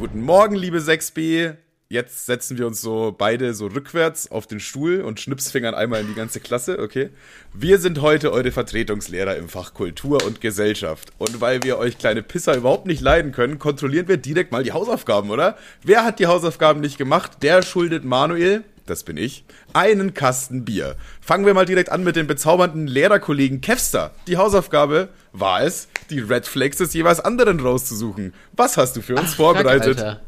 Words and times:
Guten 0.00 0.22
Morgen, 0.22 0.54
liebe 0.54 0.78
6b. 0.78 1.56
Jetzt 1.90 2.24
setzen 2.24 2.56
wir 2.56 2.66
uns 2.66 2.80
so 2.80 3.14
beide 3.16 3.52
so 3.52 3.66
rückwärts 3.66 4.30
auf 4.30 4.46
den 4.46 4.58
Stuhl 4.58 5.02
und 5.02 5.20
schnipsfingern 5.20 5.74
einmal 5.74 6.00
in 6.00 6.06
die 6.06 6.14
ganze 6.14 6.40
Klasse, 6.40 6.78
okay? 6.78 7.10
Wir 7.52 7.78
sind 7.78 8.00
heute 8.00 8.32
eure 8.32 8.50
Vertretungslehrer 8.50 9.36
im 9.36 9.50
Fach 9.50 9.74
Kultur 9.74 10.24
und 10.24 10.40
Gesellschaft. 10.40 11.12
Und 11.18 11.42
weil 11.42 11.62
wir 11.64 11.76
euch 11.76 11.98
kleine 11.98 12.22
Pisser 12.22 12.56
überhaupt 12.56 12.86
nicht 12.86 13.02
leiden 13.02 13.32
können, 13.32 13.58
kontrollieren 13.58 14.08
wir 14.08 14.16
direkt 14.16 14.52
mal 14.52 14.62
die 14.64 14.72
Hausaufgaben, 14.72 15.28
oder? 15.28 15.58
Wer 15.82 16.02
hat 16.02 16.18
die 16.18 16.28
Hausaufgaben 16.28 16.80
nicht 16.80 16.96
gemacht? 16.96 17.42
Der 17.42 17.60
schuldet 17.60 18.02
Manuel, 18.02 18.64
das 18.86 19.04
bin 19.04 19.16
ich, 19.16 19.44
einen 19.72 20.14
Kasten 20.14 20.64
Bier. 20.64 20.96
Fangen 21.20 21.46
wir 21.46 21.54
mal 21.54 21.66
direkt 21.66 21.90
an 21.90 22.04
mit 22.04 22.16
dem 22.16 22.26
bezaubernden 22.26 22.86
Lehrerkollegen 22.86 23.60
Kevster. 23.60 24.12
Die 24.26 24.36
Hausaufgabe 24.36 25.08
war 25.32 25.62
es, 25.62 25.88
die 26.10 26.20
Red 26.20 26.46
Flags 26.46 26.78
des 26.78 26.92
jeweils 26.94 27.20
anderen 27.20 27.60
rauszusuchen. 27.60 28.34
Was 28.52 28.76
hast 28.76 28.96
du 28.96 29.02
für 29.02 29.14
uns 29.16 29.30
Ach, 29.32 29.36
vorbereitet? 29.36 29.98
Kack, 29.98 30.06
Alter. 30.06 30.20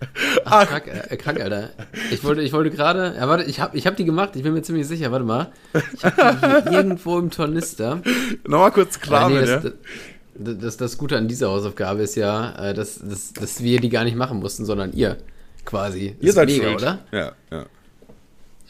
Ach, 0.44 0.68
Kack, 0.68 1.10
äh, 1.10 1.16
Kack, 1.16 1.40
Alter. 1.40 1.70
Ich 2.10 2.24
wollte, 2.24 2.42
ich 2.42 2.52
wollte 2.52 2.70
gerade, 2.70 3.14
ja, 3.16 3.28
warte, 3.28 3.44
ich 3.44 3.60
hab, 3.60 3.74
ich 3.74 3.86
hab 3.86 3.96
die 3.96 4.04
gemacht, 4.04 4.36
ich 4.36 4.42
bin 4.42 4.52
mir 4.52 4.62
ziemlich 4.62 4.86
sicher, 4.86 5.12
warte 5.12 5.24
mal. 5.24 5.52
Ich 5.94 6.04
hab 6.04 6.68
die 6.68 6.74
irgendwo 6.74 7.18
im 7.18 7.30
Tornister. 7.30 8.02
Nochmal 8.46 8.72
kurz 8.72 9.00
klar, 9.00 9.30
Äh, 9.30 9.34
nee, 9.34 9.40
das, 9.46 9.62
das, 9.62 10.58
das, 10.58 10.76
das 10.76 10.98
Gute 10.98 11.16
an 11.16 11.28
dieser 11.28 11.48
Hausaufgabe 11.50 12.02
ist 12.02 12.16
ja, 12.16 12.70
äh, 12.70 12.74
dass, 12.74 12.98
dass, 12.98 13.32
dass 13.32 13.62
wir 13.62 13.80
die 13.80 13.90
gar 13.90 14.04
nicht 14.04 14.16
machen 14.16 14.38
mussten, 14.38 14.64
sondern 14.64 14.92
ihr 14.92 15.18
quasi. 15.64 16.16
Ihr 16.20 16.32
seid 16.32 16.48
mega, 16.48 16.64
schuld. 16.64 16.76
oder? 16.76 16.98
Ja, 17.12 17.32
ja. 17.50 17.66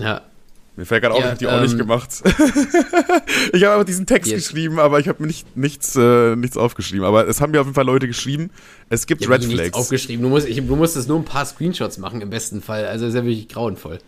Ja. 0.01 0.23
Mir 0.77 0.87
fällt 0.87 1.03
gerade 1.03 1.15
auf, 1.15 1.21
Ja, 1.21 1.27
ich 1.27 1.33
hab 1.33 1.39
die 1.41 1.47
auch 1.49 1.61
nicht 1.61 1.73
ähm, 1.73 1.79
gemacht. 1.79 2.09
ich 3.53 3.65
habe 3.65 3.73
einfach 3.75 3.85
diesen 3.85 4.07
Text 4.07 4.31
Jetzt. 4.31 4.45
geschrieben, 4.49 4.79
aber 4.79 4.99
ich 5.01 5.09
habe 5.09 5.21
mir 5.23 5.27
nicht, 5.27 5.57
nichts, 5.57 5.95
äh, 5.97 6.37
nichts 6.37 6.57
aufgeschrieben. 6.57 7.05
Aber 7.05 7.29
es 7.29 7.41
haben 7.41 7.51
mir 7.51 7.61
auf 7.61 7.67
jeden 7.67 7.75
Fall 7.75 7.85
Leute 7.85 8.07
geschrieben, 8.07 8.51
es 8.89 9.07
gibt 9.07 9.29
Red 9.29 9.45
Flags. 9.45 9.75
aufgeschrieben. 9.75 10.23
Du 10.23 10.29
musst, 10.31 10.49
ich, 10.49 10.57
du 10.65 10.77
musstest 10.77 11.09
nur 11.09 11.19
ein 11.19 11.25
paar 11.25 11.45
Screenshots 11.45 11.99
machen, 11.99 12.21
im 12.23 12.31
besten 12.31 12.63
Fall. 12.63 12.87
Also 12.87 13.07
ist 13.07 13.15
ja 13.15 13.25
wirklich 13.25 13.49
grauenvoll. 13.49 13.99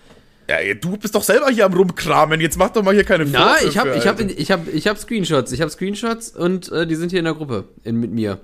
Ja, 0.49 0.57
du 0.75 0.97
bist 0.97 1.15
doch 1.15 1.23
selber 1.23 1.49
hier 1.51 1.67
am 1.67 1.75
rumkramen. 1.75 2.41
Jetzt 2.41 2.59
mach 2.59 2.71
doch 2.71 2.83
mal 2.83 2.95
hier 2.95 3.05
keine 3.05 3.25
Na, 3.27 3.39
Vorwürfe, 3.55 3.69
ich 3.69 3.79
habe 3.79 3.95
ich 3.97 4.07
hab, 4.07 4.21
ich 4.21 4.51
hab, 4.51 4.69
ich 4.75 4.89
hab 4.89 4.99
Screenshots. 4.99 5.53
Ich 5.53 5.61
habe 5.61 5.71
Screenshots 5.71 6.31
und 6.31 6.71
äh, 6.73 6.87
die 6.87 6.95
sind 6.95 7.11
hier 7.11 7.19
in 7.21 7.25
der 7.27 7.35
Gruppe 7.35 7.65
in, 7.85 7.97
mit 7.97 8.13
mir. 8.13 8.41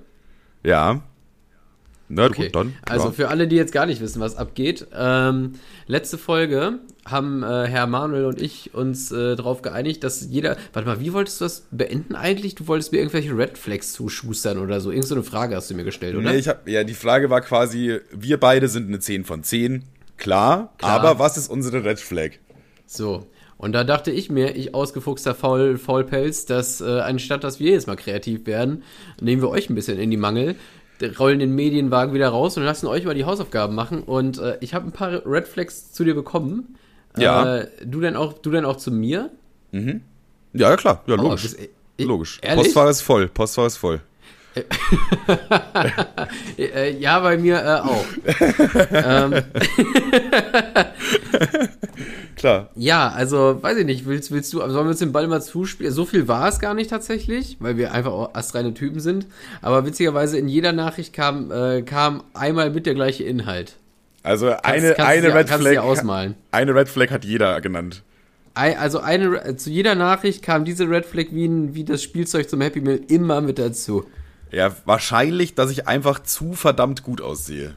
Ja. 0.63 1.01
Na 2.07 2.25
Okay. 2.25 2.45
gut, 2.45 2.55
dann. 2.55 2.73
Also 2.87 3.03
klar. 3.05 3.13
für 3.13 3.27
alle, 3.29 3.47
die 3.47 3.55
jetzt 3.55 3.71
gar 3.71 3.85
nicht 3.85 4.01
wissen, 4.01 4.19
was 4.19 4.35
abgeht. 4.35 4.87
Ähm, 4.95 5.53
letzte 5.87 6.17
Folge 6.17 6.79
haben 7.11 7.43
äh, 7.43 7.67
Herr 7.67 7.87
Manuel 7.87 8.25
und 8.25 8.41
ich 8.41 8.73
uns 8.73 9.11
äh, 9.11 9.35
darauf 9.35 9.61
geeinigt, 9.61 10.03
dass 10.03 10.25
jeder. 10.29 10.57
Warte 10.73 10.87
mal, 10.87 10.99
wie 10.99 11.13
wolltest 11.13 11.41
du 11.41 11.45
das 11.45 11.67
beenden 11.71 12.15
eigentlich? 12.15 12.55
Du 12.55 12.67
wolltest 12.67 12.91
mir 12.91 12.99
irgendwelche 12.99 13.37
Red 13.37 13.57
Flags 13.57 13.93
zuschustern 13.93 14.57
oder 14.57 14.81
so. 14.81 14.91
Irgend 14.91 15.07
so 15.07 15.15
eine 15.15 15.23
Frage 15.23 15.55
hast 15.55 15.69
du 15.69 15.75
mir 15.75 15.83
gestellt, 15.83 16.15
oder? 16.15 16.31
Nee, 16.31 16.37
ich 16.37 16.47
hab, 16.47 16.67
ja, 16.67 16.83
die 16.83 16.93
Frage 16.93 17.29
war 17.29 17.41
quasi, 17.41 17.99
wir 18.11 18.39
beide 18.39 18.67
sind 18.67 18.87
eine 18.87 18.99
10 18.99 19.25
von 19.25 19.43
10. 19.43 19.83
Klar, 20.17 20.73
Klar. 20.77 20.91
aber 20.91 21.19
was 21.19 21.37
ist 21.37 21.49
unsere 21.49 21.83
Red 21.83 21.99
Flag? 21.99 22.31
So. 22.85 23.27
Und 23.57 23.73
da 23.73 23.83
dachte 23.83 24.11
ich 24.11 24.29
mir, 24.29 24.55
ich 24.55 24.73
ausgefuchster 24.73 25.35
Faul, 25.35 25.77
Faulpelz, 25.77 26.45
dass 26.45 26.79
äh, 26.79 27.01
anstatt 27.01 27.43
dass 27.43 27.59
wir 27.59 27.71
jetzt 27.71 27.87
mal 27.87 27.97
kreativ 27.97 28.45
werden, 28.47 28.83
nehmen 29.19 29.41
wir 29.41 29.49
euch 29.49 29.69
ein 29.69 29.75
bisschen 29.75 29.99
in 29.99 30.09
die 30.09 30.17
Mangel, 30.17 30.55
rollen 31.19 31.39
den 31.39 31.55
Medienwagen 31.55 32.13
wieder 32.13 32.29
raus 32.29 32.57
und 32.57 32.63
lassen 32.63 32.87
euch 32.87 33.05
mal 33.05 33.15
die 33.15 33.25
Hausaufgaben 33.25 33.75
machen. 33.75 34.03
Und 34.03 34.37
äh, 34.39 34.57
ich 34.61 34.73
habe 34.73 34.85
ein 34.85 34.91
paar 34.91 35.25
Red 35.25 35.47
Flags 35.47 35.91
zu 35.91 36.03
dir 36.03 36.15
bekommen. 36.15 36.77
Ja. 37.21 37.57
Äh, 37.57 37.67
du 37.85 37.99
denn 38.01 38.15
auch, 38.15 38.33
du 38.33 38.51
denn 38.51 38.65
auch 38.65 38.77
zu 38.77 38.91
mir? 38.91 39.29
Ja, 39.71 39.81
ja 40.53 40.75
klar, 40.77 41.03
ja, 41.07 41.13
Oh, 41.15 41.21
logisch. 41.23 41.43
das- 41.43 41.53
äh, 41.55 41.69
logisch. 42.03 42.39
ehrlich? 42.41 42.63
Postfach 42.65 42.89
ist 42.89 43.01
voll, 43.01 43.27
Postfach 43.27 43.65
ist 43.67 43.77
voll. 43.77 43.99
Äh, 46.57 46.97
ja, 46.97 47.19
bei 47.19 47.37
mir 47.37 47.57
äh, 47.63 47.79
auch. 47.79 48.05
ähm, 48.91 49.33
Klar. 52.35 52.69
ja, 52.75 53.09
also 53.09 53.61
weiß 53.61 53.77
ich 53.79 53.85
nicht, 53.85 54.05
willst, 54.05 54.31
willst 54.31 54.53
du, 54.53 54.59
sollen 54.59 54.73
wir 54.85 54.89
uns 54.91 54.99
den 54.99 55.11
Ball 55.11 55.27
mal 55.27 55.41
zuspielen? 55.41 55.91
So 55.93 56.05
viel 56.05 56.27
war 56.27 56.47
es 56.47 56.59
gar 56.59 56.73
nicht 56.73 56.89
tatsächlich, 56.89 57.57
weil 57.59 57.75
wir 57.77 57.91
einfach 57.93 58.11
auch 58.13 58.33
astreine 58.33 58.73
Typen 58.73 58.99
sind. 59.01 59.27
Aber 59.61 59.85
witzigerweise 59.85 60.37
in 60.37 60.47
jeder 60.47 60.71
Nachricht 60.71 61.13
kam, 61.13 61.51
äh, 61.51 61.81
kam 61.81 62.23
einmal 62.33 62.69
mit 62.71 62.85
der 62.85 62.95
gleiche 62.95 63.23
Inhalt. 63.25 63.75
Also 64.23 64.47
eine, 64.63 64.93
kannst 64.93 64.99
eine 64.99 65.21
dir- 65.27 65.35
Red 65.35 65.49
Flag. 65.49 66.35
Eine 66.51 66.75
Red 66.75 66.89
Flag 66.89 67.09
hat 67.11 67.25
jeder 67.25 67.59
genannt. 67.61 68.03
Also 68.53 68.99
eine, 68.99 69.55
zu 69.55 69.69
jeder 69.69 69.95
Nachricht 69.95 70.41
kam 70.43 70.65
diese 70.65 70.89
Red 70.89 71.05
Flag 71.05 71.27
wie, 71.31 71.73
wie 71.73 71.85
das 71.85 72.03
Spielzeug 72.03 72.49
zum 72.49 72.59
Happy 72.59 72.81
Meal 72.81 72.99
immer 73.07 73.39
mit 73.39 73.57
dazu. 73.57 74.05
Ja, 74.51 74.75
wahrscheinlich, 74.85 75.55
dass 75.55 75.71
ich 75.71 75.87
einfach 75.87 76.19
zu 76.23 76.53
verdammt 76.53 77.03
gut 77.03 77.21
aussehe. 77.21 77.75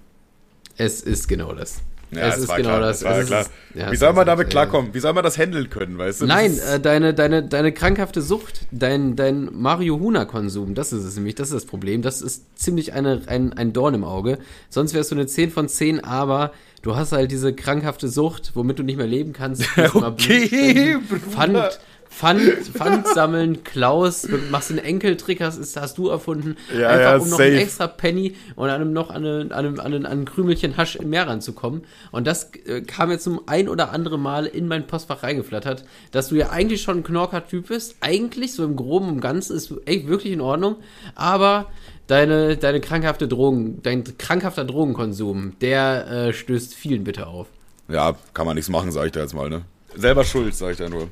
Es 0.76 1.00
ist 1.03 1.28
genau 1.28 1.53
das. 1.53 1.82
Ja, 2.14 2.28
es 2.28 2.34
das 2.34 2.44
ist 2.44 2.56
genau 2.56 2.68
klar, 2.68 2.80
das. 2.80 3.04
war 3.04 3.18
Es 3.18 3.26
klar. 3.26 3.40
ist- 3.42 3.50
ja, 3.74 3.90
Wie 3.90 3.94
es 3.94 4.00
soll 4.00 4.12
man 4.12 4.26
damit 4.26 4.50
klarkommen? 4.50 4.92
Wie 4.92 5.00
soll 5.00 5.14
man 5.14 5.24
das 5.24 5.38
handeln 5.38 5.70
können, 5.70 5.96
weißt 5.96 6.20
du? 6.20 6.26
Nein, 6.26 6.58
äh, 6.58 6.78
deine, 6.78 7.14
deine, 7.14 7.42
deine 7.42 7.72
krankhafte 7.72 8.20
Sucht, 8.20 8.66
dein, 8.70 9.16
dein 9.16 9.48
Marihuana-Konsum, 9.52 10.74
das 10.74 10.92
ist 10.92 11.04
es 11.04 11.14
nämlich, 11.16 11.34
das 11.36 11.48
ist 11.48 11.54
das 11.54 11.64
Problem. 11.64 12.02
Das 12.02 12.20
ist 12.22 12.58
ziemlich 12.58 12.92
eine, 12.92 13.22
ein, 13.26 13.52
ein 13.54 13.72
Dorn 13.72 13.94
im 13.94 14.04
Auge. 14.04 14.38
Sonst 14.68 14.94
wärst 14.94 15.10
du 15.10 15.14
eine 15.14 15.26
10 15.26 15.50
von 15.50 15.68
10, 15.68 16.04
aber 16.04 16.52
du 16.82 16.96
hast 16.96 17.12
halt 17.12 17.30
diese 17.30 17.54
krankhafte 17.54 18.08
Sucht, 18.08 18.52
womit 18.54 18.78
du 18.78 18.82
nicht 18.82 18.96
mehr 18.96 19.06
leben 19.06 19.32
kannst. 19.32 19.64
Okay, 19.94 20.46
spenden, 20.48 21.20
Pfand, 21.30 21.80
Pfand, 22.12 22.40
Pfand 22.40 23.08
sammeln, 23.08 23.64
Klaus, 23.64 24.22
du 24.22 24.36
machst 24.50 24.70
den 24.70 24.78
Enkeltrick, 24.78 25.40
hast, 25.40 25.56
ist, 25.56 25.80
hast 25.80 25.96
du 25.98 26.08
erfunden. 26.08 26.56
Ja, 26.78 26.88
einfach 26.88 27.12
ja, 27.12 27.16
um 27.16 27.30
noch 27.30 27.38
safe. 27.38 27.44
einen 27.44 27.58
extra 27.58 27.86
Penny 27.86 28.36
und 28.54 28.68
einem 28.68 28.92
noch 28.92 29.10
an, 29.10 29.24
eine, 29.24 29.40
an, 29.50 29.52
einem, 29.52 29.80
an, 29.80 29.86
einem, 29.86 30.06
an 30.06 30.12
ein 30.20 30.24
Krümelchen 30.26 30.76
Hasch 30.76 30.98
mehr 31.00 31.26
ranzukommen. 31.26 31.82
Und 32.10 32.26
das 32.26 32.50
äh, 32.66 32.82
kam 32.82 33.10
jetzt 33.10 33.24
zum 33.24 33.40
ein 33.46 33.68
oder 33.68 33.92
andere 33.92 34.18
Mal 34.18 34.46
in 34.46 34.68
mein 34.68 34.86
Postfach 34.86 35.22
reingeflattert, 35.22 35.84
dass 36.10 36.28
du 36.28 36.34
ja 36.36 36.50
eigentlich 36.50 36.82
schon 36.82 36.98
ein 36.98 37.02
Knorker-Typ 37.02 37.68
bist. 37.68 37.96
Eigentlich, 38.00 38.52
so 38.54 38.64
im 38.64 38.76
Groben 38.76 39.08
und 39.08 39.20
Ganzen, 39.20 39.56
ist 39.56 39.72
echt 39.86 40.06
wirklich 40.06 40.32
in 40.32 40.42
Ordnung. 40.42 40.76
Aber 41.14 41.70
deine, 42.08 42.56
deine 42.58 42.80
krankhafte 42.80 43.26
Drogen, 43.26 43.82
dein 43.82 44.04
krankhafter 44.18 44.64
Drogenkonsum, 44.64 45.54
der 45.60 46.06
äh, 46.08 46.32
stößt 46.32 46.74
vielen 46.74 47.04
bitte 47.04 47.26
auf. 47.26 47.48
ja, 47.88 48.14
kann 48.34 48.46
man 48.46 48.56
nichts 48.56 48.70
machen, 48.70 48.92
sag 48.92 49.06
ich 49.06 49.12
da 49.12 49.20
jetzt 49.20 49.34
mal, 49.34 49.48
ne? 49.48 49.62
Selber 49.96 50.24
schuld, 50.24 50.54
sag 50.54 50.72
ich 50.72 50.78
da 50.78 50.88
nur. 50.88 51.08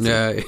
Ja, 0.00 0.32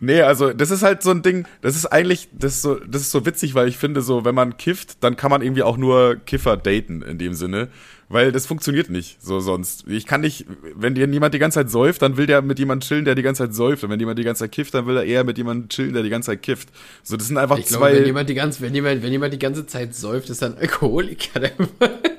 Nee, 0.00 0.22
also 0.22 0.52
das 0.52 0.70
ist 0.70 0.82
halt 0.82 1.02
so 1.02 1.10
ein 1.10 1.22
Ding, 1.22 1.46
das 1.60 1.74
ist 1.74 1.86
eigentlich, 1.86 2.28
das 2.32 2.54
ist 2.54 2.62
so, 2.62 2.76
das 2.76 3.02
ist 3.02 3.10
so 3.10 3.26
witzig, 3.26 3.54
weil 3.54 3.66
ich 3.66 3.78
finde 3.78 4.00
so, 4.00 4.24
wenn 4.24 4.34
man 4.34 4.56
kifft, 4.56 5.02
dann 5.02 5.16
kann 5.16 5.30
man 5.30 5.42
irgendwie 5.42 5.64
auch 5.64 5.76
nur 5.76 6.16
Kiffer 6.24 6.56
daten 6.56 7.02
in 7.02 7.18
dem 7.18 7.34
Sinne, 7.34 7.66
weil 8.08 8.30
das 8.30 8.46
funktioniert 8.46 8.90
nicht 8.90 9.20
so 9.20 9.40
sonst. 9.40 9.84
Ich 9.88 10.06
kann 10.06 10.20
nicht, 10.20 10.46
wenn 10.76 10.94
dir 10.94 11.08
jemand 11.08 11.34
die 11.34 11.40
ganze 11.40 11.56
Zeit 11.56 11.70
säuft, 11.70 12.00
dann 12.02 12.16
will 12.16 12.26
der 12.26 12.42
mit 12.42 12.60
jemandem 12.60 12.86
chillen, 12.86 13.04
der 13.04 13.16
die 13.16 13.22
ganze 13.22 13.42
Zeit 13.42 13.54
säuft 13.56 13.82
und 13.82 13.90
wenn 13.90 13.98
jemand 13.98 14.20
die 14.20 14.22
ganze 14.22 14.44
Zeit 14.44 14.52
kifft, 14.52 14.72
dann 14.74 14.86
will 14.86 14.96
er 14.96 15.04
eher 15.04 15.24
mit 15.24 15.36
jemandem 15.36 15.68
chillen, 15.68 15.94
der 15.94 16.04
die 16.04 16.10
ganze 16.10 16.26
Zeit 16.26 16.42
kifft. 16.42 16.68
So, 17.02 17.16
das 17.16 17.26
sind 17.26 17.36
einfach 17.36 17.58
ich 17.58 17.66
glaube, 17.66 17.86
zwei. 17.86 17.96
wenn 17.96 18.06
jemand, 18.06 18.28
die 18.28 18.34
ganze, 18.34 18.60
wenn, 18.60 18.74
jemand, 18.74 19.02
wenn 19.02 19.10
jemand 19.10 19.34
die 19.34 19.38
ganze 19.40 19.66
Zeit 19.66 19.96
säuft, 19.96 20.30
ist 20.30 20.42
er 20.42 20.50
ein 20.50 20.58
Alkoholiker. 20.58 21.40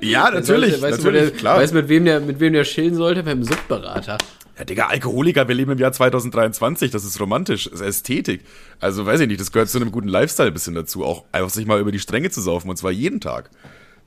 Ja, 0.02 0.30
natürlich, 0.34 0.82
weißt 0.82 1.02
du, 1.02 1.04
natürlich, 1.04 1.04
wo 1.04 1.10
der, 1.10 1.30
klar. 1.30 1.56
Weißt 1.58 1.72
du, 1.72 1.76
mit 1.78 1.88
wem 1.88 2.04
der, 2.04 2.20
mit 2.20 2.40
wem 2.40 2.52
der 2.52 2.64
chillen 2.64 2.94
sollte? 2.94 3.20
Einem 3.20 3.42
Suchtberater. 3.42 4.18
Ja, 4.60 4.64
Digga, 4.66 4.86
Alkoholiker, 4.88 5.48
wir 5.48 5.54
leben 5.54 5.72
im 5.72 5.78
Jahr 5.78 5.90
2023, 5.90 6.90
das 6.90 7.02
ist 7.02 7.18
romantisch, 7.18 7.64
das 7.64 7.80
ist 7.80 7.86
Ästhetik. 7.86 8.44
Also, 8.78 9.06
weiß 9.06 9.20
ich 9.20 9.28
nicht, 9.28 9.40
das 9.40 9.52
gehört 9.52 9.70
zu 9.70 9.78
einem 9.78 9.90
guten 9.90 10.08
Lifestyle 10.08 10.48
ein 10.48 10.52
bisschen 10.52 10.74
dazu, 10.74 11.02
auch 11.02 11.24
einfach 11.32 11.48
sich 11.48 11.64
mal 11.64 11.80
über 11.80 11.90
die 11.92 11.98
Stränge 11.98 12.28
zu 12.28 12.42
saufen, 12.42 12.68
und 12.68 12.76
zwar 12.76 12.90
jeden 12.90 13.22
Tag. 13.22 13.48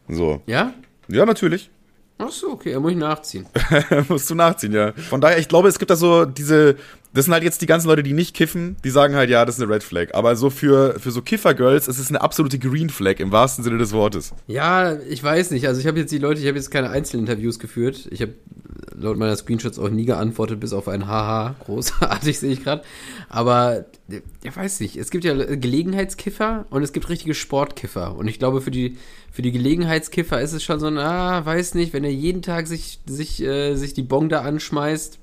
So. 0.08 0.44
Ja? 0.46 0.76
Ja, 1.08 1.26
natürlich. 1.26 1.72
Ach 2.20 2.30
so, 2.30 2.52
okay, 2.52 2.74
da 2.74 2.80
muss 2.80 2.92
ich 2.92 2.98
nachziehen. 2.98 3.48
Musst 4.10 4.30
du 4.30 4.36
nachziehen, 4.36 4.74
ja. 4.74 4.94
Von 5.10 5.22
daher, 5.22 5.40
ich 5.40 5.48
glaube, 5.48 5.70
es 5.70 5.80
gibt 5.80 5.90
da 5.90 5.96
so 5.96 6.26
diese, 6.26 6.76
das 7.14 7.26
sind 7.26 7.34
halt 7.34 7.44
jetzt 7.44 7.62
die 7.62 7.68
ganzen 7.68 7.88
Leute, 7.88 8.02
die 8.02 8.14
nicht 8.14 8.36
kiffen, 8.36 8.76
die 8.84 8.90
sagen 8.90 9.16
halt, 9.16 9.30
ja, 9.30 9.46
das 9.46 9.58
ist 9.58 9.62
eine 9.62 9.72
Red 9.72 9.84
Flag. 9.84 10.14
Aber 10.14 10.36
so 10.36 10.50
für, 10.50 11.00
für 11.00 11.12
so 11.12 11.22
Kiffer-Girls 11.22 11.88
ist 11.88 12.00
es 12.00 12.10
eine 12.10 12.22
absolute 12.22 12.58
Green 12.58 12.90
Flag 12.90 13.20
im 13.20 13.32
wahrsten 13.32 13.64
Sinne 13.64 13.78
des 13.78 13.94
Wortes. 13.94 14.34
Ja, 14.48 14.98
ich 15.10 15.24
weiß 15.24 15.52
nicht. 15.52 15.68
Also 15.68 15.80
ich 15.80 15.86
habe 15.86 16.00
jetzt 16.00 16.12
die 16.12 16.18
Leute, 16.18 16.42
ich 16.42 16.48
habe 16.48 16.58
jetzt 16.58 16.72
keine 16.72 16.90
Einzelinterviews 16.90 17.60
geführt. 17.60 18.08
Ich 18.10 18.22
habe 18.22 18.34
laut 18.96 19.18
meiner 19.18 19.36
Screenshots 19.36 19.78
auch 19.78 19.90
nie 19.90 20.06
geantwortet, 20.06 20.60
bis 20.60 20.74
auf 20.74 20.88
ein 20.88 21.08
Haha. 21.08 21.56
Großartig 21.66 22.40
sehe 22.40 22.52
ich 22.52 22.64
gerade. 22.64 22.84
Aber 23.30 23.86
ich 24.42 24.56
weiß 24.56 24.80
nicht. 24.80 24.98
Es 24.98 25.12
gibt 25.12 25.24
ja 25.24 25.36
Gelegenheitskiffer 25.36 26.66
und 26.72 26.82
es 26.82 26.94
gibt 26.94 27.10
richtige 27.10 27.36
Sportkiffer. 27.36 28.16
Und 28.16 28.28
ich 28.28 28.40
glaube, 28.40 28.60
für 28.60 28.72
die, 28.72 28.98
für 29.32 29.44
die 29.44 29.52
Gelegenheitskiffer 29.52 30.42
ist 30.42 30.54
es 30.54 30.64
schon 30.64 30.80
so 30.80 30.88
ein, 30.88 30.98
ah, 30.98 31.46
weiß 31.46 31.76
nicht, 31.76 31.94
wenn 31.94 32.04
er 32.04 32.12
jeden 32.12 32.42
Tag 32.42 32.66
sich, 32.66 33.00
sich, 33.06 33.44
äh, 33.44 33.76
sich 33.76 33.94
die 33.94 34.04
Bong 34.04 34.30
da 34.30 34.42
anschmeißt 34.42 35.20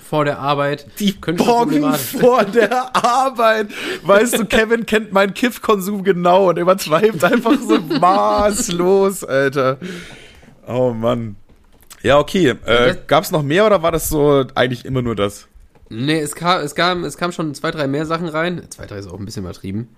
vor 0.00 0.24
der 0.24 0.38
Arbeit. 0.38 0.86
Die 0.98 1.20
könnte 1.20 1.42
schon 1.42 1.52
Bong 1.52 1.68
problematisch 1.68 2.16
vor 2.20 2.44
der 2.44 2.94
Arbeit. 2.96 3.68
Weißt 4.02 4.38
du, 4.38 4.46
Kevin 4.46 4.86
kennt 4.86 5.12
meinen 5.12 5.34
Kiffkonsum 5.34 6.04
genau 6.04 6.48
und 6.48 6.58
übertreibt 6.58 7.22
einfach 7.24 7.58
so 7.60 7.78
maßlos, 8.00 9.24
Alter. 9.24 9.78
Oh 10.66 10.92
Mann. 10.92 11.36
Ja, 12.02 12.18
okay. 12.18 12.54
Äh, 12.64 12.96
gab's 13.06 13.30
noch 13.30 13.42
mehr 13.42 13.66
oder 13.66 13.82
war 13.82 13.92
das 13.92 14.08
so 14.08 14.44
eigentlich 14.54 14.84
immer 14.84 15.02
nur 15.02 15.16
das? 15.16 15.48
Nee, 15.90 16.20
es 16.20 16.34
kam, 16.34 16.60
es 16.62 16.74
kam, 16.74 17.04
es 17.04 17.16
kam 17.16 17.32
schon 17.32 17.54
zwei, 17.54 17.70
drei 17.70 17.86
mehr 17.86 18.06
Sachen 18.06 18.28
rein. 18.28 18.62
Zwei, 18.70 18.86
drei 18.86 18.98
ist 18.98 19.08
auch 19.08 19.18
ein 19.18 19.24
bisschen 19.24 19.44
übertrieben. 19.44 19.88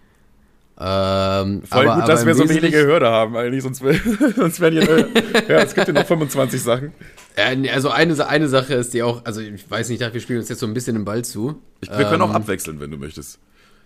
Ähm, 0.82 1.62
Voll 1.64 1.88
aber, 1.88 2.00
gut, 2.00 2.08
dass 2.08 2.24
wir 2.24 2.34
so 2.34 2.48
wenige 2.48 2.78
Hörer 2.78 3.10
haben, 3.10 3.36
eigentlich, 3.36 3.62
sonst, 3.62 3.82
sonst 4.36 4.60
wären 4.60 4.72
hier, 4.72 5.08
ja, 5.48 5.58
es 5.58 5.74
gibt 5.74 5.88
ja 5.88 5.92
noch 5.92 6.06
25 6.06 6.62
Sachen. 6.62 6.92
Äh, 7.36 7.68
also 7.70 7.90
eine, 7.90 8.26
eine 8.28 8.48
Sache 8.48 8.74
ist 8.74 8.92
die 8.94 9.02
auch, 9.02 9.24
also 9.24 9.40
ich 9.40 9.70
weiß 9.70 9.88
nicht, 9.88 9.96
ich 9.96 10.00
dachte, 10.00 10.14
wir 10.14 10.20
spielen 10.20 10.40
uns 10.40 10.48
jetzt 10.48 10.60
so 10.60 10.66
ein 10.66 10.74
bisschen 10.74 10.94
den 10.96 11.04
Ball 11.04 11.24
zu. 11.24 11.60
Ich, 11.80 11.88
wir 11.88 12.04
können 12.06 12.22
auch 12.22 12.30
Ähm, 12.30 12.36
abwechseln, 12.36 12.80
wenn 12.80 12.90
du 12.90 12.96
möchtest. 12.98 13.38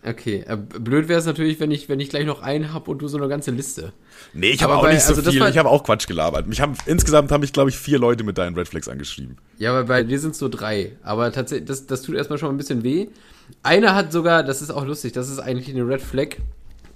Okay, 0.06 0.44
äh, 0.46 0.56
blöd 0.56 1.08
wäre 1.08 1.18
es 1.18 1.24
natürlich, 1.24 1.60
wenn 1.60 1.70
ich, 1.70 1.88
wenn 1.88 1.98
ich 1.98 2.10
gleich 2.10 2.26
noch 2.26 2.42
einen 2.42 2.74
hab 2.74 2.88
und 2.88 2.98
du 3.00 3.08
so 3.08 3.16
eine 3.16 3.26
ganze 3.26 3.52
Liste. 3.52 3.94
Nee, 4.34 4.50
ich 4.50 4.62
habe 4.62 4.74
auch 4.74 4.82
bei- 4.82 4.92
nicht 4.92 5.02
so 5.02 5.14
also 5.14 5.30
viel. 5.30 5.42
Ich 5.48 5.56
habe 5.56 5.70
auch 5.70 5.82
Quatsch 5.82 6.06
gelabert. 6.06 6.46
Mich 6.46 6.60
haben, 6.60 6.74
insgesamt 6.84 7.32
habe 7.32 7.44
ich, 7.46 7.54
glaube 7.54 7.70
ich, 7.70 7.78
vier 7.78 7.98
Leute 7.98 8.22
mit 8.22 8.36
deinen 8.36 8.54
Red 8.54 8.68
Flags 8.68 8.86
angeschrieben. 8.88 9.38
Ja, 9.58 9.70
aber 9.70 9.84
bei 9.84 10.02
dir 10.02 10.18
sind 10.20 10.32
es 10.32 10.38
so 10.38 10.50
drei. 10.50 10.92
Aber 11.02 11.32
tatsächlich, 11.32 11.66
das, 11.68 11.86
das 11.86 12.02
tut 12.02 12.16
erstmal 12.16 12.38
schon 12.38 12.48
mal 12.48 12.54
ein 12.54 12.58
bisschen 12.58 12.82
weh. 12.82 13.06
Einer 13.62 13.94
hat 13.94 14.12
sogar, 14.12 14.42
das 14.42 14.60
ist 14.60 14.70
auch 14.70 14.84
lustig, 14.84 15.12
das 15.12 15.30
ist 15.30 15.38
eigentlich 15.38 15.74
eine 15.74 15.86
Red 15.88 16.02
Flag, 16.02 16.36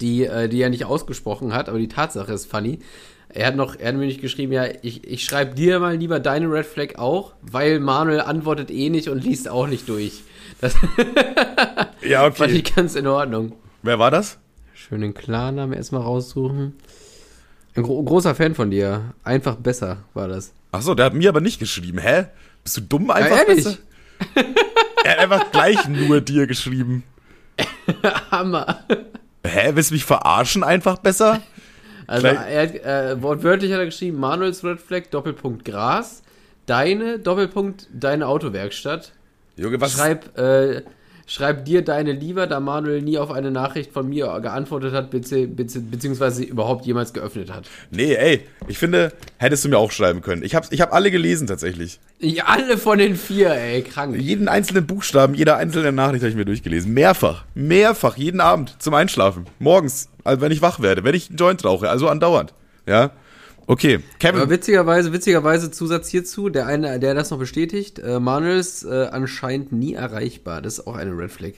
die, 0.01 0.25
äh, 0.25 0.47
die 0.47 0.61
er 0.61 0.69
nicht 0.69 0.85
ausgesprochen 0.85 1.51
hat, 1.53 1.67
aber 1.67 1.79
die 1.79 1.87
Tatsache 1.87 2.31
ist 2.33 2.45
funny. 2.45 2.77
Er 3.31 3.47
hat 3.47 3.55
noch, 3.55 3.75
er 3.75 3.89
hat 3.89 3.95
mir 3.95 4.07
nicht 4.07 4.21
geschrieben, 4.21 4.53
ja, 4.53 4.65
ich, 4.81 5.03
ich 5.07 5.23
schreibe 5.23 5.53
dir 5.53 5.79
mal 5.79 5.95
lieber 5.95 6.19
deine 6.19 6.51
Red 6.51 6.65
Flag 6.65 6.95
auch, 6.97 7.33
weil 7.41 7.79
Manuel 7.79 8.21
antwortet 8.21 8.71
eh 8.71 8.89
nicht 8.89 9.07
und 9.07 9.23
liest 9.23 9.47
auch 9.47 9.67
nicht 9.67 9.87
durch. 9.87 10.23
Das 10.61 10.73
Ja, 12.01 12.31
fand 12.31 12.53
ich 12.53 12.75
ganz 12.75 12.95
in 12.95 13.05
Ordnung. 13.05 13.53
Wer 13.83 13.99
war 13.99 14.09
das? 14.09 14.39
Schön 14.73 15.01
den 15.01 15.13
Klarnamen 15.13 15.73
erstmal 15.73 16.01
raussuchen. 16.01 16.73
Ein 17.75 17.83
gro 17.83 18.01
großer 18.01 18.33
Fan 18.33 18.55
von 18.55 18.71
dir. 18.71 19.13
Einfach 19.23 19.55
besser 19.55 19.97
war 20.15 20.27
das. 20.27 20.51
Achso, 20.71 20.95
der 20.95 21.05
hat 21.05 21.13
mir 21.13 21.29
aber 21.29 21.41
nicht 21.41 21.59
geschrieben. 21.59 21.99
Hä? 21.99 22.25
Bist 22.63 22.77
du 22.77 22.81
dumm 22.81 23.11
einfach? 23.11 23.37
ehrlich? 23.37 23.63
besser? 23.63 23.77
er 25.03 25.11
hat 25.11 25.19
einfach 25.19 25.51
gleich 25.51 25.87
nur 25.87 26.19
dir 26.21 26.47
geschrieben. 26.47 27.03
Hammer. 28.31 28.83
Hä? 29.45 29.71
Willst 29.75 29.91
du 29.91 29.95
mich 29.95 30.05
verarschen 30.05 30.63
einfach 30.63 30.97
besser? 30.97 31.41
Also 32.09 32.25
er 32.25 32.61
hat, 32.63 32.75
äh, 32.75 33.21
wortwörtlich 33.21 33.71
hat 33.71 33.79
er 33.79 33.85
geschrieben, 33.85 34.19
Manuels 34.19 34.63
Red 34.63 34.79
Flag, 34.79 35.03
Doppelpunkt 35.11 35.63
Gras, 35.63 36.23
deine, 36.65 37.19
Doppelpunkt 37.19 37.87
deine 37.93 38.27
Autowerkstatt. 38.27 39.11
Junge, 39.55 39.79
was? 39.79 39.93
Schreib, 39.93 40.35
äh, 40.35 40.81
schreib 41.27 41.65
dir 41.65 41.83
deine 41.83 42.13
lieber, 42.13 42.47
da 42.47 42.59
Manuel 42.59 43.03
nie 43.03 43.19
auf 43.19 43.29
eine 43.29 43.51
Nachricht 43.51 43.91
von 43.91 44.09
mir 44.09 44.39
geantwortet 44.41 44.91
hat, 44.91 45.11
bezieh 45.11 45.45
bezieh 45.45 45.81
beziehungsweise 45.81 46.43
überhaupt 46.43 46.87
jemals 46.87 47.13
geöffnet 47.13 47.53
hat. 47.53 47.69
Nee, 47.91 48.15
ey, 48.15 48.41
ich 48.67 48.79
finde, 48.79 49.13
hättest 49.37 49.63
du 49.65 49.69
mir 49.69 49.77
auch 49.77 49.91
schreiben 49.91 50.21
können. 50.21 50.41
Ich 50.41 50.55
habe 50.55 50.65
ich 50.71 50.81
hab 50.81 50.91
alle 50.91 51.11
gelesen 51.11 51.45
tatsächlich. 51.45 51.99
Ja, 52.17 52.45
alle 52.45 52.79
von 52.79 52.97
den 52.97 53.15
vier, 53.15 53.51
ey, 53.51 53.83
krank. 53.83 54.19
Jeden 54.19 54.47
einzelnen 54.47 54.87
Buchstaben, 54.87 55.35
jeder 55.35 55.57
einzelne 55.57 55.91
Nachricht 55.91 56.23
habe 56.23 56.31
ich 56.31 56.35
mir 56.35 56.45
durchgelesen. 56.45 56.91
Mehrfach. 56.91 57.45
Mehrfach. 57.53 58.17
Jeden 58.17 58.41
Abend 58.41 58.75
zum 58.79 58.95
Einschlafen. 58.95 59.45
Morgens. 59.59 60.09
Also 60.29 60.41
wenn 60.41 60.51
ich 60.51 60.61
wach 60.61 60.79
werde. 60.79 61.03
Wenn 61.03 61.15
ich 61.15 61.29
einen 61.29 61.37
Joint 61.37 61.65
rauche. 61.65 61.89
Also 61.89 62.07
andauernd. 62.07 62.53
Ja. 62.85 63.11
Okay. 63.65 63.99
Kevin. 64.19 64.41
Aber 64.41 64.49
witzigerweise, 64.49 65.11
witzigerweise 65.13 65.69
Zusatz 65.69 66.07
hierzu, 66.07 66.49
der 66.49 66.65
eine, 66.65 66.99
der 66.99 67.13
das 67.13 67.29
noch 67.29 67.39
bestätigt, 67.39 67.99
äh, 67.99 68.19
Manuel 68.19 68.57
ist 68.57 68.83
äh, 68.83 69.09
anscheinend 69.11 69.71
nie 69.71 69.93
erreichbar. 69.93 70.61
Das 70.61 70.79
ist 70.79 70.87
auch 70.87 70.95
eine 70.95 71.17
Red 71.17 71.31
Flag. 71.31 71.53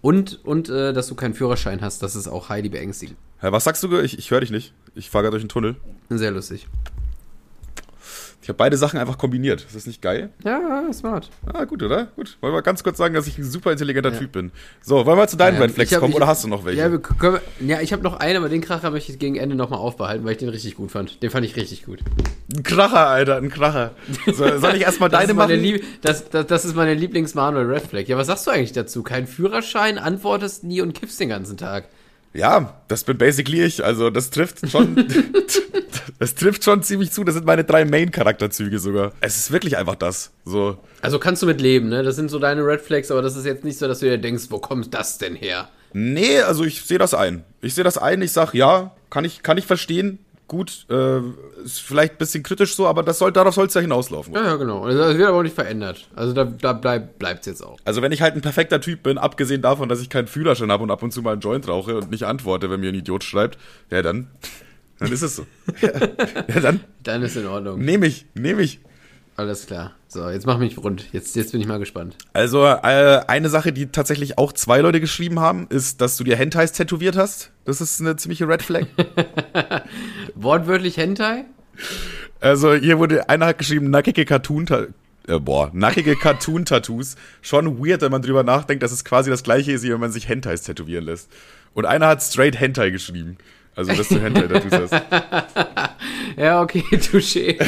Und, 0.00 0.40
und 0.44 0.68
äh, 0.68 0.92
dass 0.92 1.08
du 1.08 1.14
keinen 1.14 1.34
Führerschein 1.34 1.80
hast, 1.80 2.02
das 2.02 2.16
ist 2.16 2.28
auch 2.28 2.48
Heidi 2.48 2.68
beängstigend. 2.68 3.16
Hä, 3.40 3.48
was 3.50 3.64
sagst 3.64 3.82
du? 3.82 4.00
Ich, 4.00 4.18
ich 4.18 4.30
höre 4.30 4.40
dich 4.40 4.50
nicht. 4.50 4.72
Ich 4.94 5.10
fahre 5.10 5.24
gerade 5.24 5.32
durch 5.32 5.44
den 5.44 5.48
Tunnel. 5.48 5.76
Sehr 6.10 6.30
lustig. 6.30 6.68
Ich 8.42 8.48
habe 8.48 8.56
beide 8.56 8.76
Sachen 8.76 8.98
einfach 8.98 9.18
kombiniert. 9.18 9.62
Ist 9.64 9.76
das 9.76 9.86
nicht 9.86 10.02
geil? 10.02 10.30
Ja, 10.44 10.92
smart. 10.92 11.30
Ah, 11.54 11.64
gut, 11.64 11.80
oder? 11.82 12.06
Gut. 12.16 12.36
Wollen 12.40 12.52
wir 12.52 12.60
ganz 12.62 12.82
kurz 12.82 12.98
sagen, 12.98 13.14
dass 13.14 13.28
ich 13.28 13.38
ein 13.38 13.44
super 13.44 13.70
intelligenter 13.70 14.18
Typ 14.18 14.32
bin. 14.32 14.50
So, 14.82 15.06
wollen 15.06 15.16
wir 15.16 15.28
zu 15.28 15.36
deinen 15.36 15.54
Ähm, 15.56 15.62
Red 15.62 15.70
Flags 15.70 15.92
hab- 15.92 16.00
kommen 16.00 16.10
ich- 16.10 16.16
oder 16.16 16.26
hast 16.26 16.42
du 16.42 16.48
noch 16.48 16.64
welche? 16.64 16.80
Ja, 16.80 16.90
wir 16.90 17.40
ja 17.60 17.80
ich 17.80 17.92
habe 17.92 18.02
noch 18.02 18.18
einen, 18.18 18.36
aber 18.38 18.48
den 18.48 18.60
Kracher 18.60 18.90
möchte 18.90 19.12
ich 19.12 19.20
gegen 19.20 19.36
Ende 19.36 19.54
nochmal 19.54 19.78
aufbehalten, 19.78 20.24
weil 20.24 20.32
ich 20.32 20.38
den 20.38 20.48
richtig 20.48 20.74
gut 20.74 20.90
fand. 20.90 21.22
Den 21.22 21.30
fand 21.30 21.46
ich 21.46 21.54
richtig 21.54 21.84
gut. 21.86 22.00
ein 22.52 22.64
Kracher, 22.64 23.06
Alter, 23.06 23.36
ein 23.36 23.48
Kracher. 23.48 23.92
So, 24.26 24.58
soll 24.58 24.74
ich 24.74 24.82
erstmal 24.82 25.08
deine 25.08 25.34
machen? 25.34 25.52
Lieb 25.60 25.84
das, 26.02 26.28
das, 26.28 26.46
das 26.48 26.64
ist 26.64 26.74
meine 26.74 26.94
Lieblings-Manuel 26.94 27.66
Red 27.72 27.82
Flag. 27.82 28.08
Ja, 28.08 28.16
was 28.16 28.26
sagst 28.26 28.46
du 28.48 28.50
eigentlich 28.50 28.72
dazu? 28.72 29.04
Kein 29.04 29.28
Führerschein, 29.28 29.98
antwortest 29.98 30.64
nie 30.64 30.80
und 30.80 30.94
kiffst 30.94 31.20
den 31.20 31.28
ganzen 31.28 31.56
Tag. 31.56 31.84
Ja, 32.34 32.82
das 32.88 33.04
bin 33.04 33.18
basically 33.18 33.62
ich. 33.62 33.84
Also 33.84 34.10
das 34.10 34.30
trifft 34.30 34.68
schon. 34.70 34.96
das 36.18 36.34
trifft 36.34 36.64
schon 36.64 36.82
ziemlich 36.82 37.12
zu. 37.12 37.24
Das 37.24 37.34
sind 37.34 37.46
meine 37.46 37.64
drei 37.64 37.84
Main-Charakterzüge 37.84 38.78
sogar. 38.78 39.12
Es 39.20 39.36
ist 39.36 39.50
wirklich 39.50 39.76
einfach 39.76 39.96
das. 39.96 40.32
So. 40.44 40.78
Also 41.00 41.18
kannst 41.18 41.42
du 41.42 41.46
mit 41.46 41.60
leben, 41.60 41.88
ne? 41.88 42.02
Das 42.02 42.16
sind 42.16 42.30
so 42.30 42.38
deine 42.38 42.64
Red 42.64 42.80
Flags, 42.80 43.10
aber 43.10 43.22
das 43.22 43.36
ist 43.36 43.44
jetzt 43.44 43.64
nicht 43.64 43.78
so, 43.78 43.86
dass 43.86 44.00
du 44.00 44.06
dir 44.06 44.18
denkst, 44.18 44.44
wo 44.50 44.58
kommt 44.58 44.94
das 44.94 45.18
denn 45.18 45.34
her? 45.34 45.68
Nee, 45.92 46.40
also 46.40 46.64
ich 46.64 46.82
sehe 46.82 46.98
das 46.98 47.12
ein. 47.12 47.44
Ich 47.60 47.74
sehe 47.74 47.84
das 47.84 47.98
ein, 47.98 48.22
ich 48.22 48.32
sag, 48.32 48.54
ja, 48.54 48.92
kann 49.10 49.24
ich, 49.24 49.42
kann 49.42 49.58
ich 49.58 49.66
verstehen. 49.66 50.18
Gut, 50.52 50.84
äh, 50.90 51.20
ist 51.64 51.80
vielleicht 51.80 52.12
ein 52.12 52.18
bisschen 52.18 52.42
kritisch 52.42 52.76
so, 52.76 52.86
aber 52.86 53.02
das 53.02 53.18
soll, 53.18 53.32
darauf 53.32 53.54
soll 53.54 53.68
es 53.68 53.72
ja 53.74 53.80
hinauslaufen. 53.80 54.34
Ja, 54.34 54.44
ja, 54.44 54.56
genau. 54.56 54.84
Also, 54.84 54.98
Das 54.98 55.16
wird 55.16 55.26
aber 55.26 55.38
auch 55.38 55.42
nicht 55.42 55.54
verändert. 55.54 56.06
Also 56.14 56.34
da, 56.34 56.44
da 56.44 56.74
bleib, 56.74 57.18
bleibt's 57.18 57.46
jetzt 57.46 57.62
auch. 57.62 57.78
Also 57.86 58.02
wenn 58.02 58.12
ich 58.12 58.20
halt 58.20 58.34
ein 58.34 58.42
perfekter 58.42 58.78
Typ 58.78 59.02
bin, 59.02 59.16
abgesehen 59.16 59.62
davon, 59.62 59.88
dass 59.88 60.02
ich 60.02 60.10
keinen 60.10 60.26
Führerschein 60.26 60.70
habe 60.70 60.82
und 60.82 60.90
ab 60.90 61.02
und 61.02 61.10
zu 61.10 61.22
mal 61.22 61.32
einen 61.32 61.40
Joint 61.40 61.66
rauche 61.68 61.96
und 61.96 62.10
nicht 62.10 62.24
antworte, 62.24 62.68
wenn 62.70 62.80
mir 62.80 62.90
ein 62.90 62.94
Idiot 62.94 63.24
schreibt, 63.24 63.56
ja 63.90 64.02
dann, 64.02 64.28
dann 64.98 65.10
ist 65.10 65.22
es 65.22 65.36
so. 65.36 65.46
ja, 65.80 66.60
dann 66.60 66.80
Dann 67.02 67.22
ist 67.22 67.34
in 67.34 67.46
Ordnung. 67.46 67.80
nehme 67.82 68.06
ich, 68.06 68.26
nehme 68.34 68.60
ich. 68.60 68.80
Alles 69.36 69.66
klar. 69.66 69.92
So, 70.08 70.28
jetzt 70.28 70.46
mach 70.46 70.58
mich 70.58 70.76
rund. 70.76 71.06
Jetzt, 71.12 71.36
jetzt 71.36 71.52
bin 71.52 71.60
ich 71.60 71.66
mal 71.66 71.78
gespannt. 71.78 72.16
Also 72.34 72.64
äh, 72.66 73.22
eine 73.26 73.48
Sache, 73.48 73.72
die 73.72 73.86
tatsächlich 73.86 74.36
auch 74.36 74.52
zwei 74.52 74.80
Leute 74.80 75.00
geschrieben 75.00 75.40
haben, 75.40 75.66
ist, 75.70 76.00
dass 76.02 76.16
du 76.16 76.24
dir 76.24 76.36
Hentais 76.36 76.72
tätowiert 76.72 77.16
hast. 77.16 77.50
Das 77.64 77.80
ist 77.80 78.00
eine 78.00 78.16
ziemliche 78.16 78.46
Red 78.46 78.62
Flag. 78.62 78.86
Wortwörtlich 80.34 80.96
Hentai? 80.96 81.44
also 82.40 82.74
hier 82.74 82.98
wurde 82.98 83.28
einer 83.28 83.46
hat 83.46 83.58
geschrieben 83.58 83.88
nackige 83.88 84.24
Cartoon 84.26 84.66
äh, 85.28 85.38
boah, 85.38 85.70
nackige 85.72 86.16
Cartoon 86.16 86.64
Tattoos. 86.66 87.16
Schon 87.40 87.78
weird, 87.78 88.02
wenn 88.02 88.12
man 88.12 88.22
drüber 88.22 88.42
nachdenkt, 88.42 88.82
dass 88.82 88.92
es 88.92 89.04
quasi 89.04 89.30
das 89.30 89.42
gleiche 89.42 89.72
ist, 89.72 89.82
wie 89.82 89.90
wenn 89.92 90.00
man 90.00 90.12
sich 90.12 90.28
Hentais 90.28 90.62
tätowieren 90.62 91.04
lässt. 91.04 91.30
Und 91.74 91.86
einer 91.86 92.08
hat 92.08 92.22
straight 92.22 92.60
Hentai 92.60 92.90
geschrieben. 92.90 93.38
Also, 93.74 93.94
dass 93.94 94.08
du 94.08 94.20
Hentai 94.20 94.48
Tattoos 94.48 94.72
hast. 94.72 95.02
Ja, 96.36 96.62
okay, 96.62 96.84
touché. 96.92 97.58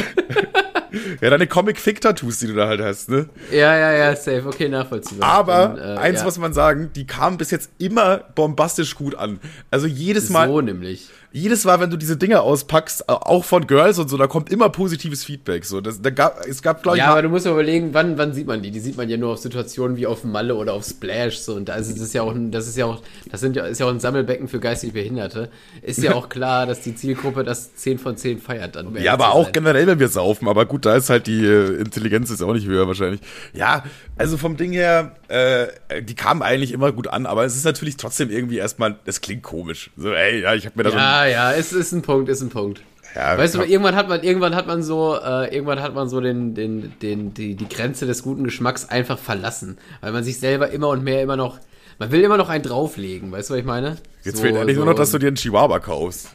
Ja, 1.21 1.29
deine 1.29 1.47
Comic-Fick-Tattoos, 1.47 2.39
die 2.39 2.47
du 2.47 2.53
da 2.53 2.67
halt 2.67 2.81
hast, 2.81 3.09
ne? 3.09 3.29
ja, 3.51 3.77
ja, 3.77 3.91
ja, 3.93 4.15
safe. 4.15 4.43
Okay, 4.47 4.69
nachvollziehbar. 4.69 5.29
Aber 5.29 5.75
Dann, 5.77 5.97
äh, 5.97 5.99
eins 5.99 6.19
ja. 6.19 6.25
muss 6.25 6.37
man 6.37 6.53
sagen, 6.53 6.91
die 6.95 7.05
kamen 7.05 7.37
bis 7.37 7.51
jetzt 7.51 7.69
immer 7.77 8.17
bombastisch 8.35 8.95
gut 8.95 9.15
an. 9.15 9.39
Also 9.71 9.87
jedes 9.87 10.29
Mal, 10.29 10.47
So 10.47 10.61
nämlich. 10.61 11.09
Jedes 11.37 11.65
Mal, 11.65 11.81
wenn 11.81 11.89
du 11.89 11.97
diese 11.97 12.15
Dinge 12.15 12.39
auspackst, 12.39 13.09
auch 13.09 13.43
von 13.43 13.67
Girls 13.67 13.99
und 13.99 14.09
so, 14.09 14.15
da 14.15 14.25
kommt 14.27 14.49
immer 14.49 14.69
positives 14.69 15.25
Feedback. 15.25 15.65
So, 15.65 15.81
das, 15.81 16.01
da 16.01 16.09
gab, 16.09 16.45
es 16.47 16.61
gab, 16.61 16.81
glaube 16.81 16.95
ich, 16.97 17.03
Ja, 17.03 17.11
aber 17.11 17.23
du 17.23 17.27
musst 17.29 17.45
mal 17.45 17.51
überlegen, 17.51 17.89
wann, 17.93 18.17
wann 18.17 18.33
sieht 18.33 18.47
man 18.47 18.61
die? 18.63 18.71
Die 18.71 18.79
sieht 18.79 18.95
man 18.95 19.09
ja 19.09 19.17
nur 19.17 19.33
auf 19.33 19.39
Situationen 19.39 19.97
wie 19.97 20.07
auf 20.07 20.23
Malle 20.23 20.55
oder 20.55 20.71
auf 20.71 20.85
Splash. 20.85 21.37
So. 21.39 21.55
Und 21.55 21.67
da 21.67 21.75
ist 21.75 21.89
es 21.89 22.13
ja 22.13 22.21
auch, 22.21 22.33
ein- 22.33 22.51
das 22.51 22.67
ist 22.69 22.77
ja 22.77 22.85
auch, 22.85 23.01
das 23.29 23.41
sind 23.41 23.57
ja, 23.57 23.65
ist 23.65 23.79
ja 23.79 23.85
auch 23.85 23.89
ein 23.89 23.99
Sammelbecken 23.99 24.47
für 24.47 24.61
geistig 24.61 24.93
Behinderte. 24.93 25.49
Ist 25.81 26.01
ja 26.01 26.13
auch 26.15 26.29
klar, 26.29 26.65
dass 26.67 26.79
die 26.81 26.95
Zielgruppe 26.95 27.43
das 27.43 27.75
10 27.75 27.99
von 27.99 28.15
10 28.15 28.39
feiert 28.39 28.77
dann. 28.77 28.95
ja, 28.95 29.11
aber 29.11 29.33
auch 29.33 29.43
sein. 29.43 29.53
generell, 29.53 29.87
wenn 29.87 29.99
wir 29.99 30.07
saufen. 30.07 30.47
Aber 30.47 30.65
gut, 30.65 30.85
da 30.85 30.95
ist 30.95 31.09
halt 31.09 31.27
die 31.27 31.45
äh, 31.45 31.75
Intelligenz 31.81 32.29
ist 32.29 32.41
auch 32.41 32.53
nicht 32.53 32.65
höher 32.65 32.87
wahrscheinlich. 32.87 33.19
Ja, 33.53 33.83
also 34.15 34.37
vom 34.37 34.55
Ding 34.55 34.71
her, 34.71 35.15
äh, 35.27 35.67
die 36.01 36.15
kamen 36.15 36.41
eigentlich 36.41 36.71
immer 36.71 36.93
gut 36.93 37.07
an, 37.09 37.25
aber 37.25 37.43
es 37.43 37.57
ist 37.57 37.65
natürlich 37.65 37.97
trotzdem 37.97 38.29
irgendwie 38.29 38.57
erstmal, 38.57 38.95
es 39.03 39.19
klingt 39.19 39.43
komisch. 39.43 39.89
So, 39.97 40.13
ey, 40.13 40.41
ja, 40.41 40.53
ich 40.55 40.65
hab 40.65 40.77
mir 40.77 40.83
da 40.83 40.91
so 40.91 40.95
Ja, 41.25 41.51
ja, 41.51 41.53
es 41.53 41.73
ist 41.73 41.91
ein 41.91 42.01
Punkt, 42.01 42.29
ist 42.29 42.41
ein 42.41 42.49
Punkt. 42.49 42.81
Ja, 43.15 43.37
weißt 43.37 43.55
du, 43.55 43.61
irgendwann 43.63 43.95
hat 43.95 44.09
man, 44.09 44.21
irgendwann 44.23 44.55
hat 44.55 44.67
man 44.67 44.83
so, 44.83 45.15
äh, 45.17 45.53
irgendwann 45.53 45.81
hat 45.81 45.93
man 45.95 46.09
so 46.09 46.19
den, 46.19 46.53
den, 46.53 46.93
den, 47.01 47.33
die, 47.33 47.55
die 47.55 47.69
Grenze 47.69 48.05
des 48.05 48.23
guten 48.23 48.43
Geschmacks 48.43 48.89
einfach 48.89 49.17
verlassen. 49.17 49.77
Weil 50.01 50.11
man 50.11 50.23
sich 50.23 50.37
selber 50.39 50.69
immer 50.71 50.89
und 50.89 51.03
mehr 51.03 51.21
immer 51.21 51.37
noch, 51.37 51.59
man 51.97 52.11
will 52.11 52.21
immer 52.21 52.35
noch 52.37 52.49
einen 52.49 52.63
drauflegen, 52.63 53.31
weißt 53.31 53.49
du, 53.49 53.53
was 53.53 53.59
ich 53.61 53.65
meine? 53.65 53.95
Jetzt 54.23 54.37
so, 54.37 54.43
fehlt 54.43 54.57
eigentlich 54.57 54.75
nur 54.75 54.85
so- 54.85 54.91
noch, 54.91 54.97
dass 54.97 55.11
du 55.11 55.17
dir 55.17 55.27
einen 55.27 55.37
Chihuahua 55.37 55.79
kaufst. 55.79 56.29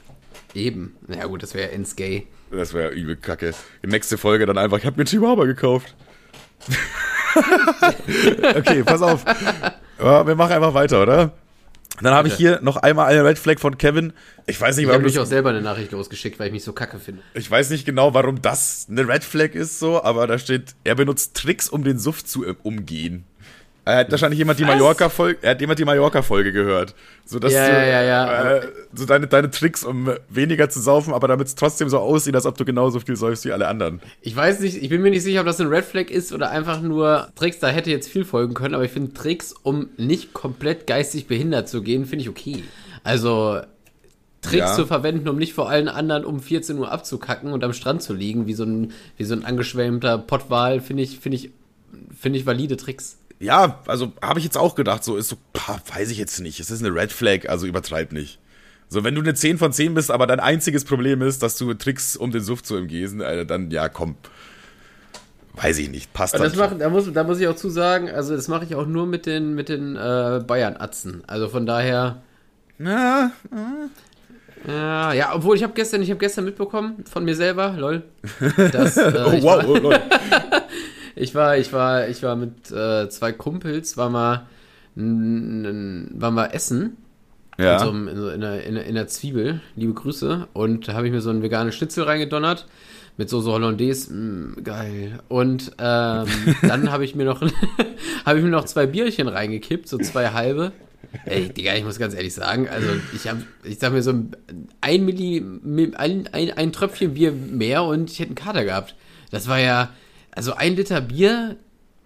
Eben. 0.54 0.97
Na 1.06 1.18
ja, 1.18 1.26
gut, 1.26 1.42
das 1.42 1.54
wäre 1.54 1.68
ja 1.68 1.75
ins 1.75 1.94
Gay. 1.97 2.26
Das 2.50 2.73
wäre 2.75 2.88
übel 2.90 3.14
kacke. 3.16 3.52
Die 3.85 3.87
nächste 3.87 4.16
Folge 4.18 4.47
dann 4.47 4.59
einfach, 4.59 4.78
ich 4.78 4.87
habe 4.87 4.97
mir 4.97 5.02
einen 5.02 5.06
Chihuahua 5.09 5.44
gekauft. 5.44 5.94
okay, 8.56 8.82
pass 8.85 9.02
auf. 9.02 9.25
Ja, 10.02 10.26
wir 10.26 10.35
machen 10.35 10.52
einfach 10.52 10.73
weiter, 10.73 11.02
oder? 11.02 11.32
Dann 12.02 12.14
habe 12.14 12.28
ich 12.28 12.35
hier 12.35 12.61
noch 12.62 12.76
einmal 12.76 13.07
eine 13.07 13.25
Red 13.25 13.38
Flag 13.38 13.59
von 13.59 13.76
Kevin. 13.78 14.12
Ich 14.47 14.61
weiß 14.61 14.76
nicht, 14.76 14.85
Ich 14.85 14.88
habe 14.88 14.99
warum 14.99 15.04
mich 15.04 15.19
auch 15.19 15.26
selber 15.26 15.50
eine 15.50 15.61
Nachricht 15.61 15.92
losgeschickt, 15.92 16.38
weil 16.38 16.47
ich 16.49 16.52
mich 16.52 16.64
so 16.64 16.73
kacke 16.73 16.99
finde. 16.99 17.23
ich 17.35 17.50
weiß 17.50 17.71
nicht 17.71 17.85
genau, 17.85 18.14
warum 18.14 18.40
das 18.42 18.87
eine 18.90 19.07
Red 19.07 19.25
Flag 19.25 19.54
ist 19.54 19.78
so, 19.78 20.02
aber 20.02 20.26
da 20.26 20.38
steht, 20.38 20.75
er 20.85 20.95
benutzt 20.95 21.37
Tricks, 21.37 21.69
um 21.69 21.85
den 21.85 21.99
Suff 21.99 22.25
zu 22.25 22.47
äh, 22.47 22.54
umgehen. 22.62 23.25
Er 23.90 23.99
hat 23.99 24.11
wahrscheinlich 24.11 24.38
jemand 24.38 24.59
die? 24.59 24.64
Mallorca-Folge, 24.64 25.38
er 25.42 25.50
hat 25.52 25.61
jemand 25.61 25.78
die 25.78 25.85
Mallorca-Folge 25.85 26.52
gehört. 26.52 26.94
So, 27.25 27.38
dass 27.38 27.52
Ja, 27.52 27.66
du, 27.66 27.73
ja, 27.73 27.82
ja, 27.85 28.02
ja. 28.02 28.56
Äh, 28.56 28.68
so 28.94 29.04
deine, 29.06 29.26
deine 29.26 29.50
Tricks, 29.50 29.85
um 29.85 30.11
weniger 30.28 30.68
zu 30.68 30.80
saufen, 30.80 31.12
aber 31.14 31.28
damit 31.28 31.47
es 31.49 31.54
trotzdem 31.54 31.88
so 31.88 31.99
aussieht, 31.99 32.35
als 32.35 32.47
ob 32.47 32.56
du 32.56 32.64
genauso 32.64 33.00
viel 33.00 33.16
säufst 33.16 33.44
wie 33.44 33.52
alle 33.52 33.68
anderen. 33.68 34.00
Ich 34.20 34.35
weiß 34.35 34.61
nicht, 34.61 34.82
ich 34.82 34.88
bin 34.88 35.02
mir 35.02 35.11
nicht 35.11 35.23
sicher, 35.23 35.40
ob 35.40 35.47
das 35.47 35.61
ein 35.61 35.68
Red 35.68 35.85
Flag 35.85 36.11
ist 36.11 36.32
oder 36.32 36.50
einfach 36.50 36.80
nur 36.82 37.28
Tricks, 37.37 37.59
da 37.59 37.68
hätte 37.68 37.90
jetzt 37.90 38.09
viel 38.09 38.25
folgen 38.25 38.54
können, 38.54 38.75
aber 38.75 38.85
ich 38.85 38.90
finde 38.92 39.12
Tricks, 39.12 39.54
um 39.62 39.88
nicht 39.97 40.32
komplett 40.32 40.87
geistig 40.87 41.26
behindert 41.26 41.68
zu 41.68 41.82
gehen, 41.82 42.06
finde 42.06 42.23
ich 42.23 42.28
okay. 42.28 42.64
Also, 43.04 43.61
Tricks 44.42 44.70
Ja. 44.70 44.75
zu 44.75 44.87
verwenden, 44.87 45.28
um 45.28 45.37
nicht 45.37 45.52
vor 45.52 45.68
allen 45.68 45.88
anderen 45.88 46.25
um 46.25 46.40
14 46.40 46.78
Uhr 46.78 46.90
abzukacken 46.90 47.52
und 47.52 47.62
am 47.62 47.73
Strand 47.75 48.02
zu 48.02 48.14
liegen, 48.14 48.47
wie 48.47 48.54
so 48.54 48.64
ein, 48.64 48.92
wie 49.18 49.25
so 49.25 49.35
ein 49.35 49.44
angeschwemmter 49.44 50.16
Pottwal, 50.18 50.80
finde 50.80 51.02
ich, 51.02 51.18
finde 51.20 51.37
ich, 51.37 51.50
finde 52.18 52.38
ich 52.38 52.47
valide 52.47 52.76
Tricks. 52.76 53.18
Ja, 53.40 53.80
also 53.87 54.12
habe 54.23 54.38
ich 54.38 54.44
jetzt 54.44 54.59
auch 54.59 54.75
gedacht, 54.75 55.02
so 55.02 55.16
ist 55.16 55.28
so, 55.28 55.37
pah, 55.54 55.80
weiß 55.94 56.11
ich 56.11 56.18
jetzt 56.18 56.40
nicht. 56.40 56.61
Es 56.61 56.70
ist 56.70 56.85
eine 56.85 56.94
Red 56.94 57.11
Flag, 57.11 57.49
also 57.49 57.66
übertreib 57.66 58.12
nicht. 58.12 58.38
So, 58.88 59.02
wenn 59.02 59.14
du 59.14 59.23
eine 59.23 59.35
10 59.35 59.56
von 59.56 59.73
10 59.73 59.94
bist, 59.94 60.11
aber 60.11 60.26
dein 60.26 60.40
einziges 60.40 60.85
Problem 60.85 61.23
ist, 61.23 61.42
dass 61.42 61.56
du 61.56 61.73
Tricks 61.73 62.16
um 62.16 62.32
den 62.32 62.42
Suft 62.42 62.66
zu 62.66 62.76
umgehen, 62.76 63.23
Alter, 63.23 63.47
dann 63.47 63.70
ja, 63.70 63.88
komm. 63.88 64.16
Weiß 65.54 65.78
ich 65.78 65.90
nicht, 65.90 66.12
passt 66.12 66.35
das 66.35 66.54
mache, 66.54 66.76
da 66.76 66.88
muss, 66.90 67.12
da 67.12 67.25
muss 67.25 67.40
ich 67.40 67.49
auch 67.49 67.56
zu 67.56 67.70
sagen, 67.70 68.09
also 68.09 68.37
das 68.37 68.49
mache 68.49 68.64
ich 68.64 68.75
auch 68.75 68.87
nur 68.87 69.06
mit 69.06 69.26
den, 69.26 69.54
mit 69.54 69.68
den 69.68 69.97
äh, 69.97 70.42
Bayern-Atzen. 70.47 71.23
Also 71.26 71.49
von 71.49 71.66
daher, 71.66 72.23
Na, 72.78 73.32
ja, 74.66 75.12
ja, 75.12 75.35
obwohl 75.35 75.56
ich 75.56 75.62
habe 75.62 75.73
gestern, 75.73 76.02
ich 76.02 76.11
habe 76.11 76.20
gestern 76.20 76.44
mitbekommen 76.44 77.04
von 77.11 77.25
mir 77.25 77.35
selber, 77.35 77.75
lol, 77.76 78.02
dass, 78.73 78.97
äh, 78.97 79.12
oh, 79.16 79.42
wow, 79.42 79.64
oh, 79.66 79.76
Leute. 79.76 80.02
ich 81.17 81.35
war, 81.35 81.57
ich 81.57 81.73
war, 81.73 82.09
ich 82.09 82.23
war 82.23 82.37
mit 82.37 82.71
äh, 82.71 83.09
zwei 83.09 83.33
Kumpels, 83.33 83.97
war 83.97 84.11
mal, 84.11 84.47
waren 84.95 86.35
wir 86.35 86.55
essen 86.55 86.97
Ja. 87.59 87.75
in, 87.75 87.79
so 87.79 87.90
einem, 87.90 88.09
in, 88.09 88.17
so 88.17 88.29
in, 88.29 88.45
einer, 88.45 88.62
in, 88.62 88.76
einer, 88.76 88.85
in 88.85 88.97
einer 88.97 89.07
Zwiebel, 89.07 89.61
liebe 89.76 89.95
Grüße, 89.95 90.49
und 90.52 90.88
da 90.88 90.95
habe 90.95 91.07
ich 91.07 91.12
mir 91.12 91.21
so 91.21 91.31
einen 91.31 91.43
veganen 91.43 91.73
Schnitzel 91.73 92.05
reingedonnert 92.05 92.67
mit 93.17 93.29
Soße 93.29 93.50
Hollandaise, 93.50 94.12
mm, 94.12 94.64
geil. 94.64 95.21
Und 95.29 95.73
ähm, 95.79 96.26
dann 96.62 96.90
habe 96.90 97.05
ich 97.05 97.14
mir 97.14 97.25
noch 97.25 97.43
habe 98.25 98.38
ich 98.38 98.45
mir 98.45 98.50
noch 98.50 98.64
zwei 98.64 98.87
Bierchen 98.87 99.29
reingekippt, 99.29 99.88
so 99.88 99.99
zwei 99.99 100.31
halbe. 100.31 100.73
Ey, 101.25 101.49
Digga, 101.49 101.75
ich 101.75 101.85
muss 101.85 101.99
ganz 101.99 102.14
ehrlich 102.14 102.33
sagen, 102.35 102.69
also 102.69 102.88
ich 103.14 103.29
habe, 103.29 103.43
ich 103.64 103.79
sag 103.79 103.93
mir 103.93 104.02
so 104.02 104.11
ein, 104.12 104.31
ein 104.81 105.05
Milli, 105.05 105.45
ein, 105.97 106.29
ein, 106.33 106.52
ein 106.52 106.73
Tröpfchen 106.73 107.14
Bier 107.14 107.33
mehr 107.33 107.83
und 107.83 108.11
ich 108.11 108.21
hätte 108.21 108.29
einen 108.29 108.37
Kater 108.37 108.64
gehabt. 108.64 108.95
Das 109.31 109.49
war 109.49 109.59
ja, 109.59 109.90
also 110.40 110.54
ein 110.54 110.75
Liter 110.75 111.02
Bier, 111.02 111.56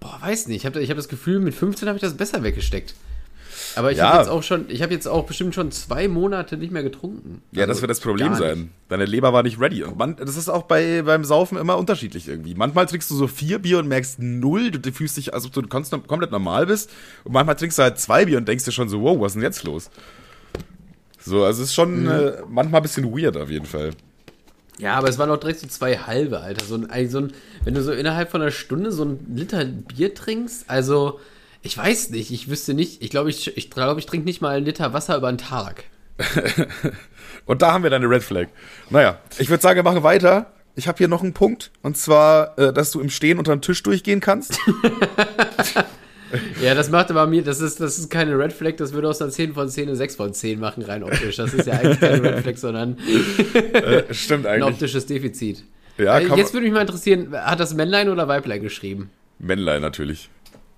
boah, 0.00 0.19
weiß 0.21 0.49
nicht, 0.49 0.57
ich 0.57 0.67
habe 0.67 0.81
ich 0.83 0.91
hab 0.91 0.97
das 0.97 1.07
Gefühl, 1.09 1.38
mit 1.38 1.55
15 1.55 1.87
habe 1.87 1.97
ich 1.97 2.03
das 2.03 2.17
besser 2.17 2.43
weggesteckt. 2.43 2.93
Aber 3.76 3.93
ich 3.93 3.99
Ja. 3.99 4.09
habe 4.09 4.19
jetzt 4.19 4.29
auch 4.29 4.43
schon, 4.43 4.64
ich 4.69 4.83
habe 4.83 4.93
jetzt 4.93 5.07
auch 5.07 5.25
bestimmt 5.25 5.55
schon 5.55 5.71
zwei 5.71 6.09
Monate 6.09 6.57
nicht 6.57 6.73
mehr 6.73 6.83
getrunken. 6.83 7.43
Ja, 7.53 7.61
das 7.67 7.76
Also 7.76 7.83
wird 7.83 7.91
das 7.93 8.00
Problem 8.00 8.35
sein. 8.35 8.71
Deine 8.88 9.05
Leber 9.05 9.33
war 9.33 9.45
nicht 9.45 9.61
ready. 9.61 9.85
Und 9.85 9.97
man, 9.97 10.17
das 10.17 10.37
ist 10.37 10.49
auch 10.49 10.64
bei, 10.64 11.03
beim 11.03 11.23
Saufen 11.25 11.57
immer 11.59 11.79
unterschiedlich 11.79 12.26
irgendwie. 12.26 12.57
Manchmal 12.57 12.87
trinkst 12.87 13.09
du 13.09 13.14
so 13.14 13.29
vier 13.29 13.61
Bier 13.61 13.79
und 13.79 13.87
merkst 13.87 14.19
null, 14.19 14.73
du, 14.73 14.81
du 14.81 14.91
fühlst 14.91 15.17
dich, 15.17 15.33
als 15.33 15.47
ob 15.47 15.53
du 15.53 15.62
komplett 15.62 16.33
normal 16.33 16.67
bist. 16.67 16.91
Und 17.23 17.35
manchmal 17.35 17.55
trinkst 17.55 17.79
du 17.79 17.85
halt 17.85 18.00
zwei 18.00 18.25
Bier 18.25 18.38
und 18.38 18.49
denkst 18.49 18.64
dir 18.64 18.73
schon 18.73 18.88
so, 18.88 19.00
wow, 19.00 19.21
was 19.21 19.29
ist 19.31 19.35
denn 19.37 19.43
jetzt 19.45 19.62
los? 19.62 19.91
So, 21.21 21.45
also 21.45 21.62
es 21.62 21.69
ist 21.69 21.75
schon 21.75 22.09
äh, 22.09 22.43
manchmal 22.49 22.81
ein 22.81 22.83
bisschen 22.83 23.05
weird 23.17 23.37
auf 23.37 23.49
jeden 23.49 23.67
Fall. 23.67 23.91
Ja, 24.78 24.95
aber 24.95 25.09
es 25.09 25.19
waren 25.19 25.31
auch 25.31 25.38
direkt 25.38 25.61
so 25.61 25.66
zwei 25.66 25.97
halbe, 25.99 26.40
Alter. 26.40 26.64
So 26.64 26.76
ein, 26.76 27.09
so 27.09 27.19
ein, 27.19 27.33
wenn 27.64 27.75
du 27.75 27.83
so 27.83 27.93
innerhalb 27.93 28.31
von 28.31 28.43
einer 28.43 28.50
Stunde 28.50 28.93
so 28.93 29.04
ein 29.04 29.26
Liter 29.35 29.64
Bier 29.64 30.14
trinkst, 30.14 30.69
also 30.69 31.21
ich 31.62 31.78
weiß 31.78 32.11
nicht, 32.11 32.31
ich 32.31 32.50
wüsste 32.50 32.75
nicht, 32.75 33.02
ich 33.02 33.11
glaube, 33.11 33.31
ich, 33.31 33.57
ich, 33.57 33.71
glaube, 33.71 34.00
ich 34.00 34.07
trinke 34.07 34.26
nicht 34.26 34.40
mal 34.43 34.57
einen 34.57 34.66
Liter 34.66 34.93
Wasser 34.93 35.16
über 35.16 35.28
einen 35.28 35.38
Tag. 35.38 35.85
Und 37.47 37.62
da 37.62 37.73
haben 37.73 37.83
wir 37.83 37.90
deine 37.90 38.09
Red 38.09 38.23
Flag. 38.23 38.49
Naja, 38.90 39.19
ich 39.38 39.49
würde 39.49 39.62
sagen, 39.62 39.76
wir 39.76 39.83
machen 39.83 40.02
weiter. 40.02 40.52
Ich 40.76 40.88
habe 40.88 40.99
hier 40.99 41.09
noch 41.09 41.23
einen 41.23 41.35
Punkt. 41.35 41.71
Und 41.83 41.97
zwar, 41.97 42.59
äh, 42.59 42.73
dass 42.73 42.90
du 42.90 43.00
im 43.00 43.11
Stehen 43.11 43.38
unter 43.38 43.54
den 43.54 43.62
Tisch 43.62 43.83
durchgehen 43.83 44.21
kannst. 44.21 44.59
Ja, 46.62 46.75
das 46.75 46.91
macht 46.91 47.11
aber 47.11 47.26
mir, 47.26 47.43
das 47.43 47.61
ist, 47.61 47.81
das 47.81 47.99
ist 47.99 48.11
keine 48.11 48.38
Red 48.38 48.53
Flag, 48.53 48.76
das 48.76 48.93
würde 48.93 49.09
aus 49.09 49.21
einer 49.23 49.31
10 49.31 49.55
von 49.55 49.69
10 49.69 49.88
eine 49.88 49.97
6 49.97 50.17
von 50.17 50.35
10 50.35 50.59
machen, 50.61 50.83
rein 50.83 51.03
optisch. 51.05 51.37
Das 51.37 51.55
ist 51.55 51.67
ja 51.67 51.75
eigentlich 51.75 52.00
keine 52.00 52.23
Red 52.23 52.41
Flag, 52.41 52.57
sondern 52.57 52.99
äh, 53.55 54.12
stimmt 54.14 54.47
ein 54.47 54.62
eigentlich. 54.62 54.75
optisches 54.75 55.07
Defizit. 55.07 55.64
Ja, 55.99 56.19
Äh, 56.19 56.26
Jetzt 56.37 56.53
würde 56.53 56.64
mich 56.64 56.73
mal 56.75 56.81
interessieren, 56.81 57.33
hat 57.33 57.61
das 57.61 57.75
Männlein 57.75 58.09
oder 58.09 58.26
Weiblein 58.29 58.62
geschrieben? 58.62 59.11
Männlein 59.38 59.81
natürlich. 59.83 60.29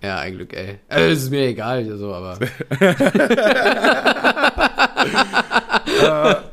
Ja, 0.02 0.18
ein 0.18 0.34
Glück, 0.34 0.52
ey. 0.52 0.78
Es 0.88 1.22
ist 1.24 1.30
mir 1.30 1.46
egal, 1.46 1.96
so, 1.96 2.12
aber. 2.12 2.38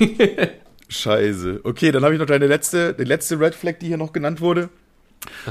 Scheiße. 0.88 1.60
Okay, 1.64 1.92
dann 1.92 2.04
habe 2.04 2.14
ich 2.14 2.20
noch 2.20 2.26
deine 2.26 2.46
letzte, 2.46 2.94
die 2.94 3.04
letzte 3.04 3.38
Red 3.38 3.54
Flag, 3.54 3.74
die 3.80 3.86
hier 3.86 3.96
noch 3.96 4.12
genannt 4.12 4.40
wurde. 4.40 4.68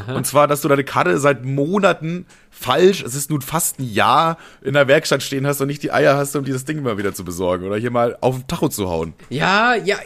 Und 0.08 0.26
zwar, 0.26 0.48
dass 0.48 0.62
du 0.62 0.68
deine 0.68 0.84
Karte 0.84 1.20
seit 1.20 1.46
Monaten 1.46 2.26
falsch, 2.52 3.04
es 3.04 3.16
ist 3.16 3.30
nun 3.30 3.42
fast 3.42 3.80
ein 3.80 3.92
Jahr, 3.92 4.38
in 4.62 4.74
der 4.74 4.88
Werkstatt 4.88 5.24
stehen 5.24 5.48
hast 5.48 5.62
und 5.62 5.68
nicht 5.68 5.84
die 5.84 5.92
Eier 5.92 6.18
hast, 6.18 6.36
um 6.36 6.44
dieses 6.44 6.66
Ding 6.66 6.82
mal 6.82 6.98
wieder 6.98 7.14
zu 7.14 7.24
besorgen 7.24 7.66
oder 7.66 7.78
hier 7.78 7.92
mal 7.92 8.18
auf 8.22 8.36
den 8.36 8.48
Tacho 8.48 8.70
zu 8.70 8.90
hauen. 8.90 9.14
Ja, 9.30 9.76
ja, 9.76 9.98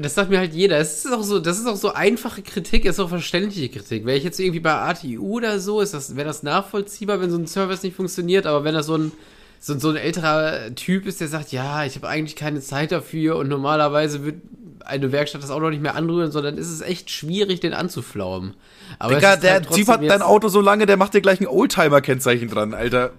das 0.00 0.14
sagt 0.14 0.30
mir 0.30 0.38
halt 0.38 0.52
jeder. 0.52 0.78
Es 0.78 1.04
ist 1.04 1.12
auch 1.12 1.22
so, 1.22 1.38
das 1.38 1.58
ist 1.58 1.66
auch 1.66 1.76
so 1.76 1.92
einfache 1.92 2.42
Kritik, 2.42 2.84
ist 2.84 3.00
auch 3.00 3.08
verständliche 3.08 3.68
Kritik. 3.68 4.04
Wäre 4.04 4.16
ich 4.16 4.24
jetzt 4.24 4.40
irgendwie 4.40 4.60
bei 4.60 4.74
ATU 4.74 5.36
oder 5.36 5.60
so, 5.60 5.80
ist 5.80 5.94
das, 5.94 6.16
wäre 6.16 6.26
das 6.26 6.42
nachvollziehbar, 6.42 7.20
wenn 7.20 7.30
so 7.30 7.38
ein 7.38 7.46
Service 7.46 7.82
nicht 7.82 7.96
funktioniert, 7.96 8.46
aber 8.46 8.64
wenn 8.64 8.74
das 8.74 8.86
so 8.86 8.96
ein, 8.96 9.12
so, 9.60 9.78
so 9.78 9.90
ein 9.90 9.96
älterer 9.96 10.74
Typ 10.74 11.06
ist, 11.06 11.20
der 11.20 11.28
sagt, 11.28 11.52
ja, 11.52 11.84
ich 11.84 11.94
habe 11.94 12.08
eigentlich 12.08 12.36
keine 12.36 12.60
Zeit 12.60 12.90
dafür 12.90 13.36
und 13.36 13.48
normalerweise 13.48 14.24
wird 14.24 14.36
eine 14.84 15.12
Werkstatt 15.12 15.42
das 15.42 15.50
auch 15.50 15.60
noch 15.60 15.70
nicht 15.70 15.82
mehr 15.82 15.94
anrühren, 15.94 16.32
sondern 16.32 16.58
ist 16.58 16.70
es 16.70 16.80
echt 16.80 17.10
schwierig, 17.10 17.60
den 17.60 17.72
anzuflaumen. 17.72 18.54
Aber 18.98 19.14
Digga, 19.14 19.34
es 19.34 19.40
der 19.40 19.52
halt 19.54 19.70
Typ 19.70 19.88
hat 19.88 20.02
dein 20.02 20.22
Auto 20.22 20.48
so 20.48 20.60
lange, 20.60 20.86
der 20.86 20.96
macht 20.96 21.14
dir 21.14 21.20
gleich 21.20 21.40
ein 21.40 21.46
Oldtimer-Kennzeichen 21.46 22.48
dran, 22.48 22.74
Alter. 22.74 23.12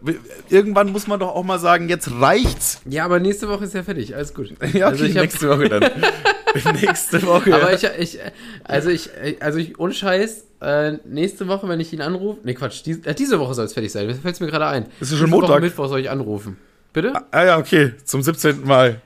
Irgendwann 0.50 0.92
muss 0.92 1.08
man 1.08 1.20
doch 1.20 1.36
auch 1.36 1.44
mal 1.44 1.60
sagen, 1.60 1.90
jetzt 1.90 2.10
reicht's. 2.20 2.82
Ja, 2.86 3.06
aber 3.06 3.20
nächste 3.20 3.48
Woche 3.50 3.66
ist 3.66 3.74
ja 3.74 3.84
fertig, 3.84 4.16
alles 4.16 4.34
gut. 4.34 4.54
Ja, 4.74 4.88
okay, 4.88 4.94
also 4.94 5.06
ich 5.06 5.18
hab, 5.18 5.24
nächste 5.24 5.50
Woche 5.50 5.70
dann. 5.70 5.84
nächste 6.82 7.22
Woche. 7.24 7.54
Aber 7.54 7.74
ich, 7.74 7.84
ich, 8.00 8.20
also 8.64 8.90
ich, 8.90 9.10
also 9.40 9.60
ich, 9.60 9.80
ohne 9.80 9.94
Scheiß, 9.94 10.46
äh, 10.62 10.94
nächste 11.06 11.48
Woche, 11.48 11.68
wenn 11.68 11.80
ich 11.80 11.94
ihn 11.94 12.02
anrufe, 12.02 12.40
nee, 12.44 12.54
Quatsch, 12.54 12.82
dies, 12.86 13.00
äh, 13.06 13.14
diese 13.14 13.40
Woche 13.40 13.54
soll 13.54 13.66
es 13.66 13.74
fertig 13.74 13.92
sein, 13.92 14.08
das 14.08 14.20
fällt 14.20 14.40
mir 14.40 14.48
gerade 14.48 14.68
ein. 14.68 14.86
Ist 15.00 15.12
ja 15.12 15.18
schon 15.18 15.28
Diese 15.28 15.32
Woche 15.32 15.42
Montag. 15.42 15.62
Mittwoch 15.62 15.88
soll 15.90 16.00
ich 16.00 16.10
anrufen. 16.10 16.58
Bitte? 16.94 17.14
ah 17.32 17.44
ja, 17.44 17.58
okay, 17.58 17.94
zum 18.04 18.22
17. 18.22 18.66
Mal. 18.66 19.02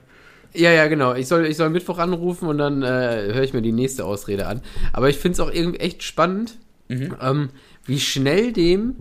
Ja, 0.54 0.70
ja, 0.72 0.86
genau. 0.88 1.14
Ich 1.14 1.28
soll, 1.28 1.46
ich 1.46 1.56
soll 1.56 1.70
Mittwoch 1.70 1.98
anrufen 1.98 2.48
und 2.48 2.58
dann 2.58 2.82
äh, 2.82 2.86
höre 3.34 3.42
ich 3.42 3.52
mir 3.52 3.62
die 3.62 3.72
nächste 3.72 4.04
Ausrede 4.04 4.46
an. 4.46 4.62
Aber 4.92 5.08
ich 5.08 5.16
finde 5.18 5.34
es 5.34 5.40
auch 5.40 5.52
irgendwie 5.52 5.78
echt 5.80 6.02
spannend, 6.02 6.56
Mhm. 6.88 7.14
ähm, 7.20 7.48
wie 7.84 8.00
schnell 8.00 8.50
dem 8.52 8.94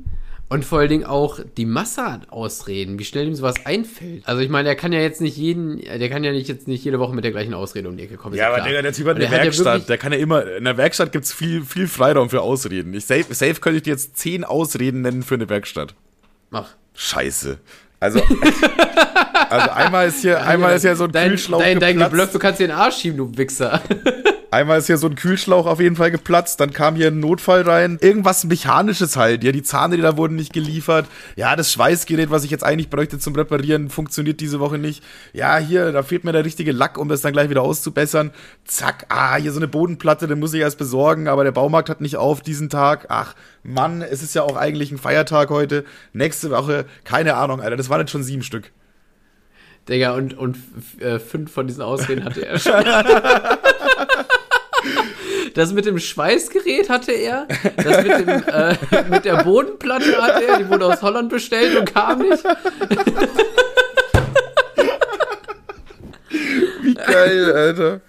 und 0.50 0.66
vor 0.66 0.80
allen 0.80 0.89
Dingen 0.89 1.06
auch 1.06 1.39
die 1.58 1.66
Masse 1.66 2.04
an 2.04 2.22
Ausreden, 2.30 3.00
wie 3.00 3.06
schnell 3.06 3.27
ihm 3.27 3.34
sowas 3.36 3.66
einfällt. 3.66 4.27
Also 4.27 4.42
ich 4.42 4.50
meine, 4.50 4.66
der 4.66 4.75
kann 4.75 4.92
ja 4.92 5.00
jetzt 5.00 5.22
nicht 5.22 5.38
jeden, 5.38 5.80
der 5.80 6.10
kann 6.10 6.24
ja 6.25 6.34
nicht 6.34 6.50
jetzt 6.50 6.68
nicht 6.68 6.84
jede 6.84 7.00
Woche 7.00 7.16
mit 7.16 7.24
der 7.24 7.32
gleichen 7.32 7.54
Ausrede 7.54 7.88
um 7.88 7.96
die 7.96 8.04
Ecke 8.04 8.18
kommen. 8.18 8.36
Ja, 8.36 8.50
aber. 8.54 8.62
Digga, 8.66 8.82
der 8.82 8.92
Typ 8.94 9.08
hat 9.08 9.16
eine 9.16 9.25
der 9.27 9.38
ja 9.38 9.44
Werkstatt, 9.44 9.66
wirklich- 9.66 9.86
der 9.88 9.98
kann 9.98 10.12
ja 10.12 10.18
immer, 10.20 10.46
in 10.58 10.66
der 10.66 10.75
Werkstatt 10.77 11.13
gibt's 11.13 11.32
viel, 11.32 11.63
viel 11.63 11.88
Freiraum 11.88 12.30
für 12.30 12.42
Ausreden. 12.42 12.94
Ich 12.94 13.06
safe, 13.06 13.34
safe 13.34 13.56
könnte 13.62 13.77
ich 13.77 13.84
dir 13.84 13.92
jetzt 13.92 14.18
zehn 14.18 14.44
Ausreden 14.44 15.01
nennen 15.01 15.24
für 15.24 15.36
eine 15.36 15.48
Werkstatt. 15.50 15.96
Mach. 16.50 16.70
Scheiße. 16.94 17.58
Also, 18.01 18.22
also 19.50 19.70
einmal 19.70 20.08
ist 20.08 20.22
hier, 20.22 20.46
einmal 20.46 20.75
ist 20.75 20.84
ja 20.84 20.96
so 20.96 21.06
ein 21.06 21.12
dein, 21.12 21.30
Kühlschlauch 21.30 21.60
dein, 21.60 21.80
dein 21.80 21.94
geplatzt. 21.94 22.12
Geblöff, 22.12 22.32
du 22.32 22.39
kannst 22.39 22.60
dir 22.60 22.68
den 22.68 22.75
Arsch 22.75 22.98
schieben, 22.98 23.18
du 23.18 23.38
Wichser. 23.38 23.82
Einmal 24.50 24.80
ist 24.80 24.88
hier 24.88 24.98
so 24.98 25.08
ein 25.08 25.16
Kühlschlauch 25.16 25.66
auf 25.66 25.82
jeden 25.82 25.98
Fall 25.98 26.10
geplatzt, 26.10 26.62
dann 26.62 26.72
kam 26.72 26.96
hier 26.96 27.08
ein 27.08 27.20
Notfall 27.20 27.63
rein. 27.63 27.98
Irgendwas 28.00 28.46
Mechanisches 28.46 29.18
halt. 29.18 29.44
Ja, 29.44 29.51
die 29.51 29.62
Zahnräder 29.62 30.16
wurden 30.16 30.38
nicht 30.38 30.54
geliefert. 30.54 31.06
Ja, 31.36 31.58
das 31.58 31.74
Schweißgerät, 31.74 32.32
was 32.32 32.46
ich 32.46 32.51
jetzt 32.51 32.63
eigentlich 32.63 32.89
bräuchte 32.89 33.20
zum 33.20 33.36
Reparieren, 33.36 33.89
funktioniert 33.89 34.39
diese 34.39 34.62
Woche 34.62 34.77
nicht. 34.77 35.04
Ja, 35.34 35.58
hier, 35.58 35.92
da 35.92 36.01
fehlt 36.01 36.24
mir 36.24 36.32
der 36.32 36.46
richtige 36.46 36.72
Lack, 36.72 36.98
um 36.98 37.10
das 37.10 37.22
dann 37.22 37.34
gleich 37.34 37.50
wieder 37.50 37.62
auszubessern. 37.62 38.32
Zack, 38.63 39.08
ah, 39.10 39.36
hier 39.36 39.51
so 39.51 39.60
eine 39.60 39.68
Bodenplatte, 39.68 40.27
den 40.27 40.39
muss 40.39 40.54
ich 40.54 40.62
erst 40.62 40.77
besorgen, 40.77 41.27
aber 41.27 41.44
der 41.44 41.51
Baumarkt 41.51 41.89
hat 41.89 42.00
nicht 42.00 42.16
auf 42.16 42.39
diesen 42.39 42.70
Tag. 42.70 43.08
Ach, 43.10 43.36
Mann, 43.63 44.01
es 44.01 44.24
ist 44.24 44.34
ja 44.34 44.44
auch 44.44 44.56
eigentlich 44.56 44.92
ein 44.92 44.98
Feiertag 44.98 45.50
heute. 45.50 45.84
Nächste 46.13 46.51
Woche, 46.51 46.86
keine 47.04 47.36
Ahnung, 47.36 47.60
Alter, 47.60 47.75
das 47.75 47.89
waren 47.89 48.00
jetzt 48.00 48.12
schon 48.12 48.24
sieben 48.24 48.44
Stück. 48.44 48.72
Digga, 49.88 50.13
und, 50.15 50.38
und 50.38 50.58
äh, 51.00 51.20
fünf 51.20 51.51
von 51.51 51.67
diesen 51.67 51.82
Ausreden 51.82 52.25
hatte 52.25 52.46
er 52.46 52.60
schon. 52.60 52.74
Das 55.53 55.74
mit 55.74 55.86
dem 55.86 55.98
Schweißgerät 55.98 56.88
hatte 56.88 57.13
er. 57.13 57.48
Das 57.77 58.03
mit, 58.03 58.20
dem, 58.20 58.29
äh, 58.29 58.75
mit 59.10 59.25
der 59.25 59.44
Bodenplatte 59.44 60.22
hatte 60.22 60.46
er. 60.46 60.60
Die 60.60 60.70
wurde 60.70 60.86
aus 60.86 61.01
Holland 61.01 61.29
bestellt 61.29 61.75
und 61.75 61.91
kam 61.91 62.20
nicht. 62.20 62.44
Wie 66.84 66.94
geil, 66.94 67.51
Alter. 67.51 68.01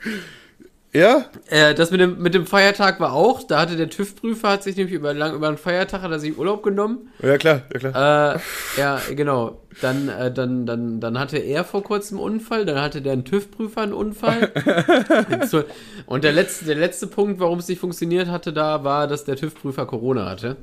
Ja? 0.99 1.27
Äh, 1.49 1.75
das 1.77 1.93
mit 1.93 2.01
dem, 2.01 2.19
mit 2.21 2.35
dem 2.35 2.45
Feiertag 2.45 2.99
war 2.99 3.13
auch. 3.13 3.45
Da 3.45 3.61
hatte 3.61 3.77
der 3.77 3.89
TÜV-Prüfer, 3.89 4.49
hat 4.49 4.65
sich 4.65 4.77
nämlich 4.77 4.93
über, 4.93 5.15
lang, 5.15 5.33
über 5.33 5.47
einen 5.47 5.57
Feiertag, 5.57 6.03
hat 6.03 6.11
er 6.11 6.19
sich 6.19 6.37
Urlaub 6.37 6.65
genommen. 6.65 7.13
Ja, 7.23 7.39
klar, 7.39 7.63
ja, 7.73 7.79
klar. 7.79 8.35
Äh, 8.35 8.39
ja, 8.81 9.01
genau. 9.15 9.63
Dann, 9.81 10.09
äh, 10.09 10.33
dann, 10.33 10.67
dann, 10.67 10.99
dann 10.99 11.17
hatte 11.21 11.39
er 11.39 11.63
vor 11.63 11.85
kurzem 11.85 12.19
einen 12.19 12.25
Unfall, 12.27 12.67
dann 12.67 12.81
hatte 12.81 13.01
der 13.01 13.23
TÜV-Prüfer 13.23 13.83
einen 13.83 13.93
Unfall. 13.93 14.51
So, 15.47 15.63
Und 16.07 16.25
der 16.25 16.33
letzte, 16.33 16.65
der 16.65 16.75
letzte 16.75 17.07
Punkt, 17.07 17.39
warum 17.39 17.61
es 17.61 17.69
nicht 17.69 17.79
funktioniert 17.81 18.27
hatte, 18.27 18.53
da 18.53 18.83
war, 18.83 19.07
dass 19.07 19.25
der 19.25 19.37
TÜV-Prüfer 19.37 19.87
Corona 19.87 20.29
hatte. 20.29 20.57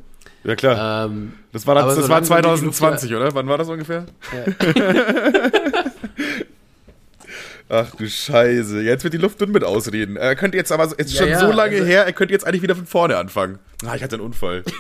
Ja, 0.44 0.56
klar. 0.56 1.06
Ähm, 1.06 1.34
Das 1.54 1.66
war, 1.66 1.76
das 1.76 1.86
war 1.86 2.24
solange 2.24 2.42
die 2.42 2.66
Luft 2.66 2.78
2020, 2.78 3.16
oder? 3.16 3.34
Wann 3.34 3.48
war 3.48 3.58
das 3.58 3.70
ungefähr? 3.70 4.06
Ach 7.68 7.96
du 7.96 8.08
Scheiße. 8.08 8.82
Jetzt 8.82 9.04
wird 9.04 9.14
die 9.16 9.18
Luft 9.18 9.42
dünn 9.42 9.52
mit 9.52 9.64
Ausreden. 9.64 10.18
Er 10.18 10.36
könnte 10.36 10.58
jetzt 10.58 10.72
aber, 10.72 10.88
so- 10.88 10.96
jetzt 10.98 11.14
Ja, 11.14 11.20
schon 11.22 11.30
ja, 11.30 11.40
so 11.40 11.52
lange 11.52 11.76
also- 11.78 11.86
her, 11.86 12.06
er 12.06 12.14
könnte 12.14 12.34
jetzt 12.34 12.46
eigentlich 12.46 12.62
wieder 12.62 12.76
von 12.76 12.86
vorne 12.86 13.18
anfangen. 13.18 13.58
Ah, 13.86 13.96
ich 13.96 14.04
hatte 14.04 14.16
einen 14.16 14.24
Unfall. 14.26 14.64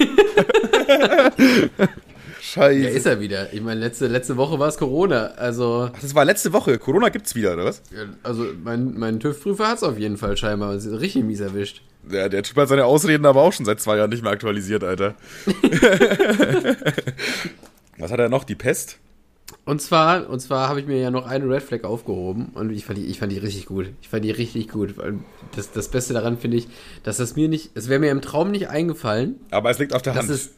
Scheiße. 2.42 2.80
Ja, 2.80 2.90
ist 2.90 3.06
er 3.08 3.20
wieder. 3.20 3.52
Ich 3.54 3.62
meine, 3.62 3.80
letzte, 3.80 4.06
letzte 4.08 4.38
Woche 4.38 4.60
war 4.60 4.68
es 4.68 4.78
Corona. 4.78 5.28
Also, 5.36 5.90
Ach, 5.94 6.00
das 6.00 6.14
war 6.14 6.26
letzte 6.26 6.54
Woche. 6.54 6.78
Corona 6.78 7.10
gibt's 7.10 7.34
wieder, 7.34 7.54
oder 7.54 7.66
was? 7.66 7.82
ja, 7.92 8.04
also 8.22 8.46
mein, 8.64 8.94
mein 8.98 9.20
TÜV-Prüfer 9.20 9.68
hat 9.68 9.78
es 9.78 9.84
auf 9.84 9.98
jeden 9.98 10.18
Fall 10.18 10.38
scheinbar. 10.38 10.74
Es 10.76 10.86
ist 10.86 11.00
richtig 11.02 11.24
mies 11.24 11.40
erwischt. 11.40 11.82
Ja, 12.12 12.30
der 12.30 12.44
Typ 12.44 12.56
hat 12.58 12.68
seine 12.70 12.86
Ausreden 12.86 13.26
aber 13.26 13.42
auch 13.42 13.52
schon 13.52 13.66
seit 13.66 13.82
zwei 13.82 13.98
Jahren 13.98 14.12
nicht 14.12 14.22
mehr 14.22 14.32
aktualisiert, 14.32 14.84
Alter. 14.84 15.16
was 17.98 18.12
hat 18.12 18.20
er 18.20 18.30
noch? 18.30 18.44
Die 18.44 18.54
Pest? 18.56 19.00
Und 19.66 19.82
zwar, 19.82 20.30
und 20.30 20.40
zwar 20.40 20.70
habe 20.70 20.80
ich 20.80 20.86
mir 20.86 21.00
ja 21.00 21.10
noch 21.10 21.26
eine 21.26 21.50
Red 21.50 21.64
Flag 21.64 21.84
aufgehoben 21.84 22.52
und 22.54 22.72
ich 22.72 22.86
fand 22.86 23.00
die, 23.00 23.06
ich 23.06 23.18
fand 23.18 23.32
die 23.32 23.40
richtig 23.40 23.66
gut. 23.66 23.92
Ich 24.02 24.10
fand 24.10 24.24
die 24.24 24.30
richtig 24.30 24.70
gut. 24.70 24.94
Das, 25.56 25.72
das 25.72 25.90
Beste 25.90 26.14
daran 26.14 26.38
finde 26.38 26.58
ich, 26.58 26.68
dass 27.02 27.18
das 27.18 27.36
mir 27.36 27.50
nicht, 27.50 27.72
es 27.74 27.90
wäre 27.90 28.00
mir 28.00 28.12
im 28.12 28.22
Traum 28.22 28.52
nicht 28.52 28.70
eingefallen. 28.70 29.40
Aber 29.50 29.72
es 29.72 29.80
liegt 29.80 29.96
auf 29.96 30.04
der 30.04 30.14
Hand. 30.14 30.30
ist, 30.30 30.54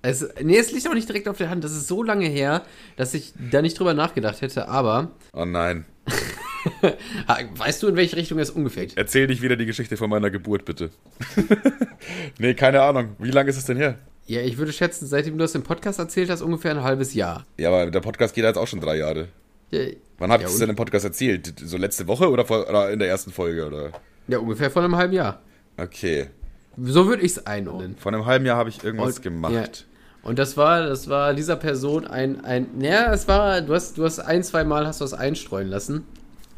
es, 0.00 0.26
nee, 0.42 0.56
es 0.56 0.72
liegt 0.72 0.88
auch 0.88 0.94
nicht 0.94 1.08
direkt 1.08 1.28
auf 1.28 1.36
der 1.36 1.50
Hand. 1.50 1.64
Das 1.64 1.72
ist 1.72 1.86
so 1.86 2.02
lange 2.02 2.26
her, 2.26 2.62
dass 2.96 3.12
ich 3.12 3.34
da 3.50 3.60
nicht 3.60 3.78
drüber 3.78 3.92
nachgedacht 3.92 4.40
hätte. 4.40 4.68
Aber 4.68 5.10
oh 5.34 5.44
nein. 5.44 5.84
weißt 7.56 7.82
du, 7.82 7.88
in 7.88 7.96
welche 7.96 8.16
Richtung 8.16 8.38
es 8.38 8.50
ungefähr 8.50 8.86
geht? 8.86 8.96
Erzähl 8.96 9.26
nicht 9.26 9.42
wieder 9.42 9.56
die 9.56 9.66
Geschichte 9.66 9.98
von 9.98 10.08
meiner 10.08 10.30
Geburt, 10.30 10.64
bitte. 10.64 10.90
nee, 12.38 12.54
keine 12.54 12.82
Ahnung. 12.82 13.16
Wie 13.18 13.30
lange 13.30 13.50
ist 13.50 13.58
es 13.58 13.66
denn 13.66 13.76
her? 13.76 13.98
Ja, 14.26 14.40
ich 14.40 14.56
würde 14.56 14.72
schätzen, 14.72 15.06
seitdem 15.06 15.34
du 15.36 15.44
das 15.44 15.54
im 15.54 15.62
Podcast 15.62 15.98
erzählt 15.98 16.30
hast, 16.30 16.40
ungefähr 16.40 16.70
ein 16.70 16.82
halbes 16.82 17.12
Jahr. 17.14 17.44
Ja, 17.58 17.68
aber 17.68 17.90
der 17.90 18.00
Podcast 18.00 18.34
geht 18.34 18.44
jetzt 18.44 18.56
auch 18.56 18.66
schon 18.66 18.80
drei 18.80 18.96
Jahre. 18.96 19.28
Ja, 19.70 19.80
Wann 20.18 20.30
habt 20.30 20.42
Ja, 20.42 20.46
ihr 20.46 20.48
es 20.48 20.54
und- 20.54 20.60
denn 20.60 20.70
im 20.70 20.76
Podcast 20.76 21.04
erzählt? 21.04 21.52
So 21.62 21.76
letzte 21.76 22.06
Woche 22.06 22.30
oder, 22.30 22.44
vor, 22.44 22.68
oder 22.68 22.90
in 22.90 22.98
der 23.00 23.08
ersten 23.08 23.32
Folge? 23.32 23.66
Oder? 23.66 23.90
ja 24.28 24.38
ungefähr 24.38 24.70
vor 24.70 24.82
einem 24.82 24.96
halben 24.96 25.12
Jahr. 25.12 25.42
Okay. 25.76 26.28
So 26.80 27.06
würde 27.06 27.22
ich 27.22 27.32
es 27.32 27.46
einordnen. 27.46 27.96
Vor 27.98 28.12
einem 28.12 28.24
halben 28.24 28.46
Jahr 28.46 28.56
habe 28.56 28.68
ich 28.70 28.82
irgendwas 28.82 29.16
Und- 29.18 29.22
gemacht. 29.22 29.52
ja. 29.52 29.64
Und 30.28 30.38
das 30.38 30.56
war, 30.56 30.86
das 30.86 31.10
war 31.10 31.34
dieser 31.34 31.56
Person 31.56 32.06
ein, 32.06 32.42
ein, 32.46 32.80
ja, 32.80 33.12
es 33.12 33.28
war, 33.28 33.60
du 33.60 33.74
hast, 33.74 33.98
du 33.98 34.04
hast 34.04 34.20
ein, 34.20 34.42
zwei 34.42 34.64
Mal 34.64 34.86
hast 34.86 35.00
du 35.02 35.04
das 35.04 35.12
einstreuen 35.12 35.68
lassen 35.68 36.06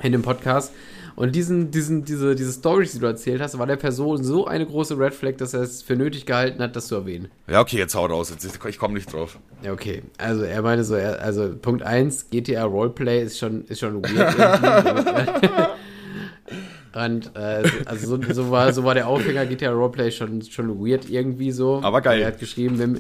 in 0.03 0.13
dem 0.13 0.23
Podcast. 0.23 0.73
Und 1.17 1.35
diesen, 1.35 1.71
diesen, 1.71 2.05
diese, 2.05 2.35
diese 2.35 2.53
Stories, 2.53 2.93
die 2.93 2.99
du 2.99 3.07
erzählt 3.07 3.41
hast, 3.41 3.59
war 3.59 3.67
der 3.67 3.77
Person 3.77 4.23
so 4.23 4.47
eine 4.47 4.67
große 4.67 4.99
Red 4.99 5.15
Flag, 5.15 5.39
dass 5.39 5.55
er 5.55 5.63
es 5.63 5.81
für 5.83 5.97
nötig 5.97 6.27
gehalten 6.27 6.63
hat, 6.63 6.77
das 6.77 6.89
zu 6.89 6.95
erwähnen. 6.95 7.29
Ja, 7.49 7.63
okay, 7.63 7.79
jetzt 7.79 7.95
hau 7.95 8.05
raus. 8.05 8.31
Jetzt, 8.31 8.47
ich 8.69 8.79
komme 8.79 8.95
nicht 8.95 9.11
drauf. 9.11 9.39
Ja, 9.63 9.73
okay. 9.73 10.03
Also 10.19 10.43
er 10.43 10.61
meinte 10.61 10.85
so, 10.85 10.95
er, 10.95 11.23
also 11.23 11.57
Punkt 11.57 11.83
1, 11.83 12.29
GTA 12.31 12.65
Roleplay 12.65 13.23
ist 13.25 13.39
schon, 13.39 13.65
ist 13.65 13.81
schon 13.81 14.03
weird 14.03 14.37
irgendwie. 14.39 15.49
Und 16.95 17.31
äh, 17.35 17.63
also 17.87 18.17
so, 18.17 18.33
so, 18.33 18.51
war, 18.51 18.73
so 18.73 18.85
war 18.85 18.95
der 18.95 19.07
Aufhänger 19.09 19.47
GTA 19.47 19.71
Roleplay 19.71 20.11
schon, 20.11 20.43
schon 20.43 20.79
weird 20.79 21.09
irgendwie 21.09 21.51
so. 21.51 21.81
Aber 21.83 22.03
geil. 22.03 22.19
Und 22.19 22.23
Er 22.23 22.29
hat 22.29 22.39
geschrieben, 22.39 22.79
wenn, 22.79 22.97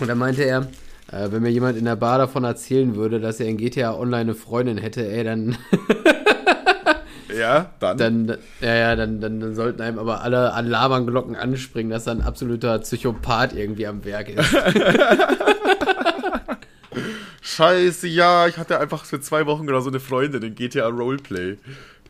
und 0.00 0.08
dann 0.08 0.18
meinte 0.18 0.42
er, 0.44 0.68
äh, 1.12 1.30
wenn 1.30 1.42
mir 1.42 1.50
jemand 1.50 1.78
in 1.78 1.84
der 1.84 1.96
Bar 1.96 2.18
davon 2.18 2.44
erzählen 2.44 2.94
würde, 2.96 3.20
dass 3.20 3.40
er 3.40 3.46
in 3.46 3.56
GTA 3.56 3.96
Online 3.96 4.22
eine 4.22 4.34
Freundin 4.34 4.78
hätte, 4.78 5.06
ey, 5.08 5.22
dann, 5.22 5.56
Ja, 7.38 7.70
dann. 7.80 7.98
dann, 7.98 8.38
ja, 8.60 8.74
ja, 8.74 8.96
dann, 8.96 9.20
dann, 9.20 9.40
dann 9.40 9.54
sollten 9.54 9.82
einem 9.82 9.98
aber 9.98 10.22
alle 10.22 10.52
Alarmglocken 10.52 11.36
anspringen, 11.36 11.90
dass 11.90 12.06
er 12.06 12.12
ein 12.12 12.22
absoluter 12.22 12.78
Psychopath 12.78 13.52
irgendwie 13.54 13.86
am 13.86 14.04
Werk 14.04 14.28
ist. 14.28 14.54
Scheiße, 17.42 18.08
ja, 18.08 18.46
ich 18.46 18.56
hatte 18.56 18.80
einfach 18.80 19.04
für 19.04 19.20
zwei 19.20 19.46
Wochen 19.46 19.68
oder 19.68 19.80
so 19.80 19.90
eine 19.90 20.00
Freundin 20.00 20.42
in 20.42 20.54
GTA 20.54 20.88
Roleplay. 20.88 21.58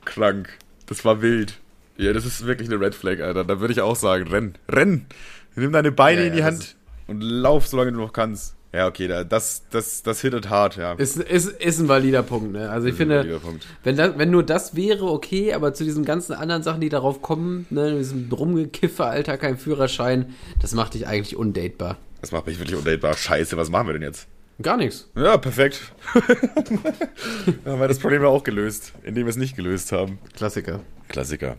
Krank. 0.04 0.48
Das 0.86 1.04
war 1.04 1.22
wild. 1.22 1.54
Ja, 1.96 2.12
das 2.12 2.24
ist 2.26 2.46
wirklich 2.46 2.68
eine 2.68 2.80
Red 2.80 2.94
Flag, 2.94 3.20
Alter. 3.20 3.44
Da 3.44 3.60
würde 3.60 3.72
ich 3.72 3.80
auch 3.80 3.96
sagen, 3.96 4.28
renn, 4.28 4.54
renn. 4.68 5.06
Nimm 5.54 5.72
deine 5.72 5.92
Beine 5.92 6.22
Ja, 6.22 6.26
in 6.26 6.32
die 6.32 6.38
ja, 6.40 6.46
Hand 6.46 6.76
und 7.06 7.20
lauf, 7.20 7.66
solange 7.66 7.92
du 7.92 7.98
noch 7.98 8.12
kannst. 8.12 8.56
Ja, 8.74 8.88
okay, 8.88 9.06
da- 9.06 9.22
das, 9.22 9.62
das, 9.70 10.02
das 10.02 10.20
hittet 10.20 10.50
hart, 10.50 10.76
ja. 10.76 10.94
Ist, 10.94 11.16
ist, 11.16 11.48
ist 11.60 11.78
ein 11.78 11.86
valider 11.88 12.24
Punkt, 12.24 12.50
ne? 12.52 12.70
Also 12.70 12.88
ich 12.88 12.94
finde, 12.96 13.40
wenn, 13.84 13.96
das, 13.96 14.18
wenn 14.18 14.30
nur 14.30 14.42
das 14.42 14.74
wäre, 14.74 15.04
okay, 15.04 15.52
aber 15.54 15.74
zu 15.74 15.84
diesen 15.84 16.04
ganzen 16.04 16.32
anderen 16.32 16.64
Sachen, 16.64 16.80
die 16.80 16.88
darauf 16.88 17.22
kommen, 17.22 17.66
ne, 17.70 17.96
diesem 17.96 18.28
Rumgekiffe, 18.32 19.04
Alter, 19.04 19.38
kein 19.38 19.58
Führerschein, 19.58 20.34
das 20.60 20.74
macht 20.74 20.94
dich 20.94 21.06
eigentlich 21.06 21.36
undatebar. 21.36 21.98
Das 22.20 22.32
macht 22.32 22.46
mich 22.48 22.58
wirklich 22.58 22.76
undatebar. 22.76 23.16
Scheiße, 23.16 23.56
was 23.56 23.70
machen 23.70 23.86
wir 23.86 23.92
denn 23.92 24.02
jetzt? 24.02 24.26
Gar 24.60 24.76
nichts. 24.78 25.08
Ja, 25.16 25.36
perfekt. 25.36 25.92
Dann 26.14 26.22
haben 27.74 27.80
wir 27.80 27.88
das 27.88 27.98
Problem 27.98 28.22
ja 28.22 28.28
auch 28.28 28.42
gelöst, 28.44 28.92
indem 29.04 29.26
wir 29.26 29.30
es 29.30 29.36
nicht 29.36 29.56
gelöst 29.56 29.92
haben. 29.92 30.18
Klassiker. 30.34 30.80
Klassiker. 31.08 31.56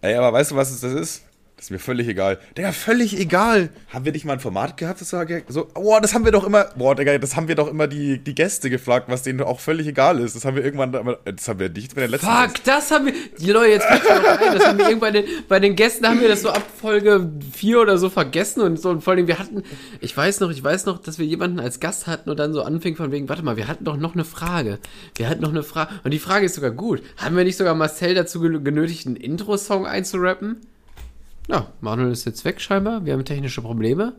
Ey, 0.00 0.14
aber 0.14 0.32
weißt 0.32 0.52
du, 0.52 0.56
was 0.56 0.80
das 0.80 0.92
ist? 0.92 1.24
Das 1.56 1.66
ist 1.66 1.70
mir 1.70 1.78
völlig 1.78 2.06
egal. 2.06 2.38
Digga, 2.58 2.70
völlig 2.70 3.18
egal. 3.18 3.70
Haben 3.88 4.04
wir 4.04 4.12
nicht 4.12 4.26
mal 4.26 4.34
ein 4.34 4.40
Format 4.40 4.76
gehabt, 4.76 5.00
das 5.00 5.14
war 5.14 5.24
so, 5.48 5.66
boah, 5.72 6.02
das 6.02 6.12
haben 6.12 6.26
wir 6.26 6.30
doch 6.32 6.44
immer, 6.44 6.66
boah, 6.76 6.94
Digga, 6.94 7.16
das 7.16 7.34
haben 7.34 7.48
wir 7.48 7.54
doch 7.54 7.68
immer 7.68 7.86
die, 7.86 8.18
die 8.22 8.34
Gäste 8.34 8.68
gefragt, 8.68 9.06
was 9.08 9.22
denen 9.22 9.40
auch 9.40 9.58
völlig 9.58 9.86
egal 9.86 10.20
ist. 10.20 10.36
Das 10.36 10.44
haben 10.44 10.54
wir 10.56 10.62
irgendwann, 10.62 10.92
das 10.92 11.48
haben 11.48 11.58
wir 11.58 11.70
nicht 11.70 11.94
bei 11.94 12.02
der 12.02 12.10
letzten 12.10 12.26
Fuck, 12.26 12.62
das 12.64 12.90
haben 12.90 13.06
wir. 13.06 13.14
Die 13.38 13.50
Leute, 13.50 13.70
jetzt 13.70 13.86
fällt 13.86 14.04
mir 14.04 14.20
noch 14.20 14.38
ein, 14.38 14.54
das 14.58 14.66
haben 14.66 14.78
wir 14.78 14.84
irgendwann 14.90 15.12
bei 15.14 15.22
den, 15.22 15.24
bei 15.48 15.58
den 15.60 15.76
Gästen 15.76 16.06
haben 16.06 16.20
wir 16.20 16.28
das 16.28 16.42
so 16.42 16.50
ab 16.50 16.62
Folge 16.78 17.32
4 17.54 17.80
oder 17.80 17.96
so 17.96 18.10
vergessen 18.10 18.60
und 18.60 18.78
so. 18.78 18.90
Und 18.90 19.02
vor 19.02 19.14
allem, 19.14 19.26
wir 19.26 19.38
hatten, 19.38 19.62
ich 20.02 20.14
weiß 20.14 20.40
noch, 20.40 20.50
ich 20.50 20.62
weiß 20.62 20.84
noch, 20.84 20.98
dass 21.00 21.18
wir 21.18 21.24
jemanden 21.24 21.58
als 21.58 21.80
Gast 21.80 22.06
hatten 22.06 22.28
und 22.28 22.38
dann 22.38 22.52
so 22.52 22.64
anfing 22.64 22.96
von 22.96 23.12
wegen, 23.12 23.30
warte 23.30 23.42
mal, 23.42 23.56
wir 23.56 23.66
hatten 23.66 23.84
doch 23.84 23.96
noch 23.96 24.12
eine 24.12 24.26
Frage. 24.26 24.78
Wir 25.14 25.30
hatten 25.30 25.40
noch 25.40 25.50
eine 25.52 25.62
Frage. 25.62 25.90
Und 26.04 26.10
die 26.10 26.18
Frage 26.18 26.44
ist 26.44 26.54
sogar 26.56 26.70
gut. 26.72 27.02
Haben 27.16 27.34
wir 27.34 27.44
nicht 27.44 27.56
sogar 27.56 27.74
Marcel 27.74 28.14
dazu 28.14 28.40
ge- 28.42 28.60
genötigt, 28.60 29.06
einen 29.06 29.16
Intro-Song 29.16 29.86
einzurappen? 29.86 30.60
Ja, 31.48 31.68
Manuel 31.80 32.10
ist 32.10 32.24
jetzt 32.24 32.44
weg 32.44 32.60
scheinbar. 32.60 33.04
Wir 33.04 33.12
haben 33.12 33.24
technische 33.24 33.62
Probleme. 33.62 34.14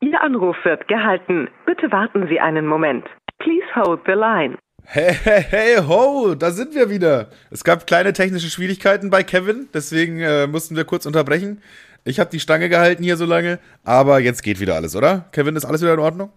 Ihr 0.00 0.20
Anruf 0.20 0.56
wird 0.64 0.88
gehalten. 0.88 1.48
Bitte 1.64 1.90
warten 1.92 2.26
Sie 2.28 2.40
einen 2.40 2.66
Moment. 2.66 3.04
Please 3.38 3.66
hold 3.74 4.00
the 4.06 4.12
line. 4.12 4.58
Hey, 4.82 5.12
hey, 5.12 5.42
hey, 5.42 5.76
ho, 5.86 6.34
da 6.34 6.50
sind 6.50 6.74
wir 6.74 6.90
wieder. 6.90 7.28
Es 7.50 7.64
gab 7.64 7.86
kleine 7.86 8.12
technische 8.12 8.50
Schwierigkeiten 8.50 9.10
bei 9.10 9.22
Kevin, 9.22 9.68
deswegen 9.74 10.20
äh, 10.20 10.46
mussten 10.46 10.76
wir 10.76 10.84
kurz 10.84 11.06
unterbrechen. 11.06 11.60
Ich 12.04 12.20
habe 12.20 12.30
die 12.30 12.38
Stange 12.40 12.68
gehalten 12.68 13.02
hier 13.02 13.16
so 13.16 13.26
lange, 13.26 13.58
aber 13.84 14.20
jetzt 14.20 14.42
geht 14.42 14.60
wieder 14.60 14.76
alles, 14.76 14.94
oder? 14.94 15.26
Kevin, 15.32 15.56
ist 15.56 15.64
alles 15.64 15.82
wieder 15.82 15.94
in 15.94 15.98
Ordnung? 16.00 16.30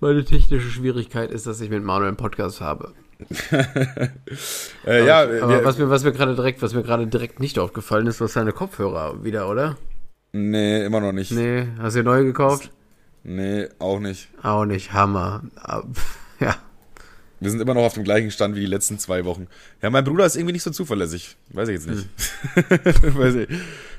Meine 0.00 0.24
technische 0.24 0.70
Schwierigkeit 0.70 1.30
ist, 1.30 1.46
dass 1.46 1.60
ich 1.60 1.68
mit 1.68 1.82
Manuel 1.82 2.08
einen 2.08 2.16
Podcast 2.16 2.62
habe. 2.62 2.94
Äh, 4.86 5.06
ja, 5.06 5.22
Aber 5.22 5.64
was 5.64 5.76
mir, 5.78 5.90
was 5.90 6.04
mir 6.04 6.12
gerade 6.12 6.34
direkt, 6.34 6.62
was 6.62 6.72
mir 6.72 6.82
gerade 6.82 7.06
direkt 7.06 7.40
nicht 7.40 7.58
aufgefallen 7.58 8.06
ist, 8.06 8.20
was 8.20 8.32
seine 8.32 8.52
Kopfhörer 8.52 9.24
wieder, 9.24 9.48
oder? 9.48 9.76
nee, 10.32 10.84
immer 10.84 11.00
noch 11.00 11.12
nicht. 11.12 11.32
Nee, 11.32 11.66
hast 11.78 11.96
du 11.96 12.02
neue 12.02 12.24
gekauft? 12.24 12.70
Nee, 13.24 13.68
auch 13.78 13.98
nicht. 13.98 14.28
Auch 14.42 14.64
nicht, 14.64 14.92
Hammer. 14.92 15.42
Ah, 15.56 15.82
Ja. 16.40 16.56
Wir 17.40 17.50
sind 17.50 17.60
immer 17.60 17.74
noch 17.74 17.82
auf 17.82 17.94
dem 17.94 18.04
gleichen 18.04 18.30
Stand 18.30 18.56
wie 18.56 18.60
die 18.60 18.66
letzten 18.66 18.98
zwei 18.98 19.24
Wochen. 19.24 19.46
Ja, 19.80 19.90
mein 19.90 20.02
Bruder 20.04 20.26
ist 20.26 20.34
irgendwie 20.36 20.54
nicht 20.54 20.62
so 20.64 20.70
zuverlässig. 20.70 21.36
Weiß 21.52 21.68
ich 21.68 21.74
jetzt 21.74 21.88
nicht. 21.88 22.08
Weiß 23.16 23.34
ich. 23.36 23.48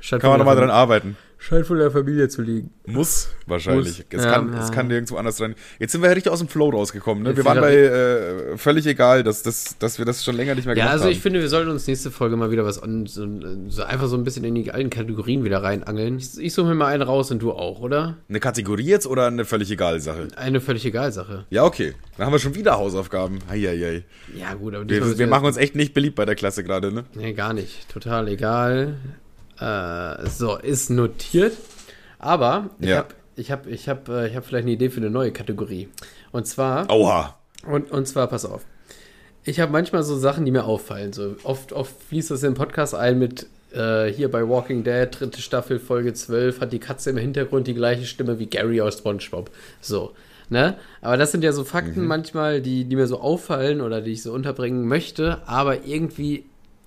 Scheint 0.02 0.22
Kann 0.22 0.32
man 0.32 0.40
nochmal 0.40 0.58
dran 0.58 0.70
arbeiten. 0.70 1.16
Scheint 1.42 1.70
wohl 1.70 1.78
der 1.78 1.90
Familie 1.90 2.28
zu 2.28 2.42
liegen. 2.42 2.70
Muss 2.86 3.30
wahrscheinlich. 3.48 4.00
Muss. 4.00 4.06
Es, 4.10 4.26
Ja, 4.26 4.32
kann, 4.34 4.52
ja. 4.52 4.62
es 4.62 4.72
kann 4.74 4.88
nirgendwo 4.90 5.16
anders 5.16 5.40
rein. 5.40 5.56
Jetzt 5.80 5.94
sind 5.94 6.02
wir 6.02 6.10
richtig 6.10 6.30
aus 6.34 6.40
dem 6.40 6.50
Flow 6.50 6.70
rausgekommen. 6.70 7.24
Ne? 7.24 7.38
Wir 7.38 7.46
waren 7.46 7.62
bei 7.62 7.76
äh, 7.76 8.58
völlig 8.58 8.86
egal, 8.86 9.24
dass, 9.24 9.42
dass, 9.42 9.78
dass 9.80 9.98
wir 10.00 10.06
das 10.06 10.22
schon 10.26 10.36
länger 10.36 10.54
nicht 10.56 10.66
mehr 10.66 10.76
Ja, 10.76 10.84
gemacht 10.84 10.94
also 10.96 11.06
haben. 11.06 11.12
ich 11.14 11.22
finde, 11.22 11.40
wir 11.40 11.48
sollten 11.48 11.72
uns 11.72 11.88
nächste 11.88 12.12
Folge 12.12 12.36
mal 12.36 12.52
wieder 12.52 12.66
was 12.66 12.84
an, 12.84 13.06
so, 13.06 13.26
so 13.70 13.84
einfach 13.84 14.08
so 14.08 14.18
ein 14.18 14.26
bisschen 14.26 14.44
in 14.44 14.54
die 14.54 14.70
alten 14.72 14.90
Kategorien 14.90 15.46
wieder 15.46 15.64
reinangeln. 15.64 16.18
Ich, 16.18 16.38
ich 16.38 16.54
suche 16.54 16.68
mir 16.68 16.76
mal 16.76 16.88
einen 16.88 17.04
raus 17.04 17.32
und 17.32 17.42
du 17.42 17.54
auch, 17.54 17.80
oder? 17.80 18.18
Eine 18.28 18.42
Kategorie 18.42 18.88
jetzt 18.88 19.08
oder 19.08 19.28
eine 19.28 19.46
völlig 19.46 19.72
egale 19.72 20.02
Sache? 20.02 20.28
Eine 20.36 20.60
völlig 20.60 20.86
egal 20.86 21.14
Sache. 21.14 21.46
Ja, 21.52 21.64
okay. 21.64 21.94
Dann 22.18 22.26
haben 22.26 22.34
wir 22.34 22.40
schon 22.40 22.56
wieder 22.56 22.74
Hausaufgaben. 22.78 23.40
Eieiei. 23.50 24.04
Ja, 24.38 24.56
gut, 24.56 24.76
aber 24.76 24.90
Wir, 24.90 25.18
wir 25.18 25.28
machen 25.28 25.46
uns 25.46 25.56
echt 25.56 25.74
nicht 25.76 25.94
beliebt 25.94 26.18
bei 26.18 26.26
der 26.26 26.36
Klasse 26.36 26.66
gerade, 26.66 26.92
ne? 26.92 27.06
Nee, 27.16 27.32
gar 27.32 27.54
nicht. 27.54 27.88
Total 27.88 28.28
egal. 28.28 28.98
Äh, 29.60 30.28
so, 30.28 30.58
ist 30.58 30.90
notiert. 30.90 31.56
Aber 32.18 32.70
ich 32.80 32.90
Ja. 32.90 32.98
habe 32.98 33.08
ich 33.36 33.52
hab, 33.52 33.68
ich 33.68 33.88
hab, 33.90 34.10
äh, 34.10 34.28
ich 34.28 34.36
hab 34.36 34.46
vielleicht 34.46 34.64
eine 34.66 34.72
Idee 34.74 34.90
für 34.90 35.00
eine 35.00 35.10
neue 35.10 35.32
Kategorie. 35.32 35.88
Und 36.32 36.46
zwar, 36.48 36.90
Aua. 36.90 37.36
und, 37.66 37.92
und 37.92 38.06
zwar, 38.08 38.28
pass 38.28 38.46
auf. 38.46 38.64
Ich 39.46 39.60
habe 39.62 39.72
manchmal 39.72 40.04
so 40.04 40.18
Sachen, 40.18 40.46
die 40.46 40.52
mir 40.52 40.66
auffallen. 40.66 41.14
So 41.14 41.36
oft, 41.44 41.72
oft 41.74 41.94
fließt 42.10 42.32
das 42.32 42.44
in 42.44 42.52
den 42.52 42.58
Podcast 42.58 42.94
ein 42.94 43.18
mit 43.18 43.48
äh, 43.74 44.08
hier 44.08 44.30
bei 44.30 44.48
Walking 44.48 44.84
Dead, 44.84 45.08
dritte 45.12 45.42
Staffel, 45.42 45.80
Folge 45.80 46.14
12, 46.14 46.60
hat 46.60 46.74
die 46.74 46.80
Katze 46.80 47.12
im 47.12 47.18
Hintergrund 47.18 47.68
die 47.68 47.74
gleiche 47.74 48.06
Stimme 48.06 48.40
wie 48.40 48.48
Gary 48.48 48.82
aus 48.82 48.98
SpongeBob. 48.98 49.50
So. 49.82 50.12
Ne? 50.50 50.76
Aber 51.02 51.16
das 51.16 51.32
sind 51.32 51.44
ja 51.44 51.52
so 51.54 51.64
Fakten 51.64 52.06
manchmal, 52.08 52.60
die, 52.62 52.84
die 52.86 52.96
mir 52.96 53.06
so 53.08 53.22
auffallen 53.22 53.82
oder 53.82 54.02
die 54.02 54.12
ich 54.14 54.24
so 54.24 54.34
unterbringen 54.34 54.88
möchte, 54.88 55.38
aber 55.46 55.86
irgendwie, 55.86 56.44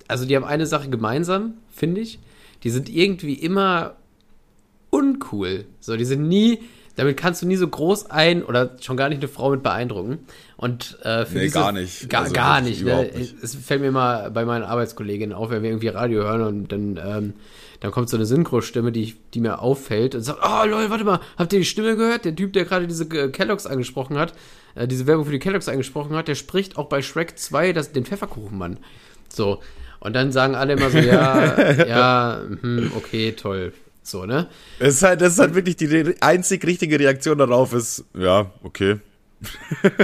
also 0.08 0.24
die 0.26 0.35
haben 0.35 0.44
eine 0.44 0.66
Sache 0.66 0.90
gemeinsam, 0.90 1.54
finde 1.70 2.00
ich. 2.00 2.18
Die 2.64 2.70
sind 2.70 2.88
irgendwie 2.88 3.35
immer 3.35 3.96
uncool. 4.90 5.64
So, 5.81 5.96
die 5.96 6.05
sind 6.05 6.29
nie, 6.29 6.61
damit 6.96 7.16
kannst 7.16 7.42
du 7.42 7.46
nie 7.46 7.57
so 7.57 7.66
groß 7.66 8.11
ein 8.11 8.42
oder 8.42 8.77
schon 8.81 8.96
gar 8.96 9.09
nicht 9.09 9.18
eine 9.18 9.29
Frau 9.29 9.51
mit 9.51 9.62
beeindrucken. 9.62 10.20
Und 10.57 10.98
äh, 11.03 11.25
für 11.25 11.38
Nee, 11.38 11.44
diese, 11.44 11.59
gar 11.59 11.72
nicht. 11.72 12.09
Gar, 12.09 12.22
Also 12.22 12.35
gar 12.35 12.61
nicht, 12.61 12.85
ne? 12.85 13.11
nicht. 13.14 13.35
Es 13.42 13.55
fällt 13.55 13.81
mir 13.81 13.90
mal 13.90 14.31
bei 14.31 14.44
meinen 14.44 14.62
Arbeitskolleginnen 14.62 15.35
auf, 15.35 15.51
wenn 15.51 15.62
wir 15.62 15.70
irgendwie 15.70 15.88
Radio 15.88 16.22
hören 16.22 16.42
und 16.42 16.72
dann, 16.72 17.01
ähm, 17.05 17.33
dann 17.81 17.90
kommt 17.90 18.11
so 18.11 18.16
eine 18.16 18.27
Synchro-Stimme, 18.27 18.92
die, 18.92 19.16
die 19.35 19.40
mir 19.40 19.61
auffällt 19.61 20.14
und 20.14 20.22
sagt, 20.22 20.40
oh 20.42 20.66
lol, 20.66 20.90
warte 20.90 21.05
mal, 21.05 21.20
habt 21.37 21.53
ihr 21.53 21.59
die 21.59 21.64
Stimme 21.64 21.96
gehört? 21.96 22.25
Der 22.25 22.37
Typ, 22.37 22.53
der 22.53 22.64
gerade 22.64 22.87
diese 22.87 23.05
äh, 23.05 23.31
Kelloggs 23.31 23.66
angesprochen 23.66 24.18
hat, 24.18 24.35
äh, 24.75 24.87
diese 24.87 25.07
Werbung 25.07 25.25
für 25.25 25.33
die 25.33 25.38
Kelloggs 25.38 25.68
angesprochen 25.68 26.14
hat, 26.14 26.29
der 26.29 26.35
spricht 26.35 26.77
auch 26.77 26.88
bei 26.88 27.03
Shrek 27.03 27.38
2 27.38 27.72
das, 27.72 27.92
den 27.92 28.05
Pfefferkuchenmann. 28.05 28.79
So. 29.29 29.61
Und 30.03 30.15
dann 30.15 30.33
sagen 30.33 30.57
alle 30.57 30.73
immer 30.73 30.91
so, 30.91 30.99
ja, 30.99 31.73
ja, 31.87 32.41
hm, 32.61 32.91
okay, 32.97 33.33
toll. 33.33 33.73
So, 34.03 34.27
ne? 34.27 34.49
Es 34.81 34.97
ist 34.97 35.03
halt, 35.05 35.21
das 35.21 35.35
ist 35.35 35.38
halt 35.38 35.55
wirklich 35.55 35.77
die 35.77 36.17
einzig 36.21 36.67
richtige 36.67 36.99
Reaktion 36.99 37.38
darauf 37.38 37.73
ist, 37.73 38.05
ja, 38.19 38.51
okay. 38.65 38.97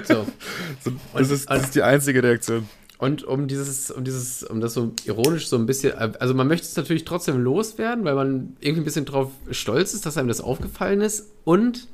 So. 0.05 0.25
So, 0.85 0.93
das, 1.15 1.31
ist, 1.31 1.51
das 1.51 1.65
ist 1.65 1.75
die 1.75 1.83
einzige 1.83 2.23
Reaktion. 2.23 2.69
Und 2.99 3.25
um 3.25 3.49
dieses, 3.49 3.91
um 3.91 4.05
dieses, 4.05 4.45
um 4.45 4.61
das 4.61 4.75
so 4.75 4.93
ironisch 5.05 5.49
so 5.49 5.57
ein 5.57 5.67
bisschen, 5.67 5.95
also 5.95 6.33
man 6.33 6.47
möchte 6.47 6.67
es 6.67 6.77
natürlich 6.77 7.05
trotzdem 7.05 7.43
loswerden, 7.43 8.05
weil 8.05 8.15
man 8.15 8.57
irgendwie 8.61 8.83
ein 8.83 8.85
bisschen 8.85 9.05
drauf 9.05 9.33
stolz 9.51 9.95
ist, 9.95 10.07
dass 10.07 10.17
einem 10.17 10.29
das 10.29 10.41
aufgefallen 10.41 11.01
ist. 11.01 11.27
Und 11.43 11.89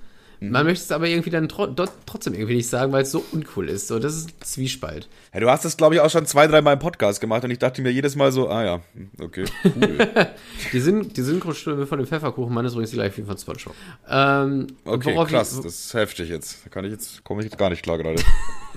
man 0.51 0.67
möchte 0.67 0.85
es 0.85 0.93
aber 0.93 1.09
irgendwie 1.09 1.31
dann 1.31 1.49
tro 1.49 1.67
trotzdem 2.07 2.35
irgendwie 2.35 2.57
nicht 2.57 2.69
sagen, 2.69 2.93
weil 2.93 3.03
es 3.03 3.11
so 3.11 3.25
uncool 3.33 3.69
ist. 3.69 3.89
So, 3.89 3.99
das 3.99 4.17
ist 4.17 4.45
Zwiespalt. 4.45 5.09
Ja, 5.33 5.41
du 5.41 5.51
hast 5.51 5.65
das, 5.65 5.77
glaube 5.77 5.95
ich, 5.95 6.01
auch 6.01 6.11
schon 6.11 6.27
zwei, 6.27 6.47
dreimal 6.47 6.75
im 6.75 6.79
Podcast 6.79 7.21
gemacht 7.21 7.45
und 7.45 7.51
ich 7.51 7.59
dachte 7.59 7.83
mir 7.83 7.91
jedes 7.91 8.17
Mal 8.17 8.33
so, 8.33 8.49
ah 8.49 8.65
ja, 8.65 8.81
hm, 8.95 9.11
okay, 9.21 9.45
cool. 9.65 9.99
Die, 10.73 10.81
Syn 10.81 11.13
die 11.13 11.23
Synchrostimme 11.23 11.87
von 11.87 11.99
dem 11.99 12.07
Pfefferkuchenmann 12.07 12.65
ist 12.65 12.73
übrigens 12.73 12.91
die 12.91 12.97
gleiche 12.97 13.19
wie 13.19 13.27
von 13.27 13.39
Spongebob. 13.39 13.75
Ähm, 14.09 14.67
Okay, 14.85 15.15
krass, 15.27 15.57
Ich, 15.57 15.63
das 15.63 15.75
ist 15.75 15.95
heftig 15.95 16.29
jetzt. 16.29 16.65
Da 16.65 16.71
kann 16.71 16.85
ich 16.85 16.93
jetzt, 16.93 17.25
komme 17.25 17.41
ich 17.41 17.47
jetzt 17.47 17.59
gar 17.59 17.71
nicht 17.71 17.83
klar 17.83 17.99
gerade. 17.99 18.23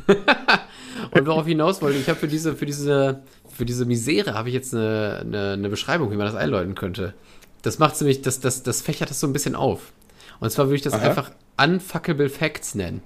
und 1.11 1.25
worauf 1.25 1.45
ich 1.45 1.51
hinaus 1.51 1.81
wollte, 1.81 1.97
ich 1.97 2.09
habe 2.09 2.19
für 2.19 2.27
diese, 2.27 2.55
für 2.55 2.65
diese, 2.65 3.21
für 3.53 3.65
diese 3.65 3.85
Misere 3.85 4.33
habe 4.33 4.49
ich 4.49 4.55
jetzt 4.55 4.73
eine, 4.73 5.19
eine, 5.21 5.51
eine 5.53 5.69
Beschreibung, 5.69 6.11
wie 6.11 6.15
man 6.15 6.25
das 6.25 6.35
einläuten 6.35 6.75
könnte. 6.75 7.13
Das 7.61 7.79
macht 7.79 7.99
nämlich, 7.99 8.21
das, 8.21 8.39
das, 8.39 8.63
das 8.63 8.81
fächert 8.81 9.09
das 9.09 9.19
so 9.19 9.27
ein 9.27 9.33
bisschen 9.33 9.55
auf. 9.55 9.91
Und 10.39 10.51
zwar 10.51 10.67
würde 10.67 10.75
ich 10.75 10.81
das 10.81 10.93
Aha. 10.93 11.07
einfach 11.07 11.31
Unfuckable 11.61 12.29
Facts 12.29 12.75
nennen. 12.75 13.01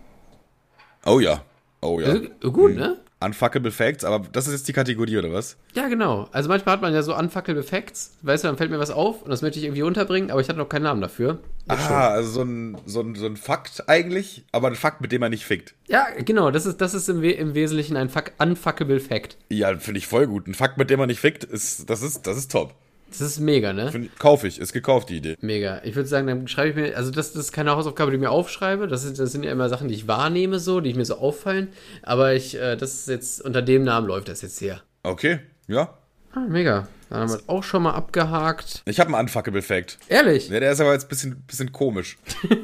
Oh 1.05 1.19
ja, 1.19 1.43
oh 1.81 1.99
ja. 1.99 2.07
Also, 2.07 2.51
gut, 2.51 2.75
ne? 2.75 2.97
Unfuckable 3.23 3.71
Facts, 3.71 4.03
aber 4.03 4.27
das 4.31 4.47
ist 4.47 4.53
jetzt 4.53 4.67
die 4.67 4.73
Kategorie, 4.73 5.17
oder 5.17 5.31
was? 5.31 5.57
Ja, 5.75 5.87
genau. 5.87 6.27
Also 6.31 6.49
manchmal 6.49 6.73
hat 6.73 6.81
man 6.81 6.91
ja 6.91 7.03
so 7.03 7.15
Unfuckable 7.15 7.61
Facts. 7.61 8.17
Weißt 8.23 8.43
du, 8.43 8.47
dann 8.47 8.57
fällt 8.57 8.71
mir 8.71 8.79
was 8.79 8.89
auf 8.89 9.21
und 9.21 9.29
das 9.29 9.43
möchte 9.43 9.59
ich 9.59 9.65
irgendwie 9.65 9.83
unterbringen, 9.83 10.31
aber 10.31 10.41
ich 10.41 10.49
hatte 10.49 10.57
noch 10.57 10.69
keinen 10.69 10.83
Namen 10.83 11.01
dafür. 11.01 11.39
Ah, 11.67 12.09
also 12.09 12.31
so 12.31 12.41
ein, 12.41 12.77
so, 12.87 13.01
ein, 13.01 13.13
so 13.13 13.27
ein 13.27 13.37
Fakt 13.37 13.87
eigentlich, 13.87 14.43
aber 14.51 14.69
ein 14.69 14.75
Fakt, 14.75 15.01
mit 15.01 15.11
dem 15.11 15.21
man 15.21 15.29
nicht 15.29 15.45
fickt. 15.45 15.75
Ja, 15.87 16.07
genau. 16.17 16.49
Das 16.49 16.65
ist, 16.65 16.81
das 16.81 16.95
ist 16.95 17.09
im, 17.09 17.21
We 17.21 17.31
im 17.31 17.53
Wesentlichen 17.53 17.95
ein 17.95 18.09
Fuck 18.09 18.31
Unfuckable 18.39 18.99
Fact. 18.99 19.37
Ja, 19.49 19.77
finde 19.77 19.99
ich 19.99 20.07
voll 20.07 20.25
gut. 20.25 20.47
Ein 20.47 20.55
Fakt, 20.55 20.79
mit 20.79 20.89
dem 20.89 20.97
man 20.97 21.07
nicht 21.07 21.19
fickt, 21.19 21.43
ist, 21.43 21.89
das 21.91 22.01
ist, 22.01 22.25
das 22.25 22.37
ist 22.37 22.51
top. 22.51 22.73
Das 23.11 23.21
ist 23.21 23.39
mega, 23.39 23.73
ne? 23.73 23.91
Find, 23.91 24.17
kauf 24.17 24.43
ich, 24.43 24.59
ist 24.59 24.73
gekauft, 24.73 25.09
die 25.09 25.17
Idee. 25.17 25.37
Mega. 25.41 25.81
Ich 25.83 25.95
würde 25.95 26.07
sagen, 26.07 26.27
dann 26.27 26.47
schreibe 26.47 26.69
ich 26.69 26.75
mir, 26.75 26.97
also 26.97 27.11
das, 27.11 27.33
das 27.33 27.45
ist 27.45 27.51
keine 27.51 27.71
Hausaufgabe, 27.71 28.11
die 28.11 28.15
ich 28.15 28.21
mir 28.21 28.31
aufschreibe. 28.31 28.87
Das 28.87 29.03
sind, 29.03 29.19
das 29.19 29.31
sind 29.31 29.43
ja 29.43 29.51
immer 29.51 29.69
Sachen, 29.69 29.89
die 29.89 29.93
ich 29.93 30.07
wahrnehme, 30.07 30.59
so, 30.59 30.79
die 30.79 30.93
mir 30.93 31.05
so 31.05 31.17
auffallen. 31.17 31.69
Aber 32.03 32.33
ich, 32.33 32.55
äh, 32.55 32.77
das 32.77 32.93
ist 32.95 33.07
jetzt, 33.09 33.41
unter 33.41 33.61
dem 33.61 33.83
Namen 33.83 34.07
läuft 34.07 34.29
das 34.29 34.41
jetzt 34.41 34.59
hier. 34.59 34.81
Okay, 35.03 35.39
ja. 35.67 35.93
Ah, 36.33 36.45
mega. 36.47 36.87
Dann 37.09 37.19
haben 37.19 37.29
wir 37.29 37.37
das 37.37 37.49
auch 37.49 37.63
schon 37.63 37.83
mal 37.83 37.91
abgehakt. 37.91 38.83
Ich 38.85 39.01
habe 39.01 39.09
einen 39.09 39.19
Unfuckable 39.19 39.61
Fact. 39.61 39.97
Ehrlich? 40.07 40.47
Ja, 40.47 40.61
der 40.61 40.71
ist 40.71 40.79
aber 40.79 40.93
jetzt 40.93 41.05
ein 41.05 41.09
bisschen, 41.09 41.41
bisschen 41.41 41.71
komisch. 41.71 42.17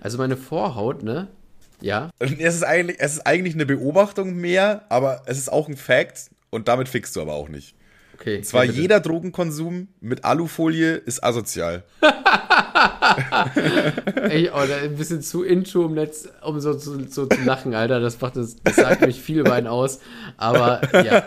Also 0.00 0.18
meine 0.18 0.36
Vorhaut, 0.36 1.04
ne? 1.04 1.28
Ja. 1.80 2.10
Es 2.18 2.56
ist, 2.56 2.64
eigentlich, 2.64 2.98
es 2.98 3.14
ist 3.14 3.26
eigentlich 3.26 3.54
eine 3.54 3.66
Beobachtung 3.66 4.34
mehr, 4.34 4.84
aber 4.88 5.22
es 5.26 5.38
ist 5.38 5.50
auch 5.50 5.68
ein 5.68 5.76
Fact 5.76 6.30
und 6.50 6.66
damit 6.66 6.88
fickst 6.88 7.14
du 7.14 7.22
aber 7.22 7.34
auch 7.34 7.48
nicht. 7.48 7.74
Okay. 8.14 8.42
Zwar 8.42 8.64
ja, 8.64 8.70
bitte. 8.70 8.82
jeder 8.82 9.00
Drogenkonsum 9.00 9.88
mit 10.00 10.24
Alufolie 10.24 10.94
ist 10.94 11.22
asozial. 11.22 11.82
Ey, 14.28 14.50
oh, 14.52 14.58
ein 14.58 14.96
bisschen 14.96 15.22
zu 15.22 15.42
into, 15.42 15.84
um, 15.84 15.96
jetzt, 15.96 16.28
um 16.42 16.60
so, 16.60 16.72
so, 16.74 16.98
so 17.08 17.26
zu 17.26 17.40
lachen, 17.44 17.74
Alter. 17.74 18.00
Das, 18.00 18.20
macht, 18.20 18.36
das, 18.36 18.56
das 18.62 18.76
sagt 18.76 19.00
nämlich 19.00 19.20
viel 19.20 19.46
einen 19.48 19.66
aus. 19.66 20.00
Aber 20.36 20.80
ja, 20.92 21.24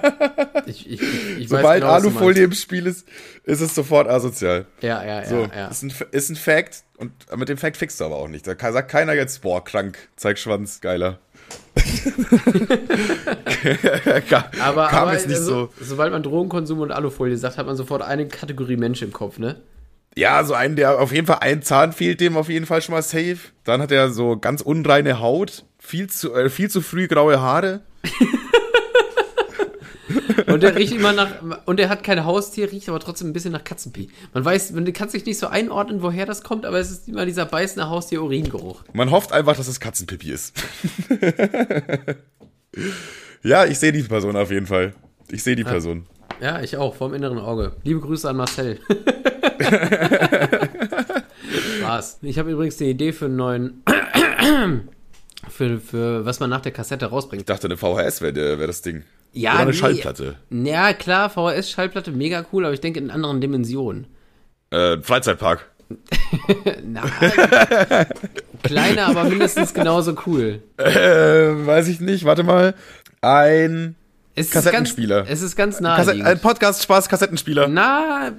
ich, 0.65 0.89
ich, 0.89 1.01
ich, 1.01 1.49
weiß 1.49 1.61
Sobald 1.61 1.81
genau, 1.81 1.93
Alufolie 1.93 2.43
im 2.43 2.53
Spiel 2.53 2.87
ist, 2.87 3.07
ist 3.43 3.61
es 3.61 3.75
sofort 3.75 4.07
asozial. 4.07 4.65
Ja, 4.81 5.03
ja, 5.03 5.19
ja. 5.21 5.25
So, 5.25 5.47
ja. 5.53 5.67
Ist, 5.67 5.83
ein, 5.83 5.93
ist 6.11 6.29
ein 6.29 6.35
Fact 6.35 6.83
und 6.97 7.11
mit 7.35 7.49
dem 7.49 7.57
Fact 7.57 7.77
fickst 7.77 7.99
du 7.99 8.05
aber 8.05 8.15
auch 8.15 8.27
nicht. 8.27 8.47
Da 8.47 8.55
sagt 8.71 8.89
keiner 8.89 9.13
jetzt, 9.13 9.41
boah, 9.41 9.63
krank, 9.63 9.97
zeig 10.15 10.39
Schwanz, 10.39 10.81
geiler. 10.81 11.19
Kam 14.29 14.43
Aber, 14.61 14.87
kam 14.87 15.03
aber 15.03 15.13
jetzt 15.13 15.27
nicht 15.27 15.37
also, 15.37 15.69
so. 15.77 15.83
sobald 15.83 16.11
man 16.11 16.23
Drogenkonsum 16.23 16.79
und 16.79 16.91
Alufolie 16.91 17.37
sagt, 17.37 17.57
hat 17.57 17.65
man 17.65 17.75
sofort 17.75 18.01
eine 18.01 18.27
Kategorie 18.27 18.77
Mensch 18.77 19.01
im 19.01 19.13
Kopf, 19.13 19.39
ne? 19.39 19.57
Ja, 20.15 20.43
so 20.43 20.55
einen, 20.55 20.75
der 20.75 20.99
auf 20.99 21.13
jeden 21.13 21.27
Fall 21.27 21.39
ein 21.41 21.61
Zahn 21.61 21.93
fehlt, 21.93 22.19
dem 22.21 22.37
auf 22.37 22.49
jeden 22.49 22.65
Fall 22.65 22.81
schon 22.81 22.93
mal 22.93 23.03
safe. 23.03 23.37
Dann 23.63 23.81
hat 23.81 23.91
er 23.91 24.09
so 24.09 24.37
ganz 24.37 24.61
unreine 24.61 25.19
Haut, 25.19 25.63
viel 25.77 26.07
zu, 26.07 26.33
äh, 26.33 26.49
viel 26.49 26.71
zu 26.71 26.81
früh 26.81 27.07
graue 27.07 27.39
Haare. 27.39 27.81
Und 30.47 30.63
der 30.63 30.75
riecht 30.75 30.93
immer 30.93 31.13
nach, 31.13 31.29
und 31.65 31.79
er 31.79 31.89
hat 31.89 32.03
kein 32.03 32.23
Haustier, 32.25 32.71
riecht 32.71 32.89
aber 32.89 32.99
trotzdem 32.99 33.29
ein 33.29 33.33
bisschen 33.33 33.51
nach 33.51 33.63
Katzenpie. 33.63 34.09
Man 34.33 34.45
weiß, 34.45 34.71
man 34.71 34.91
kann 34.93 35.09
sich 35.09 35.25
nicht 35.25 35.37
so 35.37 35.47
einordnen, 35.47 36.01
woher 36.01 36.25
das 36.25 36.43
kommt, 36.43 36.65
aber 36.65 36.79
es 36.79 36.91
ist 36.91 37.07
immer 37.07 37.25
dieser 37.25 37.45
beißende 37.45 37.89
Haustier-Uringeruch. 37.89 38.83
Man 38.93 39.11
hofft 39.11 39.33
einfach, 39.33 39.57
dass 39.57 39.67
es 39.67 39.79
Katzenpipi 39.79 40.31
ist. 40.31 40.53
ja, 43.43 43.65
ich 43.65 43.79
sehe 43.79 43.91
die 43.91 44.03
Person 44.03 44.35
auf 44.35 44.51
jeden 44.51 44.67
Fall. 44.67 44.93
Ich 45.29 45.43
sehe 45.43 45.55
die 45.55 45.63
Person. 45.63 46.05
Ja, 46.39 46.61
ich 46.61 46.77
auch, 46.77 46.95
vom 46.95 47.13
inneren 47.13 47.39
Auge. 47.39 47.73
Liebe 47.83 47.99
Grüße 47.99 48.29
an 48.29 48.37
Marcel. 48.37 48.79
Spaß. 51.79 52.19
Ich 52.21 52.37
habe 52.37 52.51
übrigens 52.51 52.79
eine 52.79 52.89
Idee 52.89 53.13
für 53.13 53.25
einen 53.25 53.35
neuen. 53.35 53.83
für, 55.49 55.79
für 55.79 56.25
was 56.25 56.39
man 56.39 56.49
nach 56.49 56.61
der 56.61 56.71
Kassette 56.71 57.07
rausbringt. 57.07 57.41
Ich 57.41 57.45
dachte, 57.45 57.67
eine 57.67 57.77
VHS 57.77 58.21
wäre 58.21 58.59
wär 58.59 58.67
das 58.67 58.81
Ding. 58.81 59.03
Ja, 59.33 59.51
Oder 59.53 59.59
eine 59.61 59.71
nee. 59.71 59.77
Schallplatte. 59.77 60.35
Ja, 60.49 60.93
klar, 60.93 61.29
VHS-Schallplatte, 61.29 62.11
mega 62.11 62.45
cool, 62.51 62.65
aber 62.65 62.73
ich 62.73 62.81
denke 62.81 62.99
in 62.99 63.11
anderen 63.11 63.39
Dimensionen. 63.41 64.07
Äh, 64.71 64.97
Freizeitpark. 65.01 65.69
Na, 66.83 67.03
kleiner, 68.63 69.07
aber 69.07 69.23
mindestens 69.23 69.73
genauso 69.73 70.15
cool. 70.25 70.61
Äh, 70.77 70.91
weiß 70.93 71.87
ich 71.87 72.01
nicht. 72.01 72.25
Warte 72.25 72.43
mal. 72.43 72.75
Ein 73.21 73.95
Es 74.35 74.51
Kassettenspieler. 74.51 75.21
Ist 75.21 75.27
ganz, 75.27 75.39
es 75.39 75.43
ist 75.43 75.55
ganz 75.55 75.77
Kassett, 75.79 76.21
ein. 76.21 76.39
Podcast-Spaß-Kassettenspieler. 76.39 77.69
Na, 77.69 78.33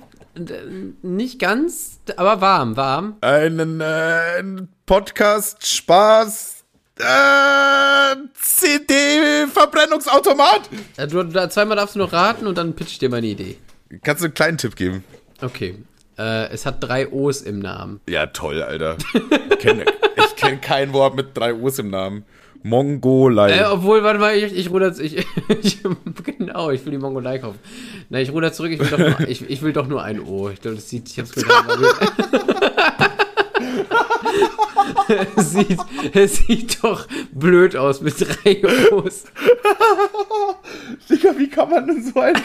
nicht 1.02 1.38
ganz, 1.38 2.00
aber 2.16 2.40
warm, 2.40 2.76
warm. 2.76 3.16
Einen 3.22 3.80
äh, 3.80 4.38
ein 4.38 4.68
Podcast-Spaß. 4.86 6.57
Äh, 6.98 8.16
CD-Verbrennungsautomat. 8.40 10.68
Äh, 10.96 11.06
Du, 11.06 11.22
da, 11.22 11.48
zweimal 11.48 11.76
darfst 11.76 11.94
du 11.94 12.00
noch 12.00 12.12
raten 12.12 12.46
und 12.46 12.58
dann 12.58 12.74
pitch 12.74 12.92
ich 12.92 12.98
dir 12.98 13.08
meine 13.08 13.26
Idee. 13.26 13.56
Kannst 14.02 14.22
du 14.22 14.26
einen 14.26 14.34
kleinen 14.34 14.58
Tipp 14.58 14.76
geben? 14.76 15.04
Okay. 15.40 15.76
Äh, 16.18 16.48
es 16.50 16.66
hat 16.66 16.82
drei 16.82 17.10
O's 17.12 17.42
im 17.42 17.60
Namen. 17.60 18.00
Ja, 18.08 18.26
toll, 18.26 18.62
Alter. 18.62 18.96
Ich 19.50 19.58
kenne 19.58 19.84
kenn 20.38 20.60
kein 20.60 20.92
Wort 20.92 21.16
mit 21.16 21.36
drei 21.36 21.54
O's 21.54 21.78
im 21.78 21.90
Namen. 21.90 22.24
Mongolei. 22.62 23.56
Äh, 23.56 23.64
obwohl, 23.64 24.02
warte 24.02 24.18
mal, 24.18 24.36
ich, 24.36 24.52
ich 24.52 24.70
ruder 24.70 24.92
ich, 24.98 25.16
ich, 25.62 25.78
Genau, 26.24 26.70
ich 26.70 26.84
will 26.84 26.92
die 26.92 26.98
Mongolei 26.98 27.38
kaufen. 27.38 27.58
Na, 28.08 28.20
ich 28.20 28.32
ruder 28.32 28.52
zurück, 28.52 28.72
ich 28.72 28.80
will 28.80 28.88
doch 28.88 28.98
nur, 28.98 29.28
ich, 29.28 29.48
ich 29.48 29.62
will 29.62 29.72
doch 29.72 29.86
nur 29.86 30.02
ein 30.02 30.20
O. 30.20 30.48
Ich 30.50 30.60
glaube, 30.60 30.76
das 30.76 30.88
sieht, 30.88 31.08
ich 31.08 31.18
hab's 31.18 31.32
gerade 31.32 31.68
es 35.36 35.52
sieht, 35.52 35.78
es 36.14 36.36
sieht 36.38 36.82
doch 36.82 37.06
blöd 37.32 37.76
aus 37.76 38.00
mit 38.00 38.14
drei 38.20 38.62
O's. 38.92 39.24
Digga, 41.08 41.36
wie 41.36 41.48
kann 41.48 41.70
man 41.70 41.86
denn 41.86 42.02
so 42.02 42.20
ein 42.20 42.40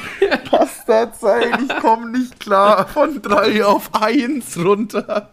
Bastard 0.50 1.16
sein? 1.16 1.68
Ich 1.68 1.76
komme 1.80 2.10
nicht 2.10 2.40
klar 2.40 2.88
von 2.88 3.22
drei 3.22 3.66
auf 3.66 3.94
eins 3.94 4.58
runter. 4.58 5.32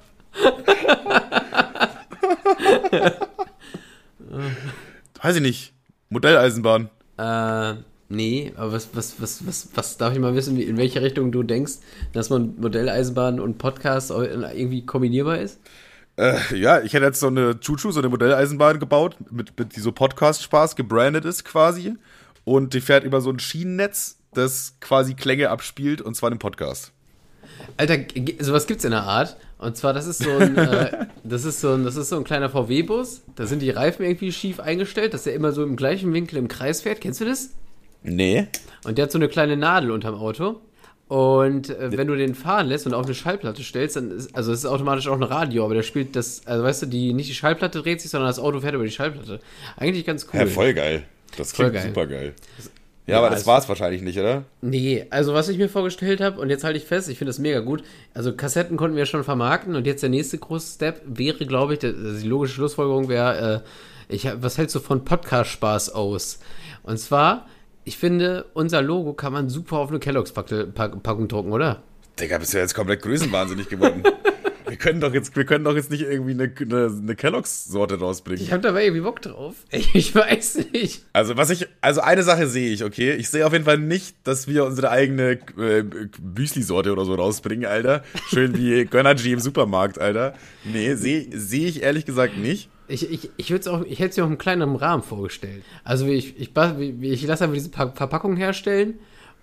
Weiß 5.23 5.37
ich 5.37 5.43
nicht. 5.43 5.73
Modelleisenbahn. 6.09 6.91
Äh, 7.19 7.75
nee, 8.09 8.53
aber 8.57 8.73
was, 8.73 8.89
was, 8.95 9.21
was, 9.21 9.47
was, 9.47 9.69
was 9.75 9.97
darf 9.97 10.13
ich 10.13 10.19
mal 10.19 10.35
wissen, 10.35 10.59
in 10.59 10.77
welche 10.77 11.03
Richtung 11.03 11.31
du 11.31 11.43
denkst, 11.43 11.75
dass 12.13 12.31
man 12.31 12.57
Modelleisenbahn 12.59 13.39
und 13.39 13.59
Podcast 13.59 14.11
irgendwie 14.11 14.85
kombinierbar 14.85 15.39
ist? 15.39 15.61
Äh, 16.21 16.55
ja, 16.55 16.83
ich 16.83 16.93
hätte 16.93 17.07
jetzt 17.07 17.21
so 17.21 17.29
eine 17.29 17.59
Chuchu, 17.61 17.93
so 17.93 18.01
eine 18.01 18.11
Modelleisenbahn 18.11 18.79
gebaut, 18.79 19.17
mit, 19.31 19.59
mit 19.59 19.75
die 19.75 19.81
so 19.81 19.91
Podcast-Spaß 19.91 20.77
gebrandet 20.77 21.25
ist 21.25 21.47
quasi. 21.47 21.95
Und 22.45 22.75
die 22.75 22.83
fährt 22.83 23.05
über 23.05 23.23
so 23.23 23.31
ein 23.31 23.39
Schienennetz, 23.39 24.19
das 24.35 24.75
quasi 24.81 25.15
Klänge 25.15 25.49
abspielt, 25.49 26.03
und 26.03 26.15
zwar 26.15 26.31
im 26.31 26.39
Podcast. 26.39 26.93
Alter, 27.79 27.97
sowas 28.39 28.67
gibt's 28.67 28.85
in 28.85 28.91
der 28.91 29.05
Art. 29.05 29.39
Und 29.57 29.79
zwar, 29.79 29.95
das 29.95 30.07
ist 30.07 30.23
so 30.23 30.31
ein, 30.31 30.59
äh, 30.59 31.07
das 31.25 31.47
ist 31.47 31.63
so 31.63 31.73
ein, 31.73 31.85
das 31.85 31.97
ist 31.97 32.11
so 32.11 32.17
ein 32.17 32.25
kleiner 32.25 32.51
VW-Bus. 32.51 33.23
Da 33.37 33.47
sind 33.47 33.63
die 33.63 33.71
Reifen 33.71 34.05
irgendwie 34.05 34.33
schief 34.33 34.61
eingestellt, 34.61 35.15
dass 35.15 35.23
der 35.23 35.33
immer 35.35 35.53
so 35.53 35.63
im 35.63 35.77
gleichen 35.77 36.13
Winkel 36.13 36.37
im 36.37 36.49
Kreis 36.49 36.83
fährt. 36.83 37.01
Kennst 37.01 37.23
du 37.23 37.25
das? 37.25 37.51
Nee. 38.03 38.49
Und 38.85 38.99
der 38.99 39.05
hat 39.05 39.13
so 39.13 39.19
eine 39.19 39.29
kleine 39.29 39.57
Nadel 39.57 39.91
unterm 39.91 40.17
Auto. 40.17 40.61
Und 41.11 41.71
äh, 41.71 41.91
wenn 41.97 42.07
du 42.07 42.15
den 42.15 42.37
fahren 42.37 42.69
lässt 42.69 42.87
und 42.87 42.95
auf 42.95 43.05
eine 43.05 43.17
Schallplatte 43.17 43.65
stellst, 43.65 43.97
dann 43.97 44.13
ist, 44.13 44.33
also 44.33 44.53
es 44.53 44.61
ist 44.61 44.67
automatisch 44.67 45.09
auch 45.09 45.17
ein 45.17 45.25
Radio, 45.25 45.65
aber 45.65 45.75
der 45.75 45.83
spielt 45.83 46.15
das, 46.15 46.47
also 46.47 46.63
weißt 46.63 46.83
du, 46.83 46.87
die, 46.87 47.13
nicht 47.15 47.29
die 47.29 47.35
Schallplatte 47.35 47.83
dreht 47.83 48.01
sich, 48.01 48.13
sondern 48.13 48.29
das 48.31 48.39
Auto 48.39 48.61
fährt 48.61 48.75
über 48.77 48.85
die 48.85 48.93
Schallplatte. 48.93 49.41
Eigentlich 49.77 50.07
ganz 50.07 50.29
cool. 50.33 50.39
Ja, 50.39 50.47
voll 50.47 50.73
geil. 50.73 51.03
Das 51.37 51.53
klingt 51.53 51.73
geil. 51.73 51.89
super 51.89 52.07
geil. 52.07 52.35
Ja, 53.09 53.15
Ja, 53.15 53.19
aber 53.19 53.31
das 53.31 53.39
also- 53.41 53.47
war 53.49 53.59
es 53.59 53.69
wahrscheinlich 53.69 54.03
nicht, 54.03 54.21
oder? 54.21 54.45
Nee, 54.61 55.05
also 55.11 55.35
was 55.35 55.49
ich 55.49 55.59
mir 55.59 55.69
vorgestellt 55.69 56.21
habe, 56.21 56.41
und 56.41 56.49
jetzt 56.49 56.63
halte 56.63 56.79
ich 56.79 56.85
fest, 56.85 57.09
ich 57.09 57.19
finde 57.19 57.31
das 57.31 57.41
mega 57.41 57.59
gut. 57.59 57.83
Also 58.15 58.33
Kassetten 58.33 58.77
konnten 58.77 58.97
wir 58.97 59.05
schon 59.07 59.25
vermarkten 59.25 59.75
und 59.75 59.89
jetzt 59.89 60.05
der 60.05 60.11
nächste 60.11 60.39
große 60.39 60.75
Step 60.77 61.03
wäre, 61.07 61.45
glaube 61.45 61.75
ich, 61.75 61.83
also 61.83 62.21
die 62.21 62.29
logische 62.29 62.55
Schlussfolgerung 62.55 63.09
wäre, 63.09 63.65
äh, 64.09 64.15
ich, 64.15 64.29
was 64.41 64.59
hältst 64.59 64.77
du 64.77 64.79
von 64.79 65.05
Podcast-Spaß 65.05 65.91
aus? 65.93 66.39
Und 66.85 66.99
zwar, 66.99 67.49
ich 67.85 67.97
finde, 67.97 68.47
unser 68.55 68.83
Logo 68.83 69.15
kann 69.15 69.33
man 69.33 69.49
super 69.49 69.79
auf 69.79 69.91
eine 69.91 69.99
Kelloggs-Packung 69.99 71.29
drucken, 71.29 71.53
oder? 71.53 71.83
Digga, 72.19 72.39
bist 72.39 72.53
du 72.53 72.59
jetzt 72.59 72.75
komplett 72.75 73.03
größenwahnsinnig 73.03 73.69
geworden. 73.69 74.03
wir, 74.69 74.77
können 74.77 75.01
doch 75.01 75.15
jetzt, 75.15 75.35
wir 75.35 75.45
können 75.45 75.65
doch 75.65 75.75
jetzt 75.75 75.91
nicht 75.91 76.03
irgendwie 76.03 76.33
eine, 76.33 76.53
eine, 76.61 76.87
eine 76.87 77.17
Kelloggs-Sorte 77.17 77.99
rausbringen. 77.99 78.43
Ich 78.43 78.53
habe 78.53 78.63
dabei 78.63 78.85
irgendwie 78.85 79.03
Bock 79.03 79.23
drauf. 79.23 79.55
Ich 79.93 80.15
weiß 80.15 80.67
nicht. 80.73 81.07
Also, 81.13 81.37
was 81.37 81.51
ich, 81.51 81.67
also 81.81 82.01
eine 82.01 82.23
Sache 82.23 82.47
sehe 82.47 82.73
ich, 82.73 82.85
okay? 82.85 83.15
Ich 83.15 83.31
sehe 83.31 83.47
auf 83.47 83.53
jeden 83.53 83.65
Fall 83.65 83.79
nicht, 83.79 84.17
dass 84.25 84.47
wir 84.47 84.65
unsere 84.65 84.91
eigene 84.91 85.39
äh, 85.59 85.85
Müsli-Sorte 86.23 86.93
oder 86.93 87.05
so 87.05 87.15
rausbringen, 87.15 87.67
Alter. 87.67 88.05
Schön 88.29 88.57
wie 88.57 88.85
Gönnergy 88.85 89.33
im 89.33 89.41
Supermarkt, 89.41 89.99
Alter. 89.99 90.35
Nee, 90.65 90.95
sehe 90.95 91.27
seh 91.33 91.67
ich 91.67 91.83
ehrlich 91.83 92.05
gesagt 92.05 92.37
nicht. 92.37 92.69
Ich, 92.91 93.11
ich, 93.11 93.31
ich, 93.37 93.69
auch, 93.69 93.85
ich 93.85 93.99
hätte 93.99 94.11
es 94.11 94.17
mir 94.17 94.25
auch 94.25 94.29
im 94.31 94.39
kleineren 94.39 94.77
Rahmen 94.77 95.03
vorgestellt. 95.03 95.63
Also 95.85 96.07
ich, 96.07 96.39
ich, 96.39 96.53
ich 96.55 97.23
lasse 97.27 97.45
einfach 97.45 97.55
diese 97.55 97.71
Pa- 97.71 97.93
Verpackung 97.93 98.37
herstellen 98.37 98.99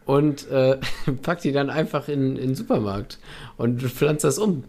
und 0.05 0.49
äh, 0.49 0.77
pack 1.21 1.41
die 1.41 1.51
dann 1.51 1.69
einfach 1.69 2.07
in, 2.07 2.35
in 2.37 2.47
den 2.49 2.55
Supermarkt 2.55 3.19
und 3.57 3.81
pflanze 3.83 4.27
das 4.27 4.37
um. 4.37 4.63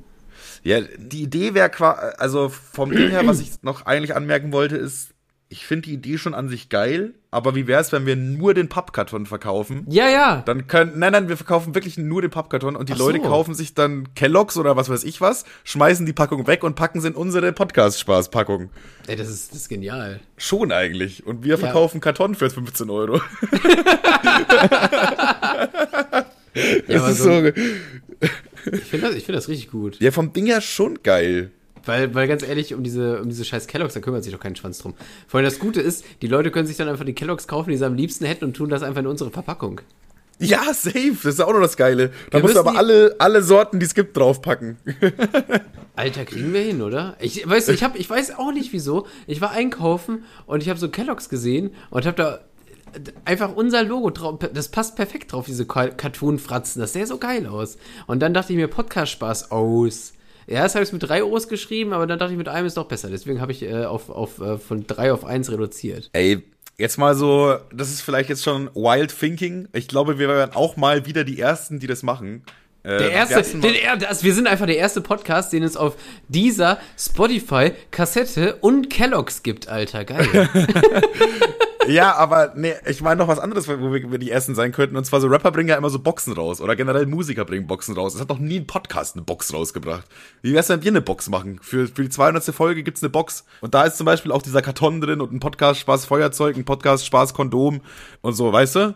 Ja, 0.63 0.81
die 0.81 1.23
Idee 1.23 1.55
wäre 1.55 1.71
quasi, 1.71 2.01
also 2.19 2.49
vom 2.49 2.91
Ding 2.91 3.09
her, 3.09 3.27
was 3.27 3.41
ich 3.41 3.63
noch 3.63 3.87
eigentlich 3.87 4.15
anmerken 4.15 4.53
wollte, 4.53 4.77
ist, 4.77 5.11
ich 5.51 5.67
finde 5.67 5.89
die 5.89 5.95
Idee 5.95 6.19
schon 6.19 6.35
an 6.35 6.49
sich 6.51 6.69
geil, 6.69 7.15
aber 7.31 7.55
wie 7.55 7.67
wäre 7.67 7.81
es, 7.81 7.91
wenn 7.93 8.05
wir 8.05 8.17
nur 8.17 8.53
den 8.53 8.69
Pappkarton 8.69 9.25
verkaufen? 9.25 9.87
Ja, 9.89 10.09
ja. 10.11 10.43
Dann 10.45 10.67
können, 10.67 10.99
nein, 10.99 11.13
nein, 11.13 11.29
wir 11.31 11.39
verkaufen 11.39 11.75
wirklich 11.75 11.97
nur 11.97 12.21
den 12.21 12.31
Pappkarton 12.31 12.77
und 12.77 12.91
die 12.91 12.95
Ach 12.95 12.99
Leute 12.99 13.19
so. 13.19 13.25
kaufen 13.25 13.55
sich 13.55 13.73
dann 13.75 14.13
Kelloggs 14.15 14.59
oder 14.59 14.77
was 14.77 14.91
weiß 14.91 15.05
ich 15.05 15.21
was, 15.23 15.45
schmeißen 15.65 16.05
die 16.05 16.13
Packung 16.13 16.47
weg 16.47 16.65
und 16.65 16.75
packen 16.77 17.01
sie 17.01 17.09
in 17.09 17.15
unsere 17.15 17.53
Podcast-Spaß-Packung. 17.53 18.69
Ey, 19.07 19.17
das 19.17 19.29
ist, 19.31 19.53
das 19.53 19.61
ist 19.63 19.69
genial. 19.71 20.21
Schon 20.37 20.71
eigentlich. 20.71 21.27
Und 21.27 21.45
wir 21.45 21.53
Ja. 21.53 21.57
verkaufen 21.59 22.01
Karton 22.01 22.35
für 22.35 22.51
15 22.51 22.91
Euro. 22.91 23.21
Ja, 26.89 26.99
das 26.99 27.11
ist 27.11 27.19
so, 27.19 27.41
so, 27.41 27.47
ich 28.73 28.81
finde 28.85 29.07
das, 29.07 29.15
ich 29.15 29.25
find 29.25 29.37
das 29.39 29.49
richtig 29.49 29.71
gut. 29.71 30.01
ja, 30.01 30.11
vom 30.11 30.33
Ding 30.33 30.47
her 30.47 30.61
schon 30.61 31.03
geil. 31.05 31.53
Weil, 31.89 32.15
weil 32.15 32.29
ganz 32.29 32.43
ehrlich, 32.43 32.75
um 32.75 32.83
diese, 32.83 33.23
um 33.23 33.31
diese 33.31 33.47
scheiß 33.47 33.67
Kelloggs, 33.67 33.95
da 33.95 34.01
kümmert 34.01 34.23
sich 34.23 34.33
doch 34.33 34.41
kein 34.41 34.55
Schwanz 34.55 34.79
drum. 34.79 34.93
Vor 35.27 35.39
allem 35.39 35.47
das 35.47 35.59
Gute 35.59 35.81
ist, 35.81 36.05
die 36.21 36.27
Leute 36.27 36.51
können 36.51 36.67
sich 36.67 36.77
dann 36.77 36.87
einfach 36.87 37.07
die 37.07 37.15
Kelloggs 37.15 37.49
kaufen, 37.49 37.71
die 37.71 37.79
sie 37.79 37.87
am 37.87 37.95
liebsten 37.95 38.27
hätten 38.27 38.45
und 38.45 38.55
tun 38.55 38.69
das 38.69 38.83
einfach 38.83 39.01
in 39.01 39.07
unsere 39.07 39.31
Verpackung. 39.31 39.81
Ja, 40.39 40.75
safe. 40.75 41.17
Das 41.23 41.35
ist 41.35 41.41
auch 41.41 41.53
noch 41.53 41.63
das 41.63 41.79
Geile. 41.79 42.13
Da 42.31 42.39
Wir 42.39 42.43
musst 42.43 42.57
du 42.57 42.61
aber 42.61 42.77
alle, 42.77 43.17
alle 43.19 43.43
Sorten, 43.43 43.81
die 43.81 43.87
es 43.87 43.95
gibt, 43.95 44.17
draufpacken. 44.19 44.77
Alter, 45.97 46.27
kriegen 46.27 46.53
wir 46.53 46.61
hin, 46.61 46.83
oder? 46.83 47.17
Ich 47.21 47.49
weiß, 47.49 47.71
ich, 47.71 47.83
hab, 47.83 47.99
ich 47.99 48.09
weiß 48.09 48.37
auch 48.37 48.53
nicht 48.53 48.75
wieso. 48.75 49.07
Ich 49.27 49.41
war 49.41 49.53
einkaufen 49.53 50.25
und 50.45 50.63
ich 50.63 50.69
habe 50.69 50.79
so 50.79 50.91
Kelloggs 50.91 51.31
gesehen 51.31 51.71
und 51.89 52.05
habe 52.05 52.17
da 52.17 52.41
einfach 53.25 53.57
unser 53.57 53.83
Logo 53.83 54.11
drauf. 54.11 54.39
Das 54.53 54.69
passt 54.69 54.95
perfekt 54.95 55.33
drauf, 55.33 55.47
diese 55.47 55.65
Cartoon-Fratzen. 55.65 56.81
Das 56.81 56.93
sähe 56.93 57.07
so 57.07 57.17
geil 57.17 57.47
aus. 57.47 57.79
Und 58.07 58.21
dann 58.21 58.35
dachte 58.35 58.53
ich 58.53 58.59
mir, 58.59 58.69
Podcast-Spaß 58.69 59.51
aus. 59.51 60.13
Ja, 60.49 60.63
das 60.63 60.75
habe 60.75 60.85
ich 60.85 60.93
mit 60.93 61.03
drei 61.03 61.23
O's 61.23 61.49
geschrieben, 61.49 61.93
aber 61.93 62.07
dann 62.07 62.19
dachte 62.19 62.33
ich, 62.33 62.39
mit 62.39 62.49
einem 62.49 62.67
ist 62.67 62.79
doch 62.79 62.89
besser. 62.89 63.11
Deswegen 63.11 63.41
habe 63.41 63.53
ich 63.53 63.63
äh, 63.63 63.85
auf, 63.85 64.09
auf, 64.09 64.41
äh, 64.41 64.57
von 64.57 64.87
drei 64.87 65.13
auf 65.13 65.25
eins 65.25 65.51
reduziert. 65.53 66.09
Ey, 66.15 66.43
jetzt 66.79 66.97
mal 66.97 67.15
so, 67.15 67.59
das 67.73 67.91
ist 67.91 68.01
vielleicht 68.01 68.31
jetzt 68.31 68.45
schon 68.45 68.71
wild 68.75 69.17
thinking. 69.19 69.69
Ich 69.75 69.89
glaube, 69.89 70.19
wir 70.19 70.29
werden 70.29 70.55
auch 70.55 70.77
mal 70.77 71.05
wieder 71.05 71.25
die 71.25 71.39
Ersten, 71.39 71.81
die 71.81 71.87
das 71.87 72.03
machen. 72.03 72.45
Äh, 72.89 72.99
Der 72.99 73.11
erste, 73.13 73.43
den, 73.59 73.75
das, 74.01 74.25
wir 74.25 74.35
sind 74.35 74.47
einfach 74.47 74.67
der 74.67 74.79
erste 74.79 75.01
Podcast, 75.01 75.53
den 75.53 75.63
es 75.63 75.77
auf 75.77 75.95
dieser 76.29 76.79
Spotify, 76.99 77.73
Kassette 77.91 78.57
und 78.61 78.89
Kelloggs 78.89 79.43
gibt, 79.43 79.69
Alter. 79.69 80.05
Geil. 80.05 80.49
Ja, 81.89 82.17
aber 82.17 82.53
nee, 82.55 82.75
ich 82.87 83.01
meine 83.01 83.17
noch 83.17 83.29
was 83.29 83.39
anderes, 83.39 83.67
wo 83.67 83.93
wir, 83.93 84.13
wir 84.13 84.19
die 84.19 84.31
Ersten 84.31 84.55
sein 84.55 84.73
könnten. 84.73 84.95
Und 84.97 85.05
zwar 85.05 85.23
so 85.23 85.27
Rapper 85.27 85.51
bringen 85.51 85.71
ja 85.71 85.77
immer 85.77 85.89
so 85.89 85.99
Boxen 85.99 86.35
raus. 86.35 86.61
Oder 86.61 86.77
generell 86.77 87.07
Musiker 87.07 87.47
bringen 87.47 87.67
Boxen 87.67 87.95
raus. 87.95 88.15
Es 88.15 88.21
hat 88.21 88.29
noch 88.29 88.39
nie 88.39 88.59
ein 88.59 88.67
Podcast 88.67 89.17
eine 89.17 89.25
Box 89.25 89.55
rausgebracht. 89.55 90.05
Wie 90.43 90.53
wär's, 90.53 90.69
wenn 90.69 90.83
wir 90.83 90.91
eine 90.91 91.01
Box 91.01 91.31
machen? 91.31 91.59
Für, 91.63 91.89
für 91.89 92.03
die 92.03 92.11
200. 92.11 92.45
Folge 92.55 92.83
gibt's 92.83 93.03
eine 93.03 93.09
Box. 93.09 93.47
Und 93.63 93.73
da 93.73 93.85
ist 93.85 93.97
zum 93.97 94.05
Beispiel 94.05 94.33
auch 94.33 94.43
dieser 94.43 94.61
Karton 94.61 95.01
drin 95.01 95.23
und 95.23 95.33
ein 95.33 95.41
Podcast 95.41 95.81
Spaß 95.81 96.05
Feuerzeug, 96.05 96.57
ein 96.57 96.67
Podcast 96.67 97.07
Spaß 97.07 97.33
Kondom 97.33 97.81
und 98.21 98.35
so, 98.35 98.53
weißt 98.53 98.77
du? 98.77 98.95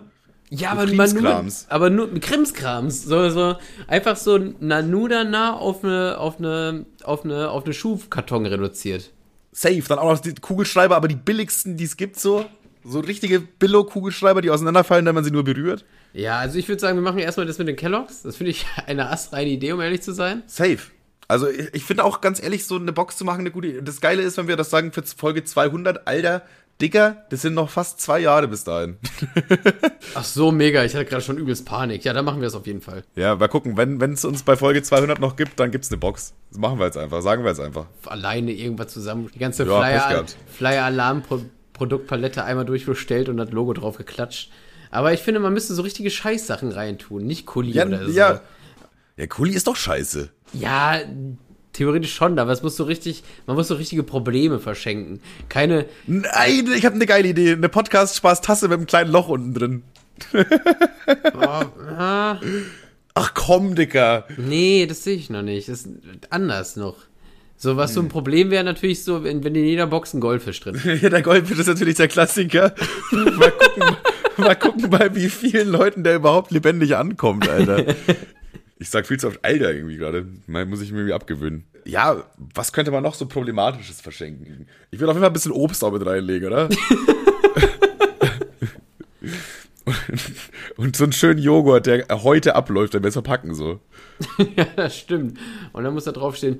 Ja, 0.54 0.72
aber 0.72 0.86
man 0.92 1.14
nur, 1.14 1.46
aber 1.70 1.88
nur 1.88 2.12
Krimskrams, 2.20 3.04
so, 3.04 3.30
so 3.30 3.56
einfach 3.86 4.16
so 4.16 4.36
Nanudana 4.36 5.56
auf 5.56 5.82
eine 5.82 6.18
auf 6.18 6.38
eine 6.38 6.84
auf 7.04 7.24
eine 7.24 7.48
auf 7.48 7.64
eine 7.64 7.72
Schuhkarton 7.72 8.44
reduziert. 8.44 9.12
Safe. 9.52 9.82
Dann 9.88 9.98
auch 9.98 10.12
noch 10.12 10.18
die 10.20 10.34
Kugelschreiber, 10.34 10.94
aber 10.94 11.08
die 11.08 11.14
billigsten, 11.14 11.78
die 11.78 11.84
es 11.84 11.96
gibt, 11.96 12.20
so. 12.20 12.44
So 12.84 13.00
richtige 13.00 13.40
Billo-Kugelschreiber, 13.40 14.42
die 14.42 14.50
auseinanderfallen, 14.50 15.06
wenn 15.06 15.14
man 15.14 15.24
sie 15.24 15.30
nur 15.30 15.44
berührt. 15.44 15.86
Ja, 16.12 16.38
also 16.38 16.58
ich 16.58 16.68
würde 16.68 16.80
sagen, 16.80 16.98
wir 16.98 17.02
machen 17.02 17.18
erstmal 17.20 17.46
das 17.46 17.56
mit 17.56 17.68
den 17.68 17.76
Kelloggs. 17.76 18.20
Das 18.20 18.36
finde 18.36 18.50
ich 18.50 18.66
eine 18.86 19.08
astreine 19.08 19.48
Idee, 19.48 19.72
um 19.72 19.80
ehrlich 19.80 20.02
zu 20.02 20.12
sein. 20.12 20.42
Safe. 20.46 20.80
Also 21.28 21.48
ich, 21.48 21.72
ich 21.72 21.84
finde 21.84 22.04
auch 22.04 22.20
ganz 22.20 22.42
ehrlich, 22.42 22.66
so 22.66 22.76
eine 22.76 22.92
Box 22.92 23.16
zu 23.16 23.24
machen, 23.24 23.40
eine 23.40 23.52
gute 23.52 23.68
Idee. 23.68 23.80
Das 23.82 24.02
Geile 24.02 24.20
ist, 24.22 24.36
wenn 24.36 24.48
wir 24.48 24.56
das 24.56 24.68
sagen 24.68 24.92
für 24.92 25.02
Folge 25.02 25.44
200, 25.44 26.06
Alter, 26.06 26.42
Digga, 26.82 27.24
das 27.30 27.40
sind 27.42 27.54
noch 27.54 27.70
fast 27.70 28.00
zwei 28.00 28.18
Jahre 28.18 28.48
bis 28.48 28.64
dahin. 28.64 28.96
Ach 30.14 30.24
so, 30.24 30.50
mega. 30.52 30.84
Ich 30.84 30.94
hatte 30.94 31.04
gerade 31.06 31.22
schon 31.22 31.38
übelst 31.38 31.64
Panik. 31.64 32.04
Ja, 32.04 32.12
dann 32.12 32.24
machen 32.24 32.40
wir 32.40 32.48
es 32.48 32.54
auf 32.54 32.66
jeden 32.66 32.80
Fall. 32.82 33.04
ja, 33.14 33.36
mal 33.36 33.48
gucken, 33.48 33.76
wenn 33.76 34.12
es 34.12 34.24
uns 34.24 34.42
bei 34.42 34.56
Folge 34.56 34.82
200 34.82 35.20
noch 35.20 35.36
gibt, 35.36 35.60
dann 35.60 35.70
gibt's 35.70 35.90
eine 35.90 35.98
Box. 35.98 36.34
Das 36.50 36.58
machen 36.58 36.78
wir 36.80 36.86
jetzt 36.86 36.98
einfach, 36.98 37.22
sagen 37.22 37.44
wir 37.44 37.50
jetzt 37.50 37.60
einfach. 37.60 37.86
Alleine 38.06 38.50
irgendwas 38.52 38.88
zusammen. 38.92 39.30
Die 39.34 39.38
ganze 39.38 39.64
Ja, 39.64 39.80
Pech 39.80 40.02
Flyer. 40.02 40.24
Flyer-Alarm-Produktpalette 40.52 42.44
einmal 42.44 42.64
durchbestellt 42.64 43.28
und 43.28 43.36
das 43.36 43.50
Logo 43.52 43.72
drauf 43.72 43.96
geklatscht. 43.96 44.50
Aber 44.90 45.12
ich 45.12 45.20
finde, 45.20 45.40
man 45.40 45.52
müsste 45.54 45.74
so 45.74 45.82
richtige 45.82 46.10
Scheißsachen 46.10 46.72
reintun, 46.72 47.24
nicht 47.24 47.46
Kuli 47.46 47.70
Ja, 47.72 47.86
oder 47.86 48.04
so. 48.06 48.10
ja. 48.12 48.40
Ja, 49.16 49.26
Kuli 49.26 49.52
ist 49.54 49.66
doch 49.66 49.76
scheiße. 49.76 50.30
Ja, 50.54 50.98
theoretisch 51.72 52.14
schon, 52.14 52.38
aber 52.38 52.52
es 52.52 52.62
muss 52.62 52.76
so 52.76 52.84
richtig, 52.84 53.22
man 53.46 53.56
muss 53.56 53.68
so 53.68 53.74
richtige 53.74 54.02
Probleme 54.02 54.58
verschenken. 54.58 55.20
Keine, 55.48 55.86
Nein, 56.06 56.68
ich 56.76 56.84
habe 56.84 56.94
eine 56.96 57.06
geile 57.06 57.28
Idee. 57.28 57.52
Eine 57.52 57.68
Podcast-Spaß-Tasse 57.68 58.68
mit 58.68 58.78
einem 58.78 58.86
kleinen 58.86 59.10
Loch 59.10 59.28
unten 59.28 59.54
drin. 59.54 59.82
ah, 61.40 62.38
Ach 63.14 63.34
komm, 63.34 63.74
Dicker. 63.74 64.24
nee, 64.36 64.86
das 64.86 65.04
sehe 65.04 65.16
ich 65.16 65.30
noch 65.30 65.42
nicht. 65.42 65.68
Das 65.68 65.80
ist 65.80 65.88
anders 66.30 66.76
noch. 66.76 66.96
So, 67.56 67.76
was 67.76 67.94
so 67.94 68.00
ein 68.00 68.08
Problem 68.08 68.50
wäre 68.50 68.64
natürlich 68.64 69.04
so, 69.04 69.22
wenn, 69.22 69.44
wenn 69.44 69.54
in 69.54 69.64
jeder 69.64 69.86
Box 69.86 70.14
ein 70.14 70.20
Goldfisch 70.20 70.60
drin 70.60 70.74
ist. 70.74 70.84
Ja, 71.02 71.10
der 71.10 71.22
Goldfisch 71.22 71.58
ist 71.58 71.68
natürlich 71.68 71.94
der 71.96 72.08
Klassiker. 72.08 72.74
mal, 73.12 73.52
gucken, 73.52 73.96
mal 74.38 74.56
gucken, 74.56 74.90
bei 74.90 75.14
wie 75.14 75.28
vielen 75.28 75.68
Leuten 75.68 76.02
der 76.02 76.16
überhaupt 76.16 76.50
lebendig 76.50 76.96
ankommt, 76.96 77.48
Alter. 77.48 77.84
Ich 78.82 78.90
sag 78.90 79.06
viel 79.06 79.20
zu 79.20 79.28
oft 79.28 79.44
Alter 79.44 79.72
irgendwie 79.72 79.96
gerade. 79.96 80.26
Muss 80.48 80.80
ich 80.80 80.90
mir 80.90 80.98
irgendwie 80.98 81.14
abgewöhnen. 81.14 81.62
Ja, 81.84 82.24
was 82.52 82.72
könnte 82.72 82.90
man 82.90 83.04
noch 83.04 83.14
so 83.14 83.26
Problematisches 83.26 84.00
verschenken? 84.00 84.66
Ich 84.90 84.98
will 84.98 85.08
auf 85.08 85.14
jeden 85.14 85.22
Fall 85.22 85.30
ein 85.30 85.34
bisschen 85.34 85.52
Obst 85.52 85.84
auch 85.84 85.92
mit 85.92 86.04
reinlegen, 86.04 86.48
oder? 86.48 86.68
Und 90.76 90.96
so 90.96 91.04
einen 91.04 91.12
schönen 91.12 91.38
Joghurt, 91.38 91.86
der 91.86 92.08
heute 92.24 92.56
abläuft, 92.56 92.94
wenn 92.94 93.04
wir 93.04 93.08
es 93.08 93.14
verpacken 93.14 93.54
so. 93.54 93.78
ja, 94.56 94.64
das 94.74 94.98
stimmt. 94.98 95.38
Und 95.72 95.84
dann 95.84 95.94
muss 95.94 96.02
da 96.02 96.10
draufstehen, 96.10 96.58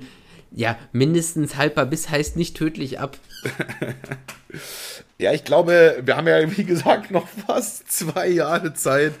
ja, 0.55 0.77
mindestens 0.91 1.55
haltbar 1.55 1.85
bis 1.85 2.09
heißt 2.09 2.35
nicht 2.37 2.55
tödlich 2.55 2.99
ab. 2.99 3.17
Ja, 5.19 5.31
ich 5.31 5.43
glaube, 5.45 6.01
wir 6.03 6.17
haben 6.17 6.27
ja, 6.27 6.57
wie 6.57 6.65
gesagt, 6.65 7.11
noch 7.11 7.27
fast 7.27 7.89
zwei 7.89 8.27
Jahre 8.27 8.73
Zeit. 8.73 9.13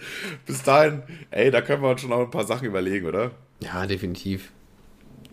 Bis 0.45 0.61
dahin, 0.63 1.03
ey, 1.31 1.49
da 1.51 1.61
können 1.61 1.81
wir 1.81 1.89
uns 1.89 2.01
schon 2.01 2.09
noch 2.09 2.19
ein 2.19 2.31
paar 2.31 2.45
Sachen 2.45 2.67
überlegen, 2.67 3.05
oder? 3.05 3.31
Ja, 3.61 3.85
definitiv. 3.85 4.51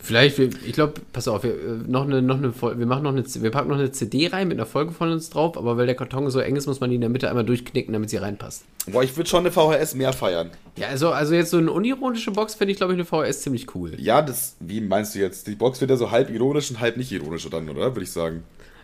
Vielleicht, 0.02 0.38
ich 0.38 0.72
glaube, 0.72 0.94
pass 1.12 1.28
auf, 1.28 1.42
wir, 1.42 1.50
äh, 1.52 1.56
noch 1.86 2.04
eine, 2.04 2.22
noch 2.22 2.38
eine, 2.38 2.52
wir 2.78 2.86
machen 2.86 3.02
noch 3.02 3.12
eine, 3.12 3.22
wir 3.26 3.50
packen 3.50 3.68
noch 3.68 3.76
eine 3.78 3.92
CD 3.92 4.28
rein 4.28 4.48
mit 4.48 4.56
einer 4.56 4.66
Folge 4.66 4.92
von 4.92 5.12
uns 5.12 5.28
drauf, 5.28 5.58
aber 5.58 5.76
weil 5.76 5.84
der 5.86 5.94
Karton 5.94 6.28
so 6.30 6.40
eng 6.40 6.56
ist, 6.56 6.66
muss 6.66 6.80
man 6.80 6.88
die 6.88 6.96
in 6.96 7.02
der 7.02 7.10
Mitte 7.10 7.28
einmal 7.28 7.44
durchknicken, 7.44 7.92
damit 7.92 8.08
sie 8.08 8.16
reinpasst. 8.16 8.64
Boah, 8.90 9.02
ich 9.02 9.14
würde 9.16 9.28
schon 9.28 9.40
eine 9.46 9.50
VHS 9.52 9.94
mehr 9.94 10.12
feiern. 10.14 10.50
Ja, 10.76 10.88
also, 10.88 11.10
also 11.10 11.34
jetzt 11.34 11.50
so 11.50 11.58
eine 11.58 11.70
unironische 11.70 12.30
Box 12.30 12.54
finde 12.54 12.72
ich, 12.72 12.78
glaube 12.78 12.94
ich, 12.94 12.98
eine 12.98 13.04
VHS 13.04 13.42
ziemlich 13.42 13.74
cool. 13.74 13.92
Ja, 13.98 14.22
das, 14.22 14.56
wie 14.60 14.80
meinst 14.80 15.14
du 15.14 15.18
jetzt? 15.18 15.46
Die 15.46 15.54
Box 15.54 15.80
wird 15.82 15.90
ja 15.90 15.96
so 15.98 16.10
halb 16.10 16.30
ironisch 16.30 16.70
und 16.70 16.80
halb 16.80 16.96
nicht 16.96 17.12
ironisch 17.12 17.46
dann, 17.50 17.68
oder? 17.68 17.94
Würde 17.94 18.02
ich 18.02 18.10
sagen. 18.10 18.42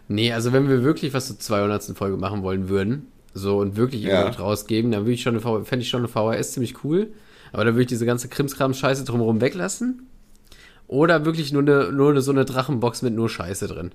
Nee, 0.09 0.33
also 0.33 0.53
wenn 0.53 0.69
wir 0.69 0.85
wirklich 0.85 1.15
was 1.15 1.27
zur 1.29 1.39
200. 1.39 1.83
Folge 1.97 2.17
machen 2.19 2.43
wollen 2.43 2.69
würden, 2.69 3.07
so 3.33 3.59
und 3.59 3.77
wirklich 3.77 4.03
Ja. 4.03 4.21
irgendwas 4.21 4.39
rausgeben, 4.41 4.91
dann 4.93 5.03
würde 5.03 5.13
ich 5.15 5.23
schon 5.23 5.33
eine 5.35 5.41
V- 5.41 5.65
fände 5.65 5.83
ich 5.83 5.89
schon 5.89 6.01
eine 6.01 6.09
VHS 6.09 6.53
ziemlich 6.53 6.85
cool. 6.85 7.09
Aber 7.53 7.65
dann 7.65 7.75
würde 7.75 7.83
ich 7.83 7.89
diese 7.89 8.05
ganze 8.07 8.29
Krimskram-Scheiße 8.29 9.05
drumherum 9.05 9.41
weglassen. 9.41 10.07
Oder 10.89 11.25
wirklich 11.25 11.53
nur 11.53 11.63
eine, 11.63 11.93
nur 11.93 12.21
so 12.21 12.31
eine 12.31 12.45
Drachenbox 12.45 13.03
mit 13.03 13.15
nur 13.15 13.29
Scheiße 13.29 13.67
drin. 13.67 13.93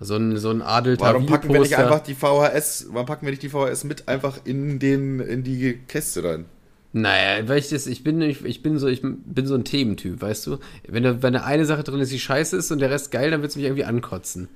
So 0.00 0.14
ein, 0.14 0.36
so 0.36 0.50
ein 0.50 0.62
adel 0.62 0.96
Warum 1.00 1.26
packen 1.26 1.52
wir 1.52 1.60
nicht 1.60 1.76
einfach 1.76 2.00
die 2.00 2.14
VHS, 2.14 2.88
warum 2.90 3.06
packen 3.06 3.26
wir 3.26 3.30
nicht 3.30 3.42
die 3.42 3.48
VHS 3.48 3.84
mit 3.84 4.06
einfach 4.06 4.38
in 4.44 4.78
den, 4.78 5.18
in 5.20 5.42
die 5.42 5.78
Käste 5.88 6.22
rein? 6.22 6.44
Naja, 6.92 7.46
weil 7.48 7.58
ich 7.58 7.68
das, 7.68 7.86
ich 7.86 8.04
bin, 8.04 8.20
ich, 8.22 8.44
ich 8.44 8.62
bin 8.62 8.78
so, 8.78 8.86
ich 8.86 9.02
bin 9.02 9.46
so 9.46 9.54
ein 9.54 9.64
Thementyp, 9.64 10.22
weißt 10.22 10.46
du? 10.46 10.58
Wenn 10.86 11.02
da, 11.02 11.22
wenn 11.22 11.32
da 11.32 11.40
eine 11.40 11.64
Sache 11.64 11.82
drin 11.82 12.00
ist, 12.00 12.12
die 12.12 12.20
scheiße 12.20 12.56
ist 12.56 12.70
und 12.70 12.78
der 12.78 12.90
Rest 12.90 13.10
geil, 13.10 13.30
dann 13.30 13.42
wird 13.42 13.50
es 13.50 13.56
mich 13.56 13.66
irgendwie 13.66 13.84
ankotzen. 13.84 14.48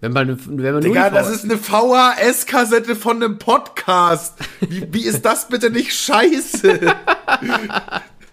Wenn 0.00 0.12
man, 0.12 0.38
wenn 0.46 0.74
man 0.74 0.82
Digga, 0.82 1.10
das 1.10 1.28
ist 1.28 1.44
eine 1.44 1.56
VHS-Kassette 1.56 2.94
von 2.94 3.16
einem 3.16 3.38
Podcast. 3.38 4.38
Wie, 4.60 4.86
wie 4.92 5.04
ist 5.04 5.24
das 5.24 5.48
bitte 5.48 5.70
nicht 5.70 5.92
scheiße? 5.92 6.80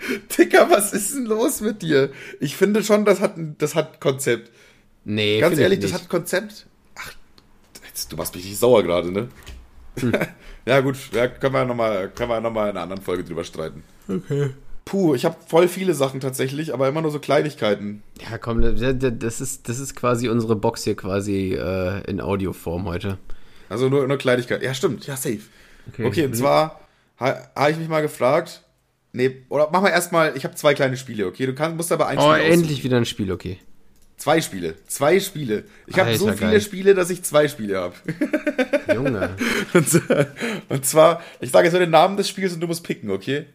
Digga, 0.37 0.69
was 0.69 0.93
ist 0.93 1.15
denn 1.15 1.25
los 1.25 1.61
mit 1.61 1.81
dir? 1.81 2.11
Ich 2.39 2.55
finde 2.55 2.83
schon, 2.83 3.05
das 3.05 3.21
hat, 3.21 3.35
das 3.57 3.75
hat 3.75 3.99
Konzept. 3.99 4.51
Nee, 5.03 5.39
Ganz 5.39 5.57
ehrlich, 5.57 5.79
das 5.79 5.93
hat 5.93 6.09
Konzept. 6.09 6.67
Ach, 6.95 7.11
jetzt, 7.87 8.11
du 8.11 8.15
machst 8.17 8.35
mich 8.35 8.45
nicht 8.45 8.57
sauer 8.57 8.83
gerade, 8.83 9.11
ne? 9.11 9.29
Hm. 9.99 10.13
ja, 10.65 10.79
gut, 10.81 10.97
ja, 11.13 11.27
können 11.27 11.53
wir 11.53 11.65
nochmal 11.65 12.11
noch 12.41 12.51
mal 12.51 12.69
in 12.69 12.71
einer 12.71 12.81
anderen 12.81 13.01
Folge 13.01 13.23
drüber 13.23 13.43
streiten. 13.43 13.83
Okay. 14.07 14.51
Puh, 14.85 15.15
ich 15.15 15.25
habe 15.25 15.35
voll 15.47 15.67
viele 15.67 15.95
Sachen 15.95 16.19
tatsächlich, 16.19 16.71
aber 16.71 16.87
immer 16.87 17.01
nur 17.01 17.09
so 17.09 17.19
Kleinigkeiten. 17.19 18.03
Ja, 18.21 18.37
komm, 18.37 18.61
das 18.61 19.41
ist, 19.41 19.67
das 19.67 19.79
ist 19.79 19.95
quasi 19.95 20.29
unsere 20.29 20.55
Box 20.55 20.83
hier 20.83 20.95
quasi 20.95 21.53
äh, 21.53 22.01
in 22.07 22.21
Audioform 22.21 22.85
heute. 22.85 23.17
Also 23.67 23.89
nur, 23.89 24.07
nur 24.07 24.17
Kleinigkeiten. 24.17 24.63
Ja, 24.63 24.75
stimmt, 24.75 25.07
ja, 25.07 25.17
safe. 25.17 25.39
Okay. 25.91 26.05
Okay, 26.05 26.25
und 26.25 26.35
zwar 26.35 26.81
ha, 27.19 27.49
habe 27.55 27.71
ich 27.71 27.77
mich 27.77 27.89
mal 27.89 28.01
gefragt. 28.01 28.63
Nee, 29.15 29.43
oder 29.47 29.69
mach 29.71 29.81
mal 29.81 29.89
erstmal, 29.89 30.35
ich 30.35 30.43
habe 30.43 30.55
zwei 30.55 30.73
kleine 30.73 30.97
Spiele, 30.97 31.25
okay? 31.25 31.45
Du 31.45 31.55
kannst, 31.55 31.77
musst 31.77 31.91
aber 31.91 32.07
ein 32.07 32.17
Oh, 32.17 32.33
Spiel 32.33 32.51
endlich 32.51 32.83
wieder 32.83 32.97
ein 32.97 33.05
Spiel, 33.05 33.31
okay. 33.31 33.59
Zwei 34.17 34.41
Spiele. 34.41 34.75
Zwei 34.87 35.19
Spiele. 35.19 35.63
Ich 35.87 35.97
habe 35.97 36.17
so 36.17 36.27
viele 36.33 36.51
geil. 36.51 36.61
Spiele, 36.61 36.93
dass 36.95 37.09
ich 37.09 37.23
zwei 37.23 37.47
Spiele 37.47 37.77
habe. 37.79 37.95
Junge. 38.93 39.29
Und, 39.73 40.01
und 40.69 40.85
zwar, 40.85 41.21
ich 41.39 41.51
sage 41.51 41.65
jetzt 41.65 41.73
nur 41.73 41.81
den 41.81 41.91
Namen 41.91 42.17
des 42.17 42.29
Spiels 42.29 42.53
und 42.53 42.59
du 42.59 42.67
musst 42.67 42.83
picken, 42.83 43.09
okay? 43.09 43.45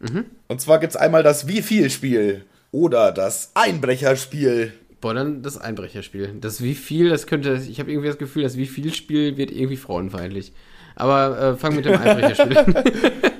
Mhm. 0.00 0.24
Und 0.46 0.60
zwar 0.60 0.78
gibt 0.78 0.92
es 0.92 0.96
einmal 0.96 1.22
das 1.22 1.46
Wie 1.48 1.62
viel 1.62 1.90
Spiel 1.90 2.44
oder 2.70 3.12
das 3.12 3.52
Einbrecherspiel. 3.54 4.72
Boah, 5.00 5.14
dann 5.14 5.42
das 5.42 5.58
Einbrecherspiel. 5.58 6.34
Das 6.40 6.62
wie 6.62 6.74
viel, 6.74 7.08
das 7.10 7.26
könnte, 7.26 7.60
ich 7.68 7.78
habe 7.80 7.90
irgendwie 7.90 8.08
das 8.08 8.18
Gefühl, 8.18 8.42
das 8.42 8.56
wie 8.56 8.66
viel 8.66 8.92
Spiel 8.92 9.36
wird 9.36 9.50
irgendwie 9.50 9.76
frauenfeindlich. 9.76 10.52
Aber 10.96 11.40
äh, 11.40 11.56
fang 11.56 11.74
mit 11.76 11.84
dem 11.84 11.94
Einbrecherspiel 12.00 12.58
an. 12.58 12.74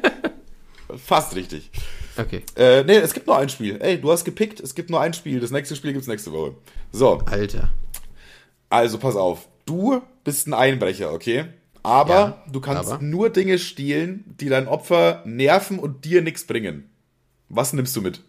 Fast 0.97 1.37
richtig. 1.37 1.71
Okay. 2.17 2.43
Äh, 2.57 2.83
nee, 2.85 2.97
es 2.97 3.15
gibt 3.15 3.27
nur 3.27 3.37
ein 3.39 3.49
Spiel. 3.49 3.77
Ey, 3.81 4.01
du 4.01 4.11
hast 4.11 4.25
gepickt, 4.25 4.61
es 4.61 4.75
gibt 4.75 4.91
nur 4.91 5.01
ein 5.01 5.13
Spiel. 5.15 5.39
Das 5.41 5.51
nächste 5.51 5.77
Spiel 5.77 5.93
gibt's 5.93 6.09
nächste 6.09 6.33
Woche. 6.33 6.55
So, 6.93 7.19
Alter. 7.27 7.71
also 8.71 8.99
pass 8.99 9.15
auf. 9.17 9.49
Du 9.67 10.01
bist 10.25 10.47
ein 10.49 10.55
Einbrecher, 10.55 11.13
okay? 11.13 11.45
Aber 11.83 12.15
Ja, 12.15 12.45
du 12.51 12.61
kannst 12.61 12.91
aber? 12.91 13.03
nur 13.03 13.31
Dinge 13.31 13.59
stehlen, 13.59 14.25
die 14.41 14.49
dein 14.49 14.67
Opfer 14.67 15.23
nerven 15.27 15.79
und 15.79 16.05
dir 16.05 16.23
nichts 16.23 16.45
bringen. 16.45 16.89
Was 17.51 17.73
nimmst 17.73 17.95
du 17.97 18.01
mit? 18.03 18.23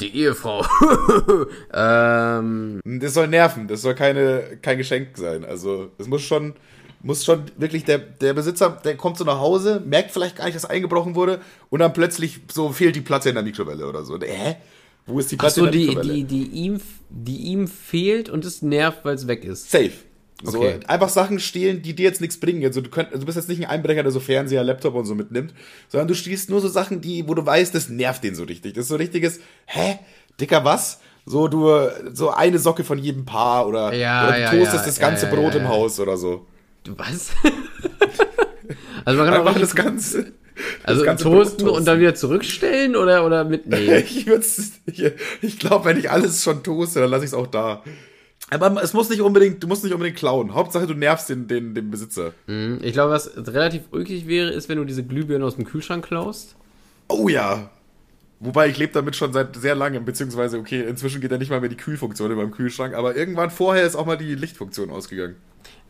Die 0.00 0.14
Ehefrau. 0.16 0.64
ähm, 1.72 2.80
Das 2.84 3.14
soll 3.14 3.28
nerven, 3.28 3.68
das 3.68 3.82
soll 3.82 3.94
keine, 3.94 4.58
kein 4.62 4.78
Geschenk 4.78 5.16
sein. 5.16 5.44
Also, 5.44 5.90
es 5.98 6.06
muss 6.06 6.22
schon, 6.22 6.54
muss 7.02 7.24
schon 7.24 7.44
wirklich 7.56 7.84
der, 7.84 7.98
der 7.98 8.34
Besitzer, 8.34 8.70
der 8.84 8.96
kommt 8.96 9.18
so 9.18 9.24
nach 9.24 9.38
Hause, 9.38 9.82
merkt 9.84 10.10
vielleicht 10.10 10.36
gar 10.36 10.44
nicht, 10.46 10.56
dass 10.56 10.64
eingebrochen 10.64 11.14
wurde 11.14 11.40
und 11.70 11.80
dann 11.80 11.92
plötzlich 11.92 12.40
so 12.52 12.70
fehlt 12.70 12.96
die 12.96 13.00
Platte 13.00 13.28
in 13.28 13.34
der 13.36 13.44
Mikrowelle 13.44 13.86
oder 13.86 14.04
so. 14.04 14.18
Hä? 14.20 14.56
Wo 15.06 15.18
ist 15.20 15.30
die 15.30 15.36
ach 15.36 15.40
Platte 15.40 15.54
so, 15.60 15.66
in 15.66 15.72
der 15.72 15.80
die, 15.80 15.86
Mikrowelle? 15.86 16.12
die, 16.12 16.24
die, 16.24 16.44
ihm, 16.58 16.80
die 17.08 17.36
ihm 17.52 17.68
fehlt 17.68 18.28
und 18.28 18.44
es 18.44 18.62
nervt, 18.62 19.04
weil 19.04 19.14
es 19.14 19.26
weg 19.26 19.44
ist. 19.44 19.70
Safe. 19.70 19.92
So, 20.42 20.58
Okay. 20.60 20.78
einfach 20.86 21.08
Sachen 21.08 21.40
stehlen, 21.40 21.82
die 21.82 21.94
dir 21.94 22.04
jetzt 22.04 22.20
nichts 22.20 22.38
bringen. 22.38 22.64
Also 22.64 22.80
du, 22.80 22.90
könnt, 22.90 23.12
du 23.12 23.24
bist 23.24 23.36
jetzt 23.36 23.48
nicht 23.48 23.60
ein 23.60 23.68
Einbrecher, 23.68 24.02
der 24.04 24.12
so 24.12 24.20
Fernseher, 24.20 24.62
Laptop 24.62 24.94
und 24.94 25.04
so 25.04 25.14
mitnimmt, 25.16 25.52
sondern 25.88 26.06
du 26.06 26.14
stiehlst 26.14 26.48
nur 26.50 26.60
so 26.60 26.68
Sachen, 26.68 27.00
die, 27.00 27.26
wo 27.26 27.34
du 27.34 27.44
weißt, 27.44 27.74
das 27.74 27.88
nervt 27.88 28.22
den 28.22 28.34
so 28.36 28.44
richtig. 28.44 28.74
Das 28.74 28.82
ist 28.84 28.88
so 28.88 28.96
richtiges, 28.96 29.40
hä? 29.66 29.98
Dicker, 30.40 30.64
was? 30.64 31.00
So, 31.26 31.48
du, 31.48 31.68
so 32.12 32.30
eine 32.30 32.58
Socke 32.60 32.84
von 32.84 32.98
jedem 32.98 33.24
Paar 33.24 33.66
oder, 33.66 33.92
Ja, 33.94 34.28
oder 34.28 34.36
du 34.36 34.40
ja, 34.42 34.50
toastest 34.50 34.82
ja, 34.82 34.86
das 34.86 34.98
ganze 35.00 35.26
Brot 35.26 35.54
im. 35.56 35.66
Haus 35.68 35.98
oder 35.98 36.16
so. 36.16 36.46
Was? 36.96 37.30
also 39.04 39.22
man 39.22 39.32
kann 39.32 39.46
auch 39.46 39.58
das 39.58 39.74
Ganze. 39.74 40.32
also 40.84 41.04
toasten 41.16 41.64
Brot 41.64 41.78
und 41.78 41.84
dann 41.86 42.00
wieder 42.00 42.14
zurückstellen 42.14 42.96
oder, 42.96 43.24
oder 43.24 43.44
mitnehmen? 43.44 43.88
Ich, 44.06 44.26
ich, 44.86 45.12
ich 45.42 45.58
glaube, 45.58 45.84
wenn 45.84 45.98
ich 45.98 46.10
alles 46.10 46.42
schon 46.42 46.62
toaste, 46.62 47.00
dann 47.00 47.10
lasse 47.10 47.24
ich 47.24 47.30
es 47.30 47.34
auch 47.34 47.46
da. 47.46 47.82
Aber 48.50 48.82
es 48.82 48.94
muss 48.94 49.10
nicht 49.10 49.20
unbedingt, 49.20 49.62
du 49.62 49.66
musst 49.66 49.84
nicht 49.84 49.92
unbedingt 49.92 50.16
klauen. 50.16 50.54
Hauptsache, 50.54 50.86
du 50.86 50.94
nervst 50.94 51.28
den, 51.28 51.46
den, 51.48 51.74
den 51.74 51.90
Besitzer. 51.90 52.32
Hm, 52.46 52.78
Ich 52.82 52.94
glaube, 52.94 53.12
was 53.12 53.30
relativ 53.36 53.82
ulkig 53.90 54.26
wäre, 54.26 54.50
ist, 54.50 54.68
wenn 54.68 54.78
du 54.78 54.84
diese 54.84 55.04
Glühbirne 55.04 55.44
aus 55.44 55.56
dem 55.56 55.66
Kühlschrank 55.66 56.04
klaust. 56.06 56.56
Oh 57.08 57.28
ja. 57.28 57.70
Wobei 58.40 58.68
ich 58.68 58.78
lebe 58.78 58.92
damit 58.92 59.16
schon 59.16 59.32
seit 59.32 59.56
sehr 59.56 59.74
langem, 59.74 60.04
beziehungsweise, 60.04 60.58
okay, 60.58 60.82
inzwischen 60.88 61.20
geht 61.20 61.30
ja 61.32 61.38
nicht 61.38 61.50
mal 61.50 61.60
mehr 61.60 61.68
die 61.68 61.76
Kühlfunktion 61.76 62.30
in 62.30 62.36
meinem 62.36 62.52
Kühlschrank, 62.52 62.94
aber 62.94 63.16
irgendwann 63.16 63.50
vorher 63.50 63.84
ist 63.84 63.96
auch 63.96 64.06
mal 64.06 64.16
die 64.16 64.34
Lichtfunktion 64.36 64.90
ausgegangen. 64.90 65.34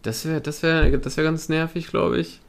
Das 0.02 0.24
wäre 0.26 0.40
das 0.40 0.62
wär, 0.62 0.96
das 0.96 1.16
wär 1.16 1.24
ganz 1.24 1.48
nervig, 1.48 1.88
glaube 1.88 2.18
ich. 2.20 2.40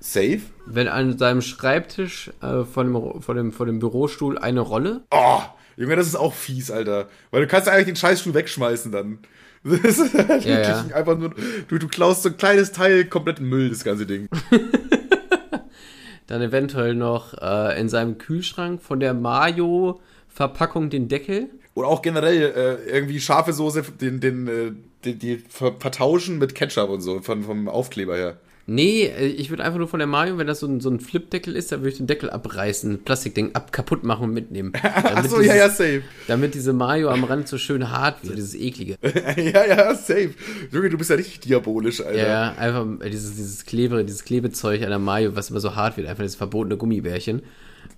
Safe? 0.00 0.40
Wenn 0.66 0.88
an 0.88 1.16
deinem 1.16 1.42
Schreibtisch 1.42 2.30
äh, 2.42 2.64
vor, 2.64 2.84
dem, 2.84 3.22
vor, 3.22 3.34
dem, 3.34 3.52
vor 3.52 3.66
dem 3.66 3.78
Bürostuhl 3.78 4.38
eine 4.38 4.60
Rolle. 4.60 5.02
Oh, 5.10 5.40
Junge, 5.76 5.96
das 5.96 6.06
ist 6.06 6.16
auch 6.16 6.32
fies, 6.32 6.70
Alter. 6.70 7.08
Weil 7.30 7.42
du 7.42 7.46
kannst 7.46 7.66
ja 7.66 7.72
eigentlich 7.72 7.86
den 7.86 7.96
Scheißstuhl 7.96 8.34
wegschmeißen 8.34 8.92
dann. 8.92 9.18
Das 9.62 9.98
ist 9.98 10.14
halt 10.14 10.44
Ja, 10.44 10.60
ja. 10.60 10.86
einfach 10.94 11.18
nur, 11.18 11.34
du, 11.66 11.78
du 11.78 11.88
klaust 11.88 12.22
so 12.22 12.28
ein 12.28 12.36
kleines 12.36 12.70
Teil 12.70 13.04
kompletten 13.06 13.48
Müll, 13.48 13.68
das 13.68 13.82
ganze 13.82 14.06
Ding. 14.06 14.28
Dann 16.28 16.40
eventuell 16.40 16.94
noch 16.94 17.34
äh, 17.34 17.80
in 17.80 17.88
seinem 17.88 18.16
Kühlschrank 18.18 18.80
von 18.80 19.00
der 19.00 19.12
Mayo-Verpackung 19.14 20.88
den 20.90 21.08
Deckel. 21.08 21.48
Oder 21.74 21.88
auch 21.88 22.00
generell 22.00 22.52
äh, 22.86 22.90
irgendwie 22.90 23.20
scharfe 23.20 23.52
Soße, 23.52 23.82
den, 24.00 24.20
den, 24.20 24.46
äh, 24.48 24.72
die, 25.04 25.14
die 25.14 25.36
ver 25.48 25.74
vertauschen 25.78 26.38
mit 26.38 26.54
Ketchup 26.54 26.90
und 26.90 27.00
so, 27.00 27.20
von, 27.20 27.42
vom 27.44 27.68
Aufkleber 27.68 28.16
her. 28.16 28.36
Nee, 28.68 29.04
äh, 29.04 29.26
ich 29.26 29.50
würde 29.50 29.62
einfach 29.62 29.78
nur 29.78 29.86
von 29.86 30.00
der 30.00 30.08
Mayo, 30.08 30.38
wenn 30.38 30.48
das 30.48 30.58
so 30.58 30.66
ein, 30.66 30.80
so 30.80 30.90
ein 30.90 30.98
Flipdeckel 30.98 31.54
ist, 31.54 31.70
dann 31.70 31.80
würde 31.80 31.90
ich 31.90 31.96
den 31.98 32.08
Deckel 32.08 32.30
abreißen, 32.30 33.04
Plastikding 33.04 33.54
ab, 33.54 33.70
kaputt 33.70 34.02
machen 34.02 34.24
und 34.24 34.34
mitnehmen. 34.34 34.72
Achso, 34.82 35.40
ja, 35.40 35.54
ja, 35.54 35.64
dieses- 35.68 35.78
safe. 35.78 36.02
Damit 36.26 36.54
diese 36.54 36.72
Mayo 36.72 37.08
am 37.10 37.22
Rand 37.22 37.46
so 37.46 37.58
schön 37.58 37.90
hart 37.92 38.24
wird, 38.24 38.36
dieses 38.36 38.56
eklige. 38.56 38.98
ja, 39.36 39.64
ja, 39.66 39.94
safe. 39.94 40.30
Junge, 40.72 40.90
du 40.90 40.98
bist 40.98 41.10
ja 41.10 41.16
richtig 41.16 41.40
diabolisch, 41.40 42.00
Alter. 42.00 42.18
Ja, 42.18 42.26
ja, 42.26 42.54
einfach 42.58 42.86
äh, 43.04 43.10
dieses, 43.10 43.36
dieses 43.36 43.64
Klebe, 43.66 44.04
dieses 44.04 44.24
Klebezeug 44.24 44.82
an 44.82 44.90
der 44.90 44.98
Mayo, 44.98 45.36
was 45.36 45.50
immer 45.50 45.60
so 45.60 45.76
hart 45.76 45.96
wird, 45.96 46.08
einfach 46.08 46.24
das 46.24 46.34
verbotene 46.34 46.76
Gummibärchen. 46.76 47.42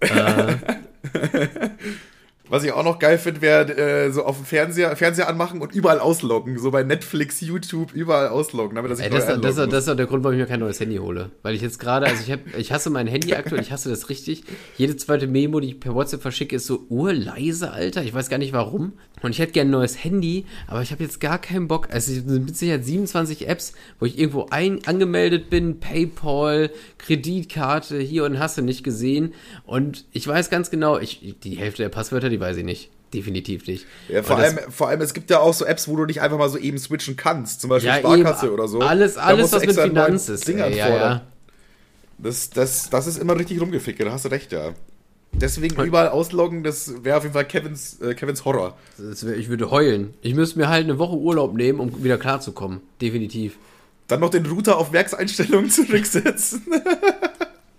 Was 2.49 2.65
ich 2.65 2.73
auch 2.73 2.85
noch 2.85 2.99
geil 2.99 3.19
finde, 3.19 3.41
wäre 3.41 3.77
äh, 3.77 4.11
so 4.11 4.25
auf 4.25 4.37
dem 4.37 4.45
Fernseher, 4.45 4.97
Fernseher 4.97 5.29
anmachen 5.29 5.61
und 5.61 5.75
überall 5.75 5.99
ausloggen. 6.01 6.59
So 6.59 6.71
bei 6.71 6.83
Netflix, 6.83 7.41
YouTube, 7.41 7.93
überall 7.93 8.29
ausloggen, 8.29 8.77
damit 8.77 8.91
er 8.91 8.97
sich 8.97 9.05
Ey, 9.07 9.11
das, 9.11 9.25
einloggen 9.25 9.43
das, 9.43 9.57
das 9.57 9.85
ist 9.85 9.89
auch 9.89 9.97
der 9.97 10.07
Grund, 10.07 10.25
warum 10.25 10.37
ich 10.37 10.41
mir 10.41 10.49
kein 10.49 10.61
neues 10.61 10.81
Handy 10.81 10.97
hole. 10.97 11.31
Weil 11.43 11.55
ich 11.55 11.63
jetzt 11.63 11.79
gerade, 11.79 12.07
also 12.07 12.23
ich, 12.23 12.33
hab, 12.33 12.41
ich 12.57 12.73
hasse 12.73 12.91
mein 12.91 13.07
Handy 13.07 13.35
aktuell, 13.35 13.61
ich 13.61 13.71
hasse 13.71 13.91
das 13.91 14.09
richtig. 14.09 14.45
Jede 14.77 14.97
zweite 14.97 15.27
Memo, 15.27 15.61
die 15.61 15.69
ich 15.69 15.81
per 15.81 15.95
WhatsApp 15.95 16.23
verschicke, 16.23 16.57
ist 16.57 16.67
so 16.67 16.87
urleise, 16.89 17.73
Alter. 17.73 18.03
Ich 18.03 18.15
weiß 18.15 18.29
gar 18.29 18.39
nicht 18.39 18.53
warum. 18.53 18.95
Und 19.23 19.31
ich 19.31 19.39
hätte 19.39 19.53
gerne 19.53 19.69
ein 19.69 19.73
neues 19.73 20.03
Handy, 20.03 20.47
aber 20.67 20.83
ich 20.83 20.91
habe 20.93 21.03
jetzt 21.03 21.21
gar 21.21 21.39
keinen 21.41 21.69
Bock. 21.69 21.89
Also 21.91 22.13
es 22.13 22.19
sind 22.25 22.47
mit 22.47 22.57
Sicherheit 22.57 22.85
27 22.85 23.49
Apps, 23.49 23.73
wo 23.99 24.07
ich 24.07 24.19
irgendwo 24.19 24.47
ein, 24.51 24.85
angemeldet 24.87 25.51
bin, 25.51 25.81
PayPal, 25.81 26.71
Kreditkarte, 26.99 27.99
hier 27.99 28.25
und 28.25 28.39
hast 28.39 28.59
du 28.59 28.63
nicht 28.63 28.85
gesehen. 28.85 29.35
Und 29.67 30.05
ich 30.13 30.27
weiß 30.27 30.51
ganz 30.51 30.71
genau, 30.71 30.99
ich, 30.99 31.35
die 31.43 31.57
Hälfte 31.57 31.83
der 31.83 31.89
Passwörter, 31.89 32.29
die 32.29 32.41
weiß 32.41 32.57
ich 32.59 32.65
nicht. 32.65 32.91
Definitiv 33.15 33.67
nicht. 33.67 33.87
Ja, 34.09 34.23
vor 34.23 34.37
das- 34.37 34.57
allem, 34.57 34.71
vor 34.71 34.89
allem, 34.89 35.01
es 35.01 35.15
gibt 35.15 35.31
ja 35.31 35.41
auch 35.41 35.55
so 35.55 35.65
Apps, 35.65 35.89
wo 35.89 35.97
du 35.97 36.05
nicht 36.05 36.21
einfach 36.21 36.37
mal 36.37 36.51
so 36.51 36.59
eben 36.59 36.79
switchen 36.79 37.17
kannst. 37.17 37.61
Zum 37.63 37.71
Beispiel 37.71 37.89
ja, 37.89 37.99
Sparkasse 37.99 38.47
eben, 38.47 38.55
oder 38.55 38.69
so. 38.69 38.81
Alles, 38.81 39.17
alles 39.17 39.51
was 39.51 39.65
mit 39.65 39.81
Finanz 39.81 40.29
ist. 40.29 40.47
Ding 40.47 40.59
ey, 40.59 40.77
ja, 40.77 40.89
ja. 40.89 41.27
Das, 42.19 42.51
das, 42.51 42.91
das 42.91 43.07
ist 43.07 43.19
immer 43.19 43.39
richtig 43.39 43.61
rumgefickt, 43.61 44.01
da 44.01 44.13
hast 44.13 44.25
du 44.27 44.29
recht, 44.29 44.53
ja. 44.53 44.75
Deswegen 45.33 45.81
überall 45.83 46.09
ausloggen, 46.09 46.65
das 46.65 47.05
wäre 47.05 47.19
auf 47.19 47.23
jeden 47.23 47.35
Fall 47.35 47.45
Kevins, 47.45 48.01
äh, 48.01 48.15
Kevins 48.15 48.45
Horror. 48.45 48.77
Wär, 48.97 49.37
ich 49.37 49.49
würde 49.49 49.71
heulen. 49.71 50.15
Ich 50.23 50.35
müsste 50.35 50.59
mir 50.59 50.69
halt 50.69 50.85
eine 50.85 50.99
Woche 50.99 51.17
Urlaub 51.17 51.55
nehmen, 51.55 51.81
um 51.81 52.03
wieder 52.03 52.19
klarzukommen. 52.19 52.81
Definitiv. 53.01 53.57
Dann 54.09 54.21
noch 54.21 54.31
den 54.31 54.47
Router 54.47 54.79
auf 54.79 54.93
Werkseinstellungen 54.93 55.71
zurücksetzen. 55.71 56.63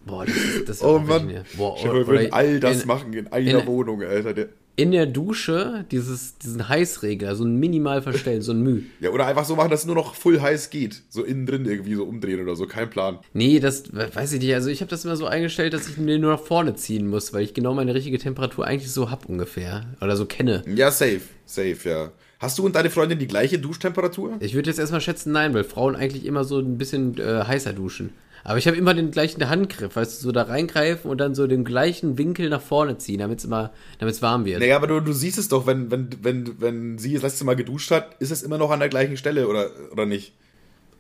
Boah, 0.06 0.26
das 0.26 0.36
ist 0.36 0.70
das 0.70 0.84
Oh 0.84 1.00
Mann. 1.00 1.28
ne? 1.28 1.44
Boah, 1.58 1.76
Ich 1.78 1.84
wir 1.84 2.08
würden 2.08 2.32
all 2.34 2.60
das 2.60 2.82
in, 2.82 2.88
machen 2.88 3.14
in 3.14 3.28
einer 3.28 3.62
in- 3.62 3.68
Wohnung, 3.68 4.02
Alter. 4.04 4.34
Der, 4.34 4.50
in 4.76 4.92
der 4.94 5.08
Dusche 5.08 5.84
dieses, 5.92 6.38
diesen 6.38 6.70
Heißregler, 6.70 7.36
so 7.36 7.44
ein 7.44 7.58
minimal 7.58 8.02
verstellen, 8.02 8.42
so 8.42 8.54
ein 8.54 8.62
Müh. 8.64 8.84
ja, 9.02 9.10
oder 9.10 9.26
einfach 9.28 9.44
so 9.44 9.58
machen, 9.58 9.70
dass 9.70 9.82
es 9.82 9.86
nur 9.86 9.96
noch 9.96 10.16
full 10.16 10.40
heiß 10.40 10.70
geht. 10.70 11.02
So 11.10 11.26
innen 11.26 11.46
drin 11.46 11.66
irgendwie 11.66 11.96
so 11.96 12.06
umdrehen 12.06 12.42
oder 12.42 12.56
so, 12.56 12.66
kein 12.66 12.90
Plan. 12.90 13.20
Nee, 13.34 13.60
das 13.60 13.84
weiß 13.94 14.32
ich 14.34 14.40
nicht. 14.40 14.54
Also 14.54 14.70
ich 14.70 14.80
habe 14.80 14.90
das 14.90 15.04
immer 15.04 15.18
so 15.18 15.26
eingestellt, 15.26 15.74
dass 15.74 15.90
ich 15.90 15.98
mir 15.98 16.18
nur 16.18 16.32
nach 16.32 16.40
vorne 16.40 16.76
ziehen 16.76 17.10
muss, 17.10 17.34
weil 17.34 17.44
ich 17.44 17.54
genau 17.54 17.74
meine 17.74 17.94
richtige 17.94 18.18
Temperatur 18.20 18.66
eigentlich 18.66 18.90
so 18.92 19.12
hab 19.12 19.26
ungefähr. 19.28 19.86
Oder 20.02 20.16
so 20.16 20.26
kenne. 20.26 20.64
Ja, 20.74 20.92
safe, 20.92 21.22
safe, 21.46 21.78
ja. 21.84 22.12
Hast 22.40 22.58
du 22.58 22.66
und 22.66 22.74
deine 22.74 22.90
Freundin 22.90 23.20
die 23.20 23.28
gleiche 23.28 23.60
Duschtemperatur? 23.60 24.38
Ich 24.40 24.54
würde 24.54 24.70
jetzt 24.70 24.80
erstmal 24.80 25.02
schätzen, 25.02 25.34
nein, 25.34 25.54
weil 25.54 25.66
Frauen 25.66 25.98
eigentlich 25.98 26.26
immer 26.26 26.46
so 26.46 26.58
ein 26.60 26.78
bisschen 26.78 27.18
äh, 27.18 27.44
heißer 27.46 27.74
duschen. 27.74 28.12
Aber 28.44 28.58
ich 28.58 28.68
habe 28.68 28.78
immer 28.78 28.94
den 28.94 29.12
gleichen 29.12 29.48
Handgriff, 29.50 29.96
weißt 29.96 30.20
du, 30.20 30.24
so 30.26 30.32
da 30.32 30.44
reingreifen 30.44 31.10
und 31.10 31.18
dann 31.20 31.36
so 31.36 31.48
den 31.48 31.64
gleichen 31.64 32.18
Winkel 32.18 32.50
nach 32.50 32.62
vorne 32.62 32.98
ziehen, 32.98 33.20
damit 33.20 33.40
es 33.40 33.46
immer, 33.46 33.72
damit 34.00 34.16
es 34.16 34.22
warm 34.22 34.46
wird. 34.46 34.60
Naja, 34.60 34.76
aber 34.76 34.88
du, 34.88 35.00
du 35.00 35.14
siehst 35.14 35.38
es 35.38 35.48
doch, 35.48 35.66
wenn, 35.68 35.92
wenn, 35.92 36.10
wenn, 36.22 36.62
wenn 36.62 36.98
sie 36.98 37.14
das 37.14 37.24
letzte 37.24 37.46
Mal 37.46 37.56
geduscht 37.56 37.92
hat, 37.92 38.16
ist 38.20 38.32
es 38.32 38.44
immer 38.44 38.58
noch 38.58 38.72
an 38.72 38.80
der 38.80 38.90
gleichen 38.90 39.18
Stelle 39.18 39.48
oder, 39.48 39.70
oder 39.92 40.06
nicht? 40.06 40.34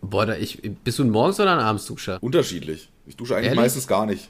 Boah, 0.01 0.25
da 0.25 0.35
ich, 0.35 0.61
bist 0.83 0.99
du 0.99 1.03
ein 1.03 1.09
Morgens- 1.09 1.39
oder 1.39 1.53
ein 1.53 1.59
Abendsduscher? 1.59 2.21
Unterschiedlich. 2.21 2.89
Ich 3.05 3.17
dusche 3.17 3.35
eigentlich 3.35 3.47
Ehrlich? 3.47 3.61
meistens 3.61 3.87
gar 3.87 4.05
nicht. 4.05 4.29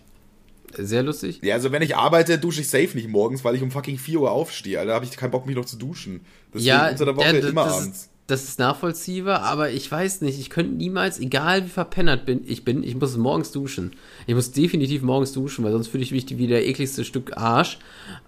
Sehr 0.77 1.03
lustig. 1.03 1.39
Ja, 1.41 1.55
also 1.55 1.71
wenn 1.71 1.81
ich 1.81 1.95
arbeite, 1.95 2.37
dusche 2.37 2.61
ich 2.61 2.69
safe 2.69 2.95
nicht 2.95 3.07
morgens, 3.07 3.43
weil 3.43 3.55
ich 3.55 3.61
um 3.61 3.71
fucking 3.71 3.97
4 3.97 4.21
Uhr 4.21 4.31
aufstehe. 4.31 4.79
Alter, 4.79 4.89
da 4.89 4.95
habe 4.95 5.05
ich 5.05 5.11
keinen 5.11 5.31
Bock, 5.31 5.45
mich 5.45 5.55
noch 5.55 5.65
zu 5.65 5.77
duschen. 5.77 6.21
Deswegen 6.53 6.67
ja, 6.67 6.89
unter 6.89 7.05
der 7.05 7.15
Woche 7.15 7.25
ja, 7.25 7.33
das, 7.33 7.49
immer 7.49 7.65
das, 7.65 7.73
abends. 7.73 7.97
ist, 7.97 8.08
das 8.29 8.43
ist 8.43 8.59
nachvollziehbar, 8.59 9.41
aber 9.41 9.71
ich 9.71 9.91
weiß 9.91 10.21
nicht, 10.21 10.39
ich 10.39 10.49
könnte 10.49 10.75
niemals, 10.75 11.19
egal 11.19 11.65
wie 11.65 11.69
verpennert 11.69 12.25
bin, 12.25 12.41
ich 12.45 12.63
bin, 12.63 12.83
ich 12.83 12.95
muss 12.95 13.17
morgens 13.17 13.51
duschen. 13.51 13.93
Ich 14.27 14.35
muss 14.35 14.51
definitiv 14.51 15.01
morgens 15.01 15.33
duschen, 15.33 15.63
weil 15.63 15.71
sonst 15.71 15.87
fühle 15.87 16.03
ich 16.03 16.11
mich 16.11 16.37
wie 16.37 16.47
der 16.47 16.67
ekligste 16.67 17.03
Stück 17.03 17.37
Arsch. 17.37 17.79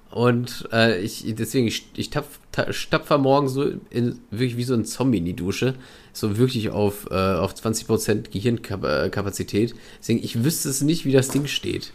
Und 0.10 0.68
äh, 0.74 0.99
ich, 1.02 1.24
deswegen, 1.36 1.68
ich, 1.68 1.88
ich 1.95 2.10
tapf, 2.10 2.39
ta- 2.52 2.74
stapfer 2.74 3.18
morgens 3.18 3.54
so 3.54 3.72
in, 3.89 4.20
wirklich 4.30 4.58
wie 4.58 4.64
so 4.66 4.74
ein 4.74 4.84
Zombie 4.84 5.20
in 5.20 5.26
die 5.26 5.36
Dusche. 5.36 5.76
So 6.12 6.38
wirklich 6.38 6.70
auf, 6.70 7.08
äh, 7.10 7.14
auf 7.14 7.54
20% 7.54 8.30
Gehirnkapazität. 8.32 9.74
Deswegen, 9.99 10.24
ich 10.24 10.43
wüsste 10.43 10.68
es 10.70 10.82
nicht, 10.82 11.06
wie 11.06 11.14
das 11.14 11.30
Ding 11.30 11.47
steht. 11.47 11.93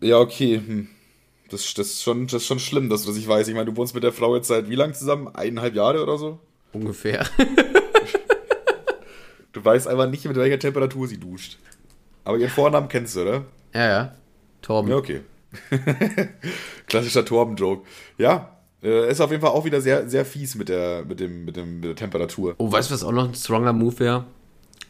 Ja, 0.00 0.18
okay. 0.18 0.60
Hm. 0.64 0.88
Das, 1.50 1.74
das, 1.74 1.88
ist 1.88 2.02
schon, 2.02 2.26
das 2.26 2.42
ist 2.42 2.46
schon 2.46 2.60
schlimm, 2.60 2.88
dass 2.88 3.02
du 3.02 3.08
das 3.08 3.16
nicht 3.16 3.26
weißt. 3.26 3.48
Ich 3.48 3.54
meine, 3.54 3.70
du 3.70 3.76
wohnst 3.76 3.94
mit 3.94 4.04
der 4.04 4.12
Frau 4.12 4.36
jetzt 4.36 4.48
seit 4.48 4.68
wie 4.68 4.76
lang 4.76 4.94
zusammen? 4.94 5.28
Eineinhalb 5.28 5.74
Jahre 5.74 6.02
oder 6.02 6.18
so? 6.18 6.38
Ungefähr. 6.72 7.26
Du 9.52 9.64
weißt 9.64 9.88
einfach 9.88 10.08
nicht, 10.08 10.24
mit 10.26 10.36
welcher 10.36 10.58
Temperatur 10.58 11.08
sie 11.08 11.18
duscht. 11.18 11.58
Aber 12.22 12.36
ihren 12.36 12.50
Vornamen 12.50 12.88
kennst 12.88 13.16
du, 13.16 13.22
oder? 13.22 13.44
ja, 13.74 13.88
ja. 13.88 14.12
Torben. 14.60 14.90
Ja, 14.90 14.96
okay. 14.96 15.22
Klassischer 16.86 17.24
Torben-Joke. 17.24 17.86
Ja, 18.18 18.56
äh, 18.82 19.10
ist 19.10 19.20
auf 19.20 19.30
jeden 19.30 19.40
Fall 19.40 19.50
auch 19.52 19.64
wieder 19.64 19.80
sehr, 19.80 20.08
sehr 20.08 20.24
fies 20.24 20.54
mit 20.54 20.68
der, 20.68 21.04
mit 21.04 21.18
dem, 21.20 21.44
mit 21.44 21.56
dem, 21.56 21.76
mit 21.76 21.84
der 21.84 21.96
Temperatur. 21.96 22.54
Oh, 22.58 22.70
weißt 22.70 22.90
du, 22.90 22.94
was 22.94 23.02
auch 23.02 23.12
noch 23.12 23.26
ein 23.28 23.34
stronger 23.34 23.72
Move 23.72 23.98
wäre? 24.00 24.24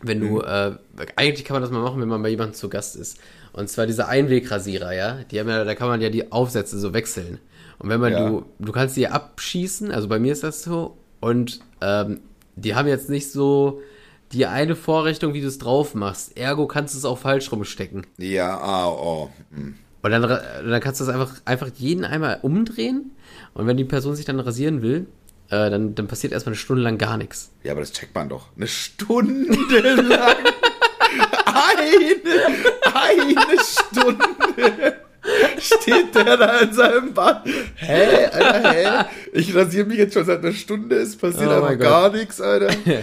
Wenn 0.02 0.20
du, 0.20 0.40
äh, 0.40 0.76
eigentlich 1.16 1.44
kann 1.44 1.54
man 1.54 1.62
das 1.62 1.70
mal 1.70 1.82
machen, 1.82 2.00
wenn 2.00 2.08
man 2.08 2.22
bei 2.22 2.28
jemandem 2.28 2.54
zu 2.54 2.68
Gast 2.68 2.96
ist. 2.96 3.18
Und 3.52 3.68
zwar 3.68 3.86
diese 3.86 4.08
Einwegrasierer, 4.08 4.92
ja. 4.92 5.18
Die 5.30 5.38
haben 5.38 5.48
ja, 5.48 5.64
da 5.64 5.74
kann 5.74 5.88
man 5.88 6.00
ja 6.00 6.10
die 6.10 6.30
Aufsätze 6.32 6.78
so 6.78 6.92
wechseln. 6.92 7.38
Und 7.78 7.88
wenn 7.88 8.00
man 8.00 8.12
Ja. 8.12 8.28
du, 8.28 8.44
du 8.58 8.72
kannst 8.72 8.96
die 8.96 9.06
abschießen, 9.08 9.90
also 9.92 10.08
bei 10.08 10.18
mir 10.18 10.32
ist 10.32 10.42
das 10.42 10.62
so, 10.62 10.96
und 11.20 11.60
ähm, 11.80 12.20
die 12.56 12.74
haben 12.74 12.88
jetzt 12.88 13.08
nicht 13.08 13.30
so 13.30 13.80
die 14.32 14.46
eine 14.46 14.76
Vorrichtung, 14.76 15.32
wie 15.34 15.40
du 15.40 15.48
es 15.48 15.58
drauf 15.58 15.94
machst. 15.94 16.36
Ergo 16.36 16.66
kannst 16.66 16.94
du 16.94 16.98
es 16.98 17.04
auch 17.04 17.18
falsch 17.18 17.50
rumstecken. 17.50 18.06
Ja, 18.18 18.58
ah, 18.58 18.88
oh. 18.88 19.30
hm. 19.54 19.76
Und 20.00 20.10
dann, 20.10 20.22
dann 20.22 20.80
kannst 20.80 21.00
du 21.00 21.04
das 21.04 21.14
einfach, 21.14 21.34
einfach 21.44 21.68
jeden 21.76 22.04
einmal 22.04 22.38
umdrehen. 22.42 23.12
Und 23.54 23.66
wenn 23.66 23.76
die 23.76 23.84
Person 23.84 24.14
sich 24.14 24.24
dann 24.24 24.38
rasieren 24.38 24.82
will, 24.82 25.06
äh, 25.50 25.70
dann, 25.70 25.94
dann 25.94 26.06
passiert 26.06 26.32
erstmal 26.32 26.52
eine 26.52 26.58
Stunde 26.58 26.82
lang 26.82 26.98
gar 26.98 27.16
nichts. 27.16 27.50
Ja, 27.64 27.72
aber 27.72 27.80
das 27.80 27.92
checkt 27.92 28.14
man 28.14 28.28
doch. 28.28 28.46
Eine 28.56 28.68
Stunde 28.68 29.80
lang. 29.80 30.36
eine, 31.46 32.20
eine 32.94 33.58
Stunde. 33.60 35.07
Steht 35.60 36.14
der 36.14 36.36
da 36.36 36.60
in 36.60 36.72
seinem 36.72 37.14
Bad? 37.14 37.46
Hä, 37.76 38.26
Alter, 38.26 38.72
hä? 38.72 39.04
Ich 39.32 39.54
rasiere 39.54 39.86
mich 39.86 39.98
jetzt 39.98 40.14
schon 40.14 40.24
seit 40.24 40.44
einer 40.44 40.52
Stunde, 40.52 40.96
es 40.96 41.16
passiert 41.16 41.48
Oh 41.48 41.52
einfach 41.52 41.68
mein 41.68 41.78
gar 41.78 42.10
nichts, 42.10 42.40
Alter. 42.40 42.70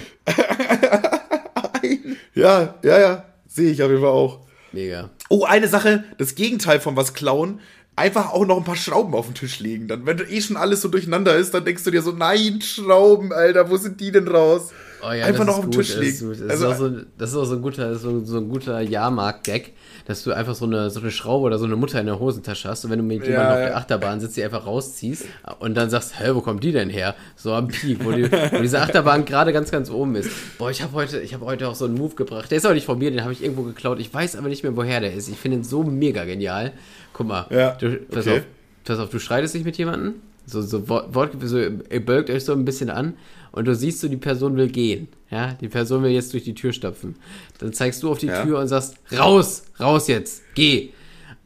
ja, 2.33 2.75
ja, 2.83 2.99
ja. 2.99 3.25
Sehe 3.47 3.71
ich 3.71 3.81
auf 3.81 3.89
jeden 3.89 4.01
Fall 4.01 4.11
auch. 4.11 4.39
Mega. 4.71 5.09
Oh, 5.29 5.45
eine 5.45 5.67
Sache, 5.67 6.03
das 6.17 6.35
Gegenteil 6.35 6.79
von 6.79 6.95
was 6.95 7.13
klauen, 7.13 7.61
einfach 7.95 8.33
auch 8.33 8.45
noch 8.45 8.57
ein 8.57 8.63
paar 8.63 8.75
Schrauben 8.75 9.13
auf 9.13 9.27
den 9.27 9.35
Tisch 9.35 9.59
legen. 9.59 9.87
Dann, 9.87 10.05
wenn 10.05 10.19
eh 10.19 10.41
schon 10.41 10.57
alles 10.57 10.81
so 10.81 10.89
durcheinander 10.89 11.35
ist, 11.35 11.53
dann 11.53 11.65
denkst 11.65 11.83
du 11.83 11.91
dir 11.91 12.01
so, 12.01 12.11
nein, 12.11 12.61
Schrauben, 12.61 13.31
Alter, 13.31 13.69
wo 13.69 13.77
sind 13.77 13.99
die 14.01 14.11
denn 14.11 14.27
raus? 14.27 14.71
Oh 15.07 15.11
ja, 15.13 15.25
einfach 15.25 15.45
noch 15.45 15.57
auf 15.59 15.65
gut, 15.65 15.75
Tisch 15.75 15.95
das 15.95 16.19
gut. 16.19 16.39
Das, 16.41 16.49
Also, 16.49 16.65
ist 16.67 16.73
auch 16.73 16.77
so, 16.77 16.89
das 17.17 17.29
ist 17.31 17.35
auch 17.35 17.45
so 17.45 17.55
ein 17.55 17.61
guter, 17.61 17.95
so, 17.95 18.23
so 18.25 18.37
ein 18.37 18.49
guter 18.49 18.81
Jahrmarkt-Gag, 18.81 19.73
dass 20.07 20.23
du 20.23 20.31
einfach 20.31 20.55
so 20.55 20.65
eine, 20.65 20.89
so 20.89 20.99
eine 20.99 21.11
Schraube 21.11 21.45
oder 21.45 21.59
so 21.59 21.65
eine 21.65 21.75
Mutter 21.75 21.99
in 21.99 22.05
der 22.07 22.19
Hosentasche 22.19 22.69
hast 22.69 22.85
und 22.85 22.91
wenn 22.91 22.99
du 22.99 23.05
mit 23.05 23.23
jemandem 23.25 23.51
auf 23.53 23.59
ja. 23.59 23.65
der 23.65 23.77
Achterbahn 23.77 24.19
sitzt, 24.19 24.37
die 24.37 24.43
einfach 24.43 24.65
rausziehst 24.65 25.25
und 25.59 25.75
dann 25.75 25.89
sagst, 25.89 26.19
hä, 26.19 26.31
wo 26.33 26.41
kommt 26.41 26.63
die 26.63 26.71
denn 26.71 26.89
her? 26.89 27.15
So 27.35 27.53
am 27.53 27.67
Peak, 27.67 28.03
wo, 28.03 28.11
die, 28.11 28.31
wo 28.31 28.61
diese 28.61 28.81
Achterbahn 28.81 29.25
gerade 29.25 29.53
ganz, 29.53 29.71
ganz 29.71 29.89
oben 29.89 30.15
ist. 30.15 30.29
Boah, 30.57 30.71
ich 30.71 30.81
habe 30.81 30.93
heute, 30.93 31.19
ich 31.19 31.33
habe 31.33 31.45
heute 31.45 31.67
auch 31.67 31.75
so 31.75 31.85
einen 31.85 31.95
Move 31.95 32.15
gebracht. 32.15 32.49
Der 32.51 32.57
ist 32.57 32.65
auch 32.65 32.73
nicht 32.73 32.85
von 32.85 32.97
mir, 32.97 33.11
den 33.11 33.21
habe 33.21 33.33
ich 33.33 33.43
irgendwo 33.43 33.63
geklaut. 33.63 33.99
Ich 33.99 34.13
weiß 34.13 34.35
aber 34.35 34.47
nicht 34.49 34.63
mehr, 34.63 34.75
woher 34.75 35.01
der 35.01 35.13
ist. 35.13 35.27
Ich 35.27 35.37
finde 35.37 35.57
ihn 35.57 35.63
so 35.63 35.83
mega 35.83 36.23
genial. 36.25 36.71
Guck 37.13 37.27
mal, 37.27 37.45
Ja, 37.49 37.71
du, 37.71 37.97
pass 38.11 38.25
okay. 38.27 38.39
auf, 38.39 38.43
pass 38.83 38.99
auf, 38.99 39.09
du 39.09 39.19
streitest 39.19 39.53
dich 39.53 39.63
mit 39.63 39.77
jemandem, 39.77 40.15
so, 40.47 40.61
so, 40.61 40.87
Wort- 40.89 41.31
so, 41.41 41.57
ihr 41.57 42.05
bölkt 42.05 42.29
euch 42.29 42.45
so 42.45 42.53
ein 42.53 42.65
bisschen 42.65 42.89
an 42.89 43.13
und 43.55 43.65
du 43.65 43.73
siehst 43.73 44.01
so, 44.01 44.07
die 44.07 44.17
Person 44.17 44.57
will 44.57 44.67
gehen. 44.67 45.07
Ja, 45.31 45.53
die 45.59 45.69
Person 45.69 46.03
will 46.03 46.11
jetzt 46.11 46.33
durch 46.33 46.43
die 46.43 46.53
Tür 46.53 46.71
stapfen. 46.73 47.15
Dann 47.59 47.73
zeigst 47.73 48.03
du 48.03 48.11
auf 48.11 48.19
die 48.19 48.27
Ja. 48.27 48.43
Tür 48.43 48.59
und 48.59 48.67
sagst, 48.67 48.95
raus, 49.17 49.63
raus 49.79 50.07
jetzt, 50.07 50.43
geh. 50.53 50.89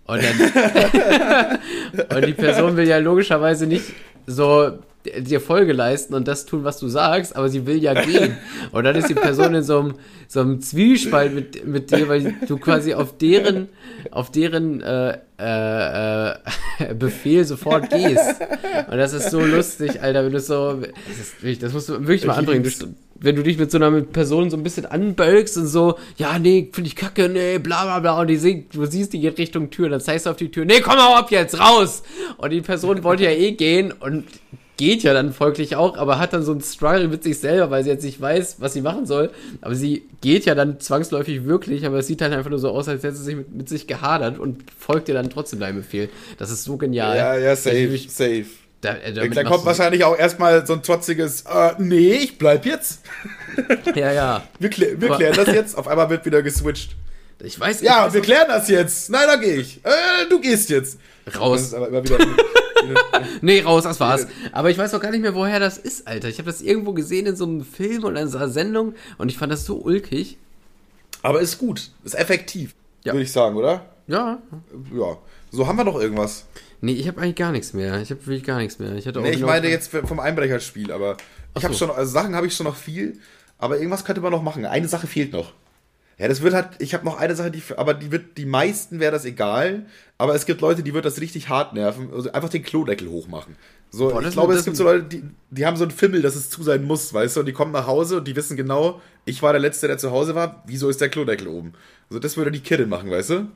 Und 0.05 0.21
dann, 0.23 0.39
und 2.15 2.25
die 2.25 2.33
Person 2.33 2.75
will 2.75 2.87
ja 2.87 2.97
logischerweise 2.97 3.67
nicht 3.67 3.85
so 4.25 4.79
dir 5.05 5.39
Folge 5.39 5.71
leisten 5.71 6.13
und 6.13 6.27
das 6.27 6.45
tun, 6.45 6.63
was 6.63 6.77
du 6.77 6.87
sagst, 6.87 7.35
aber 7.35 7.49
sie 7.49 7.65
will 7.65 7.81
ja 7.81 7.93
gehen. 7.93 8.37
Und 8.71 8.83
dann 8.83 8.95
ist 8.95 9.09
die 9.09 9.15
Person 9.15 9.55
in 9.55 9.63
so 9.63 9.79
einem, 9.79 9.93
so 10.27 10.41
einem 10.41 10.61
Zwiespalt 10.61 11.33
mit, 11.33 11.65
mit 11.65 11.91
dir, 11.91 12.09
weil 12.09 12.35
du 12.47 12.57
quasi 12.57 12.93
auf 12.93 13.17
deren, 13.17 13.69
auf 14.11 14.29
deren 14.29 14.81
äh, 14.81 15.17
äh, 15.39 16.29
äh, 16.29 16.35
Befehl 16.99 17.45
sofort 17.45 17.89
gehst. 17.89 18.41
Und 18.89 18.97
das 18.97 19.13
ist 19.13 19.31
so 19.31 19.39
lustig, 19.39 20.01
Alter, 20.01 20.25
wenn 20.25 20.33
du 20.33 20.39
so, 20.39 20.81
das, 20.81 21.19
ist 21.19 21.41
wirklich, 21.41 21.59
das 21.59 21.71
musst 21.71 21.87
du 21.87 21.93
wirklich 21.93 22.25
mal 22.25 22.33
anbringen. 22.33 22.63
Du, 22.63 22.69
wenn 23.21 23.35
du 23.35 23.43
dich 23.43 23.57
mit 23.57 23.71
so 23.71 23.77
einer 23.77 24.01
Person 24.01 24.49
so 24.49 24.57
ein 24.57 24.63
bisschen 24.63 24.85
anbölkst 24.85 25.57
und 25.57 25.67
so, 25.67 25.97
ja, 26.17 26.39
nee, 26.39 26.69
finde 26.71 26.87
ich 26.87 26.95
kacke, 26.95 27.29
nee, 27.29 27.57
bla 27.57 27.83
bla 27.83 27.99
bla, 27.99 28.21
und 28.21 28.27
die 28.27 28.37
singt, 28.37 28.73
du 28.75 28.85
siehst, 28.85 29.11
die 29.13 29.19
geht 29.19 29.37
Richtung 29.37 29.69
Tür, 29.69 29.89
dann 29.89 29.99
zeigst 29.99 30.25
du 30.25 30.29
auf 30.29 30.37
die 30.37 30.51
Tür, 30.51 30.65
nee, 30.65 30.79
komm 30.79 30.95
mal 30.95 31.17
ab 31.17 31.31
jetzt, 31.31 31.59
raus! 31.59 32.03
Und 32.37 32.51
die 32.51 32.61
Person 32.61 33.03
wollte 33.03 33.25
ja 33.25 33.31
eh 33.31 33.51
gehen 33.51 33.91
und 33.91 34.25
geht 34.79 35.03
ja 35.03 35.13
dann 35.13 35.33
folglich 35.33 35.75
auch, 35.75 35.97
aber 35.97 36.19
hat 36.19 36.31
dann 36.31 36.41
so 36.43 36.53
einen 36.53 36.61
Struggle 36.61 37.09
mit 37.09 37.21
sich 37.21 37.37
selber, 37.37 37.69
weil 37.69 37.83
sie 37.83 37.89
jetzt 37.89 38.05
nicht 38.05 38.21
weiß, 38.21 38.55
was 38.59 38.71
sie 38.71 38.79
machen 38.81 39.05
soll. 39.05 39.29
Aber 39.59 39.75
sie 39.75 40.03
geht 40.21 40.45
ja 40.45 40.55
dann 40.55 40.79
zwangsläufig 40.79 41.43
wirklich, 41.43 41.85
aber 41.85 41.97
es 41.99 42.07
sieht 42.07 42.21
dann 42.21 42.31
einfach 42.31 42.49
nur 42.49 42.59
so 42.59 42.69
aus, 42.69 42.87
als 42.87 43.03
hätte 43.03 43.17
sie 43.17 43.23
sich 43.25 43.35
mit, 43.35 43.53
mit 43.53 43.67
sich 43.67 43.87
gehadert 43.87 44.39
und 44.39 44.63
folgt 44.79 45.09
dir 45.09 45.13
dann 45.15 45.29
trotzdem 45.29 45.59
deinem 45.59 45.75
Befehl. 45.79 46.09
Das 46.37 46.49
ist 46.49 46.63
so 46.63 46.77
genial. 46.77 47.17
Ja, 47.17 47.35
ja, 47.35 47.55
safe, 47.57 47.75
Ich- 47.77 48.09
safe. 48.09 48.45
Da, 48.81 48.93
äh, 48.93 49.11
Da 49.29 49.43
kommt 49.43 49.65
wahrscheinlich 49.65 50.05
auch 50.05 50.17
erstmal 50.17 50.65
so 50.65 50.71
ein 50.71 50.81
trotziges, 50.81 51.41
äh, 51.41 51.71
nee, 51.79 52.13
ich 52.13 52.37
bleib 52.37 52.65
jetzt. 52.65 53.01
Ja, 53.95 54.13
ja. 54.13 54.43
Wir, 54.59 54.69
klä 54.69 54.95
wir 54.97 55.09
klären 55.09 55.35
das 55.35 55.47
jetzt. 55.53 55.77
Auf 55.77 55.89
einmal 55.89 56.09
wird 56.09 56.25
wieder 56.25 56.41
geswitcht. 56.41 56.95
Ich 57.43 57.59
weiß 57.59 57.81
Ja, 57.81 58.07
ich 58.07 58.13
wir 58.13 58.21
klären 58.21 58.47
das 58.47 58.69
jetzt. 58.69 59.09
Nein, 59.09 59.27
da 59.27 59.35
gehe 59.35 59.55
ich. 59.57 59.81
Äh, 59.83 59.89
du 60.29 60.39
gehst 60.39 60.69
jetzt. 60.69 60.97
Das 61.25 61.37
raus. 61.39 61.61
ist 61.61 61.73
aber 61.73 61.89
immer 61.89 62.01
wieder. 62.03 62.17
Nee, 63.41 63.61
raus, 63.61 63.83
das 63.83 63.99
war's. 63.99 64.27
Aber 64.51 64.69
ich 64.69 64.77
weiß 64.77 64.93
auch 64.93 64.99
gar 65.01 65.11
nicht 65.11 65.21
mehr, 65.21 65.35
woher 65.35 65.59
das 65.59 65.77
ist, 65.77 66.07
Alter. 66.07 66.27
Ich 66.29 66.37
habe 66.39 66.49
das 66.49 66.61
irgendwo 66.61 66.93
gesehen 66.93 67.25
in 67.25 67.35
so 67.35 67.45
einem 67.45 67.63
Film 67.63 68.03
oder 68.03 68.21
in 68.21 68.27
so 68.27 68.37
einer 68.37 68.49
Sendung 68.49 68.93
und 69.17 69.29
ich 69.29 69.37
fand 69.37 69.51
das 69.51 69.65
so 69.65 69.77
ulkig. 69.77 70.37
aber 71.21 71.41
ist 71.41 71.57
gut. 71.57 71.91
Ist 72.03 72.15
effektiv. 72.15 72.73
Ja. 73.03 73.13
Würde 73.13 73.23
ich 73.23 73.31
sagen, 73.31 73.55
oder? 73.55 73.85
Ja. 74.07 74.39
Ja. 74.93 75.17
So 75.51 75.67
haben 75.67 75.77
wir 75.77 75.83
noch 75.83 75.99
irgendwas. 75.99 76.45
Nee, 76.81 76.93
ich 76.93 77.07
habe 77.07 77.21
eigentlich 77.21 77.35
gar 77.35 77.51
nichts 77.51 77.73
mehr. 77.73 78.01
Ich 78.01 78.09
habe 78.11 78.25
wirklich 78.25 78.43
gar 78.43 78.57
nichts 78.59 78.79
mehr. 78.79 78.93
Ich 78.95 79.05
hatte 79.07 79.19
auch 79.19 79.23
Nee, 79.23 79.31
ich 79.31 79.41
meine 79.41 79.67
jetzt 79.69 79.89
vom 79.91 80.19
Einbrecherspiel, 80.19 80.91
aber 80.91 81.13
ich 81.13 81.17
Ach 81.55 81.63
habe 81.63 81.73
so. 81.73 81.87
schon, 81.87 81.95
also 81.95 82.11
Sachen 82.11 82.35
habe 82.35 82.47
ich 82.47 82.55
schon 82.55 82.65
noch 82.65 82.75
viel, 82.75 83.19
aber 83.57 83.77
irgendwas 83.77 84.05
könnte 84.05 84.21
man 84.21 84.31
noch 84.31 84.43
machen. 84.43 84.65
Eine 84.65 84.87
Sache 84.87 85.07
fehlt 85.07 85.33
noch. 85.33 85.53
Ja, 86.19 86.27
das 86.27 86.41
wird 86.41 86.53
halt, 86.53 86.71
ich 86.79 86.93
habe 86.93 87.05
noch 87.05 87.17
eine 87.17 87.33
Sache, 87.33 87.49
die, 87.49 87.63
aber 87.77 87.93
die 87.93 88.11
wird, 88.11 88.37
die 88.37 88.45
meisten 88.45 88.99
wäre 88.99 89.13
das 89.13 89.23
egal, 89.23 89.85
aber 90.17 90.35
es 90.35 90.45
gibt 90.45 90.59
Leute, 90.59 90.83
die 90.83 90.93
wird 90.93 91.05
das 91.05 91.21
richtig 91.21 91.47
hart 91.47 91.73
nerven, 91.73 92.13
also 92.13 92.29
einfach 92.33 92.49
den 92.49 92.61
Klodeckel 92.61 93.09
hochmachen. 93.09 93.55
So, 93.89 94.09
Boah, 94.09 94.21
ich 94.21 94.31
glaube, 94.31 94.53
es 94.53 94.65
gibt 94.65 94.75
so 94.75 94.83
Leute, 94.83 95.05
die, 95.05 95.23
die 95.49 95.65
haben 95.65 95.77
so 95.77 95.83
einen 95.83 95.91
Fimmel, 95.91 96.21
dass 96.21 96.35
es 96.35 96.49
zu 96.49 96.61
sein 96.61 96.83
muss, 96.83 97.13
weißt 97.13 97.37
du, 97.37 97.39
und 97.39 97.45
die 97.45 97.53
kommen 97.53 97.71
nach 97.71 97.87
Hause 97.87 98.17
und 98.17 98.27
die 98.27 98.35
wissen 98.35 98.57
genau, 98.57 99.01
ich 99.23 99.41
war 99.41 99.53
der 99.53 99.61
Letzte, 99.61 99.87
der 99.87 99.97
zu 99.97 100.11
Hause 100.11 100.35
war, 100.35 100.61
wieso 100.67 100.89
ist 100.89 100.99
der 100.99 101.07
Klodeckel 101.07 101.47
oben? 101.47 101.73
Also 102.09 102.19
das 102.19 102.35
würde 102.35 102.51
die 102.51 102.59
Kirin 102.59 102.89
machen, 102.89 103.09
weißt 103.09 103.29
du? 103.29 103.47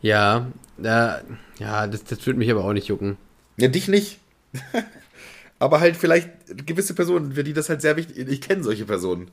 Ja, 0.00 0.46
äh, 0.82 1.18
ja, 1.58 1.86
das, 1.86 2.04
das 2.04 2.24
würde 2.26 2.38
mich 2.38 2.50
aber 2.50 2.64
auch 2.64 2.72
nicht 2.72 2.88
jucken. 2.88 3.18
Ja, 3.58 3.68
dich 3.68 3.88
nicht. 3.88 4.18
aber 5.58 5.80
halt 5.80 5.96
vielleicht 5.96 6.30
gewisse 6.66 6.94
Personen, 6.94 7.32
für 7.32 7.44
die 7.44 7.52
das 7.52 7.68
halt 7.68 7.82
sehr 7.82 7.96
wichtig 7.96 8.28
Ich 8.28 8.40
kenne 8.40 8.64
solche 8.64 8.86
Personen. 8.86 9.30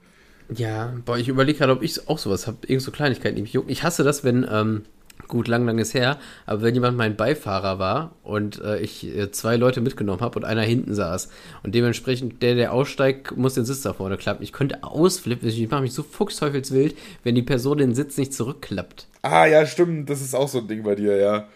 Ja, 0.53 0.93
boah, 1.05 1.17
ich 1.17 1.29
überlege 1.29 1.59
gerade, 1.59 1.71
ob 1.71 1.81
ich 1.81 2.09
auch 2.09 2.17
sowas 2.17 2.45
habe. 2.47 2.57
Irgend 2.67 2.83
so 2.83 2.91
Kleinigkeiten, 2.91 3.35
die 3.35 3.41
mich 3.41 3.53
jucken. 3.53 3.71
Ich 3.71 3.83
hasse 3.83 4.03
das, 4.03 4.23
wenn, 4.23 4.45
ähm, 4.51 4.83
gut, 5.27 5.47
lang, 5.47 5.65
lang 5.65 5.79
ist 5.79 5.93
her, 5.93 6.17
aber 6.45 6.61
wenn 6.61 6.73
jemand 6.73 6.97
mein 6.97 7.15
Beifahrer 7.15 7.79
war 7.79 8.15
und 8.23 8.61
äh, 8.61 8.79
ich 8.79 9.05
äh, 9.05 9.31
zwei 9.31 9.55
Leute 9.55 9.79
mitgenommen 9.79 10.21
habe 10.21 10.37
und 10.37 10.45
einer 10.45 10.63
hinten 10.63 10.93
saß 10.93 11.29
und 11.63 11.73
dementsprechend 11.73 12.41
der, 12.41 12.55
der 12.55 12.73
aussteigt, 12.73 13.37
muss 13.37 13.53
den 13.53 13.65
Sitz 13.65 13.81
da 13.81 13.93
vorne 13.93 14.17
klappen. 14.17 14.43
Ich 14.43 14.51
könnte 14.51 14.83
ausflippen, 14.83 15.47
ich 15.47 15.69
mache 15.69 15.83
mich 15.83 15.93
so 15.93 16.03
fuchsteufelswild, 16.03 16.95
wenn 17.23 17.35
die 17.35 17.43
Person 17.43 17.77
den 17.77 17.95
Sitz 17.95 18.17
nicht 18.17 18.33
zurückklappt. 18.33 19.07
Ah, 19.21 19.45
ja, 19.45 19.65
stimmt, 19.65 20.09
das 20.09 20.21
ist 20.21 20.35
auch 20.35 20.49
so 20.49 20.59
ein 20.59 20.67
Ding 20.67 20.83
bei 20.83 20.95
dir, 20.95 21.15
ja. 21.15 21.47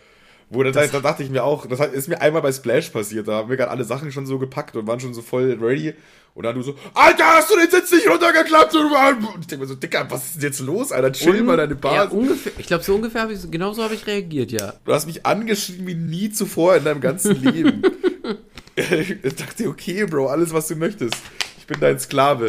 Wo 0.49 0.61
da, 0.63 0.69
da 0.71 0.99
dachte 0.99 1.23
ich 1.23 1.29
mir 1.29 1.43
auch, 1.43 1.65
das 1.65 1.79
hat- 1.79 1.93
ist 1.93 2.07
mir 2.07 2.21
einmal 2.21 2.41
bei 2.41 2.51
Splash 2.51 2.89
passiert, 2.89 3.27
da 3.27 3.33
haben 3.37 3.49
wir 3.49 3.57
gerade 3.57 3.71
alle 3.71 3.83
Sachen 3.83 4.11
schon 4.11 4.25
so 4.25 4.37
gepackt 4.37 4.75
und 4.75 4.85
waren 4.87 4.99
schon 4.99 5.13
so 5.13 5.21
voll 5.21 5.57
ready. 5.59 5.93
Und 6.35 6.43
dann 6.43 6.53
du 6.55 6.61
so, 6.61 6.75
Alter, 6.93 7.23
hast 7.25 7.49
du 7.49 7.55
den 7.57 7.69
Sitz 7.71 7.91
nicht 7.91 8.09
runtergeklappt? 8.09 8.75
Und 8.75 8.91
ich 9.39 9.47
denke 9.47 9.63
mir 9.63 9.67
so, 9.67 9.75
Dicker, 9.75 10.05
was 10.09 10.25
ist 10.25 10.35
denn 10.35 10.41
jetzt 10.43 10.59
los, 10.59 10.91
Alter? 10.91 11.13
Chill 11.13 11.41
mal 11.43 11.55
deine 11.57 11.73
Ja, 11.75 11.79
Bar. 11.79 12.11
ungefähr, 12.11 12.51
ich 12.57 12.67
glaube, 12.67 12.83
so 12.83 12.93
ungefähr 12.95 13.21
habe 13.21 13.33
ich, 13.33 13.49
genau 13.49 13.71
so 13.73 13.81
habe 13.83 13.93
ich 13.95 14.05
reagiert, 14.05 14.51
ja. 14.51 14.73
Du 14.83 14.93
hast 14.93 15.05
mich 15.07 15.25
angeschrieben 15.25 15.87
wie 15.87 15.95
nie 15.95 16.29
zuvor 16.29 16.75
in 16.75 16.83
deinem 16.83 16.99
ganzen 17.01 17.41
Leben. 17.41 17.81
ich 18.75 19.35
dachte, 19.35 19.67
okay, 19.69 20.05
Bro, 20.05 20.27
alles, 20.27 20.53
was 20.53 20.67
du 20.67 20.75
möchtest. 20.75 21.15
Ich 21.57 21.65
bin 21.65 21.79
dein 21.79 21.99
Sklave. 21.99 22.47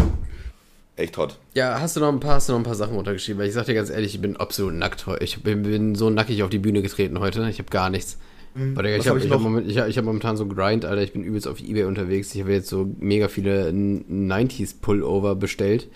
Echt 0.96 1.16
hot. 1.18 1.38
Ja, 1.54 1.78
hast 1.80 1.96
du 1.96 2.00
noch 2.00 2.10
ein 2.12 2.20
paar, 2.20 2.36
hast 2.36 2.48
du 2.48 2.52
noch 2.52 2.60
ein 2.60 2.64
paar 2.64 2.74
Sachen 2.74 2.94
runtergeschrieben? 2.96 3.38
Weil 3.40 3.48
ich 3.48 3.54
sag 3.54 3.66
dir 3.66 3.74
ganz 3.74 3.90
ehrlich, 3.90 4.14
ich 4.14 4.20
bin 4.20 4.36
absolut 4.36 4.72
nackt 4.74 5.06
heute. 5.06 5.22
Ich 5.24 5.42
bin, 5.42 5.62
bin 5.62 5.94
so 5.94 6.08
nackig 6.08 6.42
auf 6.42 6.48
die 6.50 6.58
Bühne 6.58 6.80
getreten 6.82 7.20
heute. 7.20 7.46
Ich 7.50 7.58
habe 7.58 7.68
gar 7.70 7.90
nichts. 7.90 8.18
Warte, 8.54 8.88
ich 8.88 9.06
habe 9.06 9.18
hab 9.20 9.24
ich 9.26 9.30
hab 9.30 9.40
moment, 9.42 9.70
ich 9.70 9.76
hab, 9.76 9.86
ich 9.88 9.98
hab 9.98 10.06
momentan 10.06 10.38
so 10.38 10.46
Grind, 10.46 10.86
Alter. 10.86 11.02
Ich 11.02 11.12
bin 11.12 11.22
übelst 11.22 11.46
auf 11.46 11.60
Ebay 11.60 11.84
unterwegs. 11.84 12.34
Ich 12.34 12.40
habe 12.40 12.52
jetzt 12.52 12.70
so 12.70 12.90
mega 12.98 13.28
viele 13.28 13.68
N- 13.68 14.30
90s 14.30 14.76
Pullover 14.80 15.34
bestellt. 15.36 15.88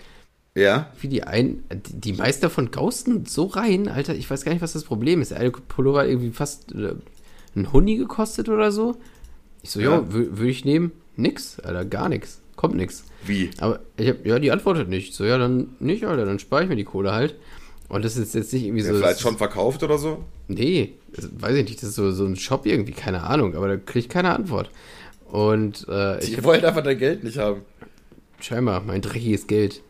Ja? 0.55 0.91
Wie 0.99 1.07
die 1.07 1.23
ein, 1.23 1.63
die, 1.73 2.13
meisten 2.13 2.43
davon 2.43 2.69
gausten 2.69 3.25
so 3.25 3.45
rein, 3.45 3.87
Alter. 3.87 4.13
Ich 4.13 4.29
weiß 4.29 4.43
gar 4.45 4.51
nicht, 4.51 4.61
was 4.61 4.73
das 4.73 4.83
Problem 4.83 5.21
ist. 5.23 5.31
Der 5.31 5.39
eine 5.39 5.49
Pullover 5.49 6.01
hat 6.01 6.09
irgendwie 6.09 6.29
fast 6.29 6.71
äh, 6.73 6.93
ein 7.55 7.73
Huni 7.73 7.97
gekostet 7.97 8.47
oder 8.49 8.71
so. 8.71 8.97
Ich 9.63 9.71
so, 9.71 9.79
Ja. 9.79 9.95
ja, 9.95 10.13
würde 10.13 10.47
ich 10.47 10.63
nehmen? 10.63 10.91
Nix, 11.15 11.59
Alter, 11.59 11.85
gar 11.85 12.09
nix. 12.09 12.40
Kommt 12.61 12.75
nix. 12.75 13.03
Wie? 13.25 13.49
Aber 13.57 13.79
ich 13.97 14.07
hab, 14.09 14.23
ja, 14.23 14.37
die 14.37 14.51
antwortet 14.51 14.87
nicht. 14.87 15.15
So, 15.15 15.25
ja, 15.25 15.39
dann 15.39 15.69
nicht, 15.79 16.05
Alter, 16.05 16.25
dann 16.27 16.37
spare 16.37 16.61
ich 16.61 16.69
mir 16.69 16.75
die 16.75 16.83
Kohle 16.83 17.11
halt. 17.11 17.35
Und 17.89 18.05
das 18.05 18.17
ist 18.17 18.35
jetzt 18.35 18.53
nicht 18.53 18.65
irgendwie 18.65 18.83
Ja, 18.83 18.91
so. 18.93 18.99
vielleicht 18.99 19.19
schon 19.19 19.35
verkauft 19.37 19.81
oder 19.81 19.97
so? 19.97 20.23
Nee, 20.47 20.93
das, 21.15 21.27
weiß 21.39 21.55
ich 21.57 21.63
nicht, 21.65 21.81
das 21.81 21.89
ist 21.89 21.95
so, 21.95 22.11
so 22.11 22.23
ein 22.25 22.35
Shop 22.35 22.67
irgendwie, 22.67 22.91
keine 22.91 23.23
Ahnung, 23.23 23.55
aber 23.55 23.67
da 23.67 23.77
kriegt 23.77 24.09
keiner 24.11 24.35
Antwort. 24.35 24.69
Und 25.25 25.87
äh, 25.89 26.19
ich 26.23 26.35
Die 26.35 26.43
wollen 26.43 26.63
einfach 26.63 26.83
dein 26.83 26.99
Geld 26.99 27.23
nicht 27.23 27.39
haben. 27.39 27.61
scheinbar 28.39 28.81
mein 28.85 29.01
dreckiges 29.01 29.47
Geld. 29.47 29.81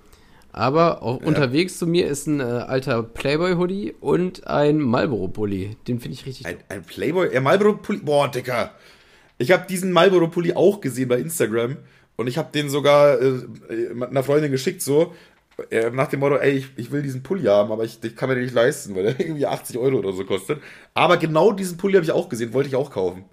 Aber 0.53 1.03
auch 1.03 1.17
unterwegs 1.17 1.77
zu 1.77 1.87
mir 1.87 2.07
ist 2.07 2.27
ein 2.27 2.39
äh, 2.39 2.43
alter 2.43 3.03
Playboy-Hoodie 3.03 3.95
und 3.99 4.47
ein 4.47 4.79
Marlboro-Pulli. 4.79 5.77
Den 5.87 5.99
finde 5.99 6.15
ich 6.15 6.25
richtig. 6.25 6.45
Ein, 6.45 6.57
ein 6.69 6.83
Playboy, 6.83 7.33
ja, 7.33 7.41
Marlboro-Pulli. 7.41 7.99
Boah, 8.03 8.29
Dicker. 8.29 8.71
Ich 9.37 9.51
habe 9.51 9.65
diesen 9.67 9.91
Marlboro-Pulli 9.91 10.53
auch 10.53 10.81
gesehen 10.81 11.07
bei 11.09 11.19
Instagram 11.19 11.77
und 12.17 12.27
ich 12.27 12.37
habe 12.37 12.51
den 12.51 12.69
sogar 12.69 13.19
äh, 13.19 13.27
äh, 13.69 13.91
einer 13.91 14.23
Freundin 14.23 14.51
geschickt, 14.51 14.81
so 14.81 15.13
äh, 15.69 15.89
nach 15.89 16.07
dem 16.07 16.21
Motto, 16.21 16.37
ey, 16.37 16.51
ich, 16.51 16.67
ich 16.77 16.91
will 16.91 17.01
diesen 17.01 17.23
Pulli 17.23 17.43
haben, 17.45 17.71
aber 17.71 17.83
ich, 17.83 17.99
ich 18.03 18.15
kann 18.15 18.29
mir 18.29 18.35
den 18.35 18.45
nicht 18.45 18.53
leisten, 18.53 18.95
weil 18.95 19.03
der 19.03 19.19
irgendwie 19.19 19.45
80 19.45 19.77
Euro 19.77 19.97
oder 19.97 20.13
so 20.13 20.23
kostet. 20.25 20.61
Aber 20.93 21.17
genau 21.17 21.51
diesen 21.51 21.77
Pulli 21.77 21.95
habe 21.95 22.05
ich 22.05 22.11
auch 22.11 22.29
gesehen, 22.29 22.53
wollte 22.53 22.69
ich 22.69 22.75
auch 22.75 22.91
kaufen. 22.91 23.25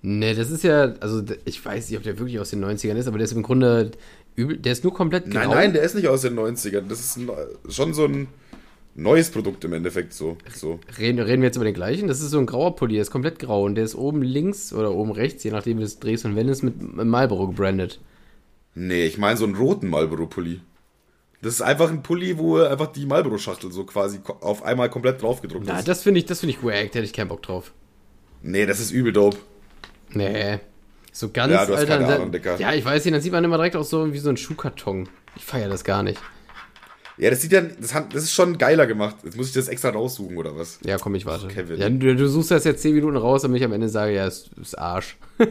Nee, 0.00 0.34
das 0.34 0.50
ist 0.50 0.62
ja, 0.62 0.94
also 1.00 1.22
ich 1.44 1.64
weiß 1.64 1.90
nicht, 1.90 1.98
ob 1.98 2.04
der 2.04 2.18
wirklich 2.18 2.38
aus 2.38 2.50
den 2.50 2.64
90ern 2.64 2.94
ist, 2.94 3.08
aber 3.08 3.18
der 3.18 3.24
ist 3.24 3.32
im 3.32 3.42
Grunde 3.42 3.90
übel, 4.36 4.56
der 4.56 4.72
ist 4.72 4.84
nur 4.84 4.94
komplett 4.94 5.30
grau. 5.30 5.40
Nein, 5.40 5.50
nein, 5.50 5.72
der 5.72 5.82
ist 5.82 5.96
nicht 5.96 6.06
aus 6.06 6.22
den 6.22 6.38
90ern. 6.38 6.82
Das 6.88 7.00
ist 7.00 7.16
ein, 7.16 7.30
schon 7.68 7.94
so 7.94 8.04
ein 8.04 8.28
neues 8.98 9.30
Produkt 9.30 9.64
im 9.64 9.72
Endeffekt 9.72 10.12
so. 10.12 10.36
so. 10.54 10.80
Reden, 10.98 11.20
reden 11.20 11.40
wir 11.42 11.46
jetzt 11.48 11.56
über 11.56 11.64
den 11.64 11.74
gleichen? 11.74 12.08
Das 12.08 12.20
ist 12.20 12.30
so 12.30 12.38
ein 12.38 12.46
grauer 12.46 12.74
Pulli, 12.76 12.94
der 12.94 13.02
ist 13.02 13.10
komplett 13.10 13.38
grau 13.38 13.64
und 13.64 13.74
der 13.76 13.84
ist 13.84 13.94
oben 13.94 14.22
links 14.22 14.72
oder 14.72 14.92
oben 14.92 15.12
rechts, 15.12 15.44
je 15.44 15.50
nachdem 15.52 15.76
wie 15.78 15.82
du 15.82 15.86
es 15.86 16.00
drehst 16.00 16.24
und 16.24 16.36
wendest, 16.36 16.62
mit 16.64 16.74
Marlboro 16.80 17.46
gebrandet. 17.48 18.00
Nee, 18.74 19.06
ich 19.06 19.16
meine 19.18 19.36
so 19.36 19.44
einen 19.44 19.54
roten 19.56 19.88
Marlboro-Pulli. 19.88 20.60
Das 21.40 21.54
ist 21.54 21.62
einfach 21.62 21.88
ein 21.90 22.02
Pulli, 22.02 22.36
wo 22.38 22.58
einfach 22.58 22.88
die 22.88 23.06
Marlboro-Schachtel 23.06 23.70
so 23.70 23.84
quasi 23.84 24.18
auf 24.40 24.64
einmal 24.64 24.90
komplett 24.90 25.22
draufgedruckt 25.22 25.64
Na, 25.66 25.78
ist. 25.78 25.86
das 25.88 26.02
finde 26.02 26.18
ich, 26.20 26.26
das 26.26 26.40
finde 26.40 26.56
ich 26.56 26.62
wack, 26.64 26.74
da 26.92 26.98
hätte 26.98 27.04
ich 27.04 27.12
keinen 27.12 27.28
Bock 27.28 27.42
drauf. 27.42 27.72
Nee, 28.42 28.66
das 28.66 28.80
ist 28.80 28.90
übel 28.90 29.12
dope. 29.12 29.36
Nee. 30.10 30.58
So 31.12 31.30
ganz, 31.30 31.52
Ja, 31.52 31.66
du 31.66 31.76
hast 31.76 31.86
keine 31.86 32.06
da- 32.06 32.16
Ahnung, 32.16 32.32
Dicker. 32.32 32.58
Ja, 32.60 32.72
ich 32.74 32.84
weiß 32.84 33.04
nicht, 33.04 33.14
dann 33.14 33.20
sieht 33.22 33.32
man 33.32 33.44
immer 33.44 33.56
direkt 33.56 33.76
auch 33.76 33.84
so 33.84 34.12
wie 34.12 34.18
so 34.18 34.28
ein 34.30 34.36
Schuhkarton. 34.36 35.08
Ich 35.36 35.44
feiere 35.44 35.68
das 35.68 35.84
gar 35.84 36.02
nicht. 36.02 36.20
Ja, 37.18 37.30
das 37.30 37.42
sieht 37.42 37.52
ja, 37.52 37.62
das, 37.62 37.94
hat, 37.94 38.14
das 38.14 38.24
ist 38.24 38.32
schon 38.32 38.58
geiler 38.58 38.86
gemacht. 38.86 39.16
Jetzt 39.24 39.36
muss 39.36 39.48
ich 39.48 39.52
das 39.52 39.68
extra 39.68 39.90
raussuchen 39.90 40.36
oder 40.36 40.56
was? 40.56 40.78
Ja, 40.84 40.98
komm, 40.98 41.16
ich 41.16 41.26
warte. 41.26 41.48
Kevin. 41.48 41.80
Ja, 41.80 41.88
du, 41.90 42.14
du 42.14 42.28
suchst 42.28 42.52
das 42.52 42.64
jetzt 42.64 42.82
10 42.82 42.94
Minuten 42.94 43.16
raus, 43.16 43.42
damit 43.42 43.58
ich 43.58 43.64
am 43.64 43.72
Ende 43.72 43.88
sage, 43.88 44.14
ja, 44.14 44.26
ist, 44.26 44.50
ist 44.60 44.78
Arsch. 44.78 45.16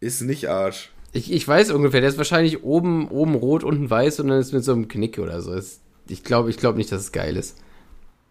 Ist 0.00 0.22
nicht 0.22 0.48
Arsch. 0.48 0.90
Ich, 1.12 1.32
ich 1.32 1.48
weiß 1.48 1.72
ungefähr, 1.72 2.00
der 2.00 2.10
ist 2.10 2.18
wahrscheinlich 2.18 2.62
oben, 2.62 3.08
oben 3.08 3.34
rot, 3.34 3.64
unten 3.64 3.90
weiß 3.90 4.20
und 4.20 4.28
dann 4.28 4.38
ist 4.38 4.52
mit 4.52 4.62
so 4.62 4.72
einem 4.72 4.86
Knick 4.86 5.18
oder 5.18 5.40
so. 5.42 5.52
Ist, 5.52 5.80
ich 6.06 6.22
glaube 6.22 6.50
ich 6.50 6.56
glaub 6.56 6.76
nicht, 6.76 6.92
dass 6.92 7.00
es 7.00 7.12
geil 7.12 7.36
ist. 7.36 7.56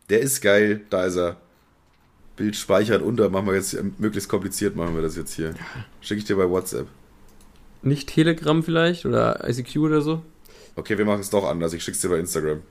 Der 0.09 0.21
ist 0.21 0.41
geil, 0.41 0.81
da 0.89 1.05
ist 1.05 1.17
er. 1.17 1.37
Bild 2.37 2.55
speichern 2.55 3.01
unter, 3.01 3.29
machen 3.29 3.47
wir 3.47 3.55
jetzt 3.55 3.75
möglichst 3.97 4.29
kompliziert, 4.29 4.75
machen 4.75 4.95
wir 4.95 5.01
das 5.01 5.17
jetzt 5.17 5.33
hier. 5.33 5.55
Schicke 6.01 6.19
ich 6.19 6.25
dir 6.25 6.37
bei 6.37 6.49
WhatsApp. 6.49 6.87
Nicht 7.81 8.09
Telegram 8.09 8.63
vielleicht 8.63 9.05
oder 9.05 9.43
ICQ 9.47 9.77
oder 9.77 10.01
so? 10.01 10.21
Okay, 10.77 10.97
wir 10.97 11.03
machen 11.05 11.19
es 11.21 11.29
doch 11.29 11.43
anders. 11.43 11.73
Ich 11.73 11.83
schick's 11.83 11.99
dir 11.99 12.07
bei 12.09 12.19
Instagram. 12.19 12.61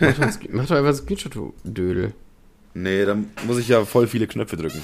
Mach 0.00 0.12
doch, 0.14 0.20
ein 0.22 0.32
Screen- 0.32 0.50
mach 0.56 0.66
doch 0.66 0.76
einfach 0.76 0.90
ein 0.90 0.94
Screenshot, 0.96 1.34
du 1.34 1.52
Dödel. 1.64 2.12
Nee, 2.74 3.04
dann 3.04 3.30
muss 3.46 3.58
ich 3.58 3.68
ja 3.68 3.84
voll 3.84 4.06
viele 4.06 4.26
Knöpfe 4.26 4.56
drücken. 4.56 4.82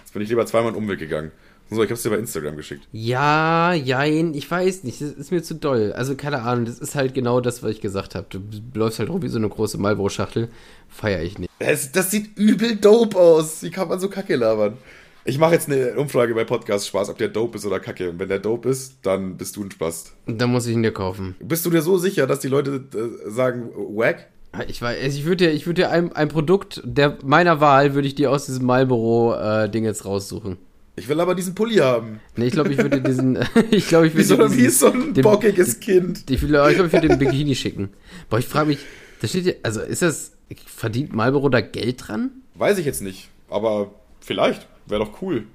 Jetzt 0.00 0.12
bin 0.12 0.22
ich 0.22 0.28
lieber 0.28 0.46
zweimal 0.46 0.68
einen 0.68 0.76
Umweg 0.76 0.98
gegangen. 0.98 1.32
So, 1.70 1.82
ich 1.82 1.90
hab's 1.90 2.02
dir 2.02 2.10
bei 2.10 2.18
Instagram 2.18 2.56
geschickt. 2.56 2.86
Ja, 2.92 3.72
jein, 3.72 4.34
ich 4.34 4.50
weiß 4.50 4.84
nicht, 4.84 5.00
das 5.00 5.10
ist 5.12 5.32
mir 5.32 5.42
zu 5.42 5.54
doll. 5.54 5.92
Also 5.94 6.16
keine 6.16 6.42
Ahnung, 6.42 6.66
das 6.66 6.78
ist 6.78 6.94
halt 6.94 7.14
genau 7.14 7.40
das, 7.40 7.62
was 7.62 7.70
ich 7.70 7.80
gesagt 7.80 8.14
habe. 8.14 8.26
Du 8.28 8.40
läufst 8.74 8.98
halt 8.98 9.08
rum 9.08 9.22
wie 9.22 9.28
so 9.28 9.38
eine 9.38 9.48
große 9.48 9.78
Marlboro-Schachtel. 9.78 10.48
Feier 10.90 11.22
ich 11.22 11.38
nicht. 11.38 11.50
Das, 11.58 11.90
das 11.90 12.10
sieht 12.10 12.36
übel 12.36 12.76
dope 12.76 13.16
aus. 13.16 13.62
Wie 13.62 13.70
kann 13.70 13.88
man 13.88 13.98
so 14.00 14.08
kacke 14.10 14.36
labern? 14.36 14.76
Ich 15.24 15.38
mache 15.38 15.52
jetzt 15.52 15.70
eine 15.70 15.94
Umfrage 15.94 16.34
bei 16.34 16.44
Podcast 16.44 16.88
Spaß, 16.88 17.08
ob 17.10 17.18
der 17.18 17.28
dope 17.28 17.56
ist 17.56 17.64
oder 17.64 17.78
kacke. 17.78 18.10
Und 18.10 18.18
wenn 18.18 18.28
der 18.28 18.40
dope 18.40 18.68
ist, 18.68 18.96
dann 19.02 19.36
bist 19.36 19.54
du 19.56 19.62
ein 19.62 19.70
Spaß. 19.70 20.12
Da 20.26 20.46
muss 20.48 20.66
ich 20.66 20.72
ihn 20.74 20.82
dir 20.82 20.92
kaufen. 20.92 21.36
Bist 21.40 21.64
du 21.64 21.70
dir 21.70 21.80
so 21.82 21.96
sicher, 21.96 22.26
dass 22.26 22.40
die 22.40 22.48
Leute 22.48 22.84
äh, 22.94 23.30
sagen, 23.30 23.70
wack? 23.74 24.28
Ich 24.68 24.82
weiß, 24.82 24.98
also 25.02 25.18
ich 25.18 25.24
würde 25.24 25.46
dir, 25.46 25.52
ich 25.52 25.66
würde 25.66 25.82
dir 25.82 25.90
ein, 25.90 26.12
ein 26.12 26.28
Produkt 26.28 26.82
der 26.84 27.18
meiner 27.24 27.60
Wahl 27.60 27.94
würde 27.94 28.06
ich 28.08 28.14
dir 28.16 28.30
aus 28.32 28.46
diesem 28.46 28.66
Marlboro-Ding 28.66 29.84
jetzt 29.84 30.04
raussuchen. 30.04 30.58
Ich 30.96 31.08
will 31.08 31.20
aber 31.20 31.34
diesen 31.34 31.54
Pulli 31.54 31.76
haben. 31.76 32.20
Nee, 32.36 32.46
ich 32.46 32.52
glaube, 32.52 32.70
ich 32.70 32.76
würde 32.76 33.00
dir 33.00 33.08
diesen, 33.08 33.38
ich 33.70 33.86
glaube, 33.88 34.08
ich 34.08 34.12
Wie 34.14 34.28
würde 34.28 34.48
so, 34.48 34.54
dir 34.54 34.56
wie 34.56 34.68
so 34.68 34.92
ein 34.92 35.14
den- 35.14 35.22
bockiges 35.22 35.78
Kind. 35.80 36.28
ich 36.30 36.40
glaube, 36.40 36.70
ich, 36.70 36.74
glaub, 36.76 36.86
ich 36.88 36.92
würde 36.92 37.08
den 37.08 37.18
Bikini 37.18 37.54
schicken. 37.54 37.90
Boah, 38.28 38.40
ich 38.40 38.46
frage 38.46 38.66
mich, 38.68 38.78
da 39.20 39.28
steht 39.28 39.46
ja, 39.46 39.52
also 39.62 39.80
ist 39.80 40.02
das, 40.02 40.32
verdient 40.66 41.14
Marlboro 41.14 41.48
da 41.48 41.60
Geld 41.62 42.08
dran? 42.08 42.30
Weiß 42.56 42.76
ich 42.76 42.84
jetzt 42.84 43.00
nicht. 43.02 43.30
Aber 43.48 43.92
vielleicht. 44.20 44.68
Wäre 44.86 45.04
doch 45.04 45.22
cool. 45.22 45.46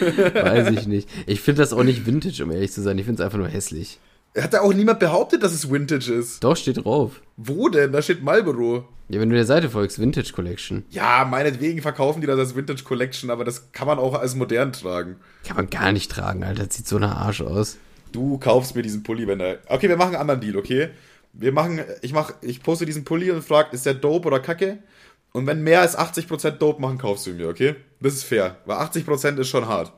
Weiß 0.00 0.70
ich 0.70 0.86
nicht. 0.86 1.08
Ich 1.26 1.40
finde 1.40 1.62
das 1.62 1.72
auch 1.72 1.82
nicht 1.82 2.06
vintage, 2.06 2.42
um 2.44 2.50
ehrlich 2.50 2.72
zu 2.72 2.82
sein. 2.82 2.98
Ich 2.98 3.04
finde 3.04 3.22
es 3.22 3.24
einfach 3.24 3.38
nur 3.38 3.48
hässlich. 3.48 3.98
Hat 4.36 4.54
da 4.54 4.60
auch 4.62 4.72
niemand 4.72 4.98
behauptet, 4.98 5.42
dass 5.42 5.52
es 5.52 5.70
Vintage 5.70 6.10
ist? 6.12 6.42
Doch, 6.42 6.56
steht 6.56 6.84
drauf. 6.84 7.20
Wo 7.36 7.68
denn? 7.68 7.92
Da 7.92 8.00
steht 8.00 8.22
Marlboro. 8.22 8.88
Ja, 9.10 9.20
wenn 9.20 9.28
du 9.28 9.36
der 9.36 9.44
Seite 9.44 9.68
folgst, 9.68 9.98
Vintage 10.00 10.32
Collection. 10.32 10.84
Ja, 10.88 11.26
meinetwegen 11.30 11.82
verkaufen 11.82 12.22
die 12.22 12.26
das 12.26 12.38
als 12.38 12.56
Vintage 12.56 12.82
Collection, 12.82 13.28
aber 13.30 13.44
das 13.44 13.72
kann 13.72 13.86
man 13.86 13.98
auch 13.98 14.14
als 14.14 14.34
modern 14.34 14.72
tragen. 14.72 15.16
Kann 15.46 15.56
man 15.56 15.68
gar 15.68 15.92
nicht 15.92 16.10
tragen, 16.10 16.44
Alter. 16.44 16.64
Das 16.64 16.76
sieht 16.76 16.88
so 16.88 16.98
nach 16.98 17.14
Arsch 17.16 17.42
aus. 17.42 17.76
Du 18.12 18.38
kaufst 18.38 18.74
mir 18.74 18.82
diesen 18.82 19.02
Pulli, 19.02 19.26
wenn 19.26 19.38
der. 19.38 19.58
Okay, 19.66 19.88
wir 19.90 19.98
machen 19.98 20.14
einen 20.14 20.22
anderen 20.22 20.40
Deal, 20.40 20.56
okay? 20.56 20.88
Wir 21.34 21.52
machen, 21.52 21.80
ich 22.00 22.14
mach, 22.14 22.32
ich 22.40 22.62
poste 22.62 22.86
diesen 22.86 23.04
Pulli 23.04 23.30
und 23.30 23.44
frag, 23.44 23.74
ist 23.74 23.84
der 23.84 23.94
dope 23.94 24.28
oder 24.28 24.40
kacke? 24.40 24.78
Und 25.32 25.46
wenn 25.46 25.62
mehr 25.62 25.80
als 25.80 25.96
80% 25.98 26.50
dope 26.52 26.80
machen, 26.80 26.98
kaufst 26.98 27.26
du 27.26 27.30
ihn 27.30 27.38
mir, 27.38 27.48
okay? 27.48 27.74
Das 28.00 28.12
ist 28.14 28.24
fair, 28.24 28.56
weil 28.66 28.76
80% 28.78 29.38
ist 29.38 29.48
schon 29.48 29.66
hart. 29.66 29.92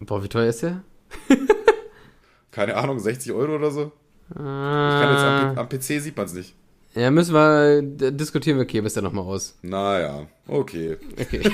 Boah, 0.00 0.22
wie 0.22 0.28
teuer 0.28 0.48
ist 0.48 0.62
der? 0.62 0.82
Keine 2.50 2.76
Ahnung, 2.76 2.98
60 2.98 3.32
Euro 3.32 3.56
oder 3.56 3.70
so? 3.70 3.92
Ich 4.30 4.34
kann 4.36 5.10
jetzt 5.12 5.24
am, 5.24 5.58
am 5.58 5.68
PC 5.68 6.00
sieht 6.02 6.16
man 6.16 6.26
es 6.26 6.32
nicht. 6.34 6.54
Ja, 6.94 7.10
müssen 7.10 7.34
wir, 7.34 7.82
d- 7.82 8.10
diskutieren 8.12 8.56
wir 8.58 8.64
Kirmes 8.64 8.94
dann 8.94 9.04
nochmal 9.04 9.24
aus. 9.24 9.56
Naja, 9.62 10.26
okay. 10.48 10.96
Okay. 11.20 11.42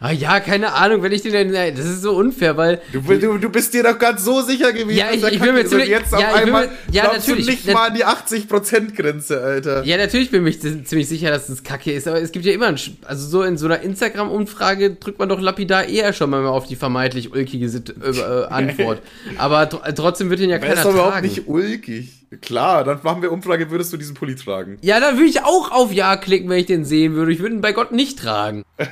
ah 0.00 0.10
ja, 0.12 0.40
keine 0.40 0.72
Ahnung, 0.72 1.02
wenn 1.02 1.12
ich 1.12 1.22
den 1.22 1.32
denn, 1.32 1.52
das 1.76 1.84
ist 1.86 2.02
so 2.02 2.16
unfair, 2.16 2.56
weil 2.56 2.80
Du, 2.92 3.00
du, 3.00 3.38
du 3.38 3.48
bist 3.50 3.74
dir 3.74 3.82
doch 3.82 3.98
ganz 3.98 4.24
so 4.24 4.40
sicher 4.42 4.72
gewesen. 4.72 4.98
Ja, 4.98 5.06
ich- 5.12 5.22
ich 5.24 5.40
bin 5.40 5.54
mir 5.54 5.64
ziemlich- 5.66 5.88
jetzt 5.88 6.14
auf 6.14 6.20
ja, 6.20 6.28
bin 6.32 6.36
einmal 6.44 6.66
mir- 6.68 6.72
ja, 6.92 7.04
natürlich. 7.12 7.46
du 7.46 7.50
nicht 7.52 7.66
Das- 7.66 7.74
mal 7.74 7.88
an 7.88 7.94
die 7.94 8.04
80%-Grenze, 8.04 9.40
Alter. 9.40 9.84
Ja, 9.84 9.96
natürlich 9.96 10.30
bin 10.30 10.46
ich 10.46 10.60
ziemlich 10.60 11.08
sicher, 11.08 11.30
dass 11.30 11.46
das 11.46 11.62
Kacke 11.62 11.92
ist, 11.92 12.06
aber 12.08 12.20
es 12.20 12.32
gibt 12.32 12.44
ja 12.44 12.52
immer, 12.52 12.66
ein, 12.66 12.76
Sch- 12.76 12.92
also 13.04 13.26
so 13.28 13.42
in 13.42 13.56
so 13.56 13.66
einer 13.66 13.80
Instagram-Umfrage 13.80 14.90
drückt 14.94 15.18
man 15.18 15.28
doch 15.28 15.40
lapidar 15.40 15.84
eher 15.86 16.12
schon 16.12 16.30
mal 16.30 16.44
auf 16.46 16.66
die 16.66 16.76
vermeintlich 16.76 17.32
ulkige 17.32 17.68
Sit 17.68 17.90
äh, 18.02 18.10
äh, 18.10 18.44
Antwort. 18.46 19.02
aber 19.38 19.68
tr 19.68 19.94
trotzdem 19.94 20.30
wird 20.30 20.40
den 20.40 20.50
ja 20.50 20.58
Das 20.58 20.68
ist 20.68 20.74
keiner 20.74 20.84
doch 20.84 20.92
überhaupt 20.94 21.12
tragen. 21.14 21.26
nicht 21.28 21.46
ulkig. 21.48 22.10
Klar, 22.42 22.84
dann 22.84 23.00
machen 23.02 23.22
wir 23.22 23.32
Umfrage, 23.32 23.70
würdest 23.70 23.90
du 23.92 23.96
diesen 23.96 24.14
Pulli 24.14 24.36
tragen? 24.36 24.76
Ja, 24.82 25.00
dann 25.00 25.16
würde 25.16 25.28
ich 25.30 25.42
auch 25.42 25.70
auf 25.70 25.92
Ja 25.92 26.16
klicken, 26.16 26.48
wenn 26.50 26.58
ich 26.58 26.66
den 26.66 26.84
sehen 26.84 27.14
würde. 27.14 27.32
Ich 27.32 27.38
würde 27.40 27.54
ihn 27.54 27.60
bei 27.62 27.72
Gott 27.72 27.92
nicht 27.92 28.18
tragen. 28.18 28.64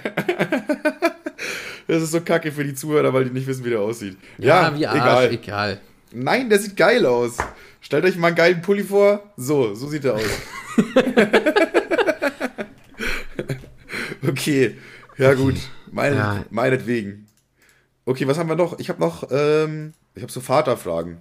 Das 1.88 2.02
ist 2.02 2.10
so 2.10 2.20
kacke 2.20 2.50
für 2.50 2.64
die 2.64 2.74
Zuhörer, 2.74 3.14
weil 3.14 3.26
die 3.26 3.30
nicht 3.30 3.46
wissen, 3.46 3.64
wie 3.64 3.70
der 3.70 3.78
aussieht. 3.78 4.16
Ja, 4.38 4.70
Ja, 4.70 4.76
wie 4.76 4.86
Arsch, 4.88 5.26
egal. 5.26 5.32
egal. 5.32 5.80
Nein, 6.12 6.48
der 6.50 6.58
sieht 6.58 6.76
geil 6.76 7.06
aus. 7.06 7.36
Stellt 7.80 8.04
euch 8.04 8.16
mal 8.16 8.26
einen 8.28 8.36
geilen 8.36 8.60
Pulli 8.60 8.82
vor. 8.82 9.22
So, 9.36 9.72
so 9.76 9.86
sieht 9.86 10.04
er 10.04 10.14
aus. 10.16 10.22
okay, 14.28 14.76
ja 15.18 15.34
gut. 15.34 15.54
Meine, 15.92 16.16
Ja. 16.16 16.44
Meinetwegen. 16.50 17.26
Okay, 18.04 18.26
was 18.26 18.36
haben 18.38 18.48
wir 18.48 18.56
noch? 18.56 18.78
Ich 18.80 18.88
habe 18.88 19.00
noch, 19.00 19.28
ähm, 19.30 19.92
ich 20.14 20.22
habe 20.22 20.32
so 20.32 20.40
Vaterfragen. 20.40 21.18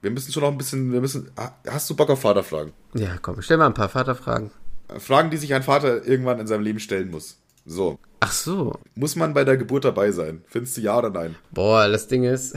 Wir 0.00 0.10
müssen 0.10 0.32
schon 0.32 0.42
noch 0.42 0.50
ein 0.52 0.58
bisschen, 0.58 0.92
wir 0.92 1.00
müssen, 1.00 1.30
hast 1.68 1.90
du 1.90 1.96
Bock 1.96 2.10
auf 2.10 2.20
Vaterfragen? 2.20 2.72
Ja, 2.94 3.16
komm, 3.20 3.42
stell 3.42 3.56
mal 3.56 3.66
ein 3.66 3.74
paar 3.74 3.88
Vaterfragen. 3.88 4.50
Fragen, 4.98 5.30
die 5.30 5.36
sich 5.36 5.52
ein 5.54 5.62
Vater 5.62 6.06
irgendwann 6.06 6.38
in 6.38 6.46
seinem 6.46 6.62
Leben 6.62 6.78
stellen 6.78 7.10
muss. 7.10 7.38
So. 7.66 7.98
Ach 8.20 8.32
so. 8.32 8.78
Muss 8.94 9.16
man 9.16 9.34
bei 9.34 9.44
der 9.44 9.56
Geburt 9.56 9.84
dabei 9.84 10.10
sein? 10.12 10.42
Findest 10.48 10.76
du 10.76 10.80
ja 10.80 10.96
oder 10.98 11.10
nein? 11.10 11.34
Boah, 11.50 11.88
das 11.88 12.06
Ding 12.08 12.24
ist. 12.24 12.56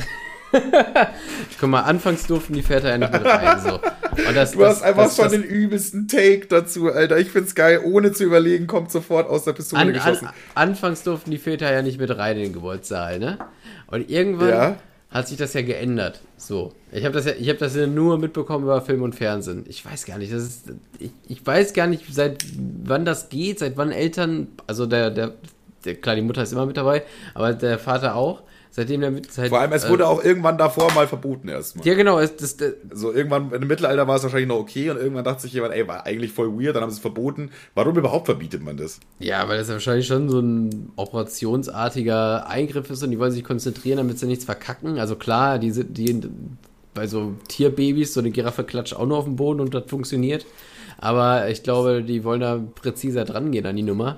Guck 1.60 1.70
mal, 1.70 1.82
anfangs 1.82 2.28
durften 2.28 2.54
die 2.54 2.62
Väter 2.62 2.90
ja 2.90 2.98
nicht 2.98 3.12
mit 3.12 3.26
rein. 3.26 3.60
So. 3.62 3.80
Das, 4.34 4.52
Du 4.52 4.66
hast 4.66 4.82
einfach 4.84 5.06
das, 5.06 5.16
schon 5.16 5.26
das, 5.26 5.32
den 5.34 5.44
übelsten 5.44 6.08
Take 6.08 6.48
dazu, 6.48 6.92
Alter. 6.92 7.18
Ich 7.18 7.32
find's 7.32 7.56
geil. 7.56 7.82
Ohne 7.84 8.12
zu 8.12 8.24
überlegen, 8.24 8.68
kommt 8.68 8.92
sofort 8.92 9.30
aus 9.30 9.46
der 9.46 9.54
Pistole 9.54 9.82
an, 9.82 9.88
an, 9.90 9.94
geschossen. 9.94 10.30
Anfangs 10.56 11.04
durften 11.04 11.32
die 11.32 11.38
Väter 11.38 11.72
ja 11.72 11.82
nicht 11.82 12.00
mit 12.00 12.16
rein 12.16 12.38
in 12.38 12.44
den 12.44 12.54
Geburtssaal, 12.54 13.20
ne? 13.20 13.38
Und 13.88 14.10
irgendwann 14.10 14.50
Ja. 14.50 14.76
hat 15.10 15.28
sich 15.28 15.38
das 15.38 15.54
ja 15.54 15.62
geändert. 15.62 16.22
So. 16.38 16.74
Ich 16.92 17.06
habe 17.06 17.14
das 17.14 17.26
ja, 17.26 17.34
ich 17.40 17.48
habe 17.48 17.60
das 17.60 17.76
ja 17.76 17.88
nur 17.88 18.18
mitbekommen 18.18 18.66
über 18.66 18.82
Film 18.82 19.02
und 19.02 19.16
Fernsehen. 19.16 19.66
Ich 19.68 19.86
weiß 19.86 20.06
gar 20.06 20.18
nicht, 20.18 20.34
das 20.34 20.44
ist, 20.44 20.74
ich, 21.00 21.12
ich 21.28 21.46
weiß 21.46 21.74
gar 21.74 21.88
nicht, 21.88 22.04
seit 22.12 22.44
wann 22.84 23.06
das 23.06 23.30
geht, 23.30 23.60
seit 23.60 23.78
wann 23.78 23.92
Eltern, 23.92 24.48
also 24.68 24.86
der, 24.86 25.10
der, 25.10 25.34
der 25.86 25.96
klar, 25.96 26.16
die 26.16 26.22
Mutter 26.22 26.44
ist 26.44 26.52
immer 26.52 26.66
mit 26.66 26.78
dabei, 26.78 27.04
aber 27.34 27.54
der 27.54 27.80
Vater 27.80 28.16
auch. 28.16 28.44
Seitdem 28.74 29.02
der 29.02 29.12
mit, 29.12 29.30
seit, 29.30 29.50
Vor 29.50 29.60
allem, 29.60 29.74
es 29.74 29.84
äh, 29.84 29.90
wurde 29.90 30.08
auch 30.08 30.24
irgendwann 30.24 30.58
davor 30.58 30.94
mal 30.94 31.06
verboten 31.06 31.50
erstmal. 31.50 31.86
Ja, 31.86 31.94
genau, 31.94 32.20
es, 32.20 32.38
das, 32.38 32.56
das, 32.56 32.72
So 32.94 33.12
irgendwann 33.12 33.52
im 33.52 33.68
Mittelalter 33.68 34.08
war 34.08 34.16
es 34.16 34.24
wahrscheinlich 34.24 34.48
noch 34.48 34.60
okay 34.60 34.90
und 34.90 34.96
irgendwann 34.96 35.26
dachte 35.26 35.42
sich 35.42 35.52
jemand, 35.52 35.74
ey, 35.74 35.86
war 35.90 36.06
eigentlich 36.06 36.32
voll 36.32 36.58
weird, 36.58 36.78
dann 36.78 36.84
haben 36.84 36.90
sie 36.90 36.96
es 36.96 37.02
verboten. 37.02 37.52
Warum 37.76 37.98
überhaupt 37.98 38.28
verbietet 38.28 38.64
man 38.64 38.78
das? 38.78 39.02
Ja, 39.20 39.46
weil 39.50 39.58
das 39.58 39.68
ja 39.68 39.74
wahrscheinlich 39.74 40.08
schon 40.08 40.30
so 40.30 40.40
ein 40.40 40.94
operationsartiger 40.96 42.48
Eingriff 42.48 42.90
ist 42.90 43.04
und 43.04 43.12
die 43.12 43.20
wollen 43.20 43.34
sich 43.34 43.44
konzentrieren, 43.44 43.98
damit 43.98 44.20
sie 44.20 44.26
nichts 44.26 44.46
verkacken. 44.46 45.00
Also 45.00 45.18
klar, 45.18 45.60
die 45.60 45.72
sind, 45.72 45.98
die, 45.98 46.22
bei 46.94 47.08
so 47.08 47.34
Tierbabys, 47.48 48.14
so 48.14 48.20
eine 48.20 48.32
Giraffe 48.32 48.64
klatscht 48.64 48.94
auch 48.96 49.06
nur 49.06 49.18
auf 49.18 49.26
den 49.26 49.36
Boden 49.36 49.60
und 49.60 49.74
das 49.74 49.84
funktioniert. 49.88 50.46
Aber 50.98 51.50
ich 51.50 51.64
glaube, 51.64 52.04
die 52.04 52.24
wollen 52.24 52.42
da 52.42 52.62
präziser 52.76 53.26
dran 53.26 53.52
gehen 53.52 53.66
an 53.66 53.76
die 53.76 53.82
Nummer. 53.84 54.18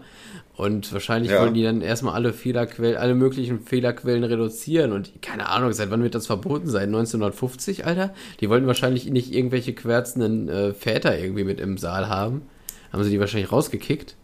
Und 0.55 0.91
wahrscheinlich 0.93 1.31
Ja. 1.31 1.41
wollen 1.41 1.53
die 1.55 1.63
dann 1.63 1.81
erstmal 1.81 2.13
alle 2.13 2.31
Fehlerquellen, 2.33 2.97
alle 2.97 3.15
möglichen 3.15 3.61
Fehlerquellen 3.61 4.23
reduzieren. 4.23 4.91
Und 4.91 5.11
keine 5.21 5.49
Ahnung, 5.49 5.71
seit 5.73 5.89
wann 5.89 6.03
wird 6.03 6.13
das 6.13 6.27
verboten? 6.27 6.67
Seit 6.67 6.83
1950, 6.87 7.85
Alter? 7.85 8.13
Die 8.39 8.49
wollten 8.49 8.67
wahrscheinlich 8.67 9.09
nicht 9.09 9.33
irgendwelche 9.33 9.73
querzenden 9.73 10.49
äh, 10.49 10.73
Väter 10.73 11.17
irgendwie 11.17 11.43
mit 11.43 11.59
im 11.59 11.77
Saal 11.77 12.07
haben. 12.09 12.43
Haben 12.91 13.03
sie 13.03 13.09
die 13.09 13.19
wahrscheinlich 13.19 13.51
rausgekickt. 13.51 14.15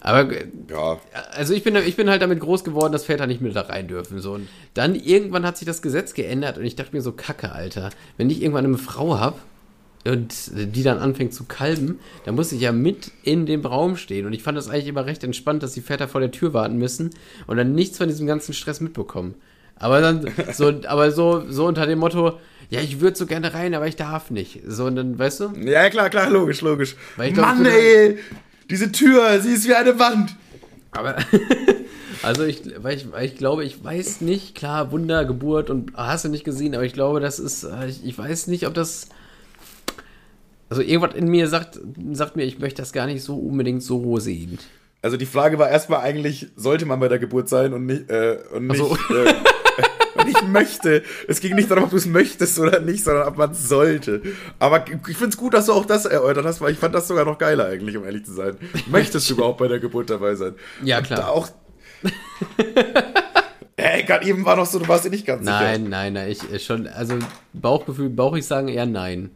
Aber 0.00 0.32
Ja, 0.70 1.00
also 1.32 1.54
ich 1.54 1.62
bin, 1.62 1.76
ich 1.76 1.96
bin 1.96 2.10
halt 2.10 2.22
damit 2.22 2.40
groß 2.40 2.64
geworden, 2.64 2.92
dass 2.92 3.04
Väter 3.04 3.26
nicht 3.26 3.40
mehr 3.40 3.52
da 3.52 3.62
rein 3.62 3.88
dürfen. 3.88 4.20
So. 4.20 4.32
Und 4.32 4.48
dann 4.74 4.94
irgendwann 4.94 5.46
hat 5.46 5.56
sich 5.56 5.66
das 5.66 5.82
Gesetz 5.82 6.14
geändert 6.14 6.58
und 6.58 6.64
ich 6.64 6.76
dachte 6.76 6.94
mir 6.94 7.02
so, 7.02 7.12
Kacke, 7.12 7.52
Alter. 7.52 7.90
Wenn 8.16 8.30
ich 8.30 8.42
irgendwann 8.42 8.64
eine 8.64 8.78
Frau 8.78 9.18
hab 9.18 9.40
und 10.04 10.34
die 10.54 10.82
dann 10.82 10.98
anfängt 10.98 11.34
zu 11.34 11.44
kalben, 11.44 11.98
dann 12.24 12.34
muss 12.34 12.52
ich 12.52 12.60
ja 12.60 12.72
mit 12.72 13.10
in 13.22 13.46
dem 13.46 13.64
Raum 13.64 13.96
stehen. 13.96 14.26
Und 14.26 14.32
ich 14.32 14.42
fand 14.42 14.56
das 14.56 14.68
eigentlich 14.68 14.88
immer 14.88 15.06
recht 15.06 15.24
entspannt, 15.24 15.62
dass 15.62 15.72
die 15.72 15.80
Väter 15.80 16.08
vor 16.08 16.20
der 16.20 16.30
Tür 16.30 16.54
warten 16.54 16.76
müssen 16.76 17.10
und 17.46 17.56
dann 17.56 17.74
nichts 17.74 17.98
von 17.98 18.08
diesem 18.08 18.26
ganzen 18.26 18.52
Stress 18.52 18.80
mitbekommen. 18.80 19.34
Aber 19.78 20.00
dann, 20.00 20.26
so, 20.52 20.72
aber 20.86 21.10
so, 21.10 21.44
so 21.48 21.66
unter 21.66 21.86
dem 21.86 21.98
Motto, 21.98 22.38
ja, 22.70 22.80
ich 22.80 23.00
würde 23.00 23.16
so 23.16 23.26
gerne 23.26 23.54
rein, 23.54 23.74
aber 23.74 23.86
ich 23.86 23.96
darf 23.96 24.30
nicht. 24.30 24.62
So, 24.66 24.86
und 24.86 24.96
dann, 24.96 25.18
weißt 25.18 25.40
du? 25.40 25.52
ja 25.64 25.88
klar, 25.90 26.10
klar, 26.10 26.30
logisch, 26.30 26.60
logisch. 26.62 26.96
Weil 27.16 27.28
ich 27.28 27.34
glaub, 27.34 27.46
Mann, 27.46 27.66
ich 27.66 27.72
ey, 27.72 28.18
diese 28.70 28.92
Tür, 28.92 29.40
sie 29.40 29.52
ist 29.52 29.66
wie 29.68 29.74
eine 29.74 29.98
Wand. 29.98 30.34
Aber, 30.90 31.16
also 32.22 32.44
ich, 32.44 32.62
weil 32.78 32.96
ich, 32.96 33.10
weil 33.12 33.26
ich 33.26 33.36
glaube, 33.36 33.64
ich 33.64 33.82
weiß 33.82 34.20
nicht, 34.20 34.54
klar, 34.54 34.92
Wunder, 34.92 35.24
Geburt 35.24 35.70
und 35.70 35.92
hast 35.96 36.24
du 36.24 36.28
nicht 36.28 36.44
gesehen, 36.44 36.74
aber 36.74 36.84
ich 36.84 36.92
glaube, 36.92 37.20
das 37.20 37.38
ist, 37.38 37.64
äh, 37.64 37.86
ich, 37.88 38.04
ich 38.04 38.18
weiß 38.18 38.46
nicht, 38.46 38.66
ob 38.66 38.74
das, 38.74 39.08
also 40.68 40.82
irgendwas 40.82 41.14
in 41.14 41.28
mir 41.28 41.48
sagt, 41.48 41.78
sagt 42.12 42.36
mir, 42.36 42.44
ich 42.44 42.58
möchte 42.58 42.82
das 42.82 42.92
gar 42.92 43.06
nicht 43.06 43.22
so 43.22 43.36
unbedingt 43.36 43.82
so 43.82 44.18
sehen. 44.18 44.58
Also 45.06 45.16
die 45.16 45.24
Frage 45.26 45.56
war 45.60 45.70
erstmal 45.70 46.00
eigentlich, 46.00 46.48
sollte 46.56 46.84
man 46.84 46.98
bei 46.98 47.06
der 47.06 47.20
Geburt 47.20 47.48
sein 47.48 47.72
und 47.72 47.86
nicht, 47.86 48.10
äh, 48.10 48.38
und 48.52 48.66
nicht, 48.66 48.80
äh, 48.80 48.84
und 50.18 50.26
nicht 50.26 50.48
möchte. 50.48 51.04
Es 51.28 51.38
ging 51.40 51.54
nicht 51.54 51.70
darum, 51.70 51.84
ob 51.84 51.90
du 51.90 51.96
es 51.96 52.06
möchtest 52.06 52.58
oder 52.58 52.80
nicht, 52.80 53.04
sondern 53.04 53.28
ob 53.28 53.36
man 53.38 53.52
es 53.52 53.68
sollte. 53.68 54.20
Aber 54.58 54.84
ich 55.08 55.16
finde 55.16 55.28
es 55.28 55.36
gut, 55.36 55.54
dass 55.54 55.66
du 55.66 55.74
auch 55.74 55.84
das 55.86 56.06
erörtert 56.06 56.44
hast, 56.44 56.60
weil 56.60 56.72
ich 56.72 56.78
fand 56.80 56.92
das 56.92 57.06
sogar 57.06 57.24
noch 57.24 57.38
geiler 57.38 57.66
eigentlich, 57.66 57.96
um 57.96 58.04
ehrlich 58.04 58.24
zu 58.24 58.32
sein. 58.32 58.56
Möchtest 58.88 59.30
du 59.30 59.34
überhaupt 59.36 59.58
bei 59.58 59.68
der 59.68 59.78
Geburt 59.78 60.10
dabei 60.10 60.34
sein? 60.34 60.54
Ja, 60.82 60.98
Und 60.98 61.04
klar. 61.06 61.20
da 61.20 61.28
auch. 61.28 61.48
Ey, 63.76 64.02
gerade 64.02 64.26
eben 64.26 64.44
war 64.44 64.56
noch 64.56 64.66
so, 64.66 64.80
du 64.80 64.88
warst 64.88 65.04
dir 65.04 65.10
nicht 65.10 65.24
ganz 65.26 65.42
sicher. 65.44 65.60
Nein, 65.60 65.88
nein, 65.88 66.14
nein, 66.14 66.30
ich 66.30 66.50
äh, 66.52 66.58
schon, 66.58 66.88
also 66.88 67.14
Bauchgefühl, 67.52 68.08
Bauch 68.08 68.34
ich 68.36 68.44
sagen 68.46 68.66
eher 68.68 68.86
nein. 68.86 69.30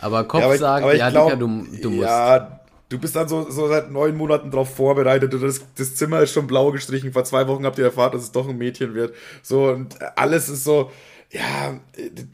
Aber 0.00 0.24
Kopf 0.24 0.40
Ja, 0.40 0.46
aber 0.46 0.54
ich- 0.54 0.60
sagen, 0.60 0.84
aber 0.84 0.94
ja, 0.94 1.10
glaub, 1.10 1.30
Digga, 1.30 1.40
du, 1.40 1.66
du 1.82 1.90
musst. 1.90 2.06
Ja, 2.08 2.60
du 2.88 2.98
bist 2.98 3.16
dann 3.16 3.28
so, 3.28 3.50
so 3.50 3.68
seit 3.68 3.90
neun 3.90 4.16
Monaten 4.16 4.50
drauf 4.50 4.74
vorbereitet. 4.74 5.32
und 5.34 5.42
Das, 5.42 5.60
das 5.76 5.94
Zimmer 5.96 6.20
ist 6.20 6.32
schon 6.32 6.46
blau 6.46 6.70
gestrichen. 6.72 7.12
Vor 7.12 7.24
zwei 7.24 7.46
Wochen 7.48 7.64
habt 7.64 7.78
ihr 7.78 7.84
erfahren, 7.84 8.12
dass 8.12 8.22
es 8.22 8.32
doch 8.32 8.48
ein 8.48 8.58
Mädchen 8.58 8.94
wird. 8.94 9.14
So, 9.42 9.68
und 9.70 9.96
alles 10.16 10.48
ist 10.48 10.64
so. 10.64 10.90
Ja, 11.32 11.80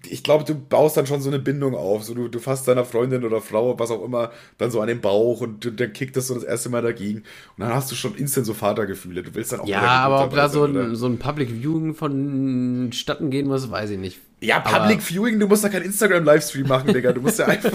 ich 0.06 0.22
glaube, 0.22 0.44
du 0.44 0.54
baust 0.54 0.98
dann 0.98 1.06
schon 1.06 1.22
so 1.22 1.30
eine 1.30 1.38
Bindung 1.38 1.74
auf. 1.74 2.04
So, 2.04 2.12
du, 2.12 2.28
du 2.28 2.38
fasst 2.38 2.68
deiner 2.68 2.84
Freundin 2.84 3.24
oder 3.24 3.40
Frau, 3.40 3.78
was 3.78 3.90
auch 3.90 4.04
immer, 4.04 4.30
dann 4.58 4.70
so 4.70 4.82
an 4.82 4.88
den 4.88 5.00
Bauch 5.00 5.40
und 5.40 5.64
du, 5.64 5.70
dann 5.72 5.94
kickt 5.94 6.14
das 6.14 6.26
so 6.26 6.34
das 6.34 6.44
erste 6.44 6.68
Mal 6.68 6.82
dagegen. 6.82 7.20
Und 7.56 7.64
dann 7.64 7.72
hast 7.74 7.90
du 7.90 7.94
schon 7.94 8.14
instant 8.16 8.44
so 8.44 8.52
Vatergefühle. 8.52 9.22
Du 9.22 9.34
willst 9.34 9.50
dann 9.50 9.60
auch 9.60 9.66
Ja, 9.66 9.80
aber 9.80 10.24
ob 10.26 10.34
da 10.34 10.50
so 10.50 10.64
oder? 10.64 10.82
ein, 10.84 10.94
so 10.94 11.06
ein 11.06 11.18
Public 11.18 11.48
Viewing 11.50 11.94
vonstatten 11.94 13.30
gehen 13.30 13.48
muss, 13.48 13.70
weiß 13.70 13.88
ich 13.90 13.98
nicht. 13.98 14.18
Ja, 14.42 14.56
Aber- 14.62 14.80
Public 14.80 15.00
Viewing, 15.02 15.40
du 15.40 15.46
musst 15.48 15.64
da 15.64 15.70
keinen 15.70 15.86
Instagram-Livestream 15.86 16.68
machen, 16.68 16.92
Digga. 16.92 17.12
Du 17.12 17.22
musst 17.22 17.38
ja 17.38 17.46
einfach. 17.48 17.72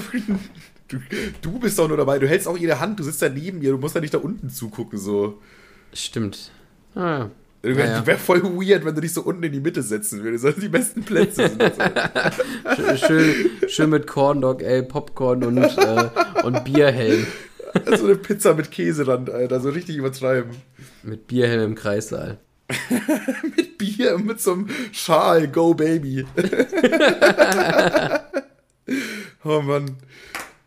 Du, 0.88 0.98
du 1.42 1.60
bist 1.60 1.78
doch 1.80 1.88
nur 1.88 1.98
dabei. 1.98 2.18
Du 2.20 2.28
hältst 2.28 2.48
auch 2.48 2.58
ihre 2.58 2.80
Hand, 2.80 3.00
du 3.00 3.04
sitzt 3.04 3.22
da 3.22 3.30
neben 3.30 3.62
ihr, 3.62 3.72
du 3.72 3.78
musst 3.78 3.96
ja 3.96 4.02
nicht 4.02 4.14
da 4.14 4.20
unten 4.20 4.50
zugucken, 4.50 4.98
so. 4.98 5.40
Stimmt. 5.94 6.52
Ah, 6.96 7.28
Wäre 7.62 7.80
ja. 7.80 8.06
wär 8.06 8.18
voll 8.18 8.42
weird, 8.44 8.86
wenn 8.86 8.96
du 8.96 9.02
dich 9.02 9.14
so 9.14 9.22
unten 9.24 9.44
in 9.44 9.52
die 9.52 9.60
Mitte 9.60 9.82
setzen 9.82 10.24
würdest. 10.24 10.46
Das 10.46 10.56
die 10.56 10.70
besten 10.70 11.04
Plätze 11.04 11.50
sind. 11.50 11.62
So. 11.62 11.82
Sch- 11.82 12.98
schön, 13.08 13.34
schön 13.68 13.90
mit 13.90 14.08
Corndog, 14.08 14.62
ey, 14.62 14.84
Popcorn 14.84 15.44
und, 15.44 15.58
äh, 15.58 16.10
und 16.44 16.64
Bierhelm. 16.64 17.26
so 17.98 18.06
eine 18.06 18.16
Pizza 18.16 18.54
mit 18.54 18.72
Käserand, 18.72 19.30
Alter. 19.30 19.60
So 19.60 19.70
richtig 19.70 19.98
übertreiben. 19.98 20.52
Mit 21.04 21.28
Bierhelm 21.28 21.62
im 21.72 21.76
Kreissaal. 21.76 22.38
Mit 23.56 23.78
Bier 23.78 24.16
und 24.16 24.26
mit 24.26 24.42
so 24.42 24.52
einem 24.52 24.68
Schal. 24.92 25.48
Go, 25.48 25.74
Baby. 25.74 26.26
oh 29.46 29.62
Mann. 29.62 29.96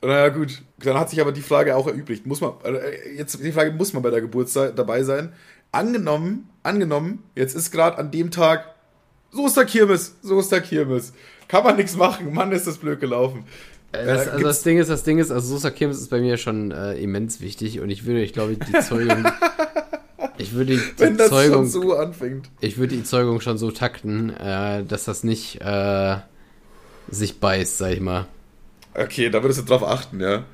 Naja, 0.03 0.29
gut. 0.29 0.63
Dann 0.79 0.99
hat 0.99 1.11
sich 1.11 1.21
aber 1.21 1.33
die 1.33 1.43
Frage 1.43 1.77
auch 1.77 1.87
erübrigt. 1.87 2.27
Muss 2.27 2.41
man, 2.41 2.53
äh, 2.65 3.17
jetzt 3.17 3.39
die 3.43 3.53
Frage, 3.53 3.73
muss 3.73 3.93
man 3.93 4.03
bei 4.03 4.11
der 4.11 4.21
Geburt 4.23 4.49
dabei 4.55 5.03
sein? 5.03 5.33
Angenommen, 5.73 6.49
angenommen, 6.63 7.23
jetzt 7.35 7.55
ist 7.55 7.71
gerade 7.71 7.99
an 7.99 8.11
dem 8.11 8.31
Tag, 8.31 8.75
so 9.31 9.47
ist 9.47 9.57
der 9.57 9.67
Kirmes, 9.67 10.17
so 10.23 10.41
ist 10.41 10.51
der 10.51 10.61
Kirmes. 10.63 11.13
Kann 11.49 11.65
man 11.65 11.77
nichts 11.77 11.97
machen, 11.97 12.33
Mann, 12.33 12.51
ist 12.53 12.67
das 12.67 12.79
blöd 12.79 12.99
gelaufen. 13.01 13.45
Äh, 13.93 14.05
Das, 14.07 14.29
also 14.29 14.45
das 14.45 14.63
Ding 14.63 14.79
ist, 14.79 14.89
das 14.89 15.03
Ding 15.05 15.19
ist, 15.19 15.31
also 15.31 15.47
Sosa 15.47 15.71
Kirmes 15.71 16.01
ist 16.01 16.11
bei 16.11 16.21
mir 16.21 16.37
schon 16.39 16.71
äh, 16.71 16.95
immens 16.95 17.41
wichtig 17.41 17.81
und 17.81 17.91
ich 17.91 18.05
würde, 18.07 18.23
ich 18.23 18.33
glaube, 18.33 18.57
die 18.57 18.81
Zeugung, 18.81 19.25
ich 20.39 20.53
würde 20.55 20.77
die, 20.77 20.81
wenn 20.99 21.13
die 21.13 21.19
das 21.19 21.29
Zeugung, 21.29 21.65
schon 21.65 21.83
so 21.83 21.95
anfängt. 21.95 22.49
ich 22.61 22.79
würde 22.79 22.97
die 22.97 23.05
Zeugung 23.05 23.41
schon 23.41 23.59
so 23.59 23.71
takten, 23.71 24.31
äh, 24.31 24.85
dass 24.85 25.05
das 25.05 25.25
nicht, 25.25 25.61
äh, 25.61 26.17
sich 27.11 27.39
beißt, 27.41 27.79
sag 27.79 27.93
ich 27.93 28.01
mal. 28.01 28.27
Okay, 28.95 29.31
da 29.31 29.43
würdest 29.43 29.61
du 29.61 29.65
drauf 29.65 29.83
achten, 29.83 30.21
ja. 30.21 30.45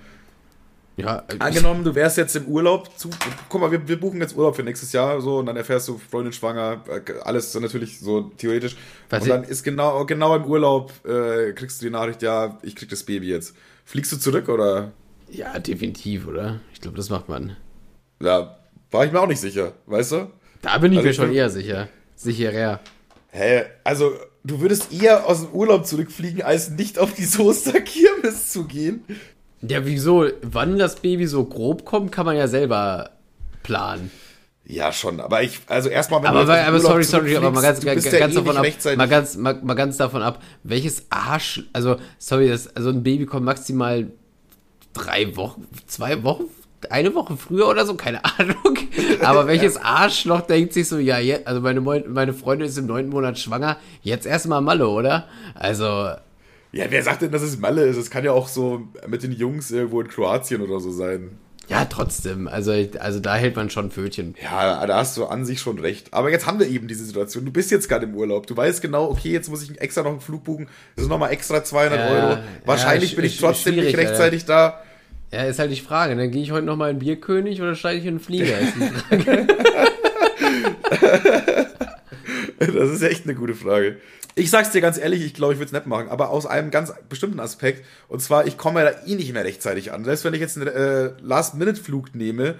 Ja, 0.96 1.24
Angenommen, 1.40 1.84
du 1.84 1.94
wärst 1.94 2.16
jetzt 2.16 2.34
im 2.36 2.46
Urlaub, 2.46 2.88
zu, 2.98 3.10
guck 3.50 3.60
mal, 3.60 3.70
wir, 3.70 3.86
wir 3.86 4.00
buchen 4.00 4.18
jetzt 4.18 4.34
Urlaub 4.34 4.56
für 4.56 4.62
nächstes 4.62 4.92
Jahr 4.92 5.20
so 5.20 5.38
und 5.38 5.46
dann 5.46 5.56
erfährst 5.56 5.88
du 5.88 5.98
Freundin 5.98 6.32
schwanger, 6.32 6.82
äh, 6.88 7.12
alles 7.22 7.52
so 7.52 7.60
natürlich 7.60 8.00
so 8.00 8.30
theoretisch. 8.38 8.76
Was 9.10 9.22
und 9.22 9.28
dann 9.28 9.44
ist 9.44 9.62
genau, 9.62 10.06
genau 10.06 10.34
im 10.34 10.46
Urlaub, 10.46 10.92
äh, 11.06 11.52
kriegst 11.52 11.82
du 11.82 11.86
die 11.86 11.90
Nachricht, 11.92 12.22
ja, 12.22 12.58
ich 12.62 12.74
krieg 12.74 12.88
das 12.88 13.02
Baby 13.02 13.28
jetzt. 13.28 13.54
Fliegst 13.84 14.10
du 14.12 14.16
zurück 14.16 14.48
oder? 14.48 14.92
ja, 15.30 15.58
definitiv, 15.58 16.26
oder? 16.26 16.60
Ich 16.72 16.80
glaube, 16.80 16.96
das 16.96 17.10
macht 17.10 17.28
man. 17.28 17.56
Ja, 18.20 18.56
war 18.90 19.04
ich 19.04 19.12
mir 19.12 19.20
auch 19.20 19.26
nicht 19.26 19.40
sicher, 19.40 19.72
weißt 19.86 20.12
du? 20.12 20.30
Da 20.62 20.78
bin 20.78 20.92
ich 20.92 20.98
Also 20.98 21.08
mir 21.08 21.14
schon 21.14 21.32
eher 21.34 21.50
sicher. 21.50 21.88
Sicherer. 22.14 22.80
Hä? 23.30 23.64
Also, 23.84 24.12
du 24.46 24.60
würdest 24.60 24.92
eher 24.92 25.26
aus 25.26 25.42
dem 25.42 25.50
Urlaub 25.50 25.86
zurückfliegen, 25.86 26.42
als 26.42 26.70
nicht 26.70 26.98
auf 26.98 27.12
die 27.12 27.24
Soester 27.24 27.80
Kirmes 27.80 28.52
zu 28.52 28.64
gehen? 28.64 29.04
Ja, 29.62 29.84
wieso? 29.84 30.26
Wann 30.42 30.78
das 30.78 30.96
Baby 30.96 31.26
so 31.26 31.44
grob 31.44 31.84
kommt, 31.84 32.12
kann 32.12 32.26
man 32.26 32.36
ja 32.36 32.46
selber 32.46 33.10
planen. 33.62 34.10
Ja, 34.68 34.92
schon, 34.92 35.20
aber 35.20 35.42
ich, 35.42 35.60
also 35.68 35.88
erstmal, 35.88 36.22
wenn 36.22 36.30
Aber, 36.30 36.44
du 36.44 36.52
aber, 36.52 36.78
dem 36.78 36.80
sorry, 36.80 37.04
sorry, 37.04 37.36
aber 37.36 37.52
mal 37.52 37.62
ganz, 37.62 37.84
ganz, 37.84 38.04
ja 38.04 38.18
ganz 38.18 38.34
eh 38.34 38.36
davon 38.36 38.56
ab, 38.56 38.66
mal 38.96 39.08
ganz, 39.08 39.36
mal, 39.36 39.60
mal 39.62 39.74
ganz 39.74 39.96
davon 39.96 40.22
ab, 40.22 40.42
welches 40.64 41.06
Arsch, 41.08 41.62
also, 41.72 41.96
sorry, 42.18 42.48
das, 42.48 42.74
also 42.74 42.90
ein 42.90 43.04
Baby 43.04 43.26
kommt 43.26 43.44
maximal 43.44 44.10
drei 44.92 45.36
Wochen, 45.36 45.68
zwei 45.86 46.24
Wochen, 46.24 46.46
eine 46.90 47.14
Woche 47.14 47.36
früher 47.36 47.68
oder 47.68 47.86
so, 47.86 47.94
keine 47.94 48.24
Ahnung. 48.24 48.78
Aber 49.22 49.46
welches 49.46 49.76
Arschloch 49.76 50.42
denkt 50.42 50.72
sich 50.72 50.88
so, 50.88 50.98
ja, 50.98 51.18
jetzt, 51.18 51.46
also 51.46 51.60
meine, 51.60 51.80
meine 51.80 52.32
Freundin 52.34 52.68
ist 52.68 52.78
im 52.78 52.86
neunten 52.86 53.10
Monat 53.10 53.38
schwanger, 53.38 53.76
jetzt 54.02 54.26
erstmal 54.26 54.60
Malle, 54.60 54.88
oder? 54.88 55.26
Also, 55.54 55.84
Ja, 56.72 56.84
wer 56.90 57.02
sagt 57.02 57.22
denn, 57.22 57.32
dass 57.32 57.42
es 57.42 57.58
Malle 57.58 57.84
ist? 57.86 57.96
Es 57.96 58.10
kann 58.10 58.24
ja 58.24 58.32
auch 58.32 58.48
so 58.48 58.82
mit 59.08 59.22
den 59.22 59.32
Jungs 59.32 59.70
irgendwo 59.70 60.00
in 60.00 60.08
Kroatien 60.08 60.60
oder 60.60 60.78
so 60.80 60.90
sein. 60.92 61.38
ja, 61.68 61.84
trotzdem, 61.86 62.46
also, 62.46 62.72
also 63.00 63.18
da 63.20 63.34
hält 63.34 63.56
man 63.56 63.70
schon 63.70 63.90
Pfötchen. 63.90 64.34
Ja, 64.42 64.86
da 64.86 64.98
hast 64.98 65.16
du 65.16 65.24
an 65.26 65.44
sich 65.44 65.58
schon 65.60 65.78
recht. 65.80 66.12
Aber 66.14 66.30
jetzt 66.30 66.46
haben 66.46 66.60
wir 66.60 66.68
eben 66.68 66.86
diese 66.88 67.04
Situation. 67.04 67.44
Du 67.44 67.50
bist 67.50 67.70
jetzt 67.72 67.88
gerade 67.88 68.04
im 68.06 68.14
Urlaub. 68.14 68.46
Du 68.46 68.56
weißt 68.56 68.82
genau, 68.82 69.10
okay, 69.10 69.30
jetzt 69.32 69.48
muss 69.48 69.62
ich 69.62 69.80
extra 69.80 70.02
noch 70.02 70.10
einen 70.12 70.20
Flug 70.20 70.44
buchen. 70.44 70.68
Das 70.94 71.02
sind 71.04 71.10
nochmal 71.10 71.32
extra 71.32 71.64
200 71.64 71.98
Ja, 71.98 72.06
Euro. 72.08 72.30
ja, 72.34 72.42
Wahrscheinlich 72.66 73.12
sch- 73.12 73.16
bin 73.16 73.24
ich 73.24 73.38
trotzdem 73.38 73.74
nicht 73.76 73.96
rechtzeitig 73.96 74.44
da. 74.44 74.82
Ja, 75.36 75.44
ist 75.44 75.58
halt 75.58 75.70
die 75.70 75.76
Frage, 75.76 76.16
dann 76.16 76.30
gehe 76.30 76.42
ich 76.42 76.50
heute 76.50 76.64
nochmal 76.64 76.90
in 76.90 76.98
Bierkönig 76.98 77.60
oder 77.60 77.74
steige 77.74 78.00
ich 78.00 78.06
in 78.06 78.14
den 78.14 78.20
Flieger? 78.20 78.58
Ist 78.58 78.74
die 78.74 78.80
Frage. 78.88 79.46
Das 82.58 82.90
ist 82.90 83.02
echt 83.02 83.24
eine 83.24 83.34
gute 83.34 83.54
Frage. 83.54 83.98
Ich 84.34 84.48
sag's 84.48 84.70
dir 84.70 84.80
ganz 84.80 84.96
ehrlich, 84.96 85.22
ich 85.22 85.34
glaube, 85.34 85.52
ich 85.52 85.58
würde 85.58 85.66
es 85.66 85.72
nicht 85.72 85.86
machen, 85.86 86.08
aber 86.08 86.30
aus 86.30 86.46
einem 86.46 86.70
ganz 86.70 86.90
bestimmten 87.10 87.38
Aspekt. 87.38 87.84
Und 88.08 88.22
zwar, 88.22 88.46
ich 88.46 88.56
komme 88.56 88.82
ja 88.82 88.92
da 88.92 89.04
eh 89.04 89.14
nicht 89.14 89.30
mehr 89.34 89.44
rechtzeitig 89.44 89.92
an. 89.92 90.06
Selbst 90.06 90.24
wenn 90.24 90.32
ich 90.32 90.40
jetzt 90.40 90.56
einen 90.56 90.68
äh, 90.68 91.10
Last-Minute-Flug 91.20 92.14
nehme, 92.14 92.54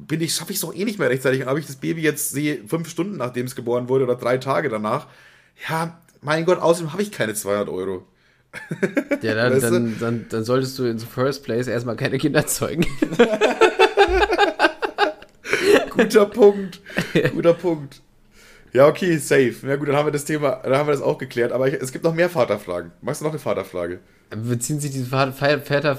bin 0.00 0.20
ich, 0.20 0.34
schaffe 0.34 0.50
ich 0.50 0.58
es 0.58 0.64
auch 0.64 0.74
eh 0.74 0.84
nicht 0.84 0.98
mehr 0.98 1.10
rechtzeitig. 1.10 1.42
Und 1.42 1.48
ob 1.48 1.58
ich 1.58 1.66
das 1.66 1.76
Baby 1.76 2.02
jetzt 2.02 2.30
sehe, 2.30 2.58
fünf 2.66 2.88
Stunden 2.88 3.18
nachdem 3.18 3.46
es 3.46 3.54
geboren 3.54 3.88
wurde 3.88 4.02
oder 4.02 4.16
drei 4.16 4.38
Tage 4.38 4.68
danach, 4.68 5.06
ja, 5.68 5.96
mein 6.22 6.44
Gott, 6.44 6.58
außerdem 6.58 6.92
habe 6.92 7.02
ich 7.02 7.12
keine 7.12 7.34
200 7.34 7.68
Euro. 7.68 8.04
Ja, 9.22 9.34
dann, 9.34 9.52
Weißt 9.52 9.64
du? 9.64 9.70
dann, 9.70 9.96
dann, 9.98 10.26
dann 10.28 10.44
solltest 10.44 10.78
du 10.78 10.84
in 10.84 10.98
the 10.98 11.06
first 11.06 11.44
place 11.44 11.66
erstmal 11.66 11.96
keine 11.96 12.18
Kinder 12.18 12.46
zeugen. 12.46 12.86
Guter 15.90 16.26
Punkt. 16.26 16.80
Guter 17.32 17.54
Punkt. 17.54 18.02
Ja, 18.76 18.86
okay, 18.86 19.16
safe. 19.16 19.54
Ja 19.66 19.76
gut, 19.76 19.88
dann 19.88 19.96
haben 19.96 20.06
wir 20.06 20.12
das 20.12 20.24
Thema, 20.26 20.60
dann 20.62 20.76
haben 20.76 20.86
wir 20.86 20.92
das 20.92 21.02
auch 21.02 21.18
geklärt. 21.18 21.52
Aber 21.52 21.66
ich, 21.68 21.74
es 21.74 21.92
gibt 21.92 22.04
noch 22.04 22.14
mehr 22.14 22.28
Vaterfragen. 22.28 22.92
Magst 23.00 23.20
du 23.20 23.24
noch 23.24 23.32
eine 23.32 23.38
Vaterfrage? 23.38 24.00
Beziehen 24.30 24.80
sich 24.80 24.90
diese 24.90 25.06
Väter, 25.06 25.60
Väter, 25.60 25.98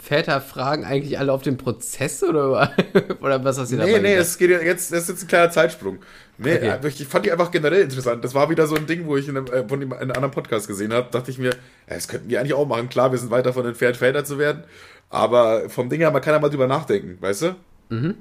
Väterfragen 0.00 0.84
eigentlich 0.84 1.18
alle 1.18 1.32
auf 1.32 1.42
den 1.42 1.56
Prozess 1.56 2.22
oder, 2.22 2.72
oder 3.20 3.44
was 3.44 3.58
hast 3.58 3.72
du 3.72 3.76
Nee, 3.76 3.80
dabei 3.86 3.98
nee, 3.98 4.10
gedacht? 4.12 4.26
es 4.26 4.38
geht 4.38 4.50
jetzt, 4.50 4.92
das 4.92 5.02
ist 5.02 5.08
jetzt 5.08 5.22
ein 5.24 5.28
kleiner 5.28 5.50
Zeitsprung. 5.50 5.98
Nee, 6.38 6.54
Okay. 6.54 6.78
äh, 6.82 6.88
ich 6.88 7.06
fand 7.06 7.26
die 7.26 7.32
einfach 7.32 7.50
generell 7.50 7.82
interessant. 7.82 8.24
Das 8.24 8.34
war 8.34 8.48
wieder 8.50 8.66
so 8.66 8.76
ein 8.76 8.86
Ding, 8.86 9.06
wo 9.06 9.16
ich 9.16 9.28
in 9.28 9.36
einem, 9.36 9.46
äh, 9.48 9.68
von 9.68 9.80
einem 9.82 9.92
anderen 9.92 10.30
Podcast 10.30 10.68
gesehen 10.68 10.92
habe. 10.92 11.08
Dachte 11.10 11.30
ich 11.30 11.38
mir, 11.38 11.50
das 11.86 12.08
könnten 12.08 12.30
wir 12.30 12.40
eigentlich 12.40 12.54
auch 12.54 12.66
machen. 12.66 12.88
Klar, 12.88 13.10
wir 13.12 13.18
sind 13.18 13.30
weit 13.30 13.44
davon 13.46 13.66
entfernt, 13.66 13.96
Väter 13.98 14.24
zu 14.24 14.38
werden. 14.38 14.64
Aber 15.10 15.68
vom 15.68 15.90
Ding 15.90 16.00
her, 16.00 16.10
man 16.10 16.22
kann 16.22 16.32
ja 16.32 16.38
mal 16.40 16.48
drüber 16.48 16.66
nachdenken, 16.68 17.18
weißt 17.20 17.42
du? 17.42 17.56
Mhm. 17.90 18.14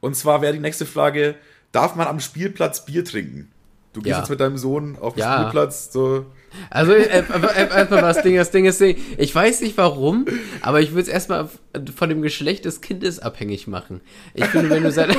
Und 0.00 0.14
zwar 0.16 0.40
wäre 0.42 0.52
die 0.52 0.60
nächste 0.60 0.86
Frage, 0.86 1.34
darf 1.76 1.94
man 1.94 2.06
am 2.08 2.20
Spielplatz 2.20 2.84
Bier 2.86 3.04
trinken? 3.04 3.50
Du 3.92 4.00
gehst 4.02 4.10
Ja. 4.12 4.18
jetzt 4.20 4.30
mit 4.30 4.40
deinem 4.40 4.58
Sohn 4.58 4.96
auf 5.00 5.14
den 5.14 5.20
Ja. 5.20 5.38
Spielplatz, 5.40 5.92
so. 5.92 6.26
Also, 6.70 6.92
äh, 6.92 7.02
äh, 7.02 7.18
äh, 7.20 7.68
erstmal 7.76 8.02
was 8.02 8.22
Ding, 8.22 8.34
das 8.36 8.50
Ding 8.50 8.64
ist, 8.64 8.80
Ding. 8.80 8.96
ich 9.18 9.34
weiß 9.34 9.60
nicht 9.60 9.76
warum, 9.76 10.24
aber 10.62 10.80
ich 10.80 10.90
würde 10.90 11.02
es 11.02 11.08
erstmal 11.08 11.48
von 11.94 12.08
dem 12.08 12.22
Geschlecht 12.22 12.64
des 12.64 12.80
Kindes 12.80 13.18
abhängig 13.18 13.66
machen. 13.66 14.00
Ich 14.34 14.46
finde, 14.46 14.70
wenn 14.70 14.82
du 14.82 14.90
seine, 14.90 15.16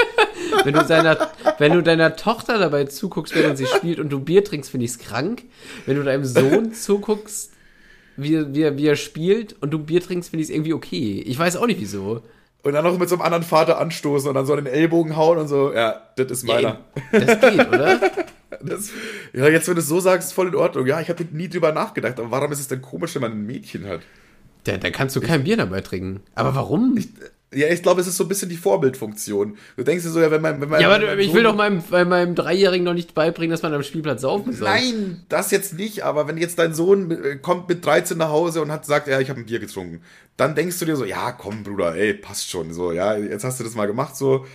wenn 0.64 0.74
du 0.74 0.84
seiner, 0.84 1.30
wenn 1.58 1.72
du 1.72 1.82
deiner 1.82 2.16
Tochter 2.16 2.58
dabei 2.58 2.84
zuguckst, 2.84 3.34
während 3.34 3.58
sie 3.58 3.66
spielt 3.66 3.98
und 4.00 4.10
du 4.10 4.20
Bier 4.20 4.42
trinkst, 4.44 4.70
finde 4.70 4.84
ich 4.86 4.92
es 4.92 4.98
krank. 4.98 5.42
Wenn 5.86 5.96
du 5.96 6.02
deinem 6.02 6.24
Sohn 6.24 6.72
zuguckst, 6.74 7.52
wie, 8.16 8.54
wie, 8.54 8.76
wie 8.76 8.86
er 8.86 8.96
spielt 8.96 9.56
und 9.62 9.70
du 9.70 9.78
Bier 9.78 10.00
trinkst, 10.00 10.30
finde 10.30 10.42
ich 10.42 10.48
es 10.48 10.54
irgendwie 10.54 10.72
okay. 10.74 11.22
Ich 11.26 11.38
weiß 11.38 11.56
auch 11.56 11.66
nicht 11.66 11.80
wieso. 11.80 12.22
Und 12.62 12.72
dann 12.74 12.84
noch 12.84 12.98
mit 12.98 13.08
so 13.08 13.14
einem 13.14 13.22
anderen 13.22 13.42
Vater 13.42 13.78
anstoßen 13.78 14.28
und 14.28 14.34
dann 14.34 14.46
so 14.46 14.52
an 14.52 14.64
den 14.64 14.72
Ellbogen 14.72 15.16
hauen 15.16 15.38
und 15.38 15.48
so, 15.48 15.72
ja, 15.72 16.02
das 16.16 16.30
ist 16.30 16.44
meiner. 16.44 16.78
Das 17.12 17.40
geht, 17.40 17.68
oder? 17.68 18.00
Das, 18.62 18.90
ja, 19.32 19.48
jetzt, 19.48 19.68
wenn 19.68 19.76
du 19.76 19.80
es 19.80 19.86
so 19.86 20.00
sagst, 20.00 20.34
voll 20.34 20.48
in 20.48 20.54
Ordnung. 20.54 20.84
Ja, 20.84 21.00
ich 21.00 21.08
habe 21.08 21.24
nie 21.30 21.48
drüber 21.48 21.72
nachgedacht. 21.72 22.18
Aber 22.18 22.30
warum 22.30 22.50
ist 22.52 22.58
es 22.58 22.68
denn 22.68 22.82
komisch, 22.82 23.14
wenn 23.14 23.22
man 23.22 23.32
ein 23.32 23.46
Mädchen 23.46 23.86
hat? 23.86 24.00
Da, 24.64 24.76
da 24.76 24.90
kannst 24.90 25.16
du 25.16 25.20
kein 25.20 25.44
Bier 25.44 25.56
dabei 25.56 25.80
trinken. 25.80 26.20
Aber 26.34 26.54
warum? 26.54 26.98
Ja, 27.52 27.66
ich 27.68 27.82
glaube, 27.82 28.00
es 28.00 28.06
ist 28.06 28.16
so 28.16 28.24
ein 28.24 28.28
bisschen 28.28 28.48
die 28.48 28.56
Vorbildfunktion. 28.56 29.56
Du 29.76 29.82
denkst 29.82 30.04
dir 30.04 30.10
so, 30.10 30.20
ja, 30.20 30.30
wenn 30.30 30.40
man. 30.40 30.60
Wenn 30.60 30.68
man 30.68 30.80
ja, 30.80 30.88
aber 30.88 31.04
mein 31.04 31.18
ich 31.18 31.34
will 31.34 31.42
doch 31.42 31.56
meinem, 31.56 31.82
bei 31.90 32.04
meinem 32.04 32.36
Dreijährigen 32.36 32.84
noch 32.84 32.94
nicht 32.94 33.12
beibringen, 33.12 33.50
dass 33.50 33.62
man 33.62 33.74
am 33.74 33.82
Spielplatz 33.82 34.20
saufen 34.20 34.52
soll. 34.52 34.68
Nein, 34.68 35.24
das 35.28 35.50
jetzt 35.50 35.74
nicht, 35.74 36.04
aber 36.04 36.28
wenn 36.28 36.36
jetzt 36.36 36.60
dein 36.60 36.74
Sohn 36.74 37.10
äh, 37.10 37.36
kommt 37.36 37.68
mit 37.68 37.84
13 37.84 38.16
nach 38.16 38.28
Hause 38.28 38.62
und 38.62 38.70
hat 38.70 38.86
sagt, 38.86 39.08
ja, 39.08 39.18
ich 39.18 39.30
habe 39.30 39.40
ein 39.40 39.46
Bier 39.46 39.58
getrunken, 39.58 40.00
dann 40.36 40.54
denkst 40.54 40.78
du 40.78 40.84
dir 40.84 40.94
so, 40.94 41.04
ja, 41.04 41.32
komm, 41.32 41.64
Bruder, 41.64 41.96
ey, 41.96 42.14
passt 42.14 42.48
schon, 42.48 42.72
so, 42.72 42.92
ja, 42.92 43.16
jetzt 43.16 43.42
hast 43.42 43.58
du 43.58 43.64
das 43.64 43.74
mal 43.74 43.86
gemacht, 43.86 44.16
so. 44.16 44.46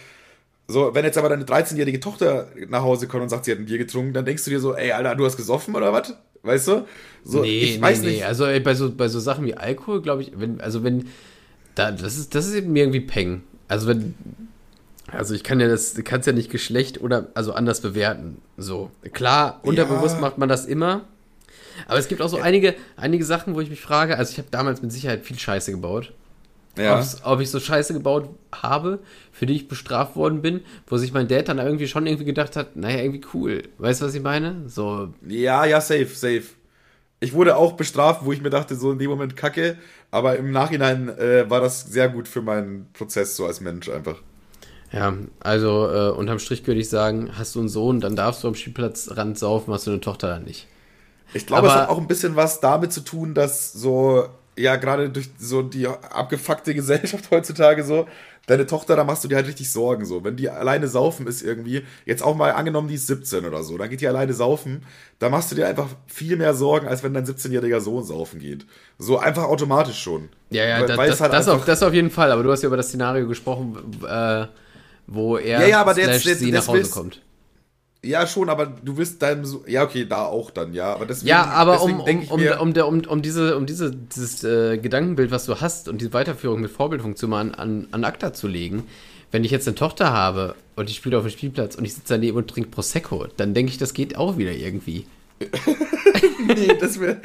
So, 0.68 0.96
wenn 0.96 1.06
jetzt 1.06 1.18
aber 1.18 1.30
deine 1.30 1.43
13-jährige 1.43 2.00
Tochter 2.00 2.48
nach 2.70 2.82
Hause 2.82 3.08
kommt 3.08 3.22
und 3.22 3.30
sagt, 3.30 3.46
sie 3.46 3.52
hat 3.52 3.60
ein 3.60 3.66
Bier 3.66 3.78
getrunken, 3.78 4.14
dann 4.14 4.26
denkst 4.26 4.46
du 4.46 4.50
dir 4.50 4.60
so, 4.60 4.74
ey, 4.74 4.93
Alter, 4.93 5.16
du 5.16 5.26
hast 5.26 5.38
gesoffen 5.38 5.76
oder 5.76 5.93
was? 5.93 6.16
Weißt 6.41 6.68
du? 6.70 6.88
So, 7.24 7.41
nee, 7.41 7.60
ich 7.60 7.82
weiß 7.82 8.02
nee, 8.02 8.08
nicht. 8.08 8.18
nee. 8.20 8.24
Also 8.24 8.46
ey, 8.46 8.60
bei 8.62 8.74
so, 8.74 8.91
bei 8.91 9.08
so 9.08 9.20
Sachen 9.20 9.46
wie 9.46 9.56
Alkohol, 9.56 10.02
glaube 10.02 10.22
ich, 10.22 10.32
wenn, 10.36 10.62
also 10.62 10.84
wenn, 10.84 11.06
da, 11.76 11.92
das 11.92 12.18
ist, 12.18 12.34
das 12.36 12.48
ist 12.48 12.66
mir 12.66 12.84
irgendwie 12.84 13.02
Peng. 13.02 13.44
Also 13.68 13.88
wenn, 13.88 14.16
also 15.08 15.34
ich 15.34 15.44
kann 15.44 15.60
ja 15.60 15.68
das, 15.68 15.96
kannst 16.04 16.28
ja 16.28 16.34
nicht 16.34 16.50
Geschlecht 16.50 17.02
oder, 17.02 17.28
also 17.34 17.54
anders 17.54 17.82
bewerten. 17.82 18.42
So. 18.58 18.92
Klar, 19.14 19.60
unterbewusst 19.64 20.20
macht 20.20 20.38
man 20.38 20.50
das 20.50 20.66
immer. 20.66 21.02
Aber 21.88 22.00
es 22.00 22.08
gibt 22.08 22.22
auch 22.22 22.30
so 22.30 22.38
einige, 22.38 22.74
einige 22.96 23.26
Sachen, 23.26 23.54
wo 23.56 23.62
ich 23.62 23.70
mich 23.70 23.82
frage, 23.82 24.18
also 24.18 24.32
ich 24.32 24.38
habe 24.38 24.48
damals 24.50 24.82
mit 24.82 24.92
Sicherheit 24.92 25.26
viel 25.26 25.38
Scheiße 25.38 25.72
gebaut. 25.72 26.14
Ja. 26.78 27.06
Ob 27.24 27.40
ich 27.40 27.50
so 27.52 27.60
Scheiße 27.60 27.94
gebaut 27.94 28.30
habe, 28.54 29.00
für 29.32 29.46
die 29.46 29.54
ich 29.56 29.68
bestraft 29.68 30.16
worden 30.16 30.42
bin, 30.42 30.62
wo 30.88 30.98
sich 30.98 31.14
mein 31.14 31.28
Dad 31.28 31.48
dann 31.48 31.58
irgendwie 31.58 31.88
schon 31.88 32.06
irgendwie 32.06 32.26
gedacht 32.26 32.56
hat, 32.56 32.76
naja, 32.76 33.00
irgendwie 33.00 33.26
cool. 33.34 33.64
Weißt 33.78 34.02
du, 34.02 34.06
was 34.06 34.16
ich 34.16 34.22
meine? 34.22 34.64
So, 34.68 35.14
Ja, 35.26 35.66
ja, 35.66 35.80
safe, 35.80 36.08
safe. 36.08 36.44
Ich 37.26 37.34
wurde 37.34 37.58
auch 37.58 37.74
bestraft, 37.74 38.24
wo 38.24 38.32
ich 38.34 38.44
mir 38.44 38.52
dachte, 38.52 38.76
so 38.76 38.92
in 38.92 39.00
dem 39.00 39.10
Moment 39.10 39.36
kacke, 39.36 39.78
aber 40.12 40.38
im 40.38 40.52
Nachhinein 40.52 41.10
äh, 41.10 41.50
war 41.50 41.60
das 41.60 41.82
sehr 41.82 42.08
gut 42.08 42.28
für 42.28 42.44
meinen 42.44 42.88
Prozess 42.94 43.36
so 43.36 43.48
als 43.48 43.62
Mensch 43.62 43.90
einfach. 43.90 44.22
Ja, 44.92 45.12
also 45.40 45.90
äh, 45.92 46.12
unterm 46.12 46.38
Strich 46.38 46.68
würde 46.68 46.80
ich 46.80 46.88
sagen, 46.88 47.32
hast 47.36 47.56
du 47.56 47.62
einen 47.62 47.70
Sohn, 47.70 48.00
dann 48.00 48.16
darfst 48.16 48.44
du 48.44 48.48
am 48.48 48.54
Spielplatzrand 48.54 49.40
saufen, 49.40 49.74
hast 49.74 49.88
du 49.88 49.92
eine 49.92 50.02
Tochter 50.02 50.28
dann 50.28 50.44
nicht. 50.44 50.68
Ich 51.34 51.48
glaube, 51.48 51.66
es 51.66 51.74
hat 51.74 51.90
auch 51.90 51.98
ein 51.98 52.06
bisschen 52.06 52.36
was 52.36 52.60
damit 52.60 52.94
zu 52.94 53.02
tun, 53.02 53.34
dass 53.34 53.74
so, 53.74 54.30
ja, 54.56 54.76
gerade 54.76 55.10
durch 55.10 55.32
so 55.40 55.64
die 55.64 55.88
abgefuckte 55.88 56.76
Gesellschaft 56.76 57.26
heutzutage 57.32 57.84
so, 57.84 58.06
deine 58.48 58.66
Tochter, 58.66 58.96
da 58.96 59.04
machst 59.04 59.24
du 59.24 59.28
dir 59.28 59.36
halt 59.36 59.48
richtig 59.48 59.72
Sorgen 59.72 60.06
so. 60.06 60.24
Wenn 60.24 60.36
die 60.36 60.50
alleine 60.50 60.88
saufen 60.88 61.28
ist 61.28 61.41
irgendwie, 61.41 61.84
jetzt 62.06 62.24
auch 62.24 62.36
mal 62.36 62.52
angenommen, 62.52 62.88
die 62.88 62.96
ist 62.96 63.08
17 63.08 63.46
oder 63.46 63.64
so, 63.64 63.78
dann 63.78 63.89
geht 63.89 64.02
die 64.02 64.08
alleine 64.08 64.34
saufen, 64.34 64.84
da 65.20 65.30
machst 65.30 65.52
du 65.52 65.56
dir 65.56 65.68
einfach 65.68 65.88
viel 66.08 66.38
mehr 66.38 66.54
Sorgen, 66.54 66.88
als 66.88 67.04
wenn 67.04 67.14
dein 67.14 67.26
17-jähriger 67.26 67.80
Sohn 67.80 68.04
saufen 68.04 68.39
geht. 68.39 68.66
So 68.98 69.18
einfach 69.18 69.43
automatisch 69.43 70.02
schon. 70.02 70.30
Ja, 70.50 70.66
ja, 70.66 70.80
Weil- 70.80 70.88
das, 70.88 70.98
weil 70.98 71.10
das, 71.10 71.22
halt 71.22 71.34
das, 71.34 71.48
auf, 71.48 71.66
das 71.66 71.84
auf 71.84 71.93
jeden 71.93 72.12
Fall, 72.12 72.32
aber 72.32 72.43
du 72.43 72.52
hast 72.52 72.62
ja 72.62 72.68
über 72.68 72.78
das 72.78 72.88
Szenario 72.89 73.28
gesprochen, 73.28 73.78
äh, 74.08 74.46
wo 75.08 75.38
er 75.38 75.62
Ja, 75.62 75.68
ja, 75.68 75.82
aber 75.82 75.93
slash 75.93 76.08
jetzt- 76.08 76.26
jetzt- 76.26 76.39
sie 76.39 76.52
nach 76.52 76.68
Hause 76.68 76.89
kommt. 76.89 77.22
Ja, 78.06 78.28
schon, 78.28 78.49
aber 78.49 78.66
du 78.68 78.97
wirst 78.97 79.22
deinem 79.22 79.45
so 79.45 79.64
ja, 79.68 79.84
okay, 79.84 80.06
da 80.06 80.26
auch 80.26 80.51
dann, 80.51 80.74
ja, 80.74 80.93
aber 80.93 81.06
deswegen, 81.06 81.30
Ja, 81.30 81.45
aber 81.45 81.82
um, 81.82 81.88
deswegen 81.97 81.99
um, 82.18 82.22
ich 82.24 82.32
um, 82.32 82.39
mir, 82.41 82.62
um, 82.62 82.74
der- 82.74 82.88
um, 82.88 83.01
um 83.08 83.22
diese, 83.22 83.58
um 83.58 83.66
diese, 83.66 83.91
dieses 83.91 84.43
äh, 84.43 84.78
Gedankenbild, 84.78 85.32
was 85.32 85.45
du 85.45 85.60
hast 85.60 85.89
und 85.89 86.01
die 86.01 86.14
Weiterführung 86.14 86.62
mit 86.62 86.72
Vorbildfunktion 86.72 87.30
mal 87.32 87.41
an, 87.41 87.53
an, 87.56 87.88
an 87.91 88.03
ACTA 88.03 88.34
zu 88.34 88.47
legen, 88.47 88.84
wenn 89.32 89.43
ich 89.43 89.51
jetzt 89.51 89.68
eine 89.68 89.76
Tochter 89.76 90.14
habe 90.14 90.56
und 90.76 90.88
die 90.89 90.93
spielt 90.93 91.16
auf 91.16 91.24
dem 91.24 91.32
Spielplatz 91.32 91.76
und 91.76 91.84
ich 91.86 91.93
sitze 91.93 92.14
daneben 92.14 92.38
und 92.38 92.47
trinke 92.49 92.70
Prosecco, 92.70 93.26
dann 93.38 93.53
denke 93.53 93.72
ich, 93.72 93.78
das 93.78 93.93
geht 93.93 94.16
auch 94.18 94.38
wieder 94.38 94.51
irgendwie. 94.51 95.06
nee, 96.47 96.68
das 96.80 96.99
wäre, 96.99 97.18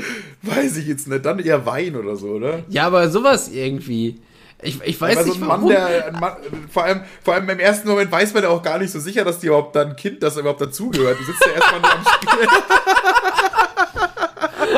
weiß 0.42 0.76
ich 0.78 0.86
jetzt 0.86 1.08
nicht. 1.08 1.24
Dann 1.24 1.38
eher 1.38 1.64
Wein 1.66 1.94
oder 1.96 2.16
so, 2.16 2.28
oder? 2.28 2.64
Ja, 2.68 2.86
aber 2.86 3.08
sowas 3.10 3.48
irgendwie. 3.52 4.20
Ich, 4.62 4.80
ich 4.82 5.00
weiß 5.00 5.20
so 5.20 5.24
nicht 5.24 5.42
ein 5.42 5.48
warum. 5.48 5.64
Mann, 5.64 5.68
der, 5.68 6.12
Mann, 6.12 6.36
vor, 6.70 6.84
allem, 6.84 7.02
vor 7.22 7.34
allem 7.34 7.48
im 7.48 7.58
ersten 7.58 7.88
Moment 7.88 8.10
weiß 8.12 8.34
man 8.34 8.42
ja 8.42 8.48
auch 8.50 8.62
gar 8.62 8.78
nicht 8.78 8.90
so 8.90 9.00
sicher, 9.00 9.24
dass 9.24 9.38
die 9.38 9.46
überhaupt 9.46 9.74
dann 9.76 9.90
ein 9.90 9.96
Kind, 9.96 10.22
das 10.22 10.36
überhaupt 10.36 10.60
dazugehört. 10.60 11.18
Du 11.18 11.24
sitzt 11.24 11.44
ja 11.46 11.52
erstmal 11.52 11.80
nur 11.80 11.92
am 11.92 12.04
Spiel. 12.04 12.48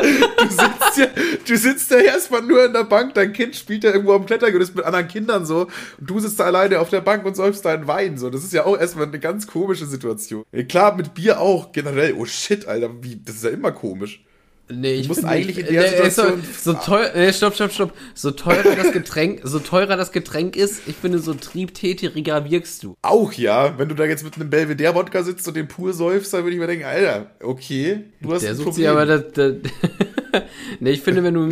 Du 0.03 0.49
sitzt, 0.49 0.97
ja, 0.97 1.07
du 1.47 1.57
sitzt 1.57 1.91
ja 1.91 1.97
erstmal 1.99 2.41
nur 2.41 2.65
in 2.65 2.73
der 2.73 2.83
Bank, 2.83 3.13
dein 3.13 3.31
Kind 3.31 3.55
spielt 3.55 3.83
ja 3.83 3.91
irgendwo 3.91 4.13
am 4.13 4.25
Klettergerüst 4.25 4.75
mit 4.75 4.83
anderen 4.85 5.07
Kindern 5.07 5.45
so 5.45 5.61
und 5.61 6.09
du 6.09 6.19
sitzt 6.19 6.39
da 6.39 6.45
alleine 6.45 6.79
auf 6.79 6.89
der 6.89 7.01
Bank 7.01 7.25
und 7.25 7.35
säufst 7.35 7.63
deinen 7.65 7.87
Wein 7.87 8.17
so. 8.17 8.29
Das 8.29 8.43
ist 8.43 8.53
ja 8.53 8.65
auch 8.65 8.77
erstmal 8.77 9.07
eine 9.07 9.19
ganz 9.19 9.47
komische 9.47 9.85
Situation. 9.85 10.43
Klar, 10.67 10.95
mit 10.95 11.13
Bier 11.13 11.39
auch 11.39 11.71
generell. 11.71 12.15
Oh 12.17 12.25
shit, 12.25 12.67
Alter, 12.67 12.89
wie, 13.01 13.21
das 13.23 13.35
ist 13.35 13.43
ja 13.45 13.51
immer 13.51 13.71
komisch. 13.71 14.23
Nee, 14.69 14.93
ich 14.93 15.07
musst 15.09 15.21
bin 15.21 15.29
eigentlich 15.29 15.57
in 15.59 15.65
der 15.65 15.81
nee, 15.81 16.09
so, 16.09 16.23
Situation- 16.23 16.43
so 16.57 16.73
teuer, 16.73 17.11
nee, 17.15 17.33
stopp, 17.33 17.53
stopp, 17.53 17.71
stopp. 17.73 17.93
So 18.15 18.31
teurer 18.31 18.75
das 18.75 18.93
Getränk, 18.93 19.41
so 19.43 19.59
teurer 19.59 19.97
das 19.97 20.11
Getränk 20.13 20.55
ist, 20.55 20.87
ich 20.87 20.95
finde, 20.95 21.19
so 21.19 21.33
triebtätiger 21.33 22.49
wirkst 22.49 22.81
du. 22.83 22.95
Auch 23.01 23.33
ja, 23.33 23.77
wenn 23.77 23.89
du 23.89 23.95
da 23.95 24.05
jetzt 24.05 24.23
mit 24.23 24.35
einem 24.35 24.49
Belvedere-Wodka 24.49 25.23
sitzt 25.23 25.45
und 25.47 25.55
den 25.57 25.67
pur 25.67 25.93
säufst, 25.93 26.33
dann 26.33 26.43
würde 26.43 26.55
ich 26.55 26.59
mir 26.61 26.67
denken, 26.67 26.85
Alter, 26.85 27.31
okay, 27.41 28.05
du 28.21 28.33
hast 28.33 28.41
Der 28.43 28.51
ein 28.51 28.55
sucht 28.55 28.67
Problem. 28.69 28.83
sich 28.83 28.89
aber 28.89 29.05
das, 29.05 29.23
das 29.33 29.53
Nee, 30.79 30.91
ich 30.91 31.01
finde, 31.01 31.23
wenn 31.23 31.33
du 31.33 31.49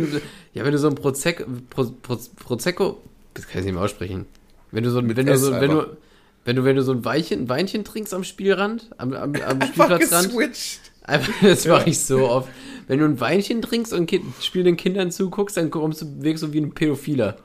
ja, 0.54 0.64
wenn 0.64 0.72
du 0.72 0.78
so 0.78 0.88
ein 0.88 0.94
Prosecco 0.94 1.44
Pro, 1.70 1.84
Pro, 2.02 2.18
Prosecco, 2.36 3.00
das 3.34 3.46
kann 3.46 3.60
ich 3.60 3.66
nicht 3.66 3.74
mehr 3.74 3.82
aussprechen. 3.82 4.26
Wenn 4.70 4.84
du 4.84 4.90
so 4.90 4.98
ein 4.98 5.16
wenn 5.16 5.26
du 5.26 5.36
so 5.36 5.52
wenn 5.52 5.70
du 5.70 5.80
einfach. 5.80 5.92
wenn 6.44 6.56
du 6.56 6.64
wenn 6.64 6.76
du 6.76 6.82
so 6.82 6.92
ein 6.92 7.04
Weinchen, 7.04 7.48
Weinchen 7.48 7.84
trinkst 7.84 8.12
am 8.14 8.24
Spielrand, 8.24 8.90
am, 8.96 9.12
am, 9.12 9.34
am 9.34 9.60
Einfach 9.60 9.68
Spielplatzrand, 9.68 10.28
geswitcht. 10.28 10.80
Einfach, 11.04 11.32
das 11.42 11.66
mache 11.66 11.90
ich 11.90 12.00
so 12.00 12.28
oft. 12.28 12.48
Wenn 12.92 12.98
du 12.98 13.06
ein 13.06 13.20
Weinchen 13.20 13.62
trinkst 13.62 13.94
und 13.94 14.04
kind, 14.04 14.22
spielenden 14.42 14.76
Kindern 14.76 15.10
zuguckst, 15.10 15.56
dann 15.56 15.70
kommst 15.70 16.02
du, 16.02 16.22
wirkst 16.22 16.42
du 16.42 16.52
wie 16.52 16.60
ein 16.60 16.74
Pädophiler. 16.74 17.38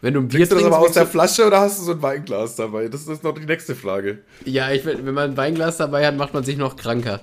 Wenn 0.00 0.14
du 0.14 0.20
ein 0.20 0.28
Bier 0.28 0.48
Trinkst 0.48 0.52
du 0.52 0.54
das 0.54 0.62
trinkst, 0.62 0.74
aber 0.78 0.86
aus 0.86 0.94
der 0.94 1.06
Flasche 1.06 1.46
oder 1.46 1.60
hast 1.60 1.80
du 1.80 1.82
so 1.82 1.92
ein 1.92 2.00
Weinglas 2.00 2.56
dabei? 2.56 2.88
Das 2.88 3.06
ist 3.06 3.22
noch 3.22 3.34
die 3.34 3.44
nächste 3.44 3.74
Frage. 3.74 4.20
Ja, 4.46 4.70
ich, 4.70 4.86
wenn 4.86 5.04
wenn 5.04 5.12
man 5.12 5.32
ein 5.32 5.36
Weinglas 5.36 5.76
dabei 5.76 6.06
hat, 6.06 6.16
macht 6.16 6.32
man 6.32 6.44
sich 6.44 6.56
noch 6.56 6.76
kranker. 6.76 7.20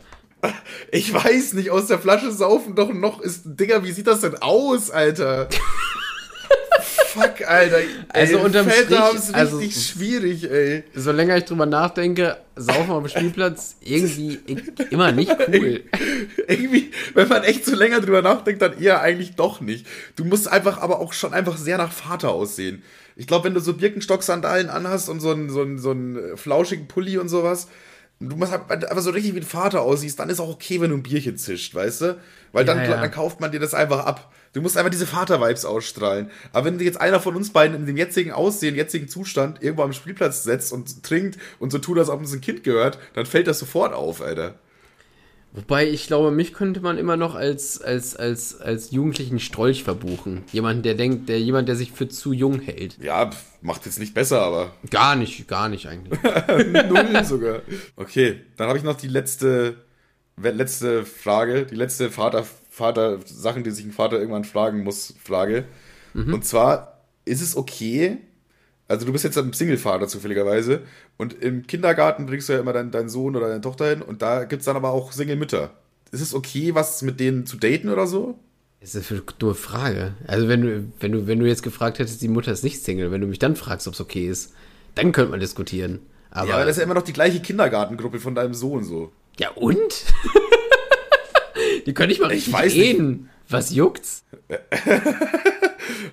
Ich 0.91 1.11
weiß 1.11 1.53
nicht, 1.53 1.71
aus 1.71 1.87
der 1.87 1.97
Flasche 1.97 2.31
saufen 2.31 2.75
doch 2.75 2.93
noch 2.93 3.21
ist. 3.21 3.41
Digga, 3.45 3.83
wie 3.83 3.91
sieht 3.91 4.05
das 4.05 4.21
denn 4.21 4.35
aus, 4.35 4.91
Alter? 4.91 5.49
Fuck, 6.81 7.47
Alter. 7.47 7.77
Also 8.09 8.37
ey, 8.37 8.43
unterm 8.43 8.67
Väter 8.67 8.83
Strich, 8.85 8.99
haben 8.99 9.17
es 9.17 9.33
also- 9.33 9.57
richtig 9.57 9.87
schwierig, 9.87 10.49
ey. 10.49 10.83
So 10.93 11.11
länger 11.11 11.37
ich 11.37 11.45
drüber 11.45 11.65
nachdenke, 11.65 12.37
saufen 12.55 12.91
auf 12.91 13.03
dem 13.03 13.09
Spielplatz, 13.09 13.75
irgendwie 13.81 14.39
immer 14.89 15.11
nicht 15.11 15.31
cool. 15.47 15.83
Irgendwie, 16.47 16.91
wenn 17.13 17.27
man 17.27 17.43
echt 17.43 17.65
so 17.65 17.75
länger 17.75 18.01
drüber 18.01 18.21
nachdenkt, 18.21 18.61
dann 18.61 18.79
eher 18.81 19.01
eigentlich 19.01 19.35
doch 19.35 19.61
nicht. 19.61 19.85
Du 20.15 20.23
musst 20.25 20.47
einfach 20.47 20.79
aber 20.79 20.99
auch 20.99 21.13
schon 21.13 21.33
einfach 21.33 21.57
sehr 21.57 21.77
nach 21.77 21.91
Vater 21.91 22.29
aussehen. 22.31 22.83
Ich 23.15 23.27
glaube, 23.27 23.45
wenn 23.45 23.53
du 23.53 23.59
so 23.59 23.73
Birkenstock-Sandalen 23.73 24.69
anhast 24.69 25.09
und 25.09 25.19
so 25.19 25.31
einen, 25.31 25.49
so, 25.49 25.61
einen, 25.61 25.79
so 25.79 25.91
einen 25.91 26.37
flauschigen 26.37 26.87
Pulli 26.87 27.17
und 27.17 27.29
sowas, 27.29 27.67
du 28.19 28.35
musst 28.35 28.51
halt 28.51 28.69
einfach 28.69 29.03
so 29.03 29.11
richtig 29.11 29.33
wie 29.35 29.39
ein 29.39 29.43
Vater 29.43 29.81
aussiehst, 29.81 30.19
dann 30.19 30.29
ist 30.29 30.39
auch 30.39 30.49
okay, 30.49 30.81
wenn 30.81 30.89
du 30.89 30.97
ein 30.97 31.03
Bierchen 31.03 31.37
zischt, 31.37 31.75
weißt 31.75 32.01
du? 32.01 32.17
Weil 32.51 32.65
dann, 32.65 32.77
Ja, 32.79 32.83
ja. 32.85 33.01
dann 33.01 33.11
kauft 33.11 33.39
man 33.39 33.51
dir 33.51 33.59
das 33.59 33.73
einfach 33.73 34.05
ab. 34.05 34.31
Du 34.53 34.61
musst 34.61 34.77
einfach 34.77 34.89
diese 34.89 35.05
Vater-Vibes 35.05 35.65
ausstrahlen. 35.65 36.31
Aber 36.51 36.65
wenn 36.65 36.79
jetzt 36.79 36.99
einer 36.99 37.19
von 37.19 37.35
uns 37.35 37.51
beiden 37.51 37.75
in 37.77 37.85
dem 37.85 37.97
jetzigen 37.97 38.31
Aussehen, 38.31 38.75
jetzigen 38.75 39.07
Zustand 39.07 39.61
irgendwo 39.61 39.83
am 39.83 39.93
Spielplatz 39.93 40.43
setzt 40.43 40.73
und 40.73 41.03
trinkt 41.03 41.37
und 41.59 41.71
so 41.71 41.77
tut, 41.77 41.99
als 41.99 42.09
ob 42.09 42.19
uns 42.19 42.33
ein 42.33 42.41
Kind 42.41 42.63
gehört, 42.63 42.97
dann 43.13 43.25
fällt 43.25 43.47
das 43.47 43.59
sofort 43.59 43.93
auf, 43.93 44.21
Alter. 44.21 44.55
Wobei, 45.53 45.89
ich 45.89 46.07
glaube, 46.07 46.29
mich 46.31 46.53
könnte 46.53 46.81
man 46.81 46.97
immer 46.97 47.17
noch 47.17 47.33
als, 47.33 47.81
als, 47.81 48.15
als, 48.15 48.59
als 48.61 48.91
jugendlichen 48.91 49.39
Strolch 49.39 49.83
verbuchen. 49.83 50.43
Jemand, 50.51 50.85
der 50.85 50.93
denkt, 50.93 51.29
der, 51.29 51.39
jemand, 51.39 51.67
der 51.67 51.75
sich 51.75 51.91
für 51.91 52.07
zu 52.07 52.31
jung 52.31 52.59
hält. 52.59 52.97
Ja, 53.01 53.29
macht 53.61 53.85
jetzt 53.85 53.99
nicht 53.99 54.13
besser, 54.13 54.41
aber 54.41 54.73
Gar 54.91 55.15
nicht, 55.15 55.47
gar 55.47 55.69
nicht 55.69 55.87
eigentlich. 55.87 56.19
null 56.89 57.23
sogar. 57.23 57.61
Okay, 57.95 58.41
dann 58.57 58.67
habe 58.67 58.77
ich 58.77 58.83
noch 58.83 58.97
die 58.97 59.07
letzte, 59.07 59.77
letzte 60.37 61.05
Frage, 61.05 61.65
die 61.65 61.75
letzte 61.75 62.11
Vater, 62.11 62.45
Vater, 62.69 63.19
Sachen, 63.25 63.63
die 63.63 63.71
sich 63.71 63.85
ein 63.85 63.91
Vater 63.91 64.19
irgendwann 64.19 64.43
fragen 64.43 64.83
muss, 64.83 65.15
Frage. 65.23 65.65
Und 66.13 66.45
zwar, 66.45 67.03
ist 67.25 67.41
es 67.41 67.55
okay, 67.55 68.17
also 68.87 69.05
du 69.05 69.11
bist 69.11 69.23
jetzt 69.23 69.37
ein 69.37 69.53
Single-Vater 69.53 70.07
zufälligerweise 70.07 70.81
und 71.17 71.41
im 71.41 71.67
Kindergarten 71.67 72.25
bringst 72.25 72.47
du 72.47 72.53
ja 72.53 72.59
immer 72.59 72.73
deinen, 72.73 72.91
deinen 72.91 73.09
Sohn 73.09 73.35
oder 73.35 73.49
deine 73.49 73.61
Tochter 73.61 73.89
hin 73.89 74.01
und 74.01 74.21
da 74.21 74.45
gibt 74.45 74.61
es 74.61 74.65
dann 74.65 74.75
aber 74.77 74.91
auch 74.91 75.11
Single-Mütter. 75.11 75.71
Ist 76.11 76.21
es 76.21 76.33
okay, 76.33 76.73
was 76.73 77.01
mit 77.01 77.19
denen 77.19 77.45
zu 77.45 77.57
daten 77.57 77.89
oder 77.89 78.07
so? 78.07 78.39
Das 78.79 78.95
ist 78.95 79.11
eine 79.11 79.21
dumme 79.39 79.55
Frage. 79.55 80.13
Also 80.27 80.47
wenn 80.47 80.61
du, 80.61 80.83
wenn 80.99 81.11
du, 81.11 81.27
wenn 81.27 81.39
du 81.39 81.47
jetzt 81.47 81.63
gefragt 81.63 81.99
hättest, 81.99 82.21
die 82.21 82.27
Mutter 82.27 82.51
ist 82.51 82.63
nicht 82.63 82.81
Single, 82.81 83.11
wenn 83.11 83.21
du 83.21 83.27
mich 83.27 83.39
dann 83.39 83.55
fragst, 83.55 83.87
ob 83.87 83.93
es 83.93 84.01
okay 84.01 84.27
ist, 84.27 84.53
dann 84.95 85.11
könnte 85.11 85.31
man 85.31 85.39
diskutieren. 85.39 85.99
Aber, 86.29 86.49
ja, 86.49 86.55
aber 86.55 86.65
das 86.65 86.75
ist 86.75 86.77
ja 86.77 86.83
immer 86.83 86.93
noch 86.93 87.03
die 87.03 87.13
gleiche 87.13 87.41
Kindergartengruppe 87.41 88.19
von 88.19 88.35
deinem 88.35 88.53
Sohn 88.53 88.83
so. 88.83 89.11
ja 89.39 89.49
und? 89.51 90.05
die 91.85 91.93
können 91.93 92.09
nicht 92.09 92.21
mal 92.21 92.27
richtig 92.27 92.53
weiß 92.53 92.73
nicht. 92.73 92.99
Was 93.49 93.73
juckt's? 93.73 94.23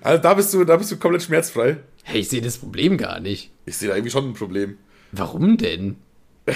Also 0.01 0.21
da 0.21 0.33
bist 0.33 0.53
du, 0.53 0.63
da 0.63 0.77
bist 0.77 0.91
du 0.91 0.97
komplett 0.97 1.23
schmerzfrei. 1.23 1.77
Hey, 2.03 2.21
ich 2.21 2.29
sehe 2.29 2.41
das 2.41 2.57
Problem 2.57 2.97
gar 2.97 3.19
nicht. 3.19 3.51
Ich 3.65 3.75
sehe 3.77 3.89
da 3.89 3.95
irgendwie 3.95 4.11
schon 4.11 4.29
ein 4.29 4.33
Problem. 4.33 4.77
Warum 5.11 5.57
denn? 5.57 5.97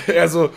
Er 0.08 0.30
so, 0.30 0.52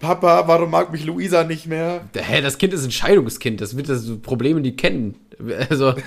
Papa, 0.00 0.46
warum 0.46 0.70
mag 0.70 0.92
mich 0.92 1.04
Luisa 1.04 1.44
nicht 1.44 1.66
mehr? 1.66 2.08
Hä, 2.14 2.40
das 2.40 2.58
Kind 2.58 2.72
ist 2.72 2.84
ein 2.84 2.90
Scheidungskind. 2.90 3.60
Das 3.60 3.76
wird 3.76 3.88
das 3.88 4.02
so 4.02 4.18
Probleme, 4.18 4.62
die 4.62 4.76
kennen. 4.76 5.16
Also, 5.68 5.94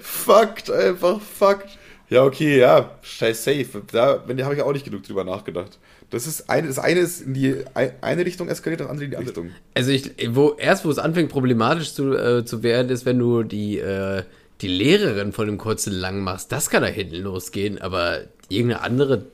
Fucked, 0.00 0.70
einfach 0.70 1.20
fucked. 1.20 1.78
Ja, 2.10 2.24
okay, 2.24 2.58
ja, 2.58 2.92
scheiß 3.02 3.44
safe. 3.44 3.82
Da, 3.92 4.18
da 4.18 4.44
habe 4.44 4.54
ich 4.54 4.62
auch 4.62 4.72
nicht 4.72 4.84
genug 4.84 5.02
drüber 5.02 5.24
nachgedacht. 5.24 5.78
Das 6.10 6.26
ist 6.26 6.48
eine, 6.48 6.66
das 6.68 6.78
eine 6.78 7.00
ist 7.00 7.20
in 7.20 7.34
die 7.34 7.54
ei- 7.74 7.92
eine 8.00 8.24
Richtung 8.24 8.48
eskaliert, 8.48 8.80
das 8.80 8.88
andere 8.88 9.04
in 9.04 9.10
die 9.10 9.16
andere 9.18 9.30
Richtung. 9.36 9.50
also 9.74 9.90
ich, 9.90 10.10
wo, 10.34 10.54
erst 10.58 10.84
wo 10.86 10.90
es 10.90 10.98
anfängt 10.98 11.28
problematisch 11.30 11.92
zu, 11.92 12.14
äh, 12.14 12.44
zu 12.46 12.62
werden, 12.62 12.88
ist, 12.90 13.04
wenn 13.04 13.18
du 13.18 13.42
die, 13.42 13.78
äh, 13.78 14.22
die 14.62 14.68
Lehrerin 14.68 15.32
von 15.32 15.46
dem 15.46 15.58
kurzen 15.58 15.92
lang 15.92 16.20
machst. 16.22 16.50
Das 16.50 16.70
kann 16.70 16.82
da 16.82 16.88
hinten 16.88 17.16
losgehen, 17.16 17.78
aber 17.80 18.20
irgendeine 18.48 18.82
andere 18.82 19.26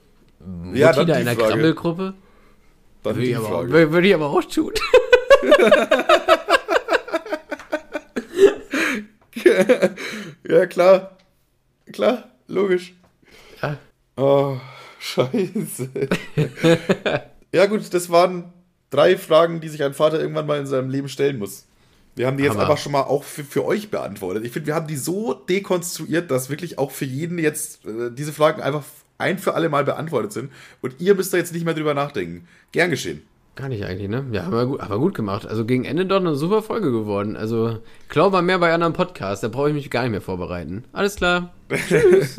Mutti 0.45 0.79
Ja, 0.81 0.93
da 0.93 1.03
in 1.16 1.25
der. 1.25 1.37
Krabbelgruppe? 1.37 2.14
Dann 3.05 3.14
Würde 3.16 3.27
ich, 3.29 3.37
aber, 3.37 3.61
wür- 3.62 3.91
würde 3.93 4.09
ich 4.09 4.14
aber 4.14 4.27
auch 4.31 4.43
tun. 4.45 4.72
Ja, 10.49 10.66
klar. 10.66 11.16
Klar, 11.93 12.25
logisch. 12.49 12.95
Ja. 13.62 13.77
Oh, 14.16 14.57
scheiße. 15.05 15.90
ja, 17.52 17.66
gut, 17.66 17.92
das 17.92 18.11
waren 18.11 18.52
drei 18.90 19.16
Fragen, 19.16 19.61
die 19.61 19.68
sich 19.68 19.82
ein 19.82 19.94
Vater 19.94 20.20
irgendwann 20.20 20.46
mal 20.46 20.59
in 20.59 20.66
seinem 20.66 20.90
Leben 20.90 21.09
stellen 21.09 21.38
muss. 21.38 21.66
Wir 22.16 22.26
haben 22.26 22.36
die 22.36 22.44
jetzt 22.44 22.52
Hammer. 22.52 22.62
einfach 22.62 22.78
schon 22.78 22.92
mal 22.92 23.02
auch 23.02 23.24
für, 23.24 23.44
für 23.44 23.64
euch 23.64 23.90
beantwortet. 23.90 24.44
Ich 24.44 24.52
finde, 24.52 24.68
wir 24.68 24.74
haben 24.74 24.86
die 24.86 24.96
so 24.96 25.34
dekonstruiert, 25.34 26.30
dass 26.30 26.48
wirklich 26.48 26.78
auch 26.78 26.92
für 26.92 27.05
jeden 27.05 27.38
jetzt 27.38 27.84
äh, 27.86 28.11
diese 28.12 28.32
Fragen 28.32 28.62
einfach 28.62 28.84
ein 29.18 29.38
für 29.38 29.55
alle 29.55 29.68
Mal 29.68 29.84
beantwortet 29.84 30.32
sind. 30.32 30.52
Und 30.80 31.00
ihr 31.00 31.14
müsst 31.14 31.32
da 31.32 31.38
jetzt 31.38 31.52
nicht 31.52 31.64
mehr 31.64 31.74
drüber 31.74 31.94
nachdenken. 31.94 32.46
Gern 32.72 32.90
geschehen. 32.90 33.22
Gar 33.57 33.68
nicht 33.68 33.84
eigentlich, 33.84 34.09
ne? 34.09 34.26
Ja, 34.32 34.46
aber 34.46 34.66
gut, 34.66 34.80
aber 34.80 34.98
gut 34.98 35.14
gemacht. 35.14 35.46
Also 35.46 35.64
gegen 35.64 35.84
Ende 35.84 36.07
doch 36.07 36.16
eine 36.16 36.34
super 36.34 36.61
Folge 36.61 36.90
geworden. 36.90 37.36
Also, 37.36 37.78
glaub 38.09 38.32
mal 38.32 38.42
mehr 38.42 38.59
bei 38.59 38.72
anderen 38.72 38.94
Podcasts, 38.94 39.42
da 39.42 39.48
brauche 39.48 39.68
ich 39.68 39.74
mich 39.74 39.90
gar 39.90 40.02
nicht 40.02 40.11
mehr 40.11 40.20
vorbereiten. 40.20 40.84
Alles 40.92 41.14
klar. 41.16 41.55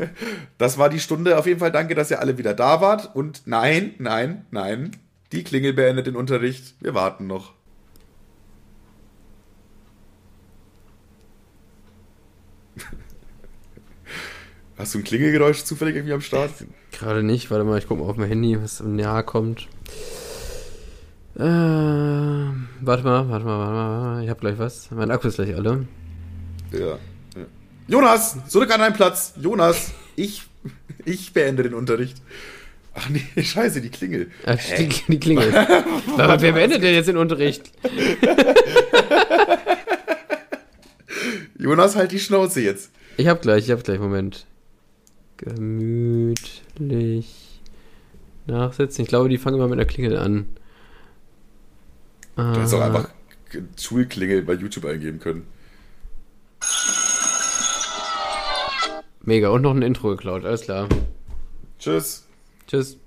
Das 0.57 0.78
war 0.78 0.89
die 0.89 0.99
Stunde. 0.99 1.38
Auf 1.38 1.47
jeden 1.47 1.59
Fall 1.59 1.72
danke, 1.72 1.95
dass 1.95 2.11
ihr 2.11 2.20
alle 2.20 2.38
wieder 2.38 2.53
da 2.53 2.82
wart. 2.82 3.16
Und 3.16 3.43
nein, 3.45 3.95
nein, 3.97 4.45
nein. 4.51 4.91
Die 5.32 5.43
Klingel 5.43 5.72
beendet 5.74 6.07
den 6.07 6.16
Unterricht. 6.18 6.76
Wir 6.82 6.93
warten 6.93 7.28
noch. 7.28 7.53
Hast 14.78 14.93
du 14.93 14.99
ein 14.99 15.03
Klingelgeräusch 15.05 15.63
zufällig 15.63 15.95
irgendwie 15.95 16.13
am 16.13 16.22
Start? 16.22 16.51
Gerade 16.91 17.24
nicht, 17.24 17.51
warte 17.51 17.63
mal, 17.63 17.78
ich 17.78 17.88
gucke 17.88 18.01
mal 18.01 18.09
auf 18.09 18.18
mein 18.18 18.28
Handy, 18.30 18.61
was 18.61 18.82
im 18.82 18.99
Jahr 18.99 19.24
kommt. 19.24 19.68
Äh, 21.38 21.42
warte 21.42 23.04
mal, 23.04 23.30
warte 23.30 23.46
mal, 23.46 23.60
warte 23.60 23.74
mal. 23.74 24.24
Ich 24.24 24.30
hab 24.30 24.40
gleich 24.40 24.58
was. 24.58 24.90
Mein 24.92 25.12
Akku 25.12 25.28
ist 25.28 25.36
gleich 25.36 25.54
alle. 25.54 25.86
Ja. 26.72 26.98
Jonas, 27.88 28.38
zurück 28.48 28.74
an 28.74 28.80
deinen 28.80 28.94
Platz. 28.94 29.34
Jonas, 29.40 29.92
ich, 30.16 30.44
ich 31.04 31.34
beende 31.34 31.64
den 31.64 31.74
Unterricht. 31.74 32.22
Ach 32.94 33.10
nee, 33.10 33.22
scheiße, 33.44 33.82
die 33.82 33.90
Klingel. 33.90 34.32
Äh, 34.46 34.56
die, 34.78 34.88
die 35.10 35.20
Klingel. 35.20 35.54
Aber 36.18 36.42
wer 36.42 36.54
beendet 36.54 36.82
denn 36.82 36.96
jetzt 36.96 37.08
den 37.08 37.18
Unterricht? 37.18 37.72
Jonas, 41.60 41.96
halt 41.98 42.12
die 42.14 42.20
Schnauze 42.20 42.62
jetzt. 42.62 42.92
Ich 43.18 43.28
hab 43.28 43.42
gleich, 43.42 43.66
ich 43.66 43.72
hab 43.72 43.84
gleich, 43.84 44.00
Moment. 44.00 44.46
Gemütlich 45.38 46.40
nachsetzen. 48.48 49.02
Ich 49.04 49.10
glaube, 49.10 49.28
die 49.30 49.38
fangen 49.38 49.58
immer 49.58 49.68
mit 49.68 49.80
einer 49.80 49.88
Klingel 49.88 50.18
an. 50.18 50.46
Du 52.36 52.44
hättest 52.44 52.74
auch 52.74 52.82
Ah, 52.82 52.86
einfach 52.88 53.10
Schulklingel 53.80 54.42
bei 54.42 54.54
YouTube 54.54 54.86
eingeben 54.86 55.20
können. 55.20 55.48
Mega. 59.22 59.50
Und 59.50 59.62
noch 59.62 59.74
ein 59.74 59.82
Intro 59.82 60.10
geklaut. 60.10 60.46
Alles 60.46 60.62
klar. 60.62 60.88
Tschüss. 61.80 62.26
Tschüss. 62.68 62.98